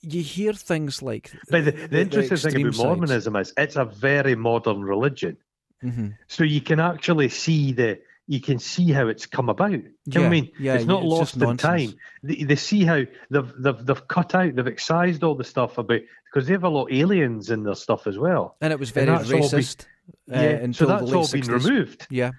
you 0.00 0.22
hear 0.22 0.52
things 0.52 1.00
like. 1.02 1.32
but 1.50 1.64
the, 1.64 1.70
the 1.70 2.00
interesting 2.00 2.36
thing 2.52 2.66
about 2.66 2.76
Mormonism 2.76 3.36
is 3.36 3.52
it's 3.56 3.76
a 3.76 3.84
very 3.84 4.34
modern 4.34 4.82
religion. 4.82 5.36
hmm 5.80 6.08
So 6.26 6.44
you 6.44 6.60
can 6.60 6.80
actually 6.80 7.28
see 7.28 7.72
the 7.72 7.98
you 8.28 8.40
can 8.40 8.58
see 8.58 8.92
how 8.92 9.08
it's 9.08 9.26
come 9.26 9.48
about. 9.48 9.70
Do 9.70 9.78
you 10.06 10.14
know 10.14 10.20
what 10.20 10.26
I 10.26 10.30
mean? 10.30 10.50
yeah, 10.60 10.74
it's 10.74 10.84
not 10.84 11.02
it's 11.02 11.10
lost 11.10 11.20
just 11.22 11.34
in 11.36 11.40
nonsense. 11.40 11.92
time. 11.92 11.98
They, 12.22 12.44
they 12.44 12.56
see 12.56 12.84
how 12.84 13.02
they've, 13.30 13.52
they've 13.58 13.84
they've 13.86 14.08
cut 14.08 14.34
out, 14.34 14.54
they've 14.54 14.66
excised 14.66 15.24
all 15.24 15.34
the 15.34 15.44
stuff 15.44 15.78
about 15.78 16.00
because 16.32 16.46
they 16.46 16.52
have 16.52 16.64
a 16.64 16.68
lot 16.68 16.86
of 16.86 16.92
aliens 16.96 17.50
in 17.50 17.62
their 17.64 17.74
stuff 17.74 18.06
as 18.06 18.18
well. 18.18 18.56
And 18.60 18.72
it 18.72 18.78
was 18.78 18.90
very 18.90 19.06
been- 19.06 19.16
racist. 19.26 19.86
uh, 20.30 20.38
yeah, 20.38 20.40
until 20.42 20.86
so 20.88 20.98
that's 20.98 21.12
all 21.12 21.24
60s. 21.24 21.32
been 21.46 21.52
removed. 21.54 22.06
Yeah. 22.10 22.30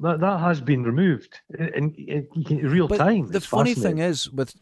That 0.00 0.18
that 0.20 0.40
has 0.40 0.60
been 0.60 0.82
removed 0.82 1.40
in, 1.56 1.94
in, 1.94 2.26
in 2.50 2.58
real 2.68 2.88
But 2.88 2.96
time. 2.98 3.28
the 3.28 3.36
It's 3.36 3.46
funny 3.46 3.74
thing 3.74 3.98
is, 3.98 4.28
with 4.30 4.52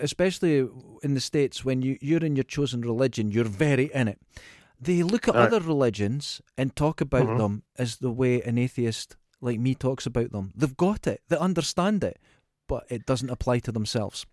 especially 0.00 0.68
in 1.02 1.14
the 1.14 1.20
states, 1.20 1.64
when 1.64 1.82
you 1.82 1.96
you're 2.00 2.24
in 2.24 2.34
your 2.36 2.44
chosen 2.44 2.80
religion, 2.80 3.30
you're 3.30 3.44
very 3.44 3.90
in 3.94 4.08
it. 4.08 4.18
They 4.80 5.02
look 5.02 5.28
at 5.28 5.34
Right. 5.34 5.46
other 5.46 5.60
religions 5.60 6.40
and 6.56 6.74
talk 6.74 7.00
about 7.00 7.26
Mhm. 7.28 7.38
them 7.38 7.62
as 7.78 7.96
the 7.98 8.10
way 8.10 8.40
an 8.42 8.56
atheist 8.58 9.16
like 9.40 9.58
me 9.58 9.74
talks 9.74 10.06
about 10.06 10.32
them. 10.32 10.52
They've 10.56 10.76
got 10.76 11.06
it. 11.06 11.22
They 11.28 11.36
understand 11.36 12.04
it, 12.04 12.18
but 12.68 12.84
it 12.90 13.06
doesn't 13.06 13.30
apply 13.30 13.60
to 13.60 13.72
themselves. 13.72 14.26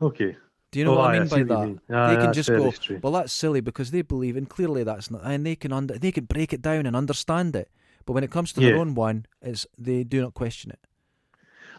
okay. 0.00 0.36
Do 0.70 0.78
you 0.78 0.84
know 0.84 0.92
Oh, 0.92 0.98
what 0.98 1.14
I 1.14 1.18
mean 1.18 1.28
see 1.28 1.42
by 1.44 1.54
that? 1.56 1.66
mean. 1.66 1.80
Aye, 1.90 2.14
they 2.14 2.22
can 2.22 2.32
just 2.34 2.50
go, 2.50 2.70
strange. 2.72 3.02
well, 3.02 3.14
that's 3.14 3.32
silly 3.32 3.62
because 3.62 3.90
they 3.90 4.02
believe, 4.02 4.36
and 4.36 4.46
clearly 4.46 4.84
that's 4.84 5.10
not, 5.10 5.22
and 5.24 5.46
they 5.46 5.56
can 5.56 5.72
under, 5.72 5.96
they 5.98 6.12
can 6.12 6.26
break 6.26 6.52
it 6.52 6.60
down 6.60 6.84
and 6.84 6.94
understand 6.94 7.56
it. 7.56 7.70
But 8.04 8.12
when 8.12 8.22
it 8.22 8.30
comes 8.30 8.52
to 8.52 8.60
their 8.60 8.76
own 8.76 8.94
one, 8.94 9.24
it's 9.40 9.66
they 9.78 10.04
do 10.04 10.20
not 10.20 10.34
question 10.34 10.70
it. 10.70 10.80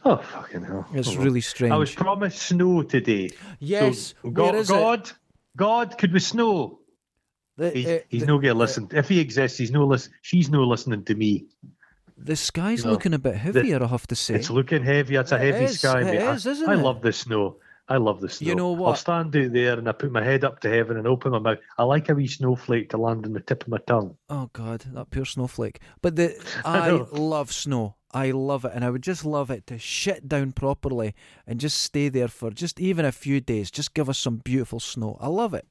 Oh 0.05 0.17
fucking 0.17 0.63
hell! 0.63 0.87
It's 0.93 1.09
Oh, 1.09 1.17
really 1.17 1.41
strange. 1.41 1.71
I 1.71 1.77
was 1.77 1.93
promised 1.93 2.41
snow 2.41 2.81
today. 2.81 3.29
yes, 3.59 4.15
So, 4.23 4.29
where 4.29 4.33
God, 4.33 4.55
it? 4.55 4.67
God, 4.67 5.11
God, 5.55 5.97
could 5.99 6.11
we 6.11 6.19
snow? 6.19 6.79
The, 7.57 7.69
He's, 7.69 7.85
uh, 7.87 7.99
he's 8.09 8.21
the- 8.21 8.27
no 8.27 8.39
to 8.41 8.53
listen. 8.55 8.87
If 8.91 9.07
he 9.09 9.19
exists, 9.19 9.57
he's 9.59 9.69
no 9.71 9.85
listen. 9.85 10.13
She's 10.23 10.49
no 10.49 10.63
listening 10.63 11.03
to 11.05 11.13
me. 11.15 11.45
The 12.21 12.35
sky's 12.35 12.83
No. 12.85 12.91
looking 12.91 13.13
a 13.13 13.19
bit 13.19 13.35
heavier, 13.35 13.81
I 13.83 13.87
have 13.87 14.05
to 14.07 14.15
say. 14.15 14.35
It's 14.35 14.49
looking 14.49 14.83
heavy. 14.83 15.15
It's 15.15 15.31
a 15.31 15.35
It 15.35 15.53
heavy 15.53 15.65
is, 15.65 15.79
sky, 15.79 16.01
it 16.01 16.05
mate. 16.05 16.19
I- 16.21 16.33
is, 16.33 16.45
isn't 16.45 16.69
I, 16.69 16.73
it? 16.73 16.77
love 16.77 17.01
the 17.01 17.13
snow. 17.13 17.55
I 17.87 17.97
love 17.97 18.21
the 18.21 18.29
snow. 18.29 18.47
You 18.47 18.55
know 18.55 18.71
what? 18.71 18.89
I'll 18.89 18.95
stand 18.95 19.35
out 19.35 19.51
there 19.51 19.77
and 19.79 19.89
I 19.89 19.93
put 19.93 20.11
my 20.11 20.23
head 20.23 20.43
up 20.43 20.59
to 20.59 20.69
heaven 20.69 20.97
and 20.97 21.07
open 21.07 21.31
my 21.31 21.39
mouth. 21.39 21.57
I 21.77 21.83
like 21.83 22.07
a 22.09 22.13
wee 22.13 22.27
snowflake 22.27 22.89
to 22.91 22.97
land 22.97 23.25
on 23.25 23.33
the 23.33 23.39
tip 23.39 23.63
of 23.63 23.69
my 23.69 23.79
tongue. 23.87 24.15
Oh 24.29 24.49
God, 24.53 24.85
that 24.93 25.09
pure 25.09 25.25
snowflake. 25.25 25.79
But 26.01 26.15
the 26.15 26.35
I 26.65 26.89
I 26.89 26.91
love 26.91 27.51
snow. 27.51 27.95
I 28.11 28.31
love 28.31 28.65
it, 28.65 28.71
and 28.75 28.83
I 28.83 28.89
would 28.89 29.03
just 29.03 29.23
love 29.23 29.49
it 29.51 29.65
to 29.67 29.77
shit 29.79 30.27
down 30.27 30.51
properly 30.51 31.13
and 31.47 31.59
just 31.59 31.79
stay 31.79 32.09
there 32.09 32.27
for 32.27 32.49
just 32.51 32.79
even 32.79 33.05
a 33.05 33.11
few 33.11 33.39
days. 33.39 33.69
Just 33.71 33.93
give 33.93 34.09
us 34.09 34.17
some 34.19 34.37
beautiful 34.37 34.79
snow. 34.79 35.17
I 35.21 35.27
love 35.27 35.53
it. 35.53 35.65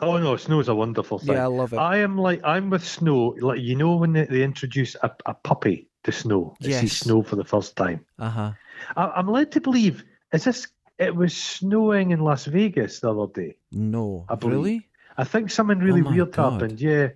Oh 0.00 0.18
no, 0.18 0.36
snow's 0.36 0.68
a 0.68 0.74
wonderful 0.74 1.18
thing. 1.18 1.34
Yeah, 1.36 1.44
I 1.44 1.46
love 1.46 1.72
it. 1.72 1.78
I 1.78 1.98
am 1.98 2.18
like 2.18 2.40
I'm 2.44 2.70
with 2.70 2.84
snow. 2.84 3.34
Like 3.40 3.60
you 3.60 3.74
know 3.76 3.96
when 3.96 4.12
they, 4.12 4.24
they 4.26 4.42
introduce 4.42 4.94
a, 5.02 5.10
a 5.26 5.34
puppy 5.34 5.88
to 6.04 6.12
snow, 6.12 6.54
to 6.62 6.72
see 6.72 6.88
snow 6.88 7.22
for 7.22 7.36
the 7.36 7.44
first 7.44 7.76
time. 7.76 8.04
Uh 8.18 8.28
huh. 8.30 8.52
I, 8.96 9.06
I'm 9.16 9.28
led 9.28 9.52
to 9.52 9.60
believe 9.60 10.04
is 10.32 10.44
this? 10.44 10.68
It 10.98 11.14
was 11.14 11.36
snowing 11.36 12.10
in 12.10 12.20
Las 12.20 12.46
Vegas 12.46 13.00
the 13.00 13.14
other 13.14 13.30
day. 13.32 13.56
No, 13.72 14.24
I 14.28 14.34
believe- 14.34 14.54
really? 14.56 14.88
I 15.18 15.24
think 15.24 15.50
something 15.50 15.78
really 15.78 16.02
Oh 16.02 16.10
weird 16.10 16.32
God. 16.32 16.52
happened. 16.54 16.80
Yeah, 16.80 17.08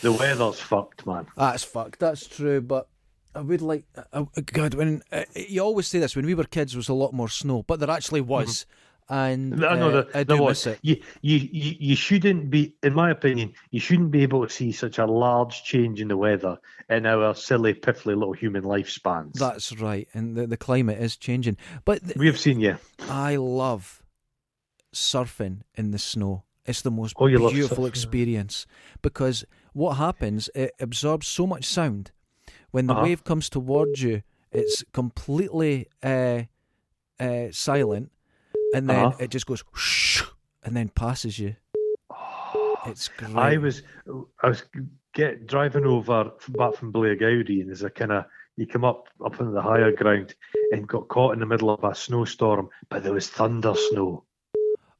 the 0.00 0.12
weather's 0.12 0.60
fucked, 0.60 1.06
man. 1.06 1.26
That's 1.36 1.62
fucked. 1.64 2.00
That's 2.00 2.26
true, 2.26 2.60
but. 2.60 2.88
I 3.36 3.40
would 3.40 3.62
like, 3.62 3.84
uh, 3.96 4.02
uh, 4.12 4.24
God, 4.52 4.74
when 4.74 5.02
uh, 5.10 5.24
you 5.34 5.60
always 5.60 5.88
say 5.88 5.98
this, 5.98 6.14
when 6.14 6.24
we 6.24 6.36
were 6.36 6.44
kids, 6.44 6.70
there 6.70 6.78
was 6.78 6.88
a 6.88 6.94
lot 6.94 7.12
more 7.12 7.28
snow, 7.28 7.64
but 7.64 7.80
there 7.80 7.90
actually 7.90 8.20
was, 8.20 8.64
and 9.08 9.64
I 9.64 9.74
know 9.76 9.90
uh, 9.90 10.02
that 10.02 10.16
I 10.16 10.24
there 10.24 10.36
do 10.36 10.42
was. 10.42 10.66
miss 10.66 10.66
it. 10.66 10.78
You, 10.82 10.96
you, 11.22 11.36
you, 11.52 11.76
you 11.78 11.96
shouldn't 11.96 12.50
be, 12.50 12.74
in 12.82 12.94
my 12.94 13.10
opinion, 13.10 13.52
you 13.70 13.80
shouldn't 13.80 14.10
be 14.10 14.22
able 14.22 14.42
to 14.46 14.52
see 14.52 14.72
such 14.72 14.98
a 14.98 15.06
large 15.06 15.62
change 15.64 16.00
in 16.00 16.08
the 16.08 16.16
weather 16.16 16.58
in 16.88 17.06
our 17.06 17.34
silly, 17.34 17.74
piffly 17.74 18.16
little 18.16 18.32
human 18.32 18.62
lifespans. 18.62 19.38
That's 19.38 19.78
right, 19.78 20.08
and 20.14 20.36
the, 20.36 20.46
the 20.46 20.56
climate 20.56 20.98
is 21.00 21.16
changing. 21.16 21.56
But 21.84 22.00
we 22.16 22.26
have 22.26 22.38
seen 22.38 22.60
you. 22.60 22.76
I 23.10 23.36
love 23.36 24.02
surfing 24.94 25.60
in 25.74 25.90
the 25.90 25.98
snow. 25.98 26.44
It's 26.66 26.80
the 26.80 26.90
most 26.90 27.16
Oh, 27.18 27.26
beautiful 27.26 27.84
experience 27.84 28.66
because 29.02 29.44
what 29.74 29.94
happens, 29.94 30.48
it 30.54 30.72
absorbs 30.80 31.26
so 31.26 31.46
much 31.46 31.64
sound. 31.66 32.10
When 32.70 32.86
the 32.86 32.94
Uh-huh. 32.94 33.04
wave 33.04 33.24
comes 33.24 33.50
towards 33.50 34.02
you, 34.02 34.22
it's 34.50 34.82
completely 34.92 35.88
uh, 36.02 36.42
uh, 37.20 37.48
silent, 37.50 38.10
and 38.74 38.88
then 38.88 39.04
Uh-huh. 39.06 39.16
it 39.18 39.30
just 39.30 39.46
goes 39.46 39.60
whoosh, 39.72 40.22
and 40.62 40.76
then 40.76 40.88
passes 40.88 41.38
you. 41.38 41.56
It's 42.86 43.08
great. 43.08 43.34
I 43.34 43.56
was, 43.56 43.82
I 44.42 44.48
was 44.48 44.62
get 45.14 45.46
driving 45.46 45.86
over 45.86 46.30
from, 46.38 46.54
back 46.54 46.74
from 46.74 46.92
Blairgowrie, 46.92 47.60
and 47.60 47.68
there's 47.68 47.82
a 47.82 47.90
kind 47.90 48.12
of 48.12 48.24
you 48.56 48.66
come 48.66 48.84
up 48.84 49.08
up 49.24 49.40
on 49.40 49.52
the 49.54 49.62
higher 49.62 49.90
ground 49.90 50.34
and 50.70 50.86
got 50.86 51.08
caught 51.08 51.32
in 51.32 51.40
the 51.40 51.46
middle 51.46 51.70
of 51.70 51.82
a 51.82 51.94
snowstorm, 51.94 52.68
but 52.90 53.02
there 53.02 53.12
was 53.14 53.28
thunder 53.28 53.74
snow. 53.90 54.24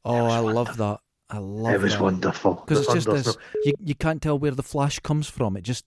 oh, 0.04 0.24
I 0.26 0.38
love 0.38 0.76
that. 0.78 1.00
I 1.30 1.38
love 1.38 1.64
that 1.72 1.74
it 1.74 1.80
was 1.82 1.92
that. 1.94 2.02
wonderful. 2.02 2.54
because 2.54 2.80
it's 2.84 3.04
just 3.04 3.10
this. 3.10 3.36
You 3.64 3.74
you 3.80 3.94
can't 3.94 4.22
tell 4.22 4.38
where 4.38 4.50
the 4.52 4.62
flash 4.62 4.98
comes 5.00 5.28
from. 5.28 5.56
It 5.56 5.62
just 5.64 5.84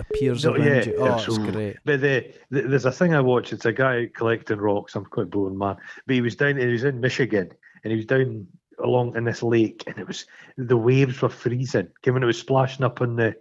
appears 0.00 0.44
No, 0.44 0.54
around 0.54 0.64
yeah, 0.66 0.84
you. 0.84 0.94
Oh, 0.98 1.06
it's- 1.18 1.38
great. 1.38 1.76
But 1.84 2.00
the, 2.00 2.32
the, 2.50 2.62
there's 2.62 2.84
a 2.86 2.92
thing 2.92 3.14
I 3.14 3.20
watch. 3.20 3.52
It's 3.52 3.64
a 3.66 3.72
guy 3.72 4.08
collecting 4.14 4.58
rocks. 4.58 4.96
I'm 4.96 5.04
quite 5.04 5.30
bored, 5.30 5.54
man. 5.56 5.76
But 6.06 6.14
he 6.14 6.20
was 6.20 6.36
down. 6.36 6.56
He 6.56 6.66
was 6.66 6.84
in 6.84 7.00
Michigan, 7.00 7.50
and 7.84 7.90
he 7.90 7.96
was 7.96 8.06
down 8.06 8.46
along 8.82 9.16
in 9.16 9.24
this 9.24 9.42
lake, 9.42 9.84
and 9.86 9.98
it 9.98 10.06
was 10.06 10.26
the 10.56 10.76
waves 10.76 11.20
were 11.20 11.28
freezing. 11.28 11.88
When 12.04 12.22
it 12.22 12.26
was 12.26 12.38
splashing 12.38 12.84
up 12.84 13.00
on 13.00 13.16
the 13.16 13.34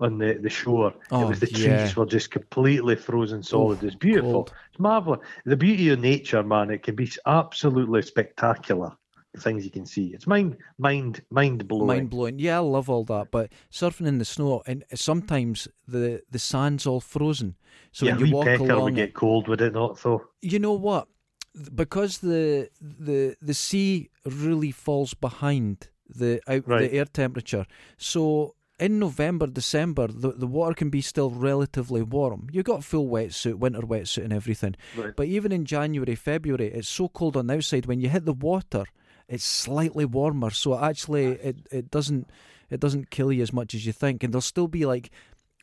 on 0.00 0.18
the, 0.18 0.34
the 0.34 0.50
shore, 0.50 0.88
it 0.88 0.96
Oh, 1.12 1.28
was 1.28 1.38
the 1.38 1.46
trees 1.46 1.94
were 1.94 2.06
just 2.06 2.32
completely 2.32 2.96
frozen 2.96 3.42
solid. 3.42 3.78
Oof, 3.78 3.84
it's 3.84 3.94
beautiful. 3.94 4.32
cold. 4.32 4.52
It's 4.70 4.80
marvelous. 4.80 5.20
The 5.44 5.56
beauty 5.56 5.90
of 5.90 6.00
nature, 6.00 6.42
man. 6.42 6.70
It 6.70 6.82
can 6.82 6.96
be 6.96 7.08
absolutely 7.26 8.02
spectacular. 8.02 8.90
Things 9.38 9.64
you 9.64 9.70
can 9.70 9.86
see. 9.86 10.08
It's 10.08 10.26
mind 10.26 10.58
mind 10.76 11.22
mind 11.30 11.66
blowing. 11.66 11.86
mind 11.86 12.10
blowing. 12.10 12.38
Yeah, 12.38 12.56
I 12.56 12.60
love 12.60 12.90
all 12.90 13.04
that. 13.04 13.30
But 13.30 13.50
surfing 13.70 14.06
in 14.06 14.18
the 14.18 14.26
snow, 14.26 14.62
and 14.66 14.84
sometimes 14.94 15.68
the 15.88 16.20
the 16.30 16.38
sand's 16.38 16.86
all 16.86 17.00
frozen. 17.00 17.56
So 17.92 18.04
yeah, 18.04 18.16
when 18.16 18.26
you 18.26 18.34
walk 18.34 18.44
pecker 18.44 18.64
along, 18.64 18.84
would 18.84 18.94
get 18.96 19.14
cold, 19.14 19.48
would 19.48 19.62
it 19.62 19.72
not? 19.72 19.98
Though. 20.02 20.26
you 20.42 20.58
know 20.58 20.74
what? 20.74 21.08
Because 21.74 22.18
the 22.18 22.68
the 22.80 23.36
the 23.40 23.54
sea 23.54 24.10
really 24.26 24.70
falls 24.70 25.14
behind 25.14 25.88
the 26.06 26.42
out 26.46 26.68
Right. 26.68 26.90
the 26.90 26.98
air 26.98 27.06
temperature, 27.06 27.66
so. 27.96 28.54
In 28.78 28.98
November, 28.98 29.46
December, 29.46 30.08
the, 30.08 30.32
the 30.32 30.46
water 30.46 30.74
can 30.74 30.90
be 30.90 31.02
still 31.02 31.30
relatively 31.30 32.02
warm. 32.02 32.48
You've 32.50 32.64
got 32.64 32.82
full 32.82 33.06
wetsuit, 33.06 33.54
winter 33.54 33.82
wetsuit, 33.82 34.24
and 34.24 34.32
everything. 34.32 34.74
Right. 34.96 35.14
But 35.14 35.26
even 35.28 35.52
in 35.52 35.66
January, 35.66 36.16
February, 36.16 36.66
it's 36.72 36.88
so 36.88 37.06
cold 37.08 37.36
on 37.36 37.46
the 37.46 37.54
outside. 37.54 37.86
When 37.86 38.00
you 38.00 38.08
hit 38.08 38.24
the 38.24 38.32
water, 38.32 38.84
it's 39.32 39.44
slightly 39.44 40.04
warmer. 40.04 40.50
So 40.50 40.78
actually, 40.78 41.38
ah. 41.38 41.42
it, 41.42 41.56
it 41.70 41.90
doesn't 41.90 42.28
it 42.70 42.80
doesn't 42.80 43.10
kill 43.10 43.32
you 43.32 43.42
as 43.42 43.52
much 43.52 43.74
as 43.74 43.86
you 43.86 43.92
think. 43.92 44.22
And 44.22 44.32
there'll 44.32 44.42
still 44.42 44.68
be 44.68 44.84
like 44.84 45.10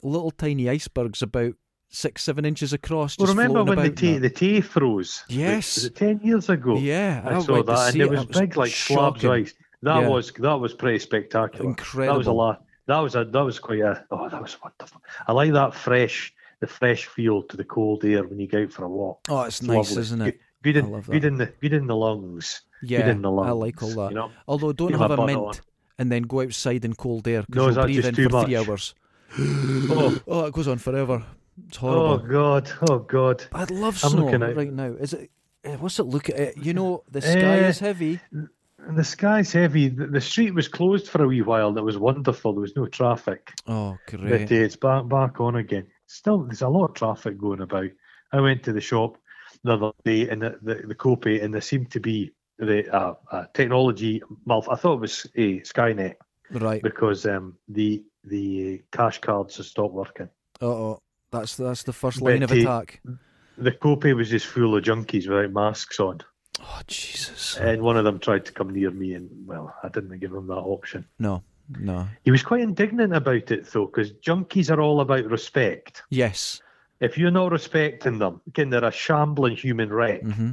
little 0.01 0.31
tiny 0.31 0.67
icebergs 0.69 1.21
about 1.21 1.53
six, 1.89 2.23
seven 2.23 2.45
inches 2.45 2.73
across. 2.73 3.17
Well, 3.17 3.27
remember 3.27 3.63
when 3.63 3.77
the 3.77 4.15
and 4.15 4.23
the 4.23 4.29
Tay 4.31 4.61
froze? 4.61 5.23
Yes. 5.29 5.75
Was 5.75 5.85
it 5.85 5.95
ten 5.95 6.19
years 6.23 6.49
ago? 6.49 6.77
yeah, 6.77 7.21
I 7.23 7.39
saw 7.39 7.61
that, 7.61 7.77
and 7.77 7.93
see 7.93 8.01
it 8.01 8.09
was 8.09 8.25
big 8.25 8.57
like 8.57 8.71
slabs 8.71 9.23
of 9.23 9.31
ice. 9.31 9.53
That 9.83 10.01
Yeah. 10.01 10.09
was 10.09 10.31
that 10.31 10.59
was 10.59 10.73
pretty 10.73 10.99
spectacular. 10.99 11.69
incredible. 11.69 12.13
That 12.13 12.17
was 12.17 12.27
a 12.27 12.31
lot. 12.33 12.63
That 12.87 12.99
was 12.99 13.15
a 13.15 13.23
that 13.23 13.45
was 13.45 13.59
quite 13.59 13.81
a 13.81 14.03
oh 14.09 14.29
that 14.29 14.41
was 14.41 14.57
wonderful. 14.63 15.01
I 15.27 15.31
like 15.31 15.53
that 15.53 15.75
fresh 15.75 16.33
the 16.59 16.67
fresh 16.67 17.05
feel 17.05 17.43
to 17.43 17.55
the 17.55 17.63
cold 17.63 18.03
air 18.03 18.23
when 18.27 18.39
you 18.39 18.47
go 18.47 18.63
out 18.63 18.71
for 18.71 18.85
a 18.85 18.89
walk. 18.89 19.19
Oh, 19.29 19.43
it's 19.43 19.59
It's 19.59 19.67
nice, 19.67 19.89
lovely. 19.89 20.01
isn't 20.01 20.21
it? 20.23 20.39
Good, 20.63 20.73
good 20.73 20.77
I 20.83 20.87
in 20.87 21.01
good 21.01 21.23
in 21.25 21.37
the 21.37 21.45
good 21.61 21.73
in 21.73 21.87
the 21.87 21.95
lungs. 21.95 22.61
Yeah, 22.81 23.09
in 23.09 23.21
the 23.21 23.29
lungs. 23.31 23.47
I 23.47 23.51
like 23.51 23.81
all 23.83 23.95
that. 23.95 24.09
You 24.11 24.15
know? 24.15 24.31
Although 24.47 24.73
don't 24.73 24.93
have 24.93 25.11
a 25.11 25.25
mint 25.25 25.37
on. 25.39 25.53
and 25.97 26.11
then 26.11 26.23
go 26.23 26.41
outside 26.41 26.85
in 26.85 26.93
cold 26.95 27.27
air 27.27 27.43
because 27.47 27.69
is 27.71 27.75
you'll 27.75 27.85
breathe 27.85 28.05
in 28.05 28.29
for 28.29 28.43
three 28.45 28.55
hours. 28.57 28.95
Oh, 29.91 30.19
Oh, 30.27 30.45
it 30.45 30.53
goes 30.53 30.67
on 30.67 30.77
forever. 30.77 31.23
It's 31.67 31.77
horrible. 31.77 32.05
oh. 32.13 32.17
God, 32.17 32.71
oh 32.89 32.99
God. 32.99 33.43
I'd 33.53 33.69
love 33.71 33.99
I'm 34.03 34.11
snow 34.11 34.31
right 34.55 34.71
now. 34.71 34.93
Is 34.93 35.13
it? 35.13 35.29
eh, 35.63 35.75
What's 35.75 35.99
it 35.99 36.03
look 36.03 36.29
at? 36.29 36.39
It? 36.39 36.57
You 36.57 36.73
know, 36.73 37.03
the 37.11 37.21
sky 37.21 37.59
Eh, 37.59 37.67
is 37.67 37.79
heavy. 37.79 38.19
And 38.31 38.97
the 38.97 39.03
sky's 39.03 39.51
heavy. 39.51 39.89
The, 39.89 40.07
the 40.07 40.21
street 40.21 40.53
was 40.55 40.67
closed 40.69 41.09
for 41.09 41.21
a 41.23 41.27
wee 41.27 41.41
while. 41.41 41.73
That 41.73 41.83
was 41.83 41.97
wonderful. 41.97 42.53
There 42.53 42.61
was 42.61 42.75
no 42.77 42.85
traffic. 42.87 43.51
Oh, 43.67 43.97
But 44.09 44.17
great. 44.21 44.51
uh, 44.51 44.55
it's 44.55 44.77
back 44.77 45.07
back 45.09 45.41
on 45.41 45.57
again. 45.57 45.85
Still, 46.07 46.43
there's 46.45 46.61
a 46.61 46.69
lot 46.69 46.85
of 46.85 46.93
traffic 46.95 47.37
going 47.37 47.61
about. 47.61 47.89
I 48.31 48.39
went 48.39 48.63
to 48.63 48.73
the 48.73 48.81
shop 48.81 49.17
the 49.63 49.73
other 49.73 49.91
day 50.05 50.29
in 50.29 50.39
the 50.39 50.57
the, 50.61 50.75
the 50.87 50.95
Copi, 50.95 51.43
and 51.43 51.53
there 51.53 51.61
seemed 51.61 51.91
to 51.91 51.99
be 51.99 52.31
the 52.59 52.87
uh, 52.95 53.13
uh, 53.31 53.45
technology. 53.53 54.21
Mal- 54.45 54.65
I 54.69 54.75
thought 54.75 54.95
it 54.95 54.99
was 55.01 55.25
a 55.35 55.59
Skynet 55.61 56.15
Right. 56.51 56.81
because 56.83 57.25
um, 57.25 57.55
the 57.67 58.03
the 58.23 58.81
cash 58.91 59.19
cards 59.19 59.57
have 59.57 59.65
stopped 59.65 59.93
working. 59.93 60.29
Uh 60.61 60.65
oh. 60.67 60.99
That's 61.31 61.55
that's 61.55 61.83
the 61.83 61.93
first 61.93 62.19
But 62.19 62.25
line 62.33 62.43
of 62.43 62.49
the- 62.49 62.61
attack. 62.61 63.01
The 63.57 63.71
Copi 63.71 64.15
was 64.15 64.29
just 64.29 64.45
full 64.45 64.75
of 64.77 64.83
junkies 64.83 65.27
without 65.27 65.51
masks 65.51 65.99
on, 65.99 66.21
Oh 66.61 66.79
Jesus. 66.87 67.57
and 67.57 67.81
one 67.81 67.97
of 67.97 68.05
them 68.05 68.17
tried 68.17 68.45
to 68.45 68.53
come 68.53 68.69
near 68.69 68.89
me, 68.89 69.13
and 69.15 69.29
well, 69.45 69.75
I 69.83 69.89
didn't 69.89 70.17
give 70.19 70.31
him 70.33 70.47
that 70.47 70.53
option. 70.55 71.05
No. 71.19 71.43
No. 71.77 72.07
He 72.23 72.31
was 72.31 72.41
quite 72.41 72.61
indignant 72.61 73.13
about 73.13 73.51
it 73.51 73.65
though, 73.71 73.85
because 73.87 74.13
junkies 74.13 74.71
are 74.75 74.79
all 74.81 75.01
about 75.01 75.25
respect. 75.25 76.03
Yes. 76.09 76.61
if 77.01 77.17
you're 77.17 77.31
not 77.31 77.51
respecting 77.51 78.17
them, 78.17 78.39
again, 78.47 78.69
they're 78.69 78.83
a 78.85 78.91
shambling 78.91 79.55
human 79.57 79.91
wreck. 79.91 80.21
hmm 80.23 80.51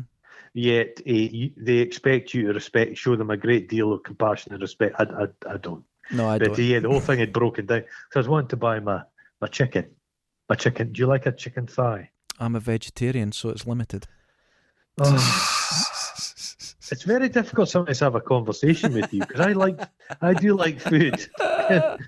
Yet 0.57 1.03
uh, 1.07 1.13
you, 1.13 1.51
they 1.55 1.77
expect 1.81 2.33
you 2.33 2.47
to 2.47 2.55
respect, 2.55 2.97
show 2.97 3.15
them 3.15 3.29
a 3.29 3.37
great 3.37 3.69
deal 3.69 3.93
of 3.93 4.03
compassion 4.05 4.55
and 4.55 4.63
respect. 4.63 4.97
I, 4.99 5.03
I, 5.03 5.53
I 5.53 5.57
don't. 5.59 5.85
No, 6.11 6.27
I 6.27 6.39
But 6.39 6.49
don't. 6.49 6.59
yeah, 6.59 6.79
the 6.81 6.89
whole 6.89 7.01
thing 7.01 7.19
had 7.19 7.31
broken 7.31 7.67
down. 7.67 7.85
So 8.11 8.19
I 8.19 8.21
was 8.21 8.29
wanting 8.29 8.49
to 8.49 8.57
buy 8.57 8.81
my 8.81 9.03
my 9.39 9.49
chicken. 9.49 9.91
My 10.49 10.55
chicken. 10.55 10.93
Do 10.93 11.01
you 11.01 11.07
like 11.09 11.27
a 11.27 11.33
chicken 11.33 11.67
thigh? 11.67 12.09
I'm 12.41 12.57
a 12.57 12.61
vegetarian, 12.61 13.33
so 13.33 13.51
it's 13.51 13.67
limited. 13.67 14.07
It's 16.93 17.03
very 17.03 17.29
difficult 17.29 17.69
sometimes 17.69 17.99
to 17.99 18.05
have 18.05 18.15
a 18.15 18.21
conversation 18.21 18.95
with 18.95 19.13
you 19.13 19.21
because 19.21 19.41
I 19.41 19.53
like, 19.53 19.81
I 20.23 20.35
do 20.35 20.55
like 20.57 20.81
food. 20.81 21.27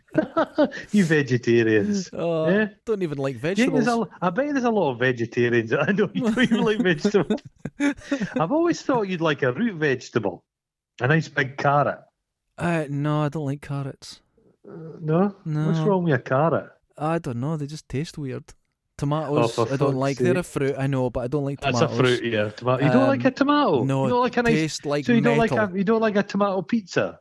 you 0.92 1.04
vegetarians. 1.04 2.10
Oh, 2.18 2.48
Yeah. 2.48 2.68
Don't 2.84 3.02
even 3.02 3.18
like 3.18 3.36
vegetables. 3.36 3.86
a, 3.86 4.06
I 4.22 4.30
bet 4.30 4.52
there's 4.52 4.64
a 4.64 4.70
lot 4.70 4.92
of 4.92 4.98
vegetarians. 4.98 5.72
I 5.72 5.92
know 5.92 6.08
you 6.12 6.22
don't 6.22 6.38
even 6.42 6.64
like 6.64 6.78
vegetables. 6.78 7.40
I've 7.80 8.52
always 8.52 8.80
thought 8.82 9.02
you'd 9.08 9.20
like 9.20 9.42
a 9.42 9.52
root 9.52 9.74
vegetable, 9.76 10.44
a 11.00 11.06
nice 11.08 11.28
big 11.28 11.56
carrot. 11.56 11.98
Uh, 12.56 12.84
no, 12.88 13.22
I 13.22 13.28
don't 13.28 13.44
like 13.46 13.60
carrots. 13.62 14.20
No, 14.64 15.34
No. 15.44 15.66
what's 15.66 15.78
wrong 15.80 16.04
with 16.04 16.14
a 16.14 16.18
carrot? 16.18 16.70
I 16.96 17.18
don't 17.18 17.40
know. 17.40 17.56
They 17.56 17.66
just 17.66 17.88
taste 17.88 18.18
weird. 18.18 18.52
Tomatoes, 18.98 19.58
Oh, 19.58 19.68
I 19.72 19.76
don't 19.76 19.96
like. 19.96 20.18
They're 20.18 20.36
a 20.36 20.42
fruit, 20.42 20.74
I 20.76 20.86
know, 20.88 21.08
but 21.08 21.20
I 21.20 21.28
don't 21.28 21.44
like 21.44 21.60
tomatoes. 21.60 21.80
That's 21.80 21.92
a 21.92 21.96
fruit, 21.96 22.24
yeah. 22.24 22.50
Tomato. 22.50 22.84
You 22.84 22.90
don't 22.92 23.06
like 23.08 23.20
Um, 23.20 23.26
a 23.26 23.30
tomato? 23.30 23.84
No, 23.84 24.02
you 24.04 24.10
don't 24.10 24.20
like 24.22 24.36
a 24.36 24.42
nice. 24.42 24.52
taste 24.54 24.84
like 24.86 25.04
so 25.06 25.12
you 25.12 25.20
don't 25.22 25.38
like 25.38 25.52
a 25.52 25.70
you 25.74 25.84
don't 25.84 26.00
like 26.02 26.16
a 26.16 26.22
tomato 26.22 26.60
pizza? 26.62 27.20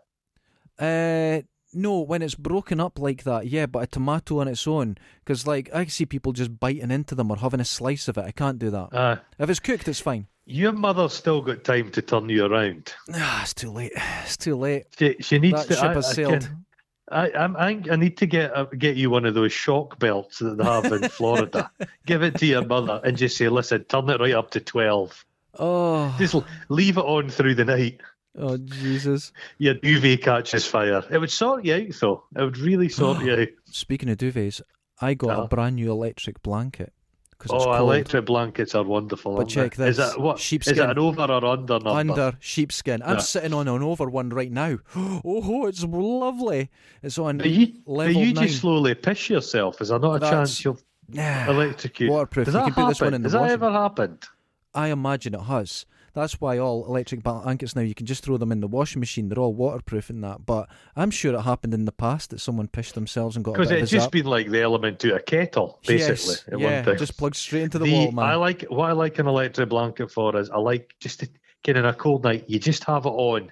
Uh, 0.80 1.42
no, 1.74 2.02
when 2.02 2.22
it's 2.22 2.36
broken 2.36 2.80
up 2.80 2.98
like 3.00 3.24
that, 3.24 3.48
yeah, 3.48 3.66
but 3.66 3.84
a 3.84 3.88
tomato 3.88 4.40
on 4.40 4.48
its 4.48 4.68
own, 4.68 4.98
because 5.24 5.46
like 5.46 5.70
I 5.74 5.86
see 5.86 6.06
people 6.06 6.32
just 6.34 6.60
biting 6.60 6.92
into 6.92 7.14
them 7.16 7.30
or 7.32 7.38
having 7.38 7.60
a 7.60 7.66
slice 7.66 8.08
of 8.08 8.18
it. 8.18 8.26
I 8.26 8.32
can't 8.32 8.58
do 8.60 8.70
that. 8.72 8.94
Uh, 8.94 9.18
If 9.38 9.50
it's 9.50 9.60
cooked, 9.60 9.88
it's 9.88 10.00
fine. 10.00 10.28
your 10.46 10.72
mother's 10.72 11.14
still 11.14 11.42
got 11.42 11.64
time 11.64 11.92
to 11.92 12.02
turn 12.02 12.30
you 12.30 12.46
around. 12.46 12.94
Ah, 13.14 13.42
it's 13.44 13.54
too 13.54 13.70
late. 13.72 13.92
It's 14.24 14.38
too 14.38 14.56
late. 14.56 14.86
She, 14.98 15.16
she 15.20 15.40
needs 15.40 15.68
That 15.68 15.68
to. 15.68 15.74
ship 15.76 15.84
I, 15.92 15.94
has 15.94 16.10
I 16.10 16.14
sailed. 16.14 16.42
can- 16.42 16.66
I, 17.10 17.32
I'm, 17.32 17.56
I, 17.56 17.82
I 17.92 17.96
need 17.96 18.18
to 18.18 18.26
get 18.26 18.56
uh, 18.56 18.66
get 18.66 18.98
you 18.98 19.10
one 19.10 19.26
of 19.26 19.34
those 19.34 19.54
shock 19.54 19.98
belts 20.00 20.40
that 20.40 20.58
they 20.58 20.64
have 20.64 20.86
in 20.92 21.04
Florida. 21.10 21.72
Give 22.06 22.22
it 22.24 22.38
to 22.40 22.46
your 22.46 22.66
mother 22.66 23.00
and 23.04 23.16
just 23.18 23.38
say, 23.38 23.48
"Listen, 23.50 23.84
turn 23.86 24.10
it 24.10 24.20
right 24.20 24.34
up 24.34 24.52
to 24.52 24.60
twelve. 24.60 25.24
Oh, 25.60 26.14
Just 26.20 26.36
leave 26.70 26.98
it 26.98 27.06
on 27.06 27.30
through 27.30 27.56
the 27.56 27.66
night. 27.66 28.02
oh 28.38 28.58
Jesus! 28.58 29.32
Your 29.58 29.74
duvet 29.76 30.22
catches 30.22 30.66
fire. 30.68 31.04
It 31.10 31.18
would 31.20 31.32
sort 31.32 31.64
you 31.66 31.74
out, 31.76 31.96
though. 32.02 32.24
It 32.36 32.42
would 32.44 32.58
really 32.58 32.90
sort 32.90 33.20
you 33.24 33.34
out. 33.34 33.48
Speaking 33.72 34.10
of 34.10 34.18
duvets, 34.18 34.62
I 35.02 35.14
got 35.14 35.30
Uh-huh. 35.32 35.42
a 35.44 35.48
brand 35.48 35.78
new 35.78 35.90
electric 35.92 36.42
blanket 36.44 36.94
because 37.38 37.66
Oh, 37.66 37.74
electric 37.74 38.26
blankets 38.26 38.74
are 38.76 38.84
wonderful. 38.84 39.36
But 39.38 39.48
check 39.48 39.76
they? 39.76 39.90
Is 39.90 39.98
that 39.98 40.20
what? 40.20 40.38
Is 40.38 40.42
sheepskin. 40.42 40.78
it 40.78 40.90
an 40.90 40.98
over 41.00 41.22
or 41.22 41.46
under 41.46 41.74
number? 41.80 41.90
Under 41.90 42.34
sheepskin. 42.40 43.02
I'm 43.04 43.16
Yeah. 43.16 43.22
sitting 43.22 43.54
on 43.54 43.68
an 43.68 43.84
over 43.84 44.10
one 44.10 44.30
right 44.30 44.52
now. 44.52 44.78
Oh, 45.24 45.66
it's 45.68 45.84
lovely. 45.84 46.70
It's 47.04 47.18
on 47.18 47.38
But 47.38 47.50
you, 47.50 47.68
but 47.86 47.92
level 47.92 48.14
you 48.22 48.34
nine. 48.34 48.48
just 48.48 48.62
slowly 48.62 48.96
piss 48.96 49.30
yourself. 49.30 49.82
Is 49.82 49.90
there 49.90 50.00
not 50.00 50.16
a 50.16 50.20
That's- 50.20 50.32
chance 50.32 50.66
you'll 50.66 50.80
Nah. 51.10 51.50
electrocute? 51.50 52.10
Waterproof. 52.12 52.46
Does 52.46 52.54
You 52.54 52.60
that 52.60 52.66
can 52.66 52.74
put 52.74 52.88
this 52.90 53.02
one 53.02 53.08
happen? 53.14 53.16
in 53.16 53.22
the 53.22 53.26
Has 53.30 53.34
that 53.34 53.52
ever 53.52 53.72
happened? 53.72 54.26
I 54.74 54.88
imagine 54.90 55.34
it 55.36 55.42
has. 55.42 55.86
That's 56.18 56.42
why 56.42 56.58
all 56.58 56.84
electric 56.88 57.22
blankets 57.22 57.76
now 57.76 57.84
you 57.84 57.94
can 57.94 58.08
just 58.08 58.24
throw 58.24 58.38
them 58.38 58.52
in 58.52 58.60
the 58.60 58.68
washing 58.68 59.00
machine. 59.00 59.30
They're 59.30 59.38
all 59.38 59.54
waterproof 59.54 60.10
and 60.10 60.24
that. 60.24 60.48
But 60.48 60.68
I'm 60.96 61.12
sure 61.12 61.36
it 61.36 61.42
happened 61.42 61.76
in 61.76 61.86
the 61.86 61.92
past 61.92 62.32
that 62.32 62.40
someone 62.40 62.68
pished 62.68 62.96
themselves 62.96 63.36
and 63.36 63.46
got 63.46 63.52
a 63.52 63.54
Because 63.60 63.70
it's 63.70 63.92
just 63.92 64.10
been 64.10 64.26
like 64.26 64.50
the 64.50 64.60
element 64.64 64.98
to 65.02 65.14
a 65.14 65.20
kettle, 65.20 65.80
basically. 65.86 66.60
Yes, 66.60 66.88
yeah, 66.88 66.96
just 66.96 67.18
plugged 67.18 67.36
straight 67.36 67.62
into 67.62 67.78
the, 67.78 67.86
The- 67.86 67.94
wall, 67.94 68.12
man. 68.14 68.26
I 68.26 68.34
like 68.34 68.64
what 68.64 68.90
I 68.90 68.94
like 68.94 69.20
an 69.20 69.28
electric 69.28 69.70
blanket 69.70 70.10
for 70.10 70.36
is 70.40 70.50
I 70.50 70.58
like 70.58 70.96
just 71.00 71.20
to 71.20 71.30
get 71.64 71.78
in 71.78 71.86
a 71.86 71.94
cold 71.94 72.24
night. 72.24 72.46
You 72.48 72.58
just 72.58 72.84
have 72.86 73.06
it 73.06 73.10
on, 73.10 73.52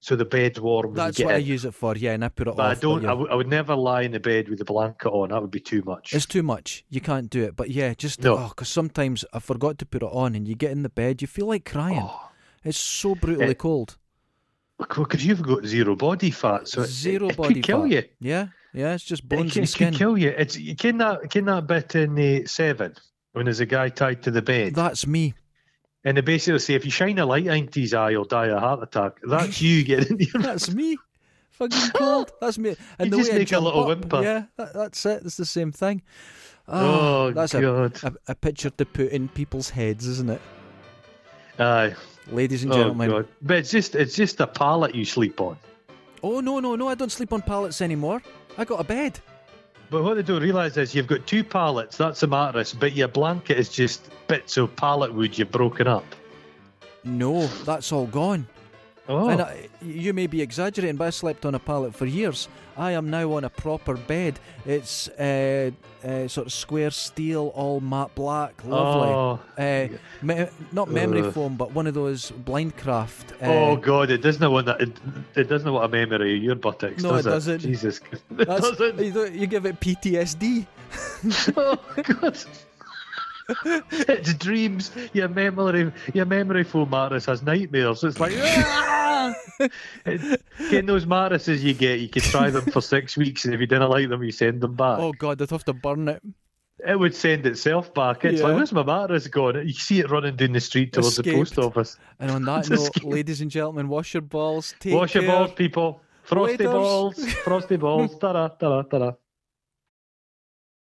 so 0.00 0.16
the 0.16 0.24
bed's 0.24 0.58
warm. 0.60 0.94
That's 0.94 1.18
what 1.18 1.34
I 1.34 1.38
in. 1.38 1.46
use 1.46 1.64
it 1.64 1.74
for. 1.74 1.94
Yeah, 1.96 2.12
and 2.12 2.24
I 2.24 2.28
put 2.28 2.46
it 2.48 2.50
on. 2.52 2.56
But 2.56 2.66
I 2.66 2.74
don't. 2.80 3.02
yeah. 3.02 3.08
I, 3.08 3.12
w- 3.12 3.28
I 3.30 3.34
would 3.34 3.48
never 3.48 3.74
lie 3.76 4.02
in 4.02 4.12
the 4.12 4.20
bed 4.20 4.48
with 4.48 4.58
the 4.58 4.64
blanket 4.64 5.08
on. 5.10 5.28
That 5.28 5.40
would 5.42 5.50
be 5.50 5.60
too 5.60 5.82
much. 5.84 6.14
It's 6.14 6.26
too 6.26 6.42
much. 6.42 6.84
You 6.88 7.00
can't 7.00 7.28
do 7.30 7.42
it. 7.44 7.54
But 7.56 7.70
yeah, 7.70 7.92
just 7.94 8.22
No. 8.22 8.36
oh, 8.38 8.48
because 8.48 8.68
sometimes 8.68 9.24
I 9.32 9.38
forgot 9.40 9.78
to 9.78 9.86
put 9.86 10.02
it 10.02 10.08
on, 10.10 10.34
and 10.34 10.48
you 10.48 10.54
get 10.54 10.70
in 10.72 10.82
the 10.82 10.88
bed, 10.88 11.20
you 11.22 11.28
feel 11.28 11.46
like 11.46 11.64
crying. 11.64 12.00
Oh, 12.02 12.30
It's 12.64 12.78
so 12.78 13.14
brutally 13.14 13.50
It- 13.52 13.58
cold. 13.58 13.96
because 14.78 15.24
you've 15.24 15.42
got 15.42 15.64
zero 15.66 15.94
body 15.96 16.30
fat, 16.30 16.66
so 16.68 16.82
it- 16.82 16.86
Zero 16.88 17.28
it, 17.28 17.36
body 17.36 17.54
could 17.54 17.62
kill 17.64 17.82
fat. 17.82 17.90
you. 17.90 18.02
Yeah, 18.20 18.46
yeah. 18.72 18.94
It's 18.94 19.04
just 19.04 19.22
It, 19.24 19.28
bones 19.28 19.52
c- 19.52 19.60
and 19.60 19.68
it 19.68 19.70
skin. 19.70 19.90
could 19.92 19.98
kill 19.98 20.16
you. 20.18 20.30
It's 20.30 20.56
can 20.78 20.98
that 20.98 21.30
can 21.30 21.44
that 21.46 21.66
bit 21.66 21.94
in 21.94 22.18
uh, 22.18 22.46
seven 22.46 22.94
when 23.32 23.44
there's 23.44 23.60
a 23.60 23.66
guy 23.66 23.90
tied 23.90 24.22
to 24.22 24.30
the 24.30 24.40
bed, 24.42 24.74
That's 24.74 25.06
me. 25.06 25.34
And 26.04 26.16
they 26.16 26.20
basically 26.20 26.58
say 26.60 26.74
if 26.74 26.84
you 26.84 26.90
shine 26.90 27.18
a 27.18 27.26
light 27.26 27.46
into 27.46 27.80
his 27.80 27.94
eye, 27.94 28.10
he'll 28.10 28.24
die 28.24 28.46
of 28.46 28.56
a 28.56 28.60
heart 28.60 28.82
attack. 28.82 29.12
That's 29.22 29.60
you 29.60 29.84
getting 29.90 30.18
your 30.20 30.42
That's 30.42 30.72
me. 30.72 30.96
Fucking 31.50 31.90
cold. 31.94 32.32
That's 32.40 32.56
me. 32.58 32.76
And 32.98 33.06
You 33.06 33.10
the 33.10 33.16
just 33.18 33.32
make 33.32 33.52
a 33.52 33.60
little 33.60 33.82
up, 33.82 33.88
whimper. 33.88 34.22
Yeah, 34.22 34.44
that, 34.56 34.72
that's 34.74 35.04
it. 35.06 35.22
It's 35.26 35.36
the 35.36 35.44
same 35.44 35.72
thing. 35.72 36.02
Ah, 36.68 36.82
Oh, 37.26 37.30
that's 37.32 37.52
a, 37.54 37.60
God. 37.60 37.98
a, 38.04 38.12
a 38.28 38.34
picture 38.34 38.70
to 38.70 38.86
put 38.86 39.10
in 39.10 39.28
people's 39.28 39.68
heads, 39.70 40.06
isn't 40.06 40.30
it? 40.30 40.40
Aye. 41.58 41.94
Ladies 42.28 42.62
and 42.62 42.72
Oh, 42.72 42.76
gentlemen. 42.76 43.10
God. 43.10 43.28
But 43.42 43.56
it's 43.58 43.70
just 43.70 43.94
it's 43.94 44.14
just 44.14 44.40
a 44.40 44.46
pallet 44.46 44.94
you 44.94 45.04
sleep 45.04 45.40
on. 45.40 45.56
Oh 46.22 46.40
no, 46.40 46.60
no, 46.60 46.76
no! 46.76 46.88
I 46.88 46.94
don't 46.94 47.10
sleep 47.10 47.32
on 47.32 47.42
pallets 47.42 47.80
anymore. 47.80 48.22
I 48.56 48.64
got 48.64 48.78
a 48.80 48.84
bed. 48.84 49.18
But 49.90 50.04
what 50.04 50.14
they 50.14 50.22
don't 50.22 50.40
realise 50.40 50.76
is 50.76 50.94
you've 50.94 51.08
got 51.08 51.26
two 51.26 51.42
pallets, 51.42 51.96
that's 51.96 52.22
a 52.22 52.26
mattress, 52.28 52.72
but 52.72 52.92
your 52.92 53.08
blanket 53.08 53.58
is 53.58 53.68
just 53.68 54.08
bits 54.28 54.56
of 54.56 54.74
pallet 54.76 55.12
wood 55.12 55.36
you've 55.36 55.50
broken 55.50 55.88
up. 55.88 56.04
No, 57.02 57.48
that's 57.64 57.90
all 57.90 58.06
gone. 58.06 58.46
Oh, 59.10 59.28
And 59.28 59.42
I, 59.42 59.68
you 59.82 60.12
may 60.12 60.28
be 60.28 60.40
exaggerating, 60.40 60.96
but 60.96 61.08
I 61.08 61.10
slept 61.10 61.44
on 61.44 61.54
a 61.56 61.58
pallet 61.58 61.94
for 61.96 62.06
years. 62.06 62.48
I 62.76 62.92
am 62.92 63.10
now 63.10 63.32
on 63.32 63.42
a 63.44 63.50
proper 63.50 63.94
bed. 63.94 64.38
It's 64.64 65.08
uh, 65.08 65.72
uh, 66.04 66.28
sort 66.28 66.46
of 66.46 66.52
square 66.52 66.90
steel, 66.92 67.52
all 67.56 67.80
matte 67.80 68.14
black, 68.14 68.54
lovely. 68.64 69.08
Oh, 69.10 69.40
Uh, 69.58 69.88
me- 70.22 70.46
not 70.70 70.88
memory 70.90 71.22
Ugh. 71.22 71.34
foam, 71.34 71.56
but 71.56 71.72
one 71.72 71.88
of 71.88 71.94
those 71.94 72.30
blindcraft. 72.30 73.32
Uh, 73.42 73.46
oh 73.46 73.76
God! 73.76 74.10
It 74.10 74.22
doesn't 74.22 74.50
want 74.50 74.66
that. 74.66 74.80
It, 74.80 74.92
it 75.34 75.48
doesn't 75.48 75.70
want 75.70 75.84
a 75.84 75.88
memory 75.88 76.36
of 76.36 76.42
your 76.42 76.54
buttocks. 76.54 77.02
No, 77.02 77.10
does 77.10 77.26
it 77.26 77.30
doesn't. 77.30 77.58
Jesus, 77.60 78.00
it 78.38 78.44
doesn't. 78.46 78.98
you, 78.98 79.26
you 79.26 79.46
give 79.48 79.66
it 79.66 79.80
PTSD. 79.80 80.66
oh 81.56 81.76
God! 82.20 82.38
it's 83.90 84.34
dreams. 84.34 84.90
Your 85.12 85.28
memory, 85.28 85.92
your 86.14 86.26
memory 86.26 86.64
foam 86.64 86.90
mattress 86.90 87.26
has 87.26 87.42
nightmares. 87.42 88.04
It's 88.04 88.20
like. 88.20 88.32
"Ah!" 88.38 89.34
Getting 90.04 90.86
those 90.86 91.06
mattresses 91.06 91.62
you 91.62 91.74
get, 91.74 92.00
you 92.00 92.08
can 92.08 92.22
try 92.22 92.50
them 92.50 92.64
for 92.70 92.80
six 92.80 93.16
weeks, 93.16 93.44
and 93.44 93.54
if 93.54 93.60
you 93.60 93.66
didn't 93.66 93.90
like 93.90 94.08
them, 94.08 94.22
you 94.22 94.32
send 94.32 94.60
them 94.60 94.74
back. 94.74 94.98
Oh 94.98 95.12
God, 95.12 95.40
I'd 95.42 95.50
have 95.50 95.64
to 95.64 95.72
burn 95.72 96.08
it. 96.08 96.22
It 96.86 96.98
would 96.98 97.14
send 97.14 97.44
itself 97.46 97.92
back. 97.92 98.24
It's 98.24 98.40
Yeah. 98.40 98.46
like, 98.48 98.56
where's 98.56 98.72
my 98.72 98.82
mattress 98.82 99.26
gone? 99.28 99.66
You 99.66 99.72
see 99.74 100.00
it 100.00 100.10
running 100.10 100.36
down 100.36 100.52
the 100.52 100.60
street 100.60 100.94
towards 100.94 101.16
the 101.16 101.24
post 101.24 101.58
office. 101.58 101.98
And 102.18 102.30
on 102.30 102.42
that 102.46 102.70
note, 102.70 103.04
ladies 103.04 103.42
and 103.42 103.50
gentlemen, 103.50 103.88
wash 103.88 104.14
your 104.14 104.22
balls. 104.22 104.74
Take 104.80 104.94
Wash 104.94 105.14
your 105.14 105.24
care. 105.24 105.30
balls, 105.32 105.52
people. 105.52 106.00
Frosty 106.22 106.64
balls. 106.64 107.22
Frosty 107.44 107.76
balls. 107.76 108.16
Ta-da, 108.18 108.48
ta-da, 108.48 108.82
ta-da. 108.82 109.12